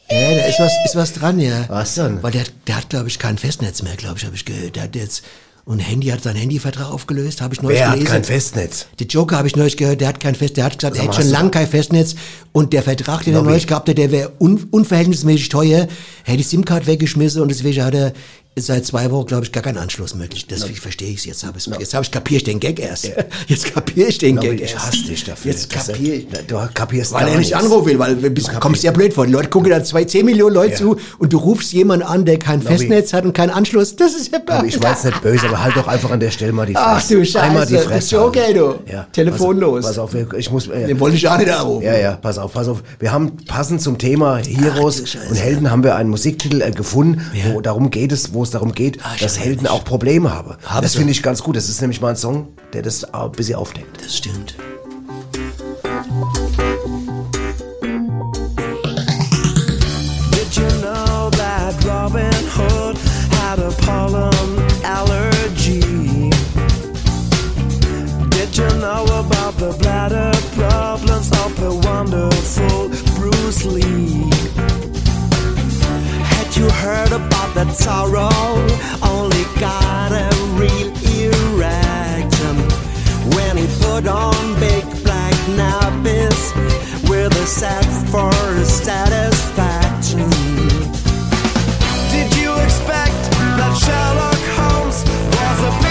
Ja, 0.09 0.35
da 0.35 0.45
ist 0.45 0.59
was, 0.59 0.71
ist 0.85 0.95
was 0.95 1.13
dran, 1.13 1.39
ja. 1.39 1.65
Was 1.69 1.95
denn? 1.95 2.21
Weil 2.21 2.31
der, 2.31 2.41
hat- 2.41 2.53
der 2.67 2.77
hat, 2.77 2.89
glaube 2.89 3.07
ich, 3.07 3.17
kein 3.17 3.37
Festnetz 3.37 3.81
mehr, 3.81 3.95
glaube 3.95 4.17
ich, 4.17 4.25
habe 4.25 4.35
ich 4.35 4.43
gehört. 4.45 4.75
Der 4.75 4.83
hat 4.83 4.95
jetzt, 4.95 5.23
und 5.63 5.79
Handy 5.79 6.07
hat 6.07 6.21
seinen 6.23 6.35
Handyvertrag 6.35 6.91
aufgelöst, 6.91 7.39
habe 7.41 7.53
ich 7.53 7.61
neulich 7.61 7.79
Wer 7.79 7.87
hat 7.87 7.93
gelesen. 7.95 8.11
kein 8.11 8.23
Festnetz? 8.25 8.87
Der 8.99 9.07
Joker 9.07 9.37
habe 9.37 9.47
ich 9.47 9.55
neulich 9.55 9.77
gehört, 9.77 10.01
der 10.01 10.09
hat 10.09 10.19
kein 10.19 10.35
Fest, 10.35 10.57
der 10.57 10.65
hat 10.65 10.77
gesagt, 10.77 10.97
er 10.97 11.03
hätte 11.03 11.21
schon 11.21 11.29
lange 11.29 11.51
kein 11.51 11.67
Festnetz 11.67 12.15
und 12.51 12.73
der 12.73 12.83
Vertrag, 12.83 13.23
den 13.23 13.33
er 13.33 13.37
Lobby. 13.39 13.49
neulich 13.51 13.67
gehabt 13.67 13.87
hat, 13.87 13.97
der 13.97 14.11
wäre 14.11 14.33
un, 14.39 14.67
unverhältnismäßig 14.71 15.47
teuer. 15.49 15.79
Er 15.79 15.87
hätte 16.25 16.37
die 16.37 16.43
SIM-Card 16.43 16.87
weggeschmissen 16.87 17.41
und 17.41 17.47
deswegen 17.49 17.81
hat 17.83 17.93
er 17.93 18.11
seit 18.59 18.85
zwei 18.85 19.09
Wochen, 19.11 19.25
glaube 19.27 19.43
ich, 19.45 19.51
gar 19.51 19.63
keinen 19.63 19.77
Anschluss 19.77 20.13
möglich. 20.13 20.45
Deswegen 20.45 20.75
verstehe 20.75 21.09
ich 21.09 21.19
es 21.19 21.25
jetzt. 21.25 21.45
Hab 21.45 21.55
ich's, 21.55 21.67
Jetzt 21.79 21.93
habe 21.93 22.03
ich 22.03 22.11
kapier 22.11 22.37
ich 22.37 22.43
den 22.43 22.59
Gag 22.59 22.79
erst. 22.79 23.09
Jetzt 23.47 23.73
kapier 23.73 24.09
ich 24.09 24.17
den 24.17 24.35
Lobby, 24.35 24.49
Gag 24.49 24.61
ich 24.61 24.73
erst. 24.73 24.87
hasse 24.87 25.03
dich 25.05 25.23
dafür. 25.23 25.51
Jetzt 25.51 25.73
Das- 25.73 25.87
kapier 25.87 26.15
ich. 26.15 26.27
Du 26.47 26.59
kapierst 26.73 27.13
Weil 27.13 27.29
er 27.29 27.37
nicht 27.37 27.55
anrufen 27.55 27.85
will, 27.87 27.97
weil 27.99 28.15
du 28.17 28.41
kommst 28.59 28.83
ja 28.83 28.91
blöd 28.91 29.13
vor. 29.13 29.25
Die 29.25 29.31
Leute 29.31 29.47
gucken 29.49 29.69
dann 29.71 29.85
zwei, 29.85 30.03
zehn 30.03 30.25
Millionen 30.25 30.53
Leute 30.53 30.71
Ja. 30.73 30.77
zu 30.77 30.97
und 31.17 31.31
du 31.33 31.37
rufst 31.37 31.71
jemanden 31.71 32.05
an, 32.05 32.25
der 32.25 32.37
kein. 32.39 32.61
Festnetz 32.61 33.13
hat 33.13 33.23
und 33.25 33.33
keinen 33.33 33.49
Anschluss. 33.51 33.95
Das 33.95 34.13
ist 34.13 34.31
ja 34.31 34.39
Aber 34.45 34.65
ich 34.67 34.81
weiß 34.81 35.05
nicht 35.05 35.21
böse, 35.23 35.47
aber 35.47 35.63
halt 35.63 35.75
doch 35.77 35.87
einfach 35.87 36.11
an 36.11 36.19
der 36.19 36.31
Stelle 36.31 36.51
mal 36.51 36.65
die 36.67 36.73
Fresse. 36.73 36.85
Ach 36.87 37.07
du 37.07 37.25
Scheiße, 37.25 37.39
Einmal 37.41 37.65
die 37.65 37.73
das 37.73 37.85
Fresse. 37.85 38.15
Joker, 38.15 38.41
halten. 38.41 38.59
du. 38.59 38.91
Ja. 38.91 39.07
Telefonlos. 39.13 39.85
Pass 39.85 39.97
auf, 39.97 40.11
pass 40.11 40.23
auf, 40.25 40.33
ich 40.37 40.51
muss. 40.51 40.67
Äh, 40.67 40.87
Den 40.87 40.99
wollte 40.99 41.15
ich 41.15 41.27
auch 41.27 41.37
nicht 41.37 41.49
anrufen. 41.49 41.85
Ja, 41.85 41.97
ja, 41.97 42.11
pass 42.17 42.37
auf, 42.37 42.53
pass 42.53 42.67
auf. 42.67 42.83
Wir 42.99 43.11
haben 43.11 43.37
passend 43.47 43.81
zum 43.81 43.97
Thema 43.97 44.37
Heroes 44.45 45.03
Ach, 45.25 45.29
und 45.31 45.35
Helden 45.37 45.71
haben 45.71 45.83
wir 45.83 45.95
einen 45.95 46.09
Musiktitel 46.09 46.61
äh, 46.61 46.71
gefunden, 46.71 47.21
Ja. 47.33 47.53
wo 47.53 47.61
darum 47.61 47.89
geht 47.89 48.11
es, 48.11 48.33
wo 48.33 48.40
es 48.43 48.51
darum 48.51 48.73
geht, 48.73 48.99
Ah, 49.03 49.15
dass 49.19 49.39
Helden 49.39 49.67
auch 49.67 49.83
Probleme 49.83 50.33
haben. 50.33 50.55
Haben 50.65 50.81
das 50.83 50.95
finde 50.95 51.11
ich 51.11 51.23
ganz 51.23 51.41
gut. 51.43 51.55
Das 51.55 51.69
ist 51.69 51.81
nämlich 51.81 52.01
mal 52.01 52.09
ein 52.09 52.15
Song, 52.15 52.49
der 52.73 52.81
das 52.81 53.13
auch 53.13 53.25
ein 53.25 53.31
bisschen 53.31 53.55
aufdeckt. 53.55 54.03
Das 54.03 54.17
stimmt. 54.17 54.55
Did 60.31 60.57
you 60.57 60.67
know 60.81 61.29
that 61.31 61.73
Robin 61.85 62.33
Hood 62.55 62.97
had 63.37 63.59
a 63.59 63.71
pollen 63.85 64.59
allergy? 64.83 66.29
Did 68.29 68.57
you 68.57 68.67
know 68.79 69.05
about 69.23 69.57
the 69.59 69.71
bladder 69.79 70.31
problems 70.55 71.29
of 71.43 71.55
the 71.57 71.71
wonderful 71.87 72.89
Bruce 73.15 73.63
Lee? 73.65 74.20
You 76.61 76.69
heard 76.69 77.11
about 77.11 77.55
that 77.55 77.73
sorrow? 77.73 78.29
Only 79.01 79.45
got 79.59 80.11
a 80.11 80.29
real 80.61 80.93
erection 81.25 82.55
when 83.33 83.57
he 83.57 83.65
put 83.81 84.05
on 84.05 84.35
big 84.59 84.85
black 85.03 85.33
nappies 85.57 86.53
with 87.09 87.33
a 87.33 87.47
set 87.47 87.83
for 88.11 88.31
satisfaction. 88.63 90.29
Did 92.13 92.29
you 92.37 92.53
expect 92.61 93.17
that 93.57 93.73
Sherlock 93.81 94.41
Holmes 94.53 95.01
was 95.33 95.59
a 95.65 95.90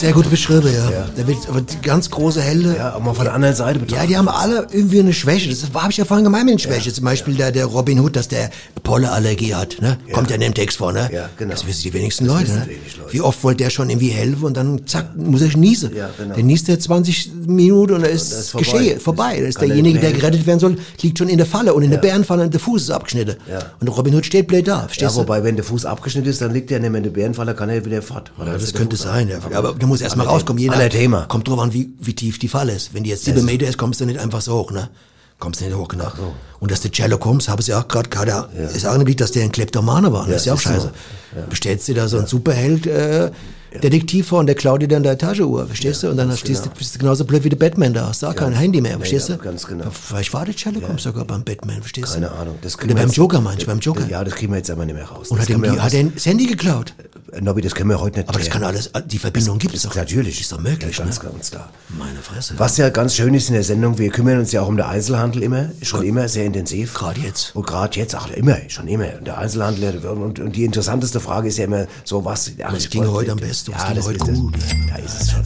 sehr 0.00 0.12
gut 0.12 0.30
beschrieben, 0.30 0.72
ja. 0.74 1.06
Da 1.16 1.26
wird 1.26 1.38
aber 1.48 1.60
die 1.60 1.80
ganz 1.82 2.10
große 2.10 2.40
Helde. 2.40 2.74
Ja, 2.76 2.98
mal 2.98 3.14
von 3.14 3.24
der 3.24 3.34
anderen 3.34 3.54
Seite 3.54 3.78
Ja, 3.78 3.84
betrachtet. 3.84 4.10
die 4.10 4.16
haben 4.16 4.28
alle 4.28 4.66
irgendwie 4.72 5.00
eine 5.00 5.12
Schwäche. 5.12 5.48
Das 5.50 5.62
habe 5.74 5.90
ich 5.90 5.96
ja 5.98 6.04
vorhin 6.04 6.24
gemeint 6.24 6.46
mit 6.46 6.54
den 6.54 6.58
Schwäche. 6.58 6.92
Zum 6.92 7.04
Beispiel 7.04 7.34
der, 7.34 7.52
der 7.52 7.66
Robin 7.66 8.00
Hood, 8.00 8.16
dass 8.16 8.28
der 8.28 8.50
Pollenallergie 8.82 9.54
hat. 9.54 9.76
Ne? 9.80 9.98
Kommt 10.12 10.30
ja 10.30 10.36
in 10.36 10.40
dem 10.40 10.54
Text 10.54 10.78
vor, 10.78 10.92
ne? 10.92 11.08
Ja, 11.12 11.28
genau. 11.36 11.50
Das 11.52 11.66
wissen 11.66 11.82
die 11.82 11.92
wenigsten 11.92 12.26
Leute. 12.26 12.50
Ne? 12.52 12.66
wenig 12.66 12.96
Leute. 12.96 13.12
Wie 13.12 13.20
oft 13.20 13.42
wollte 13.44 13.64
der 13.64 13.70
schon 13.70 13.90
irgendwie 13.90 14.08
helfen 14.08 14.44
und 14.44 14.56
dann 14.56 14.86
zack, 14.86 15.16
muss 15.16 15.42
er 15.42 15.56
niesen. 15.56 15.94
Ja, 15.94 16.10
genau. 16.16 16.34
Der 16.34 16.44
niest 16.44 16.68
er 16.68 16.80
20 16.80 17.30
Minuten 17.46 17.94
und 17.94 18.02
dann 18.02 18.10
ist, 18.10 18.32
ist 18.32 18.50
vorbei. 18.50 18.64
geschehen, 18.72 19.00
vorbei. 19.00 19.40
Da 19.40 19.46
ist 19.46 19.60
er 19.60 19.66
derjenige, 19.68 19.98
der 19.98 20.12
gerettet 20.12 20.46
werden 20.46 20.60
soll, 20.60 20.76
liegt 21.02 21.18
schon 21.18 21.28
in 21.28 21.36
der 21.36 21.46
Falle 21.46 21.74
und 21.74 21.82
in 21.82 21.90
der 21.90 21.98
Bärenfalle 21.98 22.44
und 22.44 22.52
der 22.54 22.60
Fuß 22.60 22.82
ist 22.82 22.90
abgeschnitten. 22.90 23.36
Ja. 23.50 23.58
Und 23.80 23.88
Robin 23.88 24.14
Hood 24.14 24.26
steht 24.26 24.46
blöd 24.46 24.66
da, 24.66 24.88
Ja, 24.96 25.14
wobei, 25.14 25.44
wenn 25.44 25.56
der 25.56 25.64
Fuß 25.64 25.84
abgeschnitten 25.84 26.28
ist, 26.30 26.40
dann 26.40 26.52
liegt 26.52 26.70
er 26.70 26.80
nicht 26.80 26.90
mehr 26.90 26.98
in 26.98 27.04
der 27.04 27.10
Bärenfalle, 27.10 27.54
kann 27.54 27.68
er 27.68 27.84
wieder 27.84 28.00
fort. 28.02 28.32
Ja, 28.38 28.44
das 28.56 28.72
könnte 28.72 28.96
sein, 28.96 29.28
ja. 29.28 29.38
Aber 29.56 29.74
du 29.90 29.94
musst 29.94 30.02
erst 30.02 30.16
mal 30.16 30.26
rauskommen. 30.26 30.60
Je 30.62 30.68
nach- 30.68 30.76
Aller 30.76 30.88
Thema. 30.90 31.26
Kommt 31.26 31.48
drauf 31.48 31.58
an, 31.58 31.72
wie, 31.72 31.90
wie 32.00 32.14
tief 32.14 32.38
die 32.38 32.48
Falle 32.48 32.72
ist. 32.72 32.94
Wenn 32.94 33.04
die 33.04 33.10
jetzt 33.10 33.24
sieben 33.24 33.44
Meter 33.44 33.66
ist, 33.66 33.76
kommst 33.78 34.00
du 34.00 34.06
nicht 34.06 34.18
einfach 34.18 34.40
so 34.40 34.54
hoch, 34.54 34.70
ne? 34.70 34.88
Kommst 35.38 35.60
nicht 35.62 35.74
hoch, 35.74 35.88
genau. 35.88 36.12
Und 36.60 36.70
dass 36.70 36.80
der 36.82 36.90
Sherlock 36.92 37.24
Holmes, 37.24 37.48
habe 37.48 37.62
ich 37.62 37.68
ja 37.68 37.80
auch 37.80 37.88
gerade, 37.88 38.08
gerade 38.10 38.48
ist 38.74 38.86
auch 38.86 38.96
nicht, 38.98 39.20
dass 39.20 39.32
der 39.32 39.44
ein 39.44 39.52
Kleptomane 39.52 40.12
war. 40.12 40.26
ne? 40.26 40.32
Das 40.32 40.42
ist 40.42 40.46
ja 40.46 40.52
auch 40.52 40.58
ist 40.58 40.64
so. 40.64 40.70
scheiße. 40.70 40.92
Bestellst 41.48 41.88
dir 41.88 41.94
da 41.94 42.08
so 42.08 42.18
einen 42.18 42.26
Superheld, 42.26 42.86
äh, 42.86 43.30
Detektiv 43.84 44.26
vor 44.26 44.40
und 44.40 44.46
der 44.46 44.56
klaut 44.56 44.82
dir 44.82 44.88
dann 44.88 45.04
deine 45.04 45.16
Tageuhr, 45.16 45.64
verstehst 45.64 46.02
du? 46.02 46.10
Und 46.10 46.16
dann 46.16 46.36
stehst 46.36 46.66
du, 46.66 46.70
bist 46.70 46.92
du 46.92 46.98
genauso 46.98 47.24
blöd 47.24 47.44
wie 47.44 47.50
der 47.50 47.56
Batman 47.56 47.94
da, 47.94 48.08
hast 48.08 48.20
du 48.20 48.26
auch 48.26 48.34
kein 48.34 48.52
Handy 48.52 48.80
mehr, 48.80 48.96
verstehst 48.98 49.28
ja, 49.28 49.36
du? 49.36 49.42
ganz 49.44 49.64
genau. 49.64 49.84
Vielleicht 49.92 50.34
war 50.34 50.44
der 50.44 50.54
Sherlock 50.54 50.88
Holmes 50.88 51.04
sogar 51.04 51.24
beim 51.24 51.44
Batman, 51.44 51.80
verstehst 51.80 52.08
du? 52.10 52.14
Keine 52.14 52.32
Ahnung. 52.32 52.56
Das 52.62 52.76
Oder 52.76 52.94
beim 52.94 53.06
jetzt- 53.06 53.16
Joker, 53.16 53.40
meinst 53.40 53.62
du, 53.62 53.66
beim 53.66 53.78
Joker? 53.78 54.08
Ja, 54.08 54.24
das 54.24 54.34
kriegen 54.34 54.52
wir 54.52 54.56
jetzt 54.58 54.70
aber 54.72 54.84
nicht 54.84 54.96
mehr 54.96 55.04
raus. 55.04 55.28
Und 55.28 55.38
das 55.40 55.48
ihm 55.48 55.62
hat 55.80 55.94
er 55.94 56.02
das 56.04 56.26
Handy 56.26 56.46
geklaut? 56.46 56.94
Äh, 57.32 57.40
Nobby, 57.40 57.60
das 57.62 57.74
können 57.74 57.90
wir 57.90 58.00
heute 58.00 58.18
nicht 58.18 58.28
Aber 58.28 58.38
das 58.38 58.50
kann 58.50 58.64
alles, 58.64 58.90
die 59.06 59.18
Verbindung 59.18 59.58
gibt 59.58 59.74
es 59.74 59.82
doch. 59.82 59.94
Natürlich. 59.94 60.40
Ist 60.40 60.52
doch 60.52 60.60
möglich, 60.60 60.96
ja, 60.96 61.04
ganz, 61.04 61.22
ne? 61.22 61.30
ganz 61.30 61.50
klar. 61.50 61.70
Meine 61.98 62.18
Fresse. 62.20 62.54
Was 62.58 62.76
ja 62.76 62.88
ganz 62.90 63.14
schön 63.14 63.34
ist 63.34 63.48
in 63.48 63.54
der 63.54 63.64
Sendung, 63.64 63.98
wir 63.98 64.10
kümmern 64.10 64.38
uns 64.38 64.52
ja 64.52 64.62
auch 64.62 64.68
um 64.68 64.76
den 64.76 64.86
Einzelhandel 64.86 65.42
immer, 65.42 65.70
schon 65.82 66.04
immer 66.04 66.28
sehr 66.28 66.44
intensiv. 66.46 66.94
Gerade 66.94 67.20
jetzt. 67.20 67.54
Und 67.54 67.66
gerade 67.66 67.98
jetzt, 67.98 68.14
ach 68.14 68.30
immer, 68.30 68.56
schon 68.68 68.88
immer. 68.88 69.08
Und 69.18 69.26
der 69.26 69.38
Einzelhandel, 69.38 69.98
und, 70.06 70.38
und 70.40 70.56
die 70.56 70.64
interessanteste 70.64 71.20
Frage 71.20 71.48
ist 71.48 71.58
ja 71.58 71.64
immer 71.64 71.86
so, 72.04 72.24
was... 72.24 72.52
Ja, 72.56 72.72
Was 72.72 72.88
ging 72.88 73.06
heute 73.06 73.32
am 73.32 73.38
besten? 73.38 73.72
Was 73.72 73.82
Ja, 73.82 73.86
ging 73.88 73.96
das 73.96 74.06
heute 74.06 74.18
ist 74.18 74.28
das. 74.28 74.36
gut? 74.38 74.54
Da 74.88 74.96
ist 74.96 75.20
es 75.22 75.30
schon. 75.30 75.40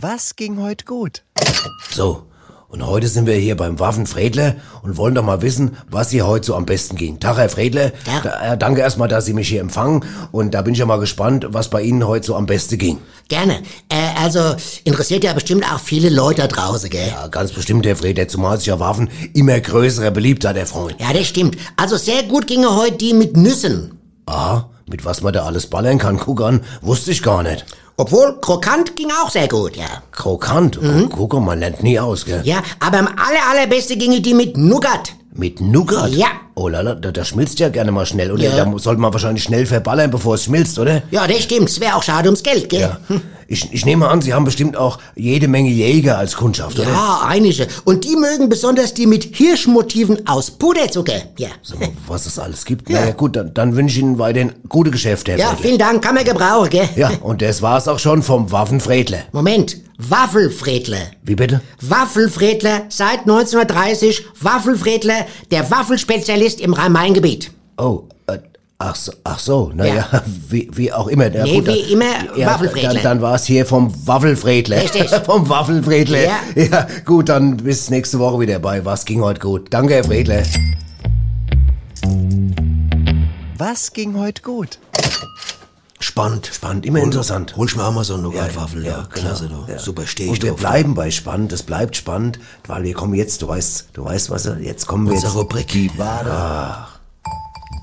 Was 0.00 0.36
ging 0.36 0.60
heute 0.60 0.84
gut? 0.84 1.24
So, 1.90 2.26
und 2.70 2.86
heute 2.86 3.08
sind 3.08 3.26
wir 3.26 3.34
hier 3.34 3.56
beim 3.56 3.80
Waffenfredler 3.80 4.54
und 4.82 4.96
wollen 4.96 5.14
doch 5.14 5.24
mal 5.24 5.42
wissen, 5.42 5.76
was 5.88 6.10
hier 6.10 6.26
heute 6.26 6.46
so 6.46 6.54
am 6.54 6.66
besten 6.66 6.94
ging. 6.94 7.18
Tag, 7.18 7.36
Herr 7.36 7.48
Fredler. 7.48 7.92
Tag. 8.04 8.22
Da, 8.22 8.52
äh, 8.52 8.56
danke 8.58 8.80
erstmal, 8.80 9.08
dass 9.08 9.26
Sie 9.26 9.32
mich 9.32 9.48
hier 9.48 9.60
empfangen. 9.60 10.04
Und 10.30 10.54
da 10.54 10.62
bin 10.62 10.74
ich 10.74 10.78
ja 10.78 10.86
mal 10.86 11.00
gespannt, 11.00 11.46
was 11.50 11.68
bei 11.68 11.82
Ihnen 11.82 12.06
heute 12.06 12.26
so 12.26 12.36
am 12.36 12.46
besten 12.46 12.78
ging. 12.78 12.98
Gerne. 13.28 13.62
Äh, 13.88 14.22
also, 14.22 14.54
interessiert 14.84 15.24
ja 15.24 15.32
bestimmt 15.32 15.64
auch 15.64 15.80
viele 15.80 16.10
Leute 16.10 16.42
da 16.42 16.46
draußen, 16.46 16.88
gell? 16.90 17.08
Ja, 17.08 17.26
ganz 17.26 17.50
bestimmt, 17.50 17.86
Herr 17.86 17.96
Fredler, 17.96 18.28
zumal 18.28 18.58
sich 18.58 18.66
ja 18.66 18.78
Waffen 18.78 19.10
immer 19.34 19.58
größerer 19.58 20.12
Beliebtheit 20.12 20.56
erfreuen. 20.56 20.94
Ja, 21.00 21.12
das 21.12 21.26
stimmt. 21.26 21.56
Also 21.76 21.96
sehr 21.96 22.22
gut 22.22 22.46
ginge 22.46 22.76
heute 22.76 22.98
die 22.98 23.14
mit 23.14 23.36
Nüssen. 23.36 23.98
Aha, 24.26 24.70
mit 24.88 25.04
was 25.04 25.22
man 25.22 25.32
da 25.32 25.44
alles 25.44 25.66
ballern 25.66 25.98
kann, 25.98 26.18
guck 26.18 26.40
an, 26.40 26.60
wusste 26.82 27.10
ich 27.10 27.22
gar 27.22 27.42
nicht. 27.42 27.66
Obwohl, 28.00 28.38
krokant 28.40 28.96
ging 28.96 29.10
auch 29.22 29.28
sehr 29.28 29.46
gut, 29.46 29.76
ja. 29.76 29.84
Krokant, 30.12 30.78
guck, 31.10 31.28
guck, 31.30 31.42
man 31.44 31.60
lernt 31.60 31.82
nie 31.82 32.00
aus, 32.00 32.24
gell? 32.24 32.40
Ja, 32.44 32.62
aber 32.80 32.98
am 33.00 33.08
aller, 33.08 33.44
allerbeste 33.50 33.94
ginge 33.98 34.22
die 34.22 34.32
mit 34.32 34.56
Nougat. 34.56 35.12
Mit 35.34 35.60
Nougat? 35.60 36.10
Ja. 36.12 36.28
Oh 36.54 36.68
lala, 36.68 36.94
da, 36.94 37.12
da 37.12 37.24
schmilzt 37.26 37.58
ja 37.58 37.68
gerne 37.68 37.92
mal 37.92 38.06
schnell. 38.06 38.32
Oder 38.32 38.44
Ja. 38.44 38.64
da 38.64 38.78
sollte 38.78 39.02
man 39.02 39.12
wahrscheinlich 39.12 39.44
schnell 39.44 39.66
verballern, 39.66 40.10
bevor 40.10 40.36
es 40.36 40.44
schmilzt, 40.44 40.78
oder? 40.78 41.02
Ja, 41.10 41.26
das 41.26 41.42
stimmt. 41.42 41.68
Es 41.68 41.78
wäre 41.78 41.94
auch 41.94 42.02
schade 42.02 42.28
ums 42.28 42.42
Geld, 42.42 42.70
gell? 42.70 42.80
Ja. 42.80 42.98
Ich, 43.52 43.72
ich 43.72 43.84
nehme 43.84 44.06
an, 44.08 44.22
Sie 44.22 44.32
haben 44.32 44.44
bestimmt 44.44 44.76
auch 44.76 44.98
jede 45.16 45.48
Menge 45.48 45.70
Jäger 45.70 46.16
als 46.18 46.36
Kundschaft, 46.36 46.78
oder? 46.78 46.88
Ja, 46.88 47.22
einige. 47.26 47.66
Und 47.84 48.04
die 48.04 48.14
mögen 48.14 48.48
besonders 48.48 48.94
die 48.94 49.06
mit 49.06 49.24
Hirschmotiven 49.36 50.24
aus 50.28 50.52
Puderzucker. 50.52 51.14
Ja. 51.36 51.48
Mal, 51.80 51.88
was 52.06 52.26
es 52.26 52.38
alles 52.38 52.64
gibt. 52.64 52.88
Na 52.88 53.06
ja, 53.06 53.10
gut, 53.10 53.34
dann, 53.34 53.52
dann 53.52 53.74
wünsche 53.74 53.96
ich 53.96 54.02
Ihnen 54.02 54.20
weiterhin 54.20 54.52
gute 54.68 54.92
Geschäfte, 54.92 55.32
Herr 55.32 55.38
Ja, 55.40 55.46
Fredler. 55.48 55.62
vielen 55.66 55.78
Dank. 55.78 56.00
Kann 56.04 56.14
man 56.14 56.24
gebrauchen, 56.24 56.70
gell? 56.70 56.88
Ja, 56.94 57.10
und 57.22 57.42
das 57.42 57.60
war's 57.60 57.88
auch 57.88 57.98
schon 57.98 58.22
vom 58.22 58.52
Waffenfredler. 58.52 59.18
Moment. 59.32 59.78
Waffelfredler. 59.98 60.98
Wie 61.24 61.34
bitte? 61.34 61.60
Waffelfredler 61.80 62.82
seit 62.88 63.20
1930. 63.20 64.26
Waffelfredler, 64.40 65.26
der 65.50 65.68
Waffelspezialist 65.72 66.60
im 66.60 66.72
Rhein-Main-Gebiet. 66.72 67.50
Oh, 67.78 68.04
ach 68.82 68.96
so, 68.96 69.12
ach 69.22 69.38
so 69.38 69.70
naja, 69.74 70.06
Ja. 70.12 70.22
wie, 70.48 70.68
wie 70.74 70.92
auch 70.92 71.06
immer. 71.06 71.30
Ja, 71.32 71.44
Nee, 71.44 71.56
gut, 71.60 71.66
wie 71.68 71.80
dann- 71.82 71.90
immer 71.90 72.36
ja, 72.36 72.46
Waffelfredler. 72.48 72.94
Dann, 72.94 73.02
dann 73.02 73.22
war 73.22 73.34
es 73.36 73.44
hier 73.44 73.64
vom 73.66 73.94
Waffelfredler. 74.06 74.82
Richtig. 74.82 75.08
vom 75.24 75.48
Waffelfredler. 75.48 76.24
Ja. 76.24 76.38
ja. 76.56 76.86
Gut, 77.04 77.28
dann 77.28 77.58
bis 77.58 77.90
nächste 77.90 78.18
Woche 78.18 78.40
wieder 78.40 78.58
bei 78.58 78.84
Was 78.84 79.04
ging 79.04 79.22
heute 79.22 79.40
gut. 79.40 79.68
Danke, 79.70 79.94
Herr 79.94 80.04
Fredler. 80.04 80.42
Was 83.56 83.92
ging 83.92 84.18
heute 84.18 84.42
gut? 84.42 84.78
Spannend. 86.02 86.50
Spannend, 86.52 86.86
immer 86.86 87.00
interessant. 87.00 87.56
Hol 87.56 87.66
ich 87.68 87.76
mir 87.76 87.84
auch 87.84 87.92
mal 87.92 88.04
so 88.04 88.14
eine 88.14 88.22
Nougat-Waffel. 88.22 88.86
Ja, 88.86 89.06
klasse, 89.10 89.48
genau. 89.48 89.64
du. 89.66 89.72
Ja. 89.72 89.78
Super, 89.78 90.06
stehe 90.06 90.28
ich 90.30 90.36
Und 90.36 90.42
wir 90.42 90.50
drauf. 90.52 90.60
bleiben 90.60 90.94
bei 90.94 91.10
spannend, 91.10 91.52
es 91.52 91.62
bleibt 91.62 91.94
spannend, 91.94 92.38
weil 92.66 92.84
wir 92.84 92.94
kommen 92.94 93.14
jetzt, 93.14 93.42
du 93.42 93.48
weißt, 93.48 93.88
du 93.92 94.04
weißt 94.04 94.30
was, 94.30 94.50
jetzt 94.62 94.86
kommen 94.86 95.06
wir 95.06 95.12
Unsere 95.14 95.32
jetzt. 95.32 95.38
Rubrik. 95.38 95.68
Die 95.68 95.88
Bade. 95.88 96.30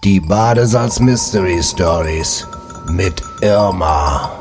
Die 0.04 0.20
Badesalz 0.20 1.00
Mystery 1.00 1.62
Stories 1.62 2.46
mit 2.88 3.20
Irma. 3.42 4.32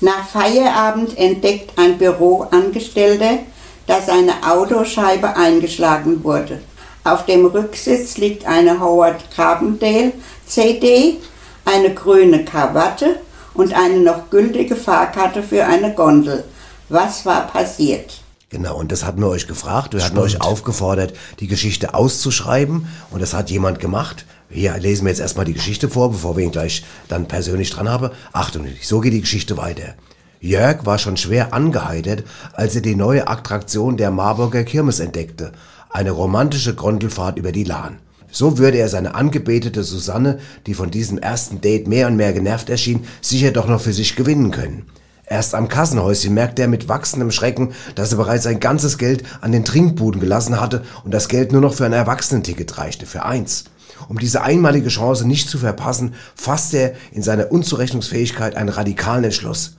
Nach 0.00 0.26
Feierabend 0.26 1.18
entdeckt 1.18 1.78
ein 1.78 1.98
Büroangestellter, 1.98 3.40
dass 3.86 4.08
eine 4.08 4.32
Autoscheibe 4.50 5.36
eingeschlagen 5.36 6.24
wurde. 6.24 6.62
Auf 7.04 7.26
dem 7.26 7.44
Rücksitz 7.44 8.16
liegt 8.16 8.46
eine 8.46 8.80
Howard 8.80 9.30
Carbondale 9.36 10.12
CD, 10.46 11.18
eine 11.66 11.92
grüne 11.92 12.46
Krawatte 12.46 13.20
und 13.52 13.74
eine 13.74 13.98
noch 13.98 14.30
gültige 14.30 14.76
Fahrkarte 14.76 15.42
für 15.42 15.66
eine 15.66 15.94
Gondel. 15.94 16.44
Was 16.88 17.26
war 17.26 17.46
passiert? 17.46 18.19
Genau, 18.50 18.76
und 18.76 18.90
das 18.90 19.04
hatten 19.04 19.20
wir 19.20 19.28
euch 19.28 19.46
gefragt. 19.46 19.94
Wir 19.94 20.04
hatten 20.04 20.18
euch 20.18 20.40
aufgefordert, 20.40 21.14
die 21.38 21.46
Geschichte 21.46 21.94
auszuschreiben. 21.94 22.88
Und 23.12 23.22
das 23.22 23.32
hat 23.32 23.48
jemand 23.48 23.78
gemacht. 23.78 24.26
Hier 24.50 24.76
lesen 24.76 25.04
wir 25.04 25.10
jetzt 25.10 25.20
erstmal 25.20 25.44
die 25.44 25.54
Geschichte 25.54 25.88
vor, 25.88 26.10
bevor 26.10 26.36
wir 26.36 26.42
ihn 26.42 26.50
gleich 26.50 26.84
dann 27.06 27.28
persönlich 27.28 27.70
dran 27.70 27.88
haben. 27.88 28.10
Achtung, 28.32 28.66
so 28.82 28.98
geht 28.98 29.12
die 29.12 29.20
Geschichte 29.20 29.56
weiter. 29.56 29.94
Jörg 30.40 30.84
war 30.84 30.98
schon 30.98 31.16
schwer 31.16 31.54
angeheitert, 31.54 32.24
als 32.52 32.74
er 32.74 32.80
die 32.80 32.96
neue 32.96 33.28
Attraktion 33.28 33.96
der 33.96 34.10
Marburger 34.10 34.64
Kirmes 34.64 34.98
entdeckte. 34.98 35.52
Eine 35.88 36.10
romantische 36.10 36.74
Gondelfahrt 36.74 37.38
über 37.38 37.52
die 37.52 37.64
Lahn. 37.64 37.98
So 38.32 38.58
würde 38.58 38.78
er 38.78 38.88
seine 38.88 39.14
angebetete 39.14 39.84
Susanne, 39.84 40.40
die 40.66 40.74
von 40.74 40.90
diesem 40.90 41.18
ersten 41.18 41.60
Date 41.60 41.86
mehr 41.86 42.08
und 42.08 42.16
mehr 42.16 42.32
genervt 42.32 42.68
erschien, 42.68 43.04
sicher 43.20 43.52
doch 43.52 43.68
noch 43.68 43.80
für 43.80 43.92
sich 43.92 44.16
gewinnen 44.16 44.50
können. 44.50 44.86
Erst 45.32 45.54
am 45.54 45.68
Kassenhäuschen 45.68 46.34
merkte 46.34 46.62
er 46.62 46.68
mit 46.68 46.88
wachsendem 46.88 47.30
Schrecken, 47.30 47.72
dass 47.94 48.10
er 48.10 48.18
bereits 48.18 48.42
sein 48.42 48.58
ganzes 48.58 48.98
Geld 48.98 49.22
an 49.40 49.52
den 49.52 49.64
Trinkbuden 49.64 50.20
gelassen 50.20 50.60
hatte 50.60 50.82
und 51.04 51.14
das 51.14 51.28
Geld 51.28 51.52
nur 51.52 51.60
noch 51.60 51.72
für 51.72 51.84
ein 51.84 51.92
Erwachsenenticket 51.92 52.78
reichte, 52.78 53.06
für 53.06 53.24
eins. 53.24 53.66
Um 54.08 54.18
diese 54.18 54.42
einmalige 54.42 54.88
Chance 54.88 55.24
nicht 55.28 55.48
zu 55.48 55.58
verpassen, 55.58 56.14
fasste 56.34 56.78
er 56.78 56.92
in 57.12 57.22
seiner 57.22 57.52
Unzurechnungsfähigkeit 57.52 58.56
einen 58.56 58.70
radikalen 58.70 59.22
Entschluss. 59.22 59.76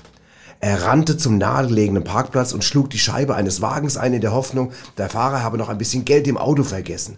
Er 0.62 0.84
rannte 0.84 1.18
zum 1.18 1.38
nahegelegenen 1.38 2.06
Parkplatz 2.06 2.54
und 2.54 2.64
schlug 2.64 2.90
die 2.90 3.00
Scheibe 3.00 3.36
eines 3.36 3.62
Wagens 3.62 3.98
ein 3.98 4.14
in 4.14 4.22
der 4.22 4.32
Hoffnung, 4.32 4.72
der 4.98 5.10
Fahrer 5.10 5.44
habe 5.44 5.58
noch 5.58 5.68
ein 5.68 5.78
bisschen 5.78 6.06
Geld 6.06 6.30
im 6.30 6.38
Auto 6.38 6.64
vergessen. 6.64 7.18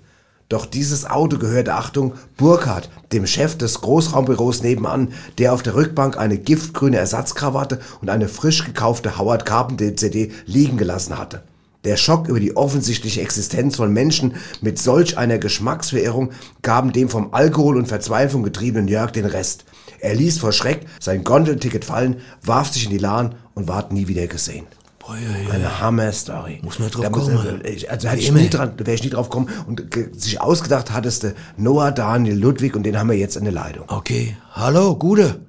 Doch 0.54 0.68
dieses 0.68 1.10
Auto 1.10 1.40
gehörte, 1.40 1.74
Achtung, 1.74 2.14
Burkhardt, 2.38 2.92
dem 3.12 3.26
Chef 3.26 3.58
des 3.58 3.82
Großraumbüros 3.82 4.62
nebenan, 4.62 5.12
der 5.40 5.52
auf 5.52 5.64
der 5.64 5.74
Rückbank 5.74 6.16
eine 6.16 6.38
giftgrüne 6.38 6.98
Ersatzkrawatte 6.98 7.80
und 8.02 8.12
eine 8.12 8.28
frisch 8.28 8.64
gekaufte 8.64 9.18
Howard 9.18 9.48
Carpenter 9.48 9.96
CD 9.96 10.32
liegen 10.46 10.78
gelassen 10.78 11.18
hatte. 11.18 11.42
Der 11.86 11.98
Schock 11.98 12.28
über 12.28 12.40
die 12.40 12.56
offensichtliche 12.56 13.22
Existenz 13.22 13.78
von 13.78 13.92
Menschen 13.92 14.36
mit 14.62 14.78
solch 14.78 15.18
einer 15.18 15.40
Geschmacksverirrung 15.40 16.30
gaben 16.62 16.94
dem 16.94 17.10
vom 17.10 17.34
Alkohol 17.34 17.76
und 17.76 17.88
Verzweiflung 17.88 18.44
getriebenen 18.44 18.88
Jörg 18.88 19.10
den 19.10 19.26
Rest. 19.26 19.66
Er 20.02 20.14
ließ 20.14 20.38
vor 20.38 20.52
Schreck 20.52 20.86
sein 21.00 21.24
Gondelticket 21.24 21.84
fallen, 21.84 22.18
warf 22.44 22.72
sich 22.72 22.84
in 22.84 22.92
die 22.92 23.00
Lahn 23.00 23.34
und 23.56 23.68
ward 23.68 23.92
nie 23.92 24.08
wieder 24.08 24.28
gesehen. 24.28 24.68
Eine 25.10 25.80
Hammer-Story. 25.82 26.60
Muss 26.64 26.80
man 26.80 26.90
drauf 26.90 27.04
Da 27.04 27.10
muss- 27.10 27.26
kommen. 27.26 27.62
ich- 27.66 27.90
Also 27.92 28.08
hätte 28.08 28.22
ich 28.22 28.32
nie 28.32 28.50
dran, 28.50 28.74
wäre 28.78 28.94
ich 28.94 29.04
nie 29.04 29.10
drauf 29.10 29.30
gekommen 29.30 29.50
und 29.68 29.84
sich 30.14 30.40
ausgedacht 30.42 30.92
hattest 30.92 31.24
du 31.24 31.34
Noah, 31.58 31.92
Daniel, 31.92 32.38
Ludwig 32.40 32.76
und 32.76 32.84
den 32.84 32.98
haben 32.98 33.10
wir 33.10 33.18
jetzt 33.18 33.36
in 33.36 33.44
der 33.44 33.54
Leitung. 33.54 33.86
Okay. 33.90 34.38
Hallo, 34.54 34.96
Gude. 34.96 35.42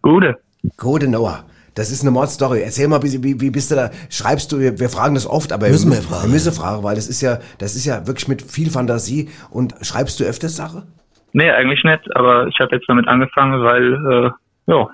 Gute. 0.00 0.38
Gute 0.76 1.08
Noah. 1.08 1.44
Das 1.74 1.90
ist 1.90 2.02
eine 2.02 2.10
Mordstory. 2.10 2.60
Erzähl 2.62 2.86
mal, 2.88 3.02
wie, 3.02 3.22
wie, 3.22 3.40
wie 3.40 3.50
bist 3.50 3.70
du 3.70 3.74
da? 3.76 3.90
Schreibst 4.10 4.52
du? 4.52 4.58
Wir, 4.58 4.78
wir 4.78 4.90
fragen 4.90 5.14
das 5.14 5.26
oft, 5.26 5.52
aber 5.52 5.68
Müssen 5.68 5.90
wir, 5.90 5.98
wir 5.98 6.02
fragen, 6.02 6.22
Wir 6.24 6.30
müssen 6.30 6.52
fragen, 6.52 6.82
weil 6.82 6.96
das 6.96 7.08
ist 7.08 7.20
ja, 7.22 7.38
das 7.58 7.74
ist 7.74 7.84
ja 7.86 8.06
wirklich 8.06 8.28
mit 8.28 8.42
viel 8.42 8.70
Fantasie. 8.70 9.28
Und 9.50 9.74
schreibst 9.80 10.20
du 10.20 10.24
öfters 10.24 10.56
Sache? 10.56 10.82
Nee, 11.32 11.50
eigentlich 11.50 11.82
nicht, 11.84 12.14
aber 12.14 12.46
ich 12.48 12.56
habe 12.60 12.76
jetzt 12.76 12.84
damit 12.88 13.08
angefangen, 13.08 13.62
weil, 13.62 13.94
äh, 14.26 14.30
ja. 14.70 14.86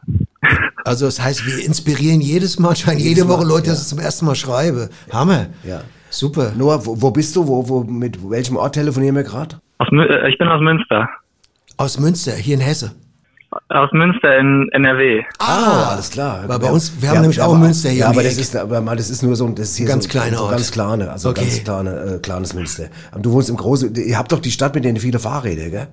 Also 0.88 1.04
das 1.06 1.20
heißt, 1.20 1.46
wir 1.46 1.64
inspirieren 1.64 2.20
jedes 2.20 2.58
Mal, 2.58 2.74
scheinen 2.74 2.98
jede 3.00 3.28
Woche 3.28 3.44
Leute, 3.44 3.70
dass 3.70 3.82
ich 3.82 3.88
zum 3.88 3.98
ersten 3.98 4.24
Mal 4.26 4.34
schreibe. 4.34 4.88
Hammer. 5.12 5.46
Ja. 5.64 5.82
Super. 6.10 6.52
Noah, 6.56 6.84
wo, 6.86 7.00
wo 7.00 7.10
bist 7.10 7.36
du? 7.36 7.46
Wo, 7.46 7.68
wo, 7.68 7.84
mit 7.84 8.18
welchem 8.30 8.56
Ort 8.56 8.74
telefonieren 8.74 9.14
wir 9.16 9.22
gerade? 9.24 9.60
Äh, 9.80 10.28
ich 10.30 10.38
bin 10.38 10.48
aus 10.48 10.60
Münster. 10.62 11.08
Aus 11.76 11.98
Münster, 12.00 12.32
hier 12.32 12.54
in 12.54 12.60
Hesse. 12.60 12.92
Aus 13.68 13.90
Münster 13.92 14.38
in 14.38 14.68
NRW. 14.72 15.22
Ah, 15.38 15.90
alles 15.92 16.10
klar. 16.10 16.44
Weil 16.46 16.58
bei 16.58 16.70
uns- 16.70 16.92
wir 17.00 17.10
haben 17.10 17.20
nämlich 17.20 17.40
auch 17.40 17.50
aber- 17.50 17.58
Münster 17.58 17.88
hier 17.90 18.00
Ja, 18.00 18.08
aber 18.08 18.22
das 18.22 18.36
ist, 18.38 18.56
aber 18.56 18.80
mal, 18.80 18.96
das 18.96 19.08
ist 19.10 19.22
nur 19.22 19.36
so 19.36 19.46
ein, 19.46 19.54
das 19.54 19.70
ist 19.70 19.76
hier 19.76 19.86
Ganz 19.86 20.04
so, 20.04 20.10
kleiner 20.10 20.38
so 20.38 20.42
Ort. 20.44 20.52
ganz 20.52 20.70
kleine, 20.70 21.10
also 21.10 21.30
Okay. 21.30 21.40
ganz 21.42 21.64
kleine, 21.64 21.90
äh, 22.16 22.18
kleines 22.18 22.54
Münster. 22.54 22.88
Aber 23.10 23.20
du 23.20 23.32
wohnst 23.32 23.48
im 23.50 23.56
großen, 23.56 23.94
ihr 23.94 24.18
habt 24.18 24.32
doch 24.32 24.40
die 24.40 24.50
Stadt 24.50 24.74
mit 24.74 24.84
den 24.84 24.96
vielen 24.98 25.18
Fahrrädern, 25.20 25.70
gell? 25.70 25.88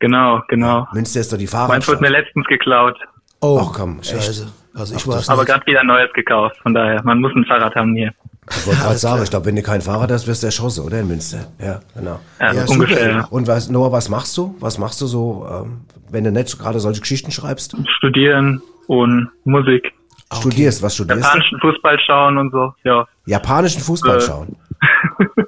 Genau, 0.00 0.40
genau. 0.48 0.86
Münster 0.92 1.20
ist 1.20 1.32
doch 1.32 1.38
die 1.38 1.44
Meins 1.44 1.52
Fahrradstadt. 1.52 1.88
wurde 1.88 2.02
mir 2.02 2.10
letztens 2.10 2.46
geklaut. 2.46 2.96
Oh, 3.44 3.60
Ach 3.62 3.72
komm, 3.74 4.02
scheiße. 4.02 4.46
Also 4.74 4.94
ich 4.94 5.02
Ach, 5.02 5.08
weiß 5.08 5.28
Aber 5.28 5.44
gerade 5.44 5.64
wieder 5.66 5.80
ein 5.80 5.86
neues 5.86 6.12
gekauft. 6.14 6.56
Von 6.62 6.74
daher, 6.74 7.02
man 7.04 7.20
muss 7.20 7.32
ein 7.36 7.44
Fahrrad 7.44 7.74
haben 7.74 7.94
hier. 7.94 8.12
Ich 8.50 8.66
wollte 8.66 8.80
gerade 8.82 8.96
sagen, 8.96 9.22
ich 9.22 9.30
glaube, 9.30 9.46
wenn 9.46 9.56
du 9.56 9.62
kein 9.62 9.80
Fahrrad 9.82 10.10
hast, 10.10 10.26
wirst 10.26 10.42
du 10.42 10.46
erschossen, 10.46 10.84
oder 10.84 11.00
in 11.00 11.08
Münster? 11.08 11.46
Ja, 11.60 11.80
genau. 11.94 12.18
Ja, 12.40 12.52
Ja, 12.52 12.64
ungefähr. 12.68 13.12
super. 13.22 13.32
Und 13.32 13.46
was, 13.46 13.68
Noah, 13.70 13.92
was 13.92 14.08
machst 14.08 14.36
du? 14.36 14.56
Was 14.60 14.78
machst 14.78 15.00
du 15.00 15.06
so, 15.06 15.46
ähm, 15.50 15.82
wenn 16.10 16.24
du 16.24 16.32
nicht 16.32 16.58
gerade 16.58 16.80
solche 16.80 17.00
Geschichten 17.00 17.30
schreibst? 17.30 17.76
Studieren 17.98 18.60
und 18.88 19.28
Musik. 19.44 19.92
Studierst, 20.32 20.82
was 20.82 20.94
studierst 20.94 21.20
du? 21.20 21.24
Japanischen 21.26 21.60
Fußball 21.60 21.98
schauen 22.00 22.38
und 22.38 22.50
so. 22.50 22.72
Ja. 22.82 23.06
Japanischen 23.26 23.80
Fußball 23.82 24.18
Äh. 24.18 24.20
schauen. 24.22 24.56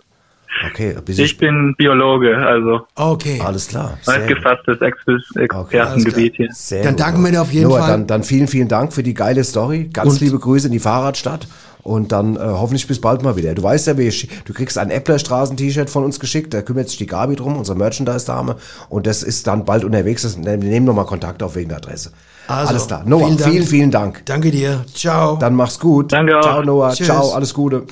Okay, 0.76 0.94
bis 1.02 1.18
Ich 1.18 1.38
bin 1.38 1.74
Biologe, 1.78 2.36
also 2.36 2.80
Okay. 2.96 3.40
Alles 3.42 3.66
klar. 3.68 3.96
sehr 4.02 4.14
weit 4.16 4.28
gut. 4.28 4.36
gefasstes 4.36 4.78
Exper- 4.80 5.40
Expertengebiet 5.40 6.34
hier. 6.36 6.48
Sehr 6.52 6.82
Dann 6.82 6.92
gut. 6.96 7.00
danken 7.00 7.24
wir 7.24 7.30
dir 7.30 7.40
auf 7.40 7.50
jeden 7.52 7.68
Noah, 7.70 7.78
Fall. 7.80 7.90
Dann, 7.92 8.06
dann 8.06 8.22
vielen, 8.22 8.46
vielen 8.46 8.68
Dank 8.68 8.92
für 8.92 9.02
die 9.02 9.14
geile 9.14 9.42
Story. 9.42 9.88
Ganz 9.92 10.12
Und- 10.14 10.20
liebe 10.20 10.38
Grüße 10.38 10.66
in 10.66 10.72
die 10.74 10.78
Fahrradstadt. 10.78 11.48
Und 11.82 12.10
dann 12.10 12.34
äh, 12.36 12.40
hoffentlich 12.40 12.86
bis 12.88 13.00
bald 13.00 13.22
mal 13.22 13.36
wieder. 13.36 13.54
Du 13.54 13.62
weißt 13.62 13.86
ja, 13.86 13.96
wir, 13.96 14.12
sch- 14.12 14.28
du 14.44 14.52
kriegst 14.52 14.76
ein 14.76 14.90
Äpplerstraßen-T-Shirt 14.90 15.88
von 15.88 16.02
uns 16.04 16.18
geschickt. 16.20 16.52
Da 16.52 16.60
kümmert 16.60 16.88
sich 16.88 16.98
die 16.98 17.06
Gabi 17.06 17.36
drum, 17.36 17.56
unsere 17.56 17.78
Merchandise-Dame. 17.78 18.56
Und 18.88 19.06
das 19.06 19.22
ist 19.22 19.46
dann 19.46 19.64
bald 19.64 19.84
unterwegs. 19.84 20.22
Das, 20.22 20.36
wir 20.36 20.56
nehmen 20.58 20.84
nochmal 20.84 21.06
Kontakt 21.06 21.42
auf 21.44 21.54
wegen 21.54 21.68
der 21.68 21.78
Adresse. 21.78 22.10
Also, 22.48 22.68
Alles 22.70 22.86
klar. 22.88 23.02
Noah, 23.06 23.28
vielen 23.28 23.38
vielen, 23.38 23.52
Dank. 23.60 23.68
vielen, 23.68 23.90
Dank. 23.92 24.26
Danke 24.26 24.50
dir. 24.50 24.84
Ciao. 24.92 25.36
Dann 25.36 25.54
mach's 25.54 25.78
gut. 25.78 26.12
Danke 26.12 26.36
auch. 26.36 26.42
Ciao, 26.42 26.62
Noah. 26.62 26.92
Tschüss. 26.92 27.06
Ciao, 27.06 27.32
alles 27.32 27.54
Gute. 27.54 27.84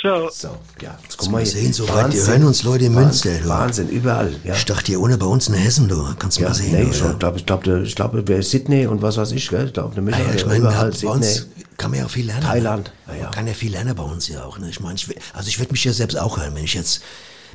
Ciao. 0.00 0.30
So, 0.32 0.48
ja, 0.80 0.96
jetzt 1.02 1.16
Mal 1.16 1.16
guck 1.18 1.30
mal 1.30 1.44
sehen, 1.46 1.72
so 1.74 1.86
weit. 1.88 2.12
Wir 2.12 2.26
hören 2.26 2.44
uns 2.44 2.62
Leute 2.62 2.86
in 2.86 2.94
Münster, 2.94 3.30
du. 3.38 3.48
Wahnsinn, 3.48 3.88
überall. 3.90 4.34
Ja. 4.44 4.54
Ich 4.54 4.64
dachte 4.64 4.86
hier 4.86 5.00
ohne 5.00 5.18
bei 5.18 5.26
uns 5.26 5.48
in 5.48 5.54
Hessen, 5.54 5.88
du. 5.88 6.02
Kannst 6.18 6.38
du 6.38 6.42
Ja, 6.42 6.48
mal 6.48 6.54
sehen. 6.54 6.72
nee, 6.72 6.90
ich 6.90 7.18
glaube, 7.18 7.36
ich 7.38 7.44
glaube, 7.44 7.82
ich 7.84 7.94
glaube, 7.94 8.22
wer 8.26 8.42
Sydney 8.42 8.86
und 8.86 9.02
was 9.02 9.18
weiß 9.18 9.32
ich, 9.32 9.48
gell? 9.48 9.66
Ich 9.66 9.72
glaube, 9.74 9.92
eine 9.96 10.00
Ah, 10.00 10.04
Mischung, 10.16 10.26
ja, 10.26 10.30
ich 10.34 10.36
der 10.38 10.46
meine, 10.48 10.58
überall 10.60 10.90
bei 10.90 11.08
uns 11.08 11.34
Sydney. 11.34 11.66
kann 11.76 11.90
man 11.90 12.00
ja 12.00 12.06
auch 12.06 12.10
viel 12.10 12.26
lernen. 12.26 12.42
Thailand. 12.42 12.92
Ne? 13.06 13.12
Ja, 13.12 13.18
ja. 13.18 13.22
Man 13.24 13.32
kann 13.32 13.46
ja 13.46 13.52
viel 13.54 13.72
lernen 13.72 13.94
bei 13.94 14.02
uns 14.02 14.28
ja 14.28 14.42
auch. 14.44 14.58
Ne? 14.58 14.70
Ich 14.70 14.80
meine, 14.80 14.94
also 15.34 15.48
ich 15.48 15.58
würde 15.58 15.72
mich 15.72 15.84
ja 15.84 15.92
selbst 15.92 16.18
auch 16.18 16.38
hören. 16.38 16.54
Wenn 16.54 16.64
ich 16.64 16.74
jetzt, 16.74 17.02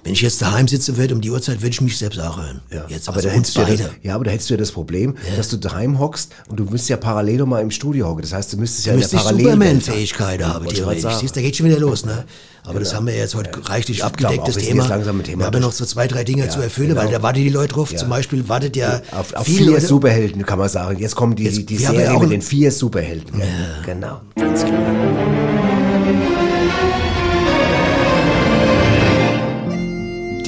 wenn 0.05 0.13
ich 0.13 0.21
jetzt 0.21 0.41
daheim 0.41 0.67
sitzen 0.67 0.95
würde 0.97 1.13
um 1.15 1.19
die 1.19 1.29
Uhrzeit, 1.31 1.57
würde 1.61 1.71
ich 1.71 1.81
mich 1.81 1.97
selbst 1.97 2.19
auch 2.21 2.37
hören. 2.37 2.61
Ja, 2.71 2.85
Jetzt, 2.87 3.07
aber 3.09 3.17
also 3.17 3.27
da 3.27 3.35
uns 3.35 3.47
hättest 3.49 3.57
du 3.57 3.59
ja 3.61 3.65
das, 3.67 3.77
beide. 3.93 4.07
ja, 4.07 4.15
aber 4.15 4.23
da 4.23 4.31
hättest 4.31 4.49
du 4.49 4.53
ja 4.53 4.57
das 4.59 4.71
Problem, 4.71 5.15
dass 5.35 5.49
du 5.49 5.57
daheim 5.57 5.99
hockst 5.99 6.31
und 6.47 6.57
du 6.59 6.63
müsstest 6.65 6.89
ja 6.89 6.97
parallel 6.97 7.37
noch 7.39 7.47
mal 7.47 7.59
im 7.61 7.71
Studio 7.71 8.07
hocken. 8.07 8.21
Das 8.21 8.31
heißt, 8.31 8.53
du 8.53 8.57
müsstest 8.57 8.85
ja 8.85 8.93
Du 8.93 8.99
in 8.99 9.01
müsstest. 9.01 9.27
Superman-Fähigkeit 9.27 10.43
haben, 10.45 10.67
theoretisch. 10.69 11.01
sagen. 11.03 11.17
Siehst, 11.19 11.35
da 11.35 11.41
geht 11.41 11.57
schon 11.57 11.65
wieder 11.65 11.79
los, 11.79 12.05
ne? 12.05 12.23
Aber 12.67 12.79
das 12.79 12.95
haben 12.95 13.05
wir 13.05 13.15
jetzt 13.15 13.35
heute 13.35 13.51
reichlich 13.69 13.97
Ich 13.97 14.03
abgedeckt, 14.03 14.33
glaube 14.35 14.41
auch, 14.49 14.55
das 14.55 14.63
Thema. 14.63 14.87
langsam 14.87 15.17
mit 15.17 15.25
Thema 15.27 15.39
wir 15.41 15.45
haben 15.47 15.53
ja 15.53 15.59
noch 15.59 15.71
so 15.71 15.85
zwei, 15.85 16.07
drei 16.07 16.23
Dinge 16.23 16.45
Ja, 16.45 16.49
zu 16.49 16.61
erfüllen, 16.61 16.89
genau. 16.89 17.01
weil 17.01 17.11
da 17.11 17.21
warten 17.21 17.37
die 17.39 17.49
Leute 17.49 17.73
drauf. 17.75 17.91
Ja. 17.91 17.97
Zum 17.99 18.09
Beispiel 18.09 18.47
wartet 18.49 18.75
ja 18.75 19.01
Auf, 19.11 19.33
auf 19.33 19.45
viele 19.45 19.71
vier 19.71 19.81
Superhelden, 19.81 20.43
kann 20.47 20.57
man 20.57 20.69
sagen. 20.69 20.97
Jetzt 20.99 21.15
kommen 21.15 21.35
die, 21.35 21.43
Jetzt- 21.43 21.69
die 21.69 21.75
ja 21.77 21.91
Serie 21.91 22.19
mit 22.19 22.31
den 22.31 22.41
vier 22.41 22.71
Superhelden. 22.71 23.39
Ja. 23.39 23.45
Genau. 23.85 24.21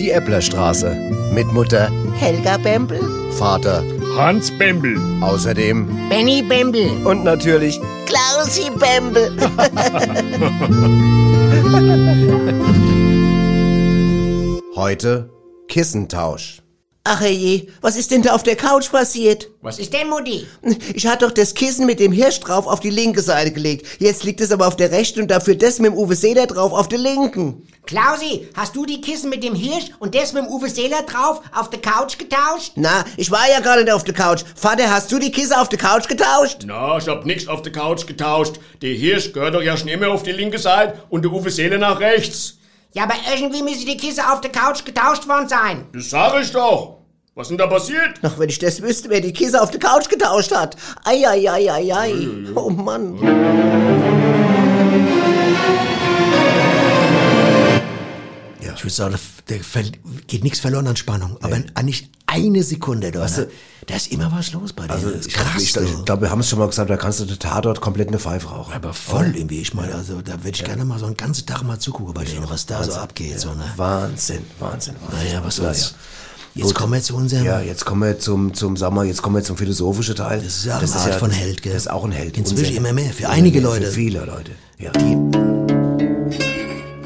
Die 0.07 0.13
Äpplerstraße 0.13 0.95
mit 1.33 1.51
Mutter 1.51 1.91
Helga 2.15 2.55
Bembel, 2.55 3.01
Vater, 3.31 3.83
Hans 4.15 4.57
Bembel. 4.57 4.97
außerdem 5.19 5.85
Benny 6.07 6.41
Bembel, 6.41 7.05
und 7.05 7.25
natürlich 7.25 7.77
Klausi 8.05 8.69
Bembel. 8.79 9.35
heute 14.77 15.29
Kissentausch. 15.67 16.61
Ach 17.09 17.21
je, 17.21 17.67
was 17.79 17.95
ist 17.95 18.11
denn 18.11 18.21
da 18.21 18.35
auf 18.35 18.43
der 18.43 18.57
Couch 18.57 18.91
passiert? 18.91 19.49
Was 19.61 19.79
ist 19.79 19.93
denn, 19.93 20.09
Mutti? 20.09 20.45
Ich 20.93 21.07
hatte 21.07 21.25
doch 21.25 21.31
das 21.31 21.53
Kissen 21.53 21.85
mit 21.85 22.01
dem 22.01 22.11
Hirsch 22.11 22.41
drauf 22.41 22.67
auf 22.67 22.81
die 22.81 22.89
linke 22.89 23.21
Seite 23.21 23.53
gelegt. 23.53 23.87
Jetzt 23.99 24.25
liegt 24.25 24.41
es 24.41 24.51
aber 24.51 24.67
auf 24.67 24.75
der 24.75 24.91
rechten 24.91 25.21
und 25.21 25.31
dafür 25.31 25.55
das 25.55 25.79
mit 25.79 25.91
dem 25.91 25.97
Uwe 25.97 26.15
Seeler 26.15 26.47
drauf 26.47 26.73
auf 26.73 26.89
der 26.89 26.99
linken. 26.99 27.65
Klausi, 27.85 28.49
hast 28.55 28.75
du 28.75 28.85
die 28.85 28.99
Kissen 28.99 29.29
mit 29.29 29.41
dem 29.41 29.55
Hirsch 29.55 29.85
und 29.99 30.15
das 30.15 30.33
mit 30.33 30.43
dem 30.43 30.49
Uwe 30.51 30.69
Seeler 30.69 31.03
drauf 31.03 31.39
auf 31.57 31.69
der 31.69 31.79
Couch 31.79 32.17
getauscht? 32.17 32.73
Na, 32.75 33.05
ich 33.15 33.31
war 33.31 33.49
ja 33.49 33.61
gar 33.61 33.77
nicht 33.77 33.89
auf 33.89 34.03
der 34.03 34.13
Couch. 34.13 34.43
Vater, 34.57 34.91
hast 34.91 35.09
du 35.09 35.17
die 35.17 35.31
Kissen 35.31 35.53
auf 35.53 35.69
der 35.69 35.79
Couch 35.79 36.09
getauscht? 36.09 36.65
Na, 36.65 36.97
ich 36.97 37.07
hab 37.07 37.25
nix 37.25 37.47
auf 37.47 37.61
der 37.61 37.71
Couch 37.71 38.05
getauscht. 38.05 38.55
Der 38.81 38.93
Hirsch 38.93 39.31
gehört 39.31 39.55
doch 39.55 39.63
ja 39.63 39.77
schon 39.77 39.87
immer 39.87 40.09
auf 40.09 40.23
die 40.23 40.33
linke 40.33 40.59
Seite 40.59 40.99
und 41.07 41.23
der 41.23 41.31
Uwe 41.31 41.51
Seele 41.51 41.77
nach 41.77 42.01
rechts. 42.01 42.55
Ja, 42.93 43.03
aber 43.03 43.15
irgendwie 43.31 43.63
müssen 43.63 43.85
die 43.85 43.95
Kissen 43.95 44.25
auf 44.25 44.41
der 44.41 44.51
Couch 44.51 44.83
getauscht 44.83 45.25
worden 45.25 45.47
sein. 45.47 45.85
Das 45.93 46.09
sag 46.09 46.41
ich 46.41 46.51
doch. 46.51 46.96
Was 47.37 47.49
denn 47.49 47.57
da 47.59 47.67
passiert? 47.67 48.15
Ach, 48.23 48.39
wenn 48.39 48.49
ich 48.49 48.57
das 48.57 48.81
wüsste, 48.81 49.11
wer 49.11 49.21
die 49.21 49.31
Kissen 49.31 49.57
auf 49.57 49.69
der 49.69 49.79
Couch 49.79 50.09
getauscht 50.09 50.51
hat. 50.51 50.75
Ei, 51.05 51.23
ei, 51.23 51.47
ei, 51.47 51.71
ei, 51.71 51.93
ei. 51.93 52.27
Oh 52.55 52.71
Mann. 52.71 53.13
Ich 58.75 58.83
würde 58.83 58.93
sagen, 58.93 59.15
da 59.45 59.55
geht 60.25 60.43
nichts 60.43 60.59
verloren 60.59 60.87
an 60.87 60.95
Spannung. 60.95 61.37
Aber 61.41 61.59
an 61.75 61.85
nicht 61.85 62.09
eine 62.25 62.63
Sekunde, 62.63 63.11
du, 63.11 63.19
ne? 63.19 63.47
da 63.85 63.95
ist 63.95 64.11
immer 64.11 64.31
was 64.31 64.53
los 64.53 64.73
bei 64.73 64.87
dir. 64.87 64.93
Also 64.93 65.11
das 65.11 65.19
ist 65.21 65.27
ich 65.27 65.33
krass, 65.33 65.45
glaube, 65.45 65.61
ich, 65.61 65.73
du. 65.73 65.99
ich 65.99 66.05
glaub, 66.05 66.21
wir 66.21 66.31
haben 66.31 66.39
es 66.39 66.49
schon 66.49 66.57
mal 66.57 66.67
gesagt, 66.67 66.89
da 66.89 66.97
kannst 66.97 67.19
du 67.19 67.25
den 67.25 67.37
Tatort 67.37 67.81
komplett 67.81 68.07
eine 68.07 68.17
Pfeife 68.17 68.47
rauchen. 68.47 68.73
Aber 68.73 68.93
voll 68.93 69.35
irgendwie. 69.35 69.61
Ich 69.61 69.75
meine, 69.75 69.93
also 69.93 70.23
da 70.23 70.43
würde 70.43 70.57
ich 70.57 70.63
gerne 70.63 70.85
mal 70.85 70.97
so 70.97 71.05
einen 71.05 71.17
ganzen 71.17 71.45
Tag 71.45 71.61
mal 71.61 71.77
zugucken 71.77 72.15
bei 72.15 72.23
denen, 72.23 72.49
was 72.49 72.65
da 72.65 72.83
so 72.83 72.93
abgeht. 72.93 73.39
So, 73.39 73.53
ne? 73.53 73.71
Wahnsinn, 73.75 74.43
Wahnsinn, 74.57 74.95
Wahnsinn. 75.01 75.19
Naja, 75.29 75.43
was 75.43 75.57
soll's. 75.57 75.93
Jetzt 76.57 76.65
Gut. 76.69 76.75
kommen 76.75 76.93
wir 76.93 77.01
zu 77.03 77.15
unserem. 77.15 77.45
Ja, 77.45 77.61
jetzt 77.61 77.85
kommen 77.85 78.01
wir 78.01 78.17
zum, 78.17 78.51
zum, 78.55 78.77
sag 78.77 78.91
mal, 78.91 79.05
jetzt 79.05 79.21
kommen 79.21 79.35
wir 79.35 79.43
zum 79.43 79.57
philosophischen 79.57 80.15
Teil. 80.15 80.39
Das 80.39 80.57
ist 80.57 80.65
ja 80.65 80.77
auch 80.77 80.81
eine 80.81 80.91
Art 80.91 81.15
von 81.15 81.29
Held, 81.29 81.61
gell? 81.61 81.73
Das 81.73 81.83
ist 81.83 81.91
auch 81.91 82.03
ein 82.03 82.11
Held. 82.11 82.35
Inzwischen 82.35 82.65
Unser- 82.65 82.77
immer 82.79 82.93
mehr, 82.93 83.13
für 83.13 83.29
einige 83.29 83.59
Für 83.59 83.65
Leute. 83.67 83.91
viele 83.91 84.25
Leute, 84.25 84.51
ja. 84.79 84.91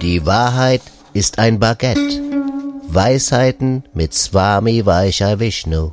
Die 0.01 0.25
Wahrheit 0.25 0.81
ist 1.13 1.37
ein 1.37 1.59
Baguette. 1.59 1.99
Weisheiten 2.87 3.83
mit 3.93 4.13
Swami 4.13 4.85
Vaishya 4.85 5.37
Vishnu. 5.39 5.91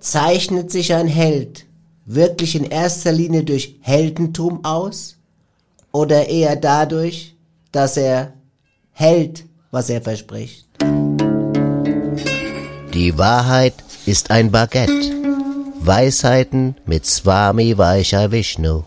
Zeichnet 0.00 0.70
sich 0.70 0.94
ein 0.94 1.08
Held 1.08 1.66
wirklich 2.06 2.54
in 2.54 2.64
erster 2.64 3.12
Linie 3.12 3.44
durch 3.44 3.76
Heldentum 3.80 4.64
aus? 4.64 5.16
Oder 5.92 6.28
eher 6.28 6.54
dadurch, 6.56 7.36
dass 7.72 7.96
er 7.96 8.34
hält, 8.92 9.44
was 9.70 9.90
er 9.90 10.00
verspricht? 10.00 10.66
Die 12.94 13.16
Wahrheit 13.18 13.74
ist 14.06 14.30
ein 14.30 14.50
Baguette. 14.50 15.12
Weisheiten 15.80 16.74
mit 16.86 17.06
Swami 17.06 17.76
Vaishya 17.76 18.30
Vishnu. 18.30 18.82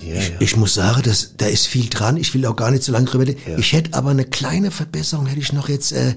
Ich, 0.00 0.32
ich 0.38 0.56
muss 0.56 0.74
sagen, 0.74 1.02
dass, 1.02 1.36
da 1.36 1.46
ist 1.46 1.66
viel 1.66 1.88
dran. 1.88 2.16
Ich 2.16 2.34
will 2.34 2.44
auch 2.46 2.56
gar 2.56 2.70
nicht 2.70 2.82
so 2.82 2.92
lange 2.92 3.06
drüber 3.06 3.26
reden. 3.26 3.58
Ich 3.58 3.72
hätte 3.72 3.94
aber 3.94 4.10
eine 4.10 4.24
kleine 4.24 4.70
Verbesserung, 4.70 5.26
hätte 5.26 5.40
ich 5.40 5.52
noch 5.52 5.68
jetzt. 5.68 5.92
Äh, 5.92 6.14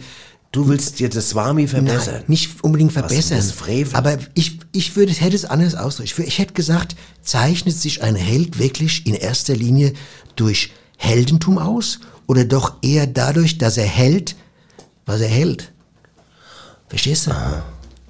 Du 0.52 0.68
willst 0.68 0.98
dir 0.98 1.10
das 1.10 1.30
Swami 1.30 1.68
verbessern? 1.68 2.16
Nein, 2.16 2.24
nicht 2.26 2.64
unbedingt 2.64 2.92
verbessern. 2.92 3.38
das 3.38 3.46
ist 3.48 3.52
Frevel. 3.52 3.96
Aber 3.96 4.18
ich, 4.34 4.60
ich 4.72 4.96
würde, 4.96 5.14
hätte 5.14 5.36
es 5.36 5.46
anders 5.46 5.76
ausdrücken. 5.76 6.10
Ich, 6.18 6.28
ich 6.28 6.40
hätte 6.40 6.54
gesagt, 6.56 6.96
zeichnet 7.22 7.78
sich 7.78 8.02
ein 8.02 8.16
Held 8.16 8.58
wirklich 8.58 9.06
in 9.06 9.14
erster 9.14 9.56
Linie 9.56 9.94
durch 10.36 10.72
Heldentum 11.00 11.58
aus 11.58 12.00
oder 12.28 12.46
doch 12.46 12.74
eher 12.84 13.08
dadurch, 13.08 13.58
dass 13.58 13.78
er 13.78 13.88
hält, 13.88 14.36
was 15.06 15.22
er 15.22 15.30
hält? 15.30 15.72
Verstehst 16.90 17.28
du? 17.28 17.32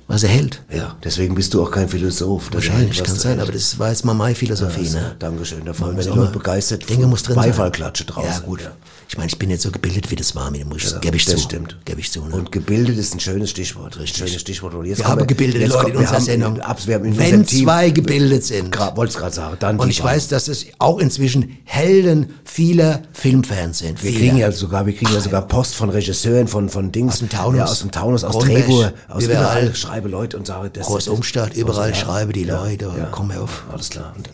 Was 0.10 0.24
er 0.24 0.30
hält. 0.30 0.62
Ja, 0.76 0.98
deswegen 1.04 1.36
bist 1.36 1.54
du 1.54 1.64
auch 1.64 1.72
kein 1.72 1.88
Philosoph. 1.88 2.50
Wahrscheinlich, 2.52 3.02
kann 3.04 3.16
sein, 3.16 3.34
hältst. 3.38 3.44
aber 3.44 3.52
das 3.54 3.80
war 3.80 3.90
jetzt 3.90 4.04
mal 4.04 4.14
meine 4.16 4.36
Philosophie, 4.36 4.84
Ja, 4.88 4.92
ne? 5.00 5.16
Dankeschön. 5.20 5.64
Da 5.64 5.72
freuen 5.74 5.96
wir 5.96 6.04
die 6.04 6.10
auch 6.10 6.16
Leute 6.18 6.34
begeistert. 6.34 6.90
Dinge 6.90 7.08
muss 7.08 7.24
drin 7.24 7.36
sein. 7.36 7.46
Beifallklatsche 7.46 8.04
draußen. 8.06 8.30
Ja, 8.30 8.40
gut. 8.40 8.60
Ich 9.08 9.18
meine, 9.18 9.28
ich 9.30 9.40
bin 9.40 9.50
nicht 9.50 9.62
so 9.62 9.72
gebildet, 9.72 10.12
wie 10.12 10.16
das 10.16 10.36
war 10.36 10.52
mit 10.52 10.62
dem 10.62 10.70
Muss. 10.70 10.92
Ja, 10.92 11.00
gebe 11.00 11.18
ich 11.18 11.26
das 11.26 11.36
zu. 11.38 11.42
stimmt. 11.42 11.78
Gebe 11.84 12.00
ich 12.00 12.12
zu, 12.12 12.24
ne? 12.26 12.36
Und 12.36 12.52
gebildet 12.52 12.96
ist 12.98 13.16
ein 13.16 13.20
schönes 13.20 13.50
Stichwort. 13.50 13.98
Richtig. 14.00 14.18
Schönes 14.28 14.42
Stichwort. 14.42 14.76
Und 14.76 14.86
jetzt 14.86 15.00
wir 15.00 15.08
haben 15.08 15.26
gebildete 15.26 15.60
jetzt 15.64 15.74
Leute 15.74 15.92
in 15.92 15.98
unserer 15.98 16.22
Sendung. 16.22 16.62
Abs- 16.62 16.86
wir 16.86 16.94
haben 16.96 17.06
in 17.06 17.18
Wenn 17.18 17.44
Team- 17.46 17.66
zwei 17.66 17.90
gebildet 17.90 18.44
sind. 18.46 18.78
Wollte 18.96 19.12
ich 19.14 19.18
gerade 19.18 19.34
sagen. 19.36 19.58
Dann 19.60 19.80
Und 19.80 19.90
ich 19.90 20.04
beiden. 20.04 20.16
weiß, 20.16 20.28
dass 20.28 20.48
es 20.48 20.68
auch 20.78 21.00
inzwischen 21.00 21.58
Helden 21.64 22.34
vieler 22.44 23.02
Filmfans 23.14 23.80
sind. 23.80 24.04
Wir 24.04 24.12
Viele. 24.12 24.22
kriegen 24.24 24.38
ja 24.38 24.52
sogar, 24.52 24.86
wir 24.86 24.94
kriegen 24.96 25.12
ja 25.12 25.22
sogar 25.22 25.42
Post 25.48 25.74
von 25.74 25.90
Regisseuren, 25.90 26.48
von, 26.48 26.70
von 26.70 26.92
Dings. 26.92 27.14
Aus 27.14 27.20
dem 27.20 27.30
Taunus. 27.30 27.58
Ja, 27.58 27.66
aus 27.66 27.80
dem 27.80 27.92
Taunus, 27.92 28.24
aus 28.24 28.38
Drehbuch, 28.38 28.92
aus 29.08 29.24
überall. 29.24 29.64
überall. 29.64 29.76
Schreibe 30.00 30.10
Leute 30.12 30.38
und 30.38 30.48
sage, 30.48 30.70
das 30.70 30.88
Großumstadt, 30.88 31.56
überall 31.58 31.90
Ja. 31.90 31.96
schreiben 31.96 32.32
die 32.32 32.44
Ja. 32.46 32.64
Leute. 32.64 32.86
Ja. 32.98 33.10
Komm 33.12 33.32
auf. 33.32 33.66
Alles 33.70 33.90
klar. 33.90 34.14
Und 34.16 34.30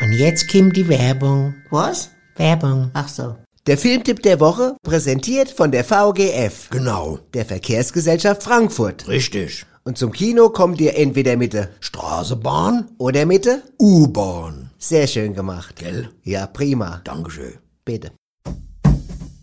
Und 0.00 0.12
jetzt 0.12 0.50
kommt 0.50 0.74
die 0.74 0.88
Werbung. 0.88 1.54
Was? 1.68 2.08
Werbung. 2.36 2.90
Ach 2.94 3.08
so. 3.08 3.36
Der 3.66 3.76
Filmtipp 3.76 4.22
der 4.22 4.40
Woche, 4.40 4.74
präsentiert 4.82 5.50
von 5.50 5.70
der 5.70 5.84
VGF. 5.84 6.70
Genau. 6.70 7.18
Der 7.34 7.44
Verkehrsgesellschaft 7.44 8.42
Frankfurt. 8.42 9.06
Richtig. 9.06 9.66
Und 9.84 9.98
zum 9.98 10.12
Kino 10.12 10.48
kommt 10.48 10.80
ihr 10.80 10.96
entweder 10.96 11.36
mit 11.36 11.52
der 11.52 11.68
Straßenbahn 11.80 12.88
oder 12.96 13.26
mit 13.26 13.44
der 13.44 13.60
U-Bahn. 13.78 14.70
Sehr 14.78 15.06
schön 15.06 15.34
gemacht. 15.34 15.76
Gell? 15.76 16.08
Ja, 16.24 16.46
prima. 16.46 17.02
Dankeschön. 17.04 17.52
Bitte. 17.84 18.12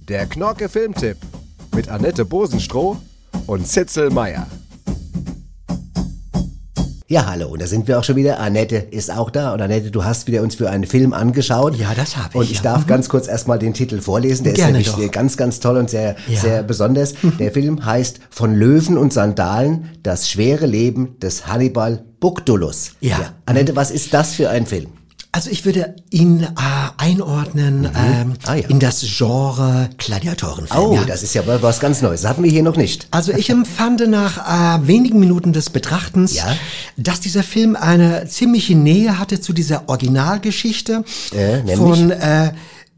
Der 0.08 0.26
Knorke 0.26 0.68
Filmtipp 0.68 1.18
mit 1.76 1.90
Annette 1.90 2.26
Bosenstroh 2.26 2.98
und 3.48 3.68
Zitzel 3.68 4.10
Meier. 4.10 4.48
Ja, 7.14 7.28
hallo, 7.28 7.50
und 7.50 7.62
da 7.62 7.68
sind 7.68 7.88
wir 7.88 8.00
auch 8.00 8.04
schon 8.04 8.16
wieder. 8.16 8.40
Annette 8.40 8.76
ist 8.76 9.12
auch 9.12 9.30
da. 9.30 9.54
Und 9.54 9.62
Annette, 9.62 9.92
du 9.92 10.04
hast 10.04 10.26
wieder 10.26 10.42
uns 10.42 10.56
für 10.56 10.72
einen 10.72 10.86
Film 10.86 11.14
angeschaut. 11.14 11.76
Ja, 11.76 11.94
das 11.96 12.18
habe 12.18 12.30
ich, 12.30 12.36
Und 12.36 12.50
ich 12.50 12.58
ja. 12.58 12.64
darf 12.64 12.86
Mhm. 12.86 12.88
ganz 12.88 13.08
kurz 13.08 13.28
erstmal 13.28 13.60
den 13.60 13.76
Titel 13.76 14.02
vorlesen. 14.02 14.46
Der 14.46 14.54
Gerne 14.54 14.80
ist 14.82 14.88
doch. 14.90 14.96
nämlich 14.98 15.12
ganz, 15.12 15.38
ganz 15.38 15.60
toll 15.60 15.78
und 15.78 15.92
sehr, 15.92 16.16
Ja. 16.28 16.40
Sehr 16.40 16.64
besonders. 16.64 17.14
Der 17.40 17.52
Film 17.52 17.86
heißt 17.86 18.20
Von 18.32 18.56
Löwen 18.56 18.98
und 18.98 19.14
Sandalen, 19.14 19.92
das 20.02 20.28
schwere 20.28 20.66
Leben 20.66 21.20
des 21.20 21.46
Hannibal 21.46 22.04
Bukdulus. 22.20 22.94
Ja. 23.00 23.34
Annette, 23.46 23.76
was 23.76 23.92
ist 23.92 24.12
das 24.16 24.34
für 24.34 24.50
ein 24.50 24.66
Film? 24.66 24.88
Also 25.36 25.50
ich 25.50 25.66
würde 25.66 25.96
ihn 26.12 26.44
äh, 26.44 26.48
einordnen 26.98 27.86
ähm, 27.96 28.34
Ah, 28.46 28.54
ja. 28.54 28.68
in 28.68 28.80
das 28.80 29.02
Genre 29.18 29.90
Gladiatorenfilm. 29.98 30.80
Oh, 30.80 30.94
ja. 30.94 31.06
das 31.06 31.24
ist 31.24 31.34
ja 31.34 31.42
was 31.62 31.80
ganz 31.80 32.04
Neues. 32.04 32.22
Das 32.22 32.30
hatten 32.30 32.44
wir 32.44 32.52
hier 32.52 32.62
noch 32.62 32.76
nicht. 32.78 33.08
Also 33.10 33.32
ich 33.34 33.50
empfand 33.50 34.08
nach 34.08 34.38
äh, 34.84 34.88
wenigen 34.88 35.20
Minuten 35.20 35.52
des 35.52 35.72
Betrachtens, 35.72 36.36
Ja. 36.36 36.56
dass 36.98 37.20
dieser 37.20 37.42
Film 37.42 37.76
eine 37.76 38.28
ziemliche 38.28 38.76
Nähe 38.76 39.18
hatte 39.18 39.42
zu 39.42 39.54
dieser 39.54 39.90
Originalgeschichte 39.90 41.04
Äh, 41.32 41.76
von 41.78 42.12
äh, 42.12 42.52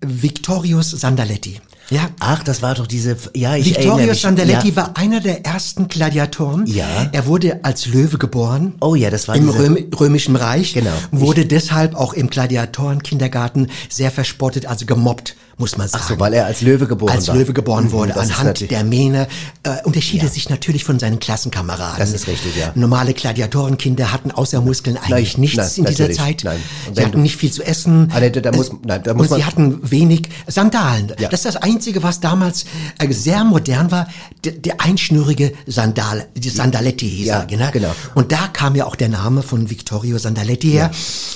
Victorius 0.06 0.92
Sandaletti. 0.92 1.62
Ja. 1.90 2.10
Ach, 2.20 2.44
das 2.44 2.62
war 2.62 2.76
doch 2.76 2.88
diese, 2.88 3.16
ja, 3.36 3.56
ich 3.56 3.78
mich. 3.78 4.22
Sandaletti 4.22 4.70
ja. 4.70 4.76
war 4.76 4.98
einer 4.98 5.20
der 5.20 5.46
ersten 5.46 5.88
Gladiatoren. 5.88 6.66
Ja. 6.66 7.10
Er 7.12 7.26
wurde 7.26 7.64
als 7.64 7.86
Löwe 7.86 8.18
geboren. 8.18 8.74
Oh 8.82 8.96
ja, 8.96 9.10
das 9.10 9.28
war 9.28 9.36
im 9.36 9.50
Röm 9.50 9.78
römischen 10.00 10.36
Reich. 10.36 10.74
Genau. 10.74 10.92
Wurde 11.12 11.46
deshalb 11.46 11.96
auch 11.96 12.14
im 12.14 12.30
Gladiatorenkindergarten 12.30 13.70
sehr 13.90 14.12
verspottet, 14.12 14.66
also 14.66 14.86
gemobbt, 14.86 15.36
muss 15.58 15.78
man 15.78 15.88
sagen. 15.88 16.04
Ach 16.06 16.10
so, 16.10 16.20
weil 16.20 16.34
er 16.34 16.46
als 16.46 16.62
Löwe 16.62 16.86
geboren 16.88 17.14
als 17.14 17.28
war. 17.28 17.36
Löwe 17.36 17.54
geboren 17.54 17.86
Mhm, 17.86 17.92
wurde, 17.92 18.12
ist 18.12 18.18
anhand 18.18 18.70
der 18.72 18.84
Mähne, 18.84 19.28
äh, 19.64 19.70
unterschied 19.84 20.22
er 20.24 20.30
sich 20.30 20.50
natürlich 20.50 20.84
von 20.84 21.00
seinen 21.00 21.20
Klassenkameraden. 21.20 21.98
Das 22.00 22.12
ist 22.12 22.28
richtig, 22.28 22.56
ja. 22.58 22.72
Normale 22.76 23.14
Gladiatorenkinder 23.14 24.12
hatten 24.12 24.32
außer 24.32 24.62
Muskeln 24.62 24.98
eigentlich 24.98 25.34
Nein, 25.36 25.42
nichts 25.42 25.58
nein, 25.58 25.70
in 25.78 25.86
dieser 25.86 26.12
Zeit. 26.12 26.42
nein. 26.44 26.58
Sie 26.94 27.06
hatten 27.06 27.22
nicht 27.22 27.38
viel 27.38 27.52
zu 27.52 27.64
essen. 27.64 28.12
Annette, 28.14 28.42
da 28.42 28.52
muss- 28.52 28.70
Äh, 28.70 28.74
nein, 28.86 29.02
da 29.04 29.14
muss 29.14 29.30
und 29.32 29.38
sie 29.38 29.46
hatten 29.46 29.80
wenig 29.90 30.30
Sandalen. 30.48 31.14
Ja. 31.20 31.30
Das 31.30 31.42
ist 31.42 31.46
das 31.46 31.58
Einzige, 31.58 32.04
was 32.04 32.20
damals 32.20 32.66
äh, 33.00 33.12
sehr 33.14 33.44
modern 33.44 33.92
war, 33.92 34.08
der, 34.44 34.54
der 34.54 34.82
einschnürige 34.82 35.54
Sandal, 35.68 36.26
die 36.36 36.50
Sandaletti 36.50 37.10
hieß 37.10 37.28
Ja, 37.28 37.40
er, 37.42 37.46
genau. 37.46 37.70
genau. 37.72 37.92
Und 38.14 38.32
da 38.32 38.48
kam 38.52 38.76
ja 38.76 38.86
auch 38.86 38.96
der 38.96 39.10
Name 39.10 39.42
von 39.42 39.70
Vittorio 39.70 40.18
Sandaletti 40.18 40.70
her. 40.72 40.92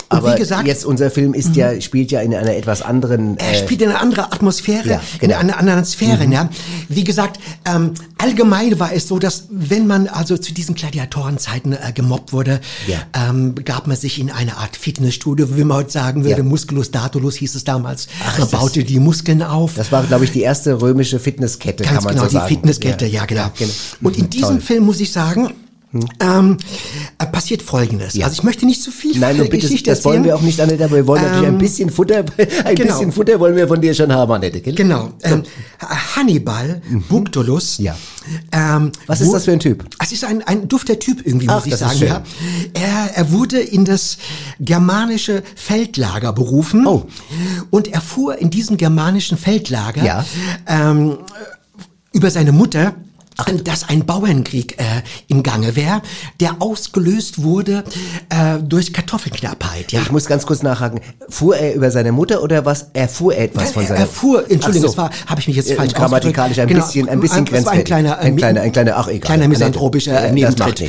Und 0.10 0.18
Aber 0.18 0.34
wie 0.34 0.40
gesagt, 0.40 0.64
Mhm. 0.64 0.68
jetzt 0.68 0.86
unser 0.86 1.10
Film 1.12 1.34
ist 1.34 1.56
ja, 1.56 1.80
spielt 1.82 2.12
ja 2.12 2.22
in 2.22 2.34
einer 2.36 2.56
etwas 2.56 2.82
anderen, 2.82 3.38
er 3.38 3.54
äh, 3.54 3.60
spielt 3.64 3.82
in 3.82 3.90
einer 3.90 4.02
anderen 4.02 4.09
Atmosphäre, 4.18 4.88
Ja, 4.90 5.02
in 5.14 5.20
genau. 5.20 5.38
einer 5.38 5.58
anderen 5.58 5.86
Sphäre. 5.86 6.26
Ja. 6.26 6.50
Wie 6.88 7.04
gesagt, 7.04 7.40
ähm, 7.66 7.94
allgemein 8.18 8.80
war 8.80 8.92
es 8.94 9.08
so, 9.08 9.20
dass 9.20 9.46
wenn 9.50 9.88
man 9.88 10.08
also 10.08 10.38
zu 10.38 10.54
diesen 10.54 10.76
Gladiatorenzeiten 10.76 11.74
äh, 11.74 11.92
gemobbt 11.94 12.34
wurde, 12.34 12.60
Ja. 12.88 13.00
ähm, 13.30 13.56
gab 13.66 13.88
man 13.88 13.96
sich 13.98 14.20
in 14.20 14.32
eine 14.32 14.58
Art 14.58 14.76
Fitnessstudio, 14.76 15.56
wie 15.56 15.64
man 15.64 15.78
heute 15.78 15.92
sagen 15.92 16.24
würde, 16.24 16.38
Ja. 16.38 16.44
Musculus 16.44 16.92
Datulus 16.92 17.36
hieß 17.36 17.56
es 17.56 17.64
damals. 17.64 18.08
man 18.26 18.38
das- 18.42 18.52
baute 18.52 18.84
die 18.84 19.00
Muskeln 19.00 19.42
auf. 19.44 19.76
das 19.76 19.92
war, 19.92 20.04
glaube 20.04 20.26
ich, 20.26 20.32
die 20.32 20.42
erste 20.42 20.82
römische 20.82 21.20
Fitnesskette, 21.20 21.84
Ganz 21.84 21.96
kann 21.96 22.04
man 22.04 22.14
genau, 22.16 22.24
so 22.26 22.30
die 22.30 22.36
sagen. 22.36 22.48
Fitnesskette, 22.48 23.06
ja, 23.06 23.26
genau. 23.26 23.52
Und 24.02 24.18
in 24.18 24.30
diesem 24.30 24.48
Toll. 24.50 24.62
Film 24.62 24.84
muss 24.86 25.00
ich 25.00 25.12
sagen, 25.12 25.54
ähm, 26.20 26.58
äh, 27.18 27.26
passiert 27.26 27.62
Folgendes. 27.64 28.14
Ja. 28.14 28.26
Also 28.26 28.36
ich 28.36 28.44
möchte 28.44 28.66
nicht 28.66 28.84
zu 28.84 28.92
viel 28.92 29.18
Nein, 29.18 29.38
bitte, 29.38 29.58
Geschichte 29.58 29.90
das 29.90 30.06
wollen 30.06 30.24
wir 30.24 30.36
auch 30.36 30.42
nicht, 30.42 30.60
Annette, 30.60 30.84
aber 30.86 30.98
wir 30.98 31.08
wollen 31.08 31.24
natürlich 31.24 31.48
ein 31.48 31.54
Ähm, 31.54 31.58
bisschen 31.58 31.90
Futter, 31.90 32.20
ein 32.66 32.76
genau. 32.76 32.94
bisschen 32.94 33.12
Futter 33.12 33.40
wollen 33.40 33.56
wir 33.56 33.68
von 33.68 33.82
dir 33.82 33.94
schon 33.94 34.12
haben, 34.12 34.32
Annette, 34.32 34.62
gell? 34.62 34.76
Genau. 34.76 35.12
Ähm, 35.24 35.44
Hannibal. 36.16 36.82
Mhm. 36.88 37.04
Ja. 37.80 37.98
Ähm, 38.52 38.92
Was 39.08 39.22
ist 39.22 39.32
das 39.32 39.46
für 39.46 39.52
ein 39.52 39.60
Typ? 39.60 39.86
Es 40.02 40.12
ist 40.12 40.24
ein, 40.24 40.44
ein 40.44 40.68
dufter 40.68 41.00
Typ 41.00 41.26
irgendwie, 41.26 41.50
Ach, 41.50 41.56
muss 41.56 41.66
ich 41.66 41.72
das 41.72 41.82
ist 41.94 42.00
sagen. 42.00 42.06
Ja. 42.06 42.24
Er, 42.74 43.16
er 43.16 43.32
wurde 43.32 43.60
in 43.60 43.86
das 43.86 44.18
germanische 44.60 45.42
Feldlager 45.56 46.34
berufen. 46.34 46.86
Oh. 46.86 47.08
Und 47.72 47.88
er 47.88 48.02
fuhr 48.02 48.38
in 48.38 48.50
diesem 48.52 48.78
germanischen 48.78 49.38
Feldlager 49.38 50.04
Ja. 50.04 50.26
ähm, 50.68 51.18
über 52.12 52.30
seine 52.30 52.52
Mutter, 52.52 52.94
dass 53.64 53.88
ein 53.90 54.06
Bauernkrieg 54.06 54.80
äh, 54.80 54.84
im 55.28 55.44
Gange 55.44 55.76
wäre, 55.76 56.02
der 56.40 56.62
ausgelöst 56.62 57.42
wurde 57.42 57.84
äh, 58.30 58.60
durch 58.62 58.94
Kartoffelknappheit. 58.94 59.92
Ja. 59.92 60.02
Ich 60.02 60.12
muss 60.12 60.26
ganz 60.26 60.46
kurz 60.46 60.64
nachhaken. 60.64 61.00
Fuhr 61.30 61.56
er 61.58 61.76
über 61.76 61.92
seine 61.92 62.12
Mutter 62.12 62.42
oder 62.44 62.66
was? 62.66 62.88
Erfuhr 62.94 63.34
er 63.34 63.46
etwas 63.46 63.72
von 63.72 63.84
er, 63.84 63.88
seiner 63.90 64.00
er 64.02 64.08
fuhr, 64.08 64.50
Entschuldigung, 64.50 64.90
so. 64.90 64.96
das 64.96 64.98
war, 64.98 65.10
habe 65.28 65.42
ich 65.42 65.48
mich 65.48 65.58
jetzt 65.58 65.70
Äh, 65.72 65.76
falsch 65.76 65.94
Grammatikalisch 65.94 66.60
ein 66.60 66.66
ausgedrückt. 66.66 66.88
bisschen, 66.88 67.10
ein 67.10 67.20
bisschen 67.20 67.36
war 67.38 67.42
ein 67.42 67.46
grenzwertig. 67.46 67.86
kleiner, 67.86 68.18
ein 68.20 68.36
kleiner, 68.36 68.62
ein 68.62 68.72
kleiner, 68.72 68.98
ach 68.98 69.08
egal. 69.08 69.20
kleiner 69.22 69.48
misanthropischer 69.48 70.22
äh, 70.24 70.30
äh, 70.30 70.32
Nebentritt. 70.32 70.84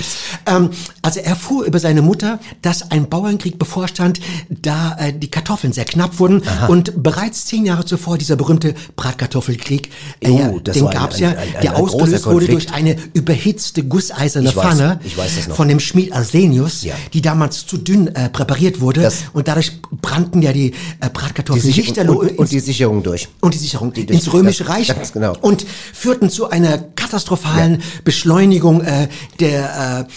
Ähm, 0.47 0.71
also 1.03 1.21
er 1.21 1.37
fuhr 1.37 1.65
über 1.65 1.79
seine 1.79 2.03
Mutter, 2.03 2.39
dass 2.63 2.91
ein 2.91 3.09
Bauernkrieg 3.09 3.59
bevorstand, 3.59 4.21
da 4.49 4.97
äh, 4.99 5.13
die 5.13 5.31
Kartoffeln 5.31 5.73
sehr 5.73 5.85
knapp 5.85 6.19
wurden 6.19 6.43
und 6.69 7.03
bereits 7.03 7.47
zehn 7.47 7.65
Jahre 7.67 7.85
zuvor 7.85 8.19
dieser 8.19 8.37
berühmte 8.37 8.75
Bratkartoffelkrieg, 8.97 9.91
äh, 10.21 10.31
Oh, 10.31 10.59
den 10.61 10.87
ein- 10.87 10.93
gab's 10.95 11.19
ja, 11.19 11.31
ein- 11.31 11.39
ein- 11.39 11.63
der 11.63 11.77
ausgelöst 11.77 12.27
wurde 12.27 12.40
Konflikt. 12.47 12.69
durch 12.71 12.77
eine 12.77 12.97
überhitzte 13.13 13.85
gusseiserne 13.85 14.49
Ich 14.51 14.57
weiß, 14.57 14.65
Pfanne 14.65 15.01
ich 15.05 15.17
weiß 15.17 15.37
das 15.37 15.49
noch. 15.49 15.57
von 15.57 15.69
dem 15.69 15.81
Schmied 15.81 16.13
Arsenius, 16.13 16.83
Ja. 16.83 16.95
die 17.13 17.23
damals 17.23 17.67
zu 17.67 17.77
dünn 17.79 18.09
äh, 18.09 18.29
präpariert 18.31 18.81
wurde 18.81 19.03
Das- 19.03 19.25
und 19.33 19.49
dadurch 19.49 19.73
brannten 20.03 20.43
ja 20.43 20.53
die 20.53 20.71
äh, 20.71 20.73
Die 21.05 21.09
Bratkartoffeln 21.13 21.63
Sicher- 21.65 21.83
lichterloh 21.83 22.21
und, 22.21 22.39
und 22.39 22.51
die 22.51 22.61
Sicherung 22.61 23.03
durch. 23.03 23.29
und 23.41 23.55
die 23.55 23.59
Sicherung 23.59 23.93
durch- 23.93 24.09
ins 24.09 24.33
Römische 24.33 24.65
das- 24.65 24.73
Reich 24.75 24.89
ganz 24.95 25.13
genau. 25.13 25.37
und 25.41 25.65
führten 25.93 26.31
zu 26.31 26.51
einer 26.51 26.79
katastrophalen 26.79 27.83
Beschleunigung 28.05 28.83
äh, 28.83 29.09
der, 29.41 30.07
äh, 30.09 30.13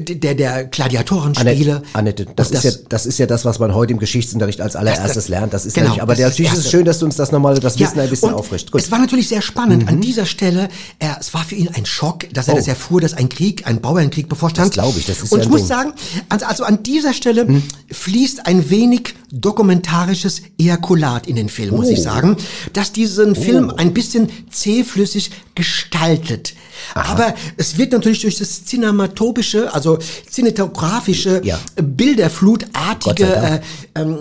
der 0.00 0.34
der 0.34 0.64
Gladiatorenspiele. 0.64 1.82
Annette, 1.92 2.24
Annette 2.24 2.26
das, 2.34 2.50
Und 2.50 2.56
ist 2.56 2.64
ja, 2.64 2.70
das 2.88 3.06
ist 3.06 3.18
ja 3.18 3.26
das, 3.26 3.44
was 3.44 3.58
man 3.60 3.72
heute 3.74 3.92
im 3.92 3.98
Geschichtsunterricht 4.00 4.60
als 4.60 4.74
allererstes 4.74 5.14
das- 5.14 5.28
lernt. 5.28 5.54
Das 5.54 5.64
ist 5.64 5.74
genau, 5.74 5.86
nämlich, 5.88 6.02
aber 6.02 6.14
das 6.14 6.20
das 6.22 6.30
natürlich 6.32 6.52
ist 6.52 6.58
es 6.64 6.70
schön, 6.70 6.84
dass 6.84 6.98
du 6.98 7.06
uns 7.06 7.16
das 7.16 7.30
nochmal, 7.30 7.58
das 7.60 7.78
Wissen 7.78 8.00
ein 8.00 8.10
bisschen 8.10 8.34
auffrischt. 8.34 8.72
Gut. 8.72 8.80
Mhm. 8.80 8.84
Es 8.84 8.90
war 8.90 8.98
natürlich 8.98 9.28
sehr 9.28 9.42
spannend. 9.42 9.88
An 9.88 10.00
dieser 10.00 10.26
Stelle, 10.26 10.68
er, 10.98 11.18
es 11.20 11.32
war 11.34 11.44
für 11.44 11.54
ihn 11.54 11.68
ein 11.74 11.86
Schock, 11.86 12.28
dass 12.32 12.48
er 12.48 12.54
Oh. 12.54 12.56
das 12.56 12.66
erfuhr, 12.68 13.00
dass 13.00 13.14
ein 13.14 13.28
Krieg, 13.28 13.66
ein 13.66 13.80
Bauernkrieg 13.80 14.28
bevorstand. 14.28 14.68
Das 14.68 14.74
glaube 14.74 14.98
ich, 14.98 15.06
das 15.06 15.22
ist 15.22 15.30
Und 15.32 15.38
ja 15.38 15.44
ich 15.44 15.50
muss 15.50 15.60
Ding. 15.60 15.68
sagen, 15.68 15.92
also, 16.28 16.46
also 16.46 16.64
an 16.64 16.82
dieser 16.82 17.12
Stelle 17.14 17.62
fließt 17.92 18.46
ein 18.46 18.68
wenig 18.70 19.14
dokumentarisches 19.30 20.42
Ejakulat 20.58 21.26
in 21.28 21.36
den 21.36 21.48
Film, 21.48 21.76
muss 21.76 21.86
Oh. 21.86 21.90
ich 21.90 22.02
sagen, 22.02 22.36
dass 22.72 22.92
diesen 22.92 23.34
Film 23.36 23.70
ein 23.76 23.94
bisschen 23.94 24.28
zähflüssig 24.50 25.30
gestaltet. 25.54 26.54
Aber 26.94 27.34
es 27.56 27.78
wird 27.78 27.92
natürlich 27.92 28.20
durch 28.22 28.36
das 28.38 28.64
cinematopische, 28.64 29.72
also 29.72 29.98
cinematografische 30.30 31.40
Ja. 31.44 31.58
Bilderflutartige, 31.76 33.24
äh, 33.24 33.60
ähm, 33.94 34.18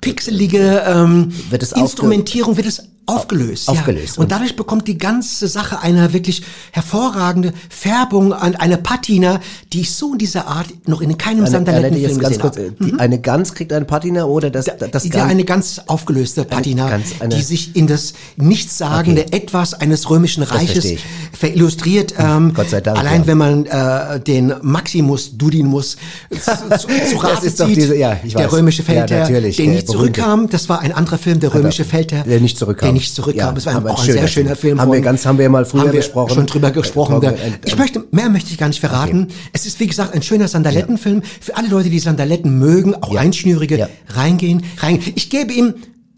pixelige 0.00 0.82
ähm, 0.86 1.32
Wird 1.50 1.72
Instrumentierung 1.72 2.56
wird 2.56 2.66
es 2.66 2.82
aufgelöst. 3.06 3.68
Aufgelöst. 3.68 4.16
Ja. 4.16 4.22
Und 4.22 4.30
dadurch 4.32 4.56
bekommt 4.56 4.86
die 4.88 4.96
ganze 4.98 5.48
Sache 5.48 5.80
eine 5.80 6.12
wirklich 6.12 6.42
hervorragende 6.70 7.52
Färbung 7.68 8.32
an 8.32 8.54
eine 8.56 8.78
Patina, 8.78 9.40
die 9.72 9.80
ich 9.80 9.92
so 9.92 10.12
in 10.12 10.18
dieser 10.18 10.46
Art 10.46 10.66
noch 10.86 11.00
in 11.00 11.16
keinem 11.18 11.46
Sandalettenfilm 11.46 12.18
ganz 12.18 12.38
gesehen 12.38 12.42
habe. 12.42 12.72
die, 12.92 12.98
eine 12.98 13.20
Gans 13.20 13.54
kriegt 13.54 13.72
eine 13.72 13.84
Patina 13.84 14.24
oder 14.24 14.50
das, 14.50 14.66
das 14.90 15.04
ja, 15.08 15.24
eine 15.24 15.44
ganz 15.44 15.80
aufgelöste 15.86 16.44
Patina, 16.44 16.88
ganz- 16.88 17.14
eine- 17.20 17.34
die 17.34 17.42
sich 17.42 17.74
in 17.76 17.86
das 17.86 18.14
nichtssagende 18.36 19.32
Etwas 19.32 19.74
eines 19.74 20.08
römischen 20.08 20.42
Reiches 20.42 20.86
verillustriert. 21.32 22.14
Ähm, 22.18 22.52
Gott 22.54 22.70
sei 22.70 22.80
Dank, 22.80 22.98
Allein 22.98 23.22
ja. 23.22 23.26
wenn 23.26 23.38
man 23.38 23.66
äh, 23.66 24.20
den 24.20 24.52
Maximus 24.62 25.36
Dudimus 25.36 25.96
zu, 26.30 26.78
zu, 26.78 26.86
zu 26.86 27.16
Rate 27.18 27.46
ist 27.46 27.58
doch 27.60 27.66
zieht, 27.66 27.76
diese- 27.78 27.96
ja, 27.96 28.16
ich 28.24 28.34
der 28.34 28.44
weiß. 28.46 28.52
römische 28.52 28.82
Ja, 28.82 28.86
Feldherr, 28.86 29.20
natürlich, 29.20 29.56
der 29.56 29.66
der 29.66 29.74
nicht 29.74 29.86
berühmte. 29.86 30.12
zurückkam, 30.20 30.48
das 30.48 30.68
war 30.68 30.80
ein 30.80 30.92
anderer 30.92 31.18
Film, 31.18 31.40
der 31.40 31.52
römische 31.54 31.84
Feldherr, 31.84 32.24
der 32.24 32.40
nicht 32.40 32.56
zurückkam. 32.58 32.91
Der 32.94 33.00
nicht 33.00 33.14
zurückkam. 33.14 33.46
Ja, 33.48 33.52
das 33.52 33.66
war 33.66 33.76
ein, 33.76 33.86
auch 33.86 33.98
ein 34.00 34.12
sehr 34.12 34.28
schöner 34.28 34.56
Film. 34.56 34.80
Haben 34.80 34.90
wir 34.92 34.96
von- 34.98 35.04
ganz- 35.04 35.26
haben 35.26 35.38
wir 35.38 35.48
mal 35.48 35.64
früher 35.64 35.82
haben 35.82 35.92
wir 35.92 36.00
besprochen. 36.00 36.34
Schon 36.34 36.46
drüber 36.46 36.70
gesprochen. 36.70 37.16
Äh, 37.16 37.20
Der, 37.20 37.32
äh, 37.32 37.36
ich 37.64 37.76
möchte, 37.78 38.04
mehr 38.10 38.28
möchte 38.28 38.50
ich 38.50 38.58
gar 38.58 38.68
nicht 38.68 38.80
verraten. 38.80 39.28
Es 39.52 39.66
ist, 39.66 39.78
wie 39.80 39.86
gesagt, 39.86 40.14
ein 40.14 40.22
schöner 40.22 40.48
Sandalettenfilm. 40.48 41.22
Für 41.40 41.56
alle 41.56 41.68
Leute, 41.68 41.90
die 41.90 41.98
Sandaletten 41.98 42.58
mögen, 42.58 42.94
auch 42.94 43.14
Einschnürige, 43.16 43.88
reingehen, 44.08 44.62
reingehen. 44.78 45.12
Ich 45.16 45.30
gebe 45.30 45.52
ihm 45.52 45.74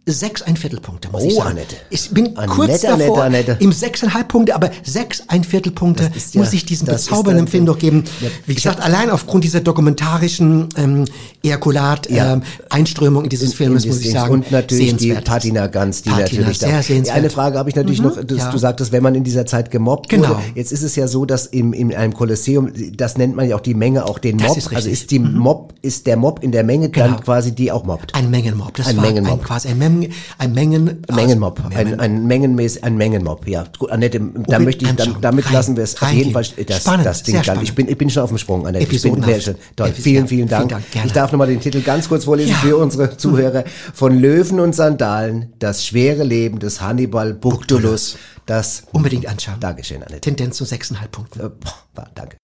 sechs 0.06 0.42
ein 0.42 0.56
Viertelpunkte, 0.56 1.08
muss 1.10 1.22
ich 1.22 1.32
Oh, 1.32 1.38
sagen. 1.38 1.50
Annette. 1.52 1.76
Ich 1.88 2.10
bin 2.10 2.36
Annette, 2.36 2.48
kurz 2.52 2.80
davor, 2.82 3.22
Annette, 3.24 3.52
Annette. 3.52 3.64
im 3.64 3.72
sechseinhalb 3.72 4.28
Punkte, 4.28 4.54
aber 4.54 4.70
sechs 4.82 5.22
ein 5.28 5.44
Viertelpunkte 5.44 6.10
ja- 6.32 6.40
muss 6.40 6.52
ich 6.52 6.66
diesem 6.66 6.86
bezaubernden 6.88 7.46
Film 7.46 7.64
doch 7.64 7.78
geben. 7.78 8.04
Ja, 8.20 8.28
Wie 8.44 8.52
ich 8.52 8.56
gesagt, 8.58 8.80
hab- 8.80 8.84
allein 8.86 9.08
aufgrund 9.10 9.44
dieser 9.44 9.60
dokumentarischen 9.60 10.68
ähm, 10.76 11.04
Ejakulat, 11.42 12.10
Ja. 12.10 12.34
ähm, 12.34 12.42
Einströmung 12.70 13.24
in 13.24 13.30
dieses 13.30 13.54
Filmes, 13.54 13.84
in 13.84 13.90
muss 13.92 14.00
ich 14.00 14.10
sagen, 14.12 14.34
Und 14.34 14.50
natürlich 14.50 14.96
die. 14.96 15.12
Patina 15.12 15.66
Gans, 15.68 16.02
die 16.02 16.10
Patina, 16.10 16.28
natürlich 16.42 16.58
sehr 16.58 16.70
da. 16.72 16.82
sehenswert. 16.82 17.16
Eine 17.16 17.30
Frage 17.30 17.58
habe 17.58 17.70
ich 17.70 17.76
natürlich 17.76 18.00
Mhm, 18.00 18.06
noch. 18.08 18.22
Du, 18.24 18.34
ja. 18.36 18.50
du 18.50 18.58
sagtest, 18.58 18.92
wenn 18.92 19.02
man 19.02 19.14
in 19.14 19.24
dieser 19.24 19.46
Zeit 19.46 19.70
gemobbt 19.70 20.08
Genau. 20.10 20.30
wurde. 20.30 20.40
Jetzt 20.54 20.72
ist 20.72 20.82
es 20.82 20.96
ja 20.96 21.08
so, 21.08 21.24
dass 21.24 21.46
im, 21.46 21.72
in 21.72 21.94
einem 21.94 22.12
Kolosseum, 22.14 22.70
das 22.96 23.16
nennt 23.16 23.36
man 23.36 23.48
ja 23.48 23.56
auch 23.56 23.60
die 23.60 23.74
Menge, 23.74 24.04
auch 24.06 24.18
den 24.18 24.36
Mob. 24.36 24.56
ist 24.56 24.72
also 24.74 24.88
ist 24.90 25.10
die 25.10 25.18
Mob, 25.18 25.72
ist 25.82 26.06
der 26.06 26.16
Mob 26.16 26.42
in 26.42 26.52
der 26.52 26.64
Menge 26.64 26.88
Genau. 26.90 27.06
dann 27.06 27.20
quasi 27.20 27.52
die 27.52 27.70
auch 27.72 27.84
mobbt. 27.84 28.14
Ein 28.14 28.30
Mengenmob. 28.30 28.74
Das 28.76 28.86
Ein 28.88 28.96
war 28.98 29.04
Mengenmob. 29.06 29.40
Ein, 29.40 29.44
quasi 29.46 29.68
ein, 29.68 29.78
Mengen, 30.00 30.12
ein 30.38 30.52
Mengen, 30.52 31.02
Mengenmob, 31.12 31.60
also, 31.64 31.76
ein, 31.78 32.00
ein 32.00 32.26
Mengenmäß, 32.26 32.82
ein 32.82 32.96
Mengenmob, 32.96 33.46
ja. 33.46 33.64
Gut, 33.78 33.90
Annette, 33.90 34.18
da 34.18 34.24
Unbedingt 34.26 34.64
möchte 34.64 34.84
ich, 34.84 34.92
dann, 34.92 35.16
damit 35.20 35.46
Rein- 35.46 35.52
lassen 35.52 35.76
wir 35.76 35.84
es 35.84 36.00
auf 36.00 36.12
jeden 36.12 36.32
Fall, 36.32 36.44
das, 36.66 36.80
Spannend, 36.80 37.06
das 37.06 37.22
Ding 37.22 37.34
dann. 37.34 37.40
Ich 37.42 37.46
spannend. 37.46 37.74
bin, 37.76 37.88
ich 37.88 37.98
bin 37.98 38.10
schon 38.10 38.22
auf 38.22 38.30
dem 38.30 38.38
Sprung, 38.38 38.66
Annette. 38.66 38.84
Ich 38.84 39.02
bin 39.02 39.22
schön. 39.40 39.56
Toll, 39.76 39.88
Epis- 39.88 40.02
vielen, 40.02 40.28
vielen 40.28 40.48
Dank. 40.48 40.70
vielen 40.72 40.82
Dank. 40.92 41.06
Ich 41.06 41.12
darf 41.12 41.32
nochmal 41.32 41.48
den 41.48 41.60
Titel 41.60 41.80
ganz 41.82 42.08
kurz 42.08 42.24
vorlesen 42.24 42.50
Ja. 42.52 42.56
für 42.58 42.76
unsere 42.76 43.16
Zuhörer. 43.16 43.64
Von 43.92 44.18
Löwen 44.18 44.60
und 44.60 44.74
Sandalen, 44.74 45.52
das 45.58 45.84
schwere 45.86 46.24
Leben 46.24 46.58
des 46.58 46.80
Hannibal 46.80 47.34
Buctulus, 47.34 48.16
das 48.46 48.84
Unbedingt 48.92 49.26
anschauen. 49.26 49.56
Dankeschön, 49.60 50.02
Annette. 50.02 50.20
Tendenz 50.20 50.56
zu 50.56 50.64
sechseinhalb 50.64 51.10
Punkten. 51.12 51.40
Äh, 51.40 51.50
boah, 51.94 52.08
danke. 52.14 52.36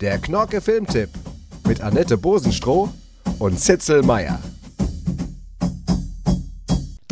Der 0.00 0.18
Knorke 0.18 0.60
Filmtipp 0.60 1.10
mit 1.68 1.80
Annette 1.80 2.16
Bosenstroh 2.16 2.88
und 3.38 3.60
Zitzel 3.60 4.02
Meier. 4.02 4.40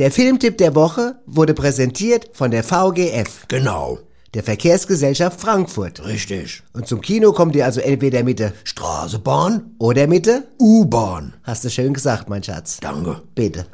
Der 0.00 0.10
Filmtipp 0.10 0.56
der 0.56 0.74
Woche 0.74 1.16
wurde 1.26 1.52
präsentiert 1.52 2.30
von 2.32 2.50
der 2.50 2.64
VGF. 2.64 3.46
Genau. 3.48 3.98
Der 4.32 4.42
Verkehrsgesellschaft 4.42 5.38
Frankfurt. 5.38 6.02
Richtig. 6.06 6.62
Und 6.72 6.86
zum 6.86 7.02
Kino 7.02 7.32
kommt 7.32 7.54
ihr 7.54 7.66
also 7.66 7.82
entweder 7.82 8.24
mit 8.24 8.38
der 8.38 8.54
Straßenbahn 8.64 9.74
oder 9.78 10.06
mit 10.06 10.24
der 10.24 10.44
U-Bahn. 10.58 11.34
Hast 11.42 11.66
du 11.66 11.68
schön 11.68 11.92
gesagt, 11.92 12.30
mein 12.30 12.42
Schatz. 12.42 12.78
Danke. 12.80 13.20
Bitte. 13.34 13.66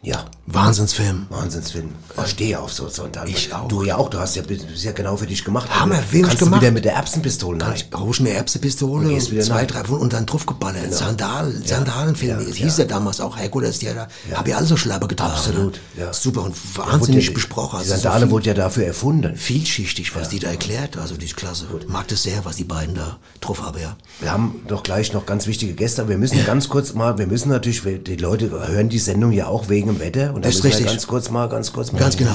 Ja. 0.00 0.24
Wahnsinnsfilm. 0.46 1.26
Wahnsinnsfilm. 1.28 1.90
Ich 2.24 2.30
stehe 2.30 2.58
auf 2.60 2.72
so 2.72 2.88
Sonntage. 2.88 3.30
Ich 3.30 3.52
auch. 3.52 3.68
Du 3.68 3.82
ja 3.82 3.96
auch, 3.96 4.08
du 4.08 4.18
hast 4.18 4.34
ja, 4.36 4.42
ja 4.76 4.92
genau 4.92 5.16
für 5.16 5.26
dich 5.26 5.44
gemacht. 5.44 5.68
Hammer, 5.78 5.96
Du 5.96 6.12
wenig 6.12 6.26
kannst 6.28 6.38
gemacht. 6.38 6.62
du 6.62 6.66
wieder 6.66 6.72
mit 6.72 6.84
der 6.84 6.94
Erbsenpistole 6.94 7.58
Kann 7.58 7.74
ich 7.74 7.86
hol 7.94 8.10
ich 8.12 8.20
mir 8.20 8.30
Erbsepistole 8.34 9.08
Und 9.08 9.30
wieder 9.30 9.42
zwei, 9.42 9.62
nach. 9.64 9.82
drei 9.84 9.92
und 9.92 10.12
dann 10.12 10.24
draufgeballert. 10.24 10.94
Sandal, 10.94 11.52
Sandalenfilm. 11.64 12.40
Ja, 12.40 12.46
Es 12.48 12.58
ja. 12.58 12.64
hieß 12.64 12.78
ja 12.78 12.84
damals 12.86 13.20
auch 13.20 13.36
Herkules, 13.36 13.80
der 13.80 13.94
da, 13.94 14.08
hab 14.34 14.48
ja 14.48 14.56
alle 14.56 14.66
so 14.66 14.76
Schlappe 14.76 15.06
getragen. 15.08 15.32
Absolut, 15.32 15.80
ja. 15.98 16.12
Super 16.12 16.44
und 16.44 16.54
Ja, 16.76 16.86
wahnsinnig 16.92 17.26
wurde- 17.26 17.34
besprochen. 17.34 17.70
Die 17.84 17.90
Also 17.90 17.94
so 17.96 18.00
Sandale 18.00 18.26
viel- 18.26 18.30
wurde 18.32 18.46
ja 18.46 18.54
dafür 18.54 18.86
erfunden. 18.86 19.36
vielschichtig, 19.36 20.14
was 20.16 20.28
die 20.30 20.38
da 20.38 20.48
erklärt. 20.48 20.96
Also 20.96 21.16
die 21.16 21.26
ist 21.26 21.36
klasse. 21.36 21.66
Mag 21.88 22.08
das 22.08 22.22
sehr, 22.22 22.44
was 22.44 22.56
die 22.56 22.64
beiden 22.64 22.94
da 22.94 23.18
drauf 23.40 23.62
haben, 23.62 23.78
ja. 23.80 23.96
Wir 24.20 24.32
haben 24.32 24.62
doch 24.68 24.82
gleich 24.82 25.12
noch 25.12 25.26
ganz 25.26 25.46
wichtige 25.46 25.74
Gäste, 25.74 26.08
wir 26.08 26.16
müssen 26.18 26.44
ganz 26.46 26.68
kurz 26.68 26.94
mal, 26.94 27.18
wir 27.18 27.26
müssen 27.26 27.50
natürlich, 27.50 27.82
die 28.04 28.16
Leute 28.16 28.50
hören 28.50 28.88
die 28.88 28.98
Sendung 28.98 29.32
ja 29.32 29.46
auch 29.48 29.68
wegen 29.68 29.87
dem 29.88 30.00
Wetter. 30.00 30.34
Und 30.34 30.44
da 30.44 30.48
Das 30.48 30.56
ist 30.56 30.64
richtig. 30.64 30.86
ganz 30.86 31.06
kurz 31.06 31.30
mal, 31.30 31.48
ganz 31.48 31.72
kurz 31.72 31.92
mal. 31.92 31.98
Ganz 31.98 32.16
genau. 32.16 32.34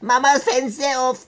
Mamas 0.00 0.42
Fenster 0.44 0.84
auf. 0.98 1.26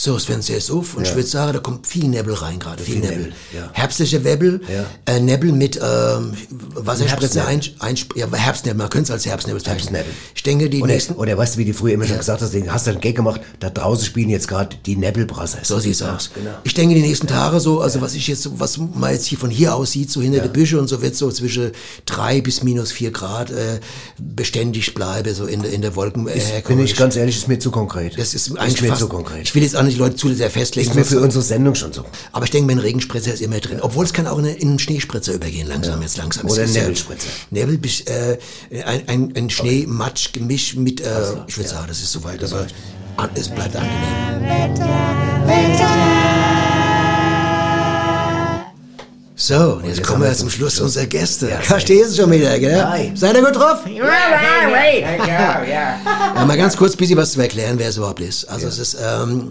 So, 0.00 0.14
das 0.14 0.26
Fenster 0.26 0.56
ist 0.56 0.70
auf 0.70 0.96
und 0.96 1.02
ich 1.08 1.12
würde 1.16 1.26
sagen, 1.28 1.52
da 1.54 1.58
kommt 1.58 1.84
viel 1.84 2.06
Nebel 2.06 2.32
rein 2.34 2.60
gerade, 2.60 2.80
viel, 2.84 2.94
Viel 2.94 3.02
Nebel. 3.02 3.16
Nebel, 3.18 3.32
ja. 3.52 3.68
Herbstliche 3.72 4.20
Nebel, 4.20 4.60
Ja. 4.72 5.12
äh, 5.12 5.18
Nebel 5.18 5.50
mit 5.50 5.74
ähm, 5.74 6.34
Wasserspritze 6.76 7.44
ein, 7.44 7.60
Herbstnebel. 7.60 8.22
ein, 8.24 8.30
ja, 8.32 8.32
Herbstnebel, 8.38 8.78
man 8.78 8.90
könnte 8.90 9.06
es 9.06 9.10
als 9.10 9.26
Herbstnebel 9.26 9.58
bezeichnen. 9.60 9.96
Herbstnebel. 9.96 10.12
Ich 10.36 10.42
denke, 10.44 10.70
die 10.70 10.82
Oder, 10.82 10.92
nächsten... 10.92 11.14
oder 11.14 11.36
weißt 11.36 11.56
du, 11.56 11.58
wie 11.58 11.64
die 11.64 11.72
früher 11.72 11.94
immer 11.94 12.06
schon 12.06 12.16
gesagt 12.18 12.40
hast, 12.42 12.54
den 12.54 12.72
hast 12.72 12.86
du 12.86 12.92
einen 12.92 13.00
Gag 13.00 13.16
gemacht, 13.16 13.40
da 13.58 13.70
draußen 13.70 14.04
spielen 14.06 14.28
jetzt 14.30 14.46
gerade 14.46 14.76
die 14.86 14.94
Nebelbrassers. 14.94 15.66
So 15.66 15.80
sieht's 15.80 15.98
Ja, 15.98 16.14
aus. 16.14 16.30
Genau. 16.32 16.52
Ich 16.62 16.74
denke, 16.74 16.94
die 16.94 17.00
nächsten 17.02 17.26
Tage 17.26 17.58
so, 17.58 17.80
also 17.80 18.00
was 18.00 18.14
ich 18.14 18.28
jetzt, 18.28 18.48
was 18.60 18.78
man 18.78 19.10
jetzt 19.12 19.26
hier 19.26 19.38
von 19.38 19.50
hier 19.50 19.74
aus 19.74 19.90
sieht, 19.90 20.12
so 20.12 20.22
hinter 20.22 20.38
der 20.38 20.48
Büsche 20.48 20.78
und 20.78 20.86
so 20.86 21.02
wird 21.02 21.16
so 21.16 21.28
zwischen 21.32 21.72
drei 22.06 22.40
bis 22.40 22.62
minus 22.62 22.92
vier 22.92 23.10
Grad 23.10 23.50
äh, 23.50 23.80
beständig 24.16 24.94
bleibe, 24.94 25.34
so 25.34 25.46
in 25.46 25.62
der, 25.62 25.72
in 25.72 25.82
der 25.82 25.96
Wolken. 25.96 26.28
Äh, 26.28 26.40
Bin 26.68 26.78
ich 26.78 26.94
ganz 26.94 27.16
ehrlich, 27.16 27.36
ist 27.36 27.48
mir 27.48 27.58
zu 27.58 27.72
konkret. 27.72 28.16
das 28.16 28.32
ist 28.34 28.46
ist 28.46 28.56
eigentlich 28.58 28.80
mir 28.82 28.88
fast, 28.90 29.00
zu 29.00 29.08
konkret. 29.08 29.42
Ich 29.42 29.52
will 29.56 29.62
jetzt 29.64 29.74
nicht 29.87 29.87
die 29.94 30.00
Leute 30.00 30.16
zu 30.16 30.32
sehr 30.34 30.50
festlegen. 30.50 30.88
ist 30.88 30.94
mir 30.94 31.04
für 31.04 31.20
unsere 31.20 31.42
Sendung 31.42 31.74
schon 31.74 31.92
so. 31.92 32.04
aber 32.32 32.44
ich 32.44 32.50
denke, 32.50 32.66
mein 32.66 32.78
Regenspritzer 32.78 33.32
ist 33.34 33.40
immer 33.42 33.58
drin. 33.60 33.80
Obwohl 33.80 34.04
es 34.04 34.12
kann 34.12 34.26
auch 34.26 34.38
in, 34.38 34.44
in 34.46 34.68
einen 34.68 34.78
Schneespritzer 34.78 35.32
übergehen, 35.34 35.66
langsam 35.68 36.00
jetzt 36.02 36.16
langsam. 36.16 36.46
Oder 36.46 36.64
ja- 36.64 36.82
Nebelspritzer. 36.82 37.28
Nebel 37.50 37.78
bis 37.78 38.00
äh, 38.02 38.38
ein, 38.84 39.02
ein, 39.08 39.32
ein 39.36 39.50
Schnee-Matsch-Gemisch 39.50 40.76
mit, 40.76 41.00
äh, 41.00 41.04
ich 41.46 41.56
würde 41.56 41.68
sagen, 41.70 41.86
das 41.88 41.98
ist 42.00 42.12
soweit. 42.12 42.42
Also, 42.42 42.56
an- 43.16 43.30
es 43.34 43.48
bleibt 43.48 43.74
angenehm. 43.76 44.78
So, 49.40 49.54
und 49.74 49.84
jetzt 49.84 49.98
jetzt 49.98 50.06
kommen 50.08 50.22
wir 50.22 50.28
zum 50.30 50.38
zum 50.38 50.50
Schluss 50.50 50.72
Schluss. 50.74 50.84
unserer 50.84 51.06
Gäste. 51.06 51.48
Ja, 51.48 51.60
Verstehst 51.60 52.10
du 52.18 52.22
schon 52.22 52.30
wieder, 52.32 52.58
gell? 52.58 52.76
Nein. 52.76 53.16
Seid 53.16 53.36
ihr 53.36 53.42
gut 53.44 53.54
drauf? 53.54 53.86
Ja, 53.86 54.04
ja, 54.04 54.68
ja, 55.26 55.62
ja. 55.64 56.00
Ja, 56.34 56.44
mal 56.44 56.56
ganz 56.56 56.76
kurz 56.76 56.94
ein 56.94 56.96
bisschen 56.96 57.16
was 57.16 57.32
zu 57.32 57.40
erklären, 57.40 57.78
wer 57.78 57.88
es 57.88 57.96
überhaupt 57.96 58.18
ist. 58.20 58.46
Also 58.46 58.66
es 58.66 58.80
ist, 58.80 58.96
ähm, 59.00 59.48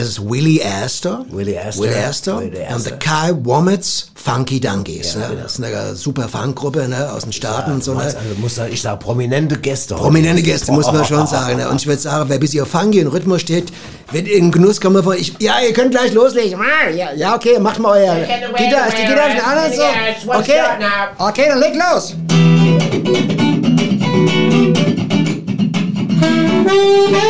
es 0.00 0.06
ist 0.10 0.30
Willie 0.30 0.64
Astor. 0.64 1.26
Willie 1.28 1.58
Astor. 1.60 1.84
Willie 1.84 2.06
Astor. 2.06 2.40
Willie 2.40 2.64
Und 2.72 2.82
the. 2.82 2.90
Kai 3.00 3.32
Wommets 3.42 4.12
Funky 4.14 4.60
Donkeys. 4.60 5.14
Ja, 5.14 5.20
ne? 5.22 5.26
genau. 5.30 5.42
Das 5.42 5.58
ist 5.58 5.64
eine 5.64 5.96
super 5.96 6.28
Funkgruppe 6.28 6.86
ne? 6.86 7.12
aus 7.12 7.24
den 7.24 7.32
Staaten 7.32 7.72
und 7.72 7.82
so. 7.82 7.94
Ne? 7.94 8.02
Also, 8.02 8.16
muss, 8.36 8.58
ich 8.70 8.80
sage 8.80 8.98
prominente 8.98 9.58
Gäste. 9.58 9.96
Prominente 9.96 10.42
Gäste, 10.42 10.70
muss 10.70 10.86
man 10.92 11.04
schon 11.04 11.26
sagen. 11.26 11.56
Ne? 11.56 11.68
Und 11.68 11.80
ich 11.80 11.88
würde 11.88 12.00
sagen, 12.00 12.28
wer 12.28 12.36
ein 12.36 12.40
bisschen 12.40 12.62
auf 12.62 12.68
Funky 12.68 13.04
und 13.04 13.08
Rhythmus 13.08 13.40
steht, 13.40 13.72
wird 14.12 14.28
in 14.28 14.52
Genuss 14.52 14.80
kommen 14.80 15.02
von, 15.02 15.16
ich, 15.16 15.34
ja, 15.40 15.54
ihr 15.66 15.72
könnt 15.72 15.90
gleich 15.90 16.12
loslegen. 16.12 16.60
Ah, 16.60 16.88
Ja, 16.90 17.12
ja 17.14 17.34
okay, 17.34 17.58
macht 17.58 17.80
mal 17.80 17.98
euer 17.98 18.14
Gitarre, 18.56 18.88
ist 18.88 18.98
die 18.98 19.02
Gitarre 19.02 19.44
an 19.44 19.66
und 19.66 19.74
so? 19.74 19.82
Okay, 20.30 20.60
okay, 21.18 21.46
dann 21.48 21.58
leg 21.58 21.74
los. 21.74 22.14
I 26.70 27.24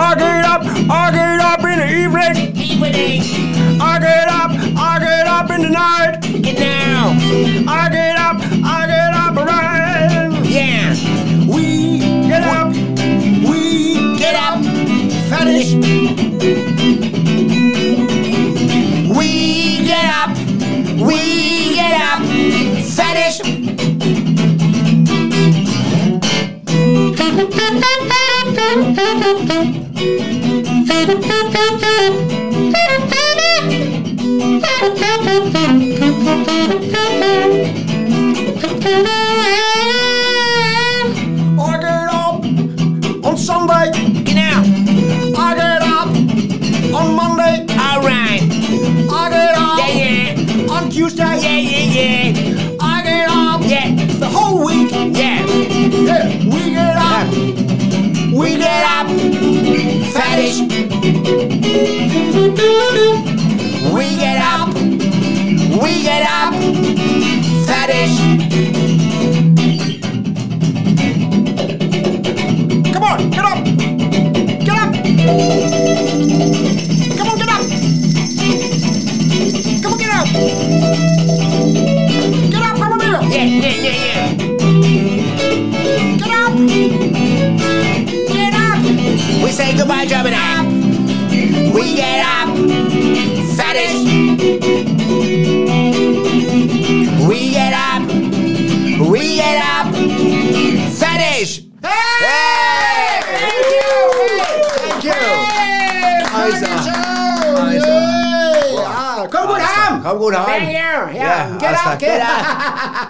I 0.00 0.14
get 0.14 0.44
up, 0.44 0.62
I 0.88 1.10
get 1.10 1.40
up 1.40 1.58
in 1.64 1.78
the 1.80 1.88
evening. 1.90 2.56
Evening. 2.56 3.80
I 3.80 3.98
get 3.98 4.28
up, 4.28 4.52
I 4.78 4.98
get 5.00 5.26
up 5.26 5.50
in 5.50 5.62
the 5.62 5.70
night. 5.70 6.20
Get 6.40 6.56
down. 6.56 7.16
I 7.68 7.88
get 7.90 8.16
up, 8.16 8.36
I 8.64 8.86
get 8.86 8.97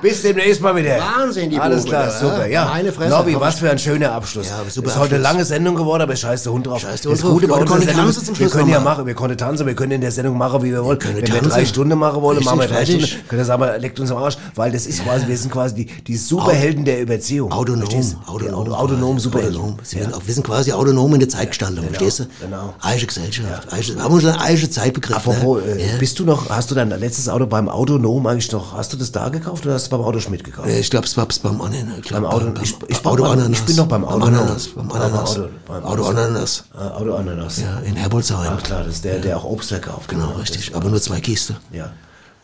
Bis 0.08 0.22
demnächst 0.22 0.62
mal 0.62 0.74
wieder. 0.74 0.98
Wahnsinn, 0.98 1.50
die 1.50 1.58
Alles 1.58 1.84
Bube, 1.84 1.90
klar, 1.90 2.06
ja. 2.06 2.18
super. 2.18 2.46
Ja, 2.46 2.64
Meine 2.66 2.92
Fresse. 2.92 3.10
Nobby, 3.10 3.36
was 3.38 3.58
für 3.58 3.70
ein 3.70 3.78
schöner 3.78 4.12
Abschluss. 4.12 4.48
Ja, 4.48 4.64
super 4.68 4.88
ist 4.88 4.98
heute 4.98 5.14
eine 5.16 5.22
lange 5.22 5.44
Sendung 5.44 5.74
geworden, 5.74 6.02
aber 6.02 6.16
scheiß 6.16 6.44
der 6.44 6.52
Hund 6.52 6.66
drauf. 6.66 6.80
Scheiß 6.80 7.02
der 7.02 7.10
das 7.10 7.22
Hund 7.22 7.30
drauf. 7.30 7.40
Gute 7.40 7.48
bei 7.48 7.54
unserer 7.56 7.68
konnten 7.68 7.86
Sendung 7.88 8.04
tanzen 8.06 8.32
ist, 8.32 8.40
wir 8.40 8.48
können 8.48 8.68
ja 8.70 8.80
machen, 8.80 9.06
wir 9.06 9.14
konnten 9.14 9.36
tanzen, 9.36 9.66
wir 9.66 9.74
können 9.74 9.92
in 9.92 10.00
der 10.00 10.10
Sendung 10.12 10.38
machen, 10.38 10.62
wie 10.62 10.72
wir 10.72 10.82
wollen. 10.82 10.98
können 10.98 11.16
Wenn 11.16 11.30
wir 11.32 11.42
drei 11.42 11.64
Stunden 11.66 11.98
machen 11.98 12.22
wollen, 12.22 12.42
machen 12.42 12.60
wir 12.60 12.68
drei. 12.68 12.86
Stunden. 12.86 13.06
Können 13.28 13.40
wir 13.40 13.44
sagen, 13.44 13.62
wir 13.62 13.78
leckt 13.78 14.00
uns 14.00 14.10
am 14.10 14.16
Arsch, 14.18 14.38
weil 14.58 14.72
das 14.72 14.84
ist 14.86 15.02
quasi, 15.04 15.26
wir 15.26 15.38
sind 15.38 15.50
quasi 15.50 15.74
die, 15.74 15.86
die 15.86 16.16
Superhelden 16.16 16.84
der 16.84 17.00
Überziehung. 17.00 17.50
Autonom, 17.52 17.84
autonom, 17.84 18.38
Die 18.40 18.50
Auto, 18.52 18.72
autonom 18.74 19.18
Superhelden. 19.18 19.56
autonom. 19.60 19.76
Sind, 19.82 20.26
wir 20.26 20.34
sind 20.34 20.44
quasi 20.46 20.72
autonom 20.72 21.14
in 21.14 21.20
der 21.20 21.28
Zeitgestaltung, 21.28 21.76
Genau, 21.86 21.88
verstehst 21.88 22.18
du? 22.20 22.26
genau. 22.44 22.74
Eiche 22.80 23.06
Gesellschaft. 23.06 23.72
Eiche, 23.72 23.94
wir 23.96 24.02
haben 24.02 24.12
unseren 24.14 24.36
eiche 24.38 24.68
Zeitbegriff. 24.68 25.16
Apropos, 25.16 25.62
ne? 25.64 25.80
äh, 25.80 25.98
bist 25.98 26.18
du 26.18 26.24
noch, 26.24 26.50
hast 26.50 26.70
du 26.70 26.74
dein 26.74 26.90
letztes 26.90 27.28
Auto 27.28 27.46
beim 27.46 27.68
Autonom 27.68 28.26
eigentlich 28.26 28.50
noch, 28.52 28.74
hast 28.76 28.92
du 28.92 28.96
das 28.96 29.12
da 29.12 29.28
gekauft 29.28 29.64
oder 29.64 29.74
hast 29.74 29.86
du 29.86 29.90
beim 29.96 30.00
Autoschmidt 30.04 30.44
gekauft? 30.44 30.68
Äh, 30.68 30.80
Ich 30.80 30.90
glaube, 30.90 31.06
es 31.06 31.16
war 31.16 31.26
beim 31.42 31.60
Ananas. 31.60 31.98
Ich 31.98 32.02
glaub, 32.02 32.22
Beim 32.22 32.30
Auto, 32.30 32.44
beim, 32.50 32.62
ich, 32.62 32.76
beim 32.76 32.88
ich, 32.90 33.06
Auto 33.06 33.22
beim, 33.22 33.32
Ananas. 33.32 33.58
ich 33.60 33.64
bin 33.64 33.76
noch 33.76 33.86
beim 33.86 34.04
Auto. 34.04 34.26
Ananas. 34.26 34.68
Beim 34.68 34.90
Ananas. 34.92 35.30
Auto, 35.38 35.48
beim 35.66 35.84
Auto 35.84 36.04
Ananas. 36.04 36.64
Auto 36.74 37.14
Ananas. 37.14 37.60
Ja, 37.60 37.78
in 37.80 37.94
Herbolzheim. 37.96 38.52
Ach 38.56 38.62
klar, 38.62 38.84
das 38.84 38.94
ist 38.96 39.04
der, 39.04 39.18
der 39.20 39.36
auch 39.36 39.44
Obst 39.44 39.68
verkauft. 39.68 40.08
Genau, 40.08 40.32
richtig. 40.40 40.74
Aber 40.74 40.88
nur 40.88 41.00
zwei 41.00 41.20
Kiste. 41.20 41.56
Ja, 41.72 41.92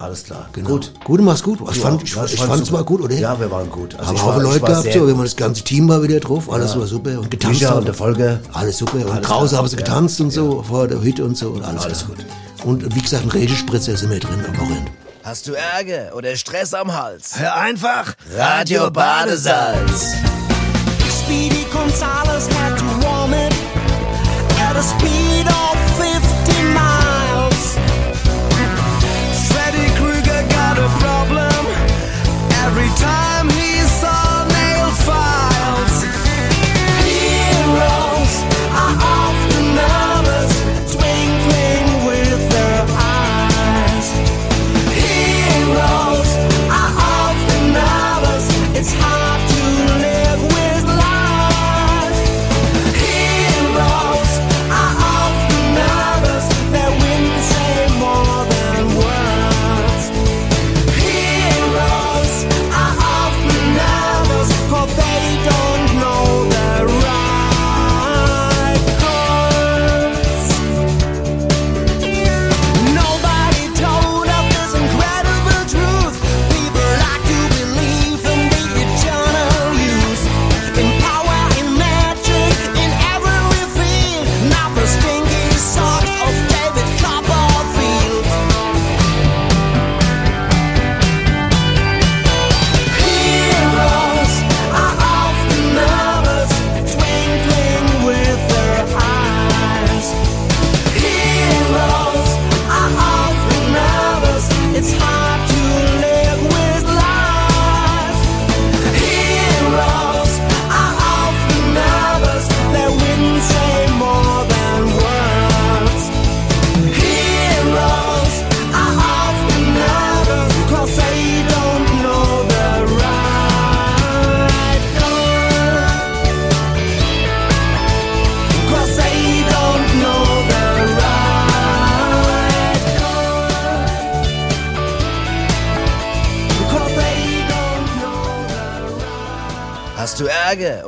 alles 0.05 0.25
klar. 0.25 0.49
Genau. 0.53 0.69
Gut. 0.71 0.93
Gut, 1.05 1.21
du 1.21 1.25
machst 1.25 1.43
gut. 1.43 1.59
Ich 1.69 1.75
Du 1.77 1.81
fand, 1.81 2.01
auch. 2.01 2.05
ich, 2.05 2.15
Ja, 2.15 2.25
ich 2.25 2.37
fand's 2.41 2.67
super. 2.69 2.79
mal 2.81 2.85
gut, 2.85 3.01
oder? 3.03 3.15
Ja, 3.15 3.39
wir 3.39 3.51
waren 3.51 3.71
gut. 3.71 3.95
Also 3.95 4.07
Haben 4.09 4.17
ich 4.17 4.23
Haufe 4.23 4.37
war- 4.37 4.43
Leute 4.43 4.61
gehabt, 4.61 4.93
so, 4.93 5.07
wir 5.07 5.15
haben 5.15 5.23
das 5.23 5.37
ganze 5.37 5.63
Team 5.65 5.89
war 5.89 6.03
wieder 6.03 6.21
drauf, 6.21 6.51
alles 6.53 6.79
war 6.79 6.87
super 6.87 7.19
und 7.19 7.31
getanzt. 7.31 7.65
Haben. 7.65 7.79
und 7.79 7.85
der 7.87 7.95
Volker. 7.95 8.39
Alles 8.53 8.79
super. 8.79 8.97
Und 8.99 9.11
Alles 9.11 9.27
draußen 9.27 9.49
klar. 9.49 9.59
haben 9.61 9.69
sie 9.69 9.77
Ja. 9.77 9.83
getanzt 9.85 10.21
und 10.21 10.31
so, 10.31 10.63
vor 10.63 10.87
der 10.89 11.01
Hütte 11.03 11.25
und 11.25 11.37
so 11.37 11.49
und 11.51 11.63
alles, 11.65 11.83
Alles 11.85 12.07
gut. 12.07 12.17
Und 12.65 12.95
wie 12.95 13.01
gesagt, 13.03 13.25
ein 13.25 13.31
Regenspritzer 13.31 13.97
sind 13.97 14.11
wir 14.11 14.21
drin 14.21 14.45
am 14.47 14.57
Wochenende. 14.59 14.91
Hast 15.23 15.47
du 15.49 15.53
Ärger 15.53 16.15
oder 16.17 16.37
Stress 16.37 16.75
am 16.75 16.95
Hals? 16.95 17.39
Hör 17.39 17.55
einfach 17.57 18.13
Radio 18.37 18.91
Badesalz. 18.91 20.13
Speedy 21.25 21.65
Gonzales 21.73 22.47
had 22.61 22.77
to 22.79 22.85
warm 23.07 23.33
it 23.33 23.55
at 24.61 24.77
a 24.77 24.83
speed 24.83 25.14
time 32.97 33.24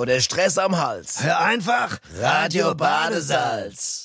Oder 0.06 0.20
Stress 0.20 0.56
am 0.56 0.78
Hals? 0.78 1.20
Hör 1.20 1.40
einfach 1.40 1.98
Radio 2.20 2.76
Badesalz. 2.76 3.95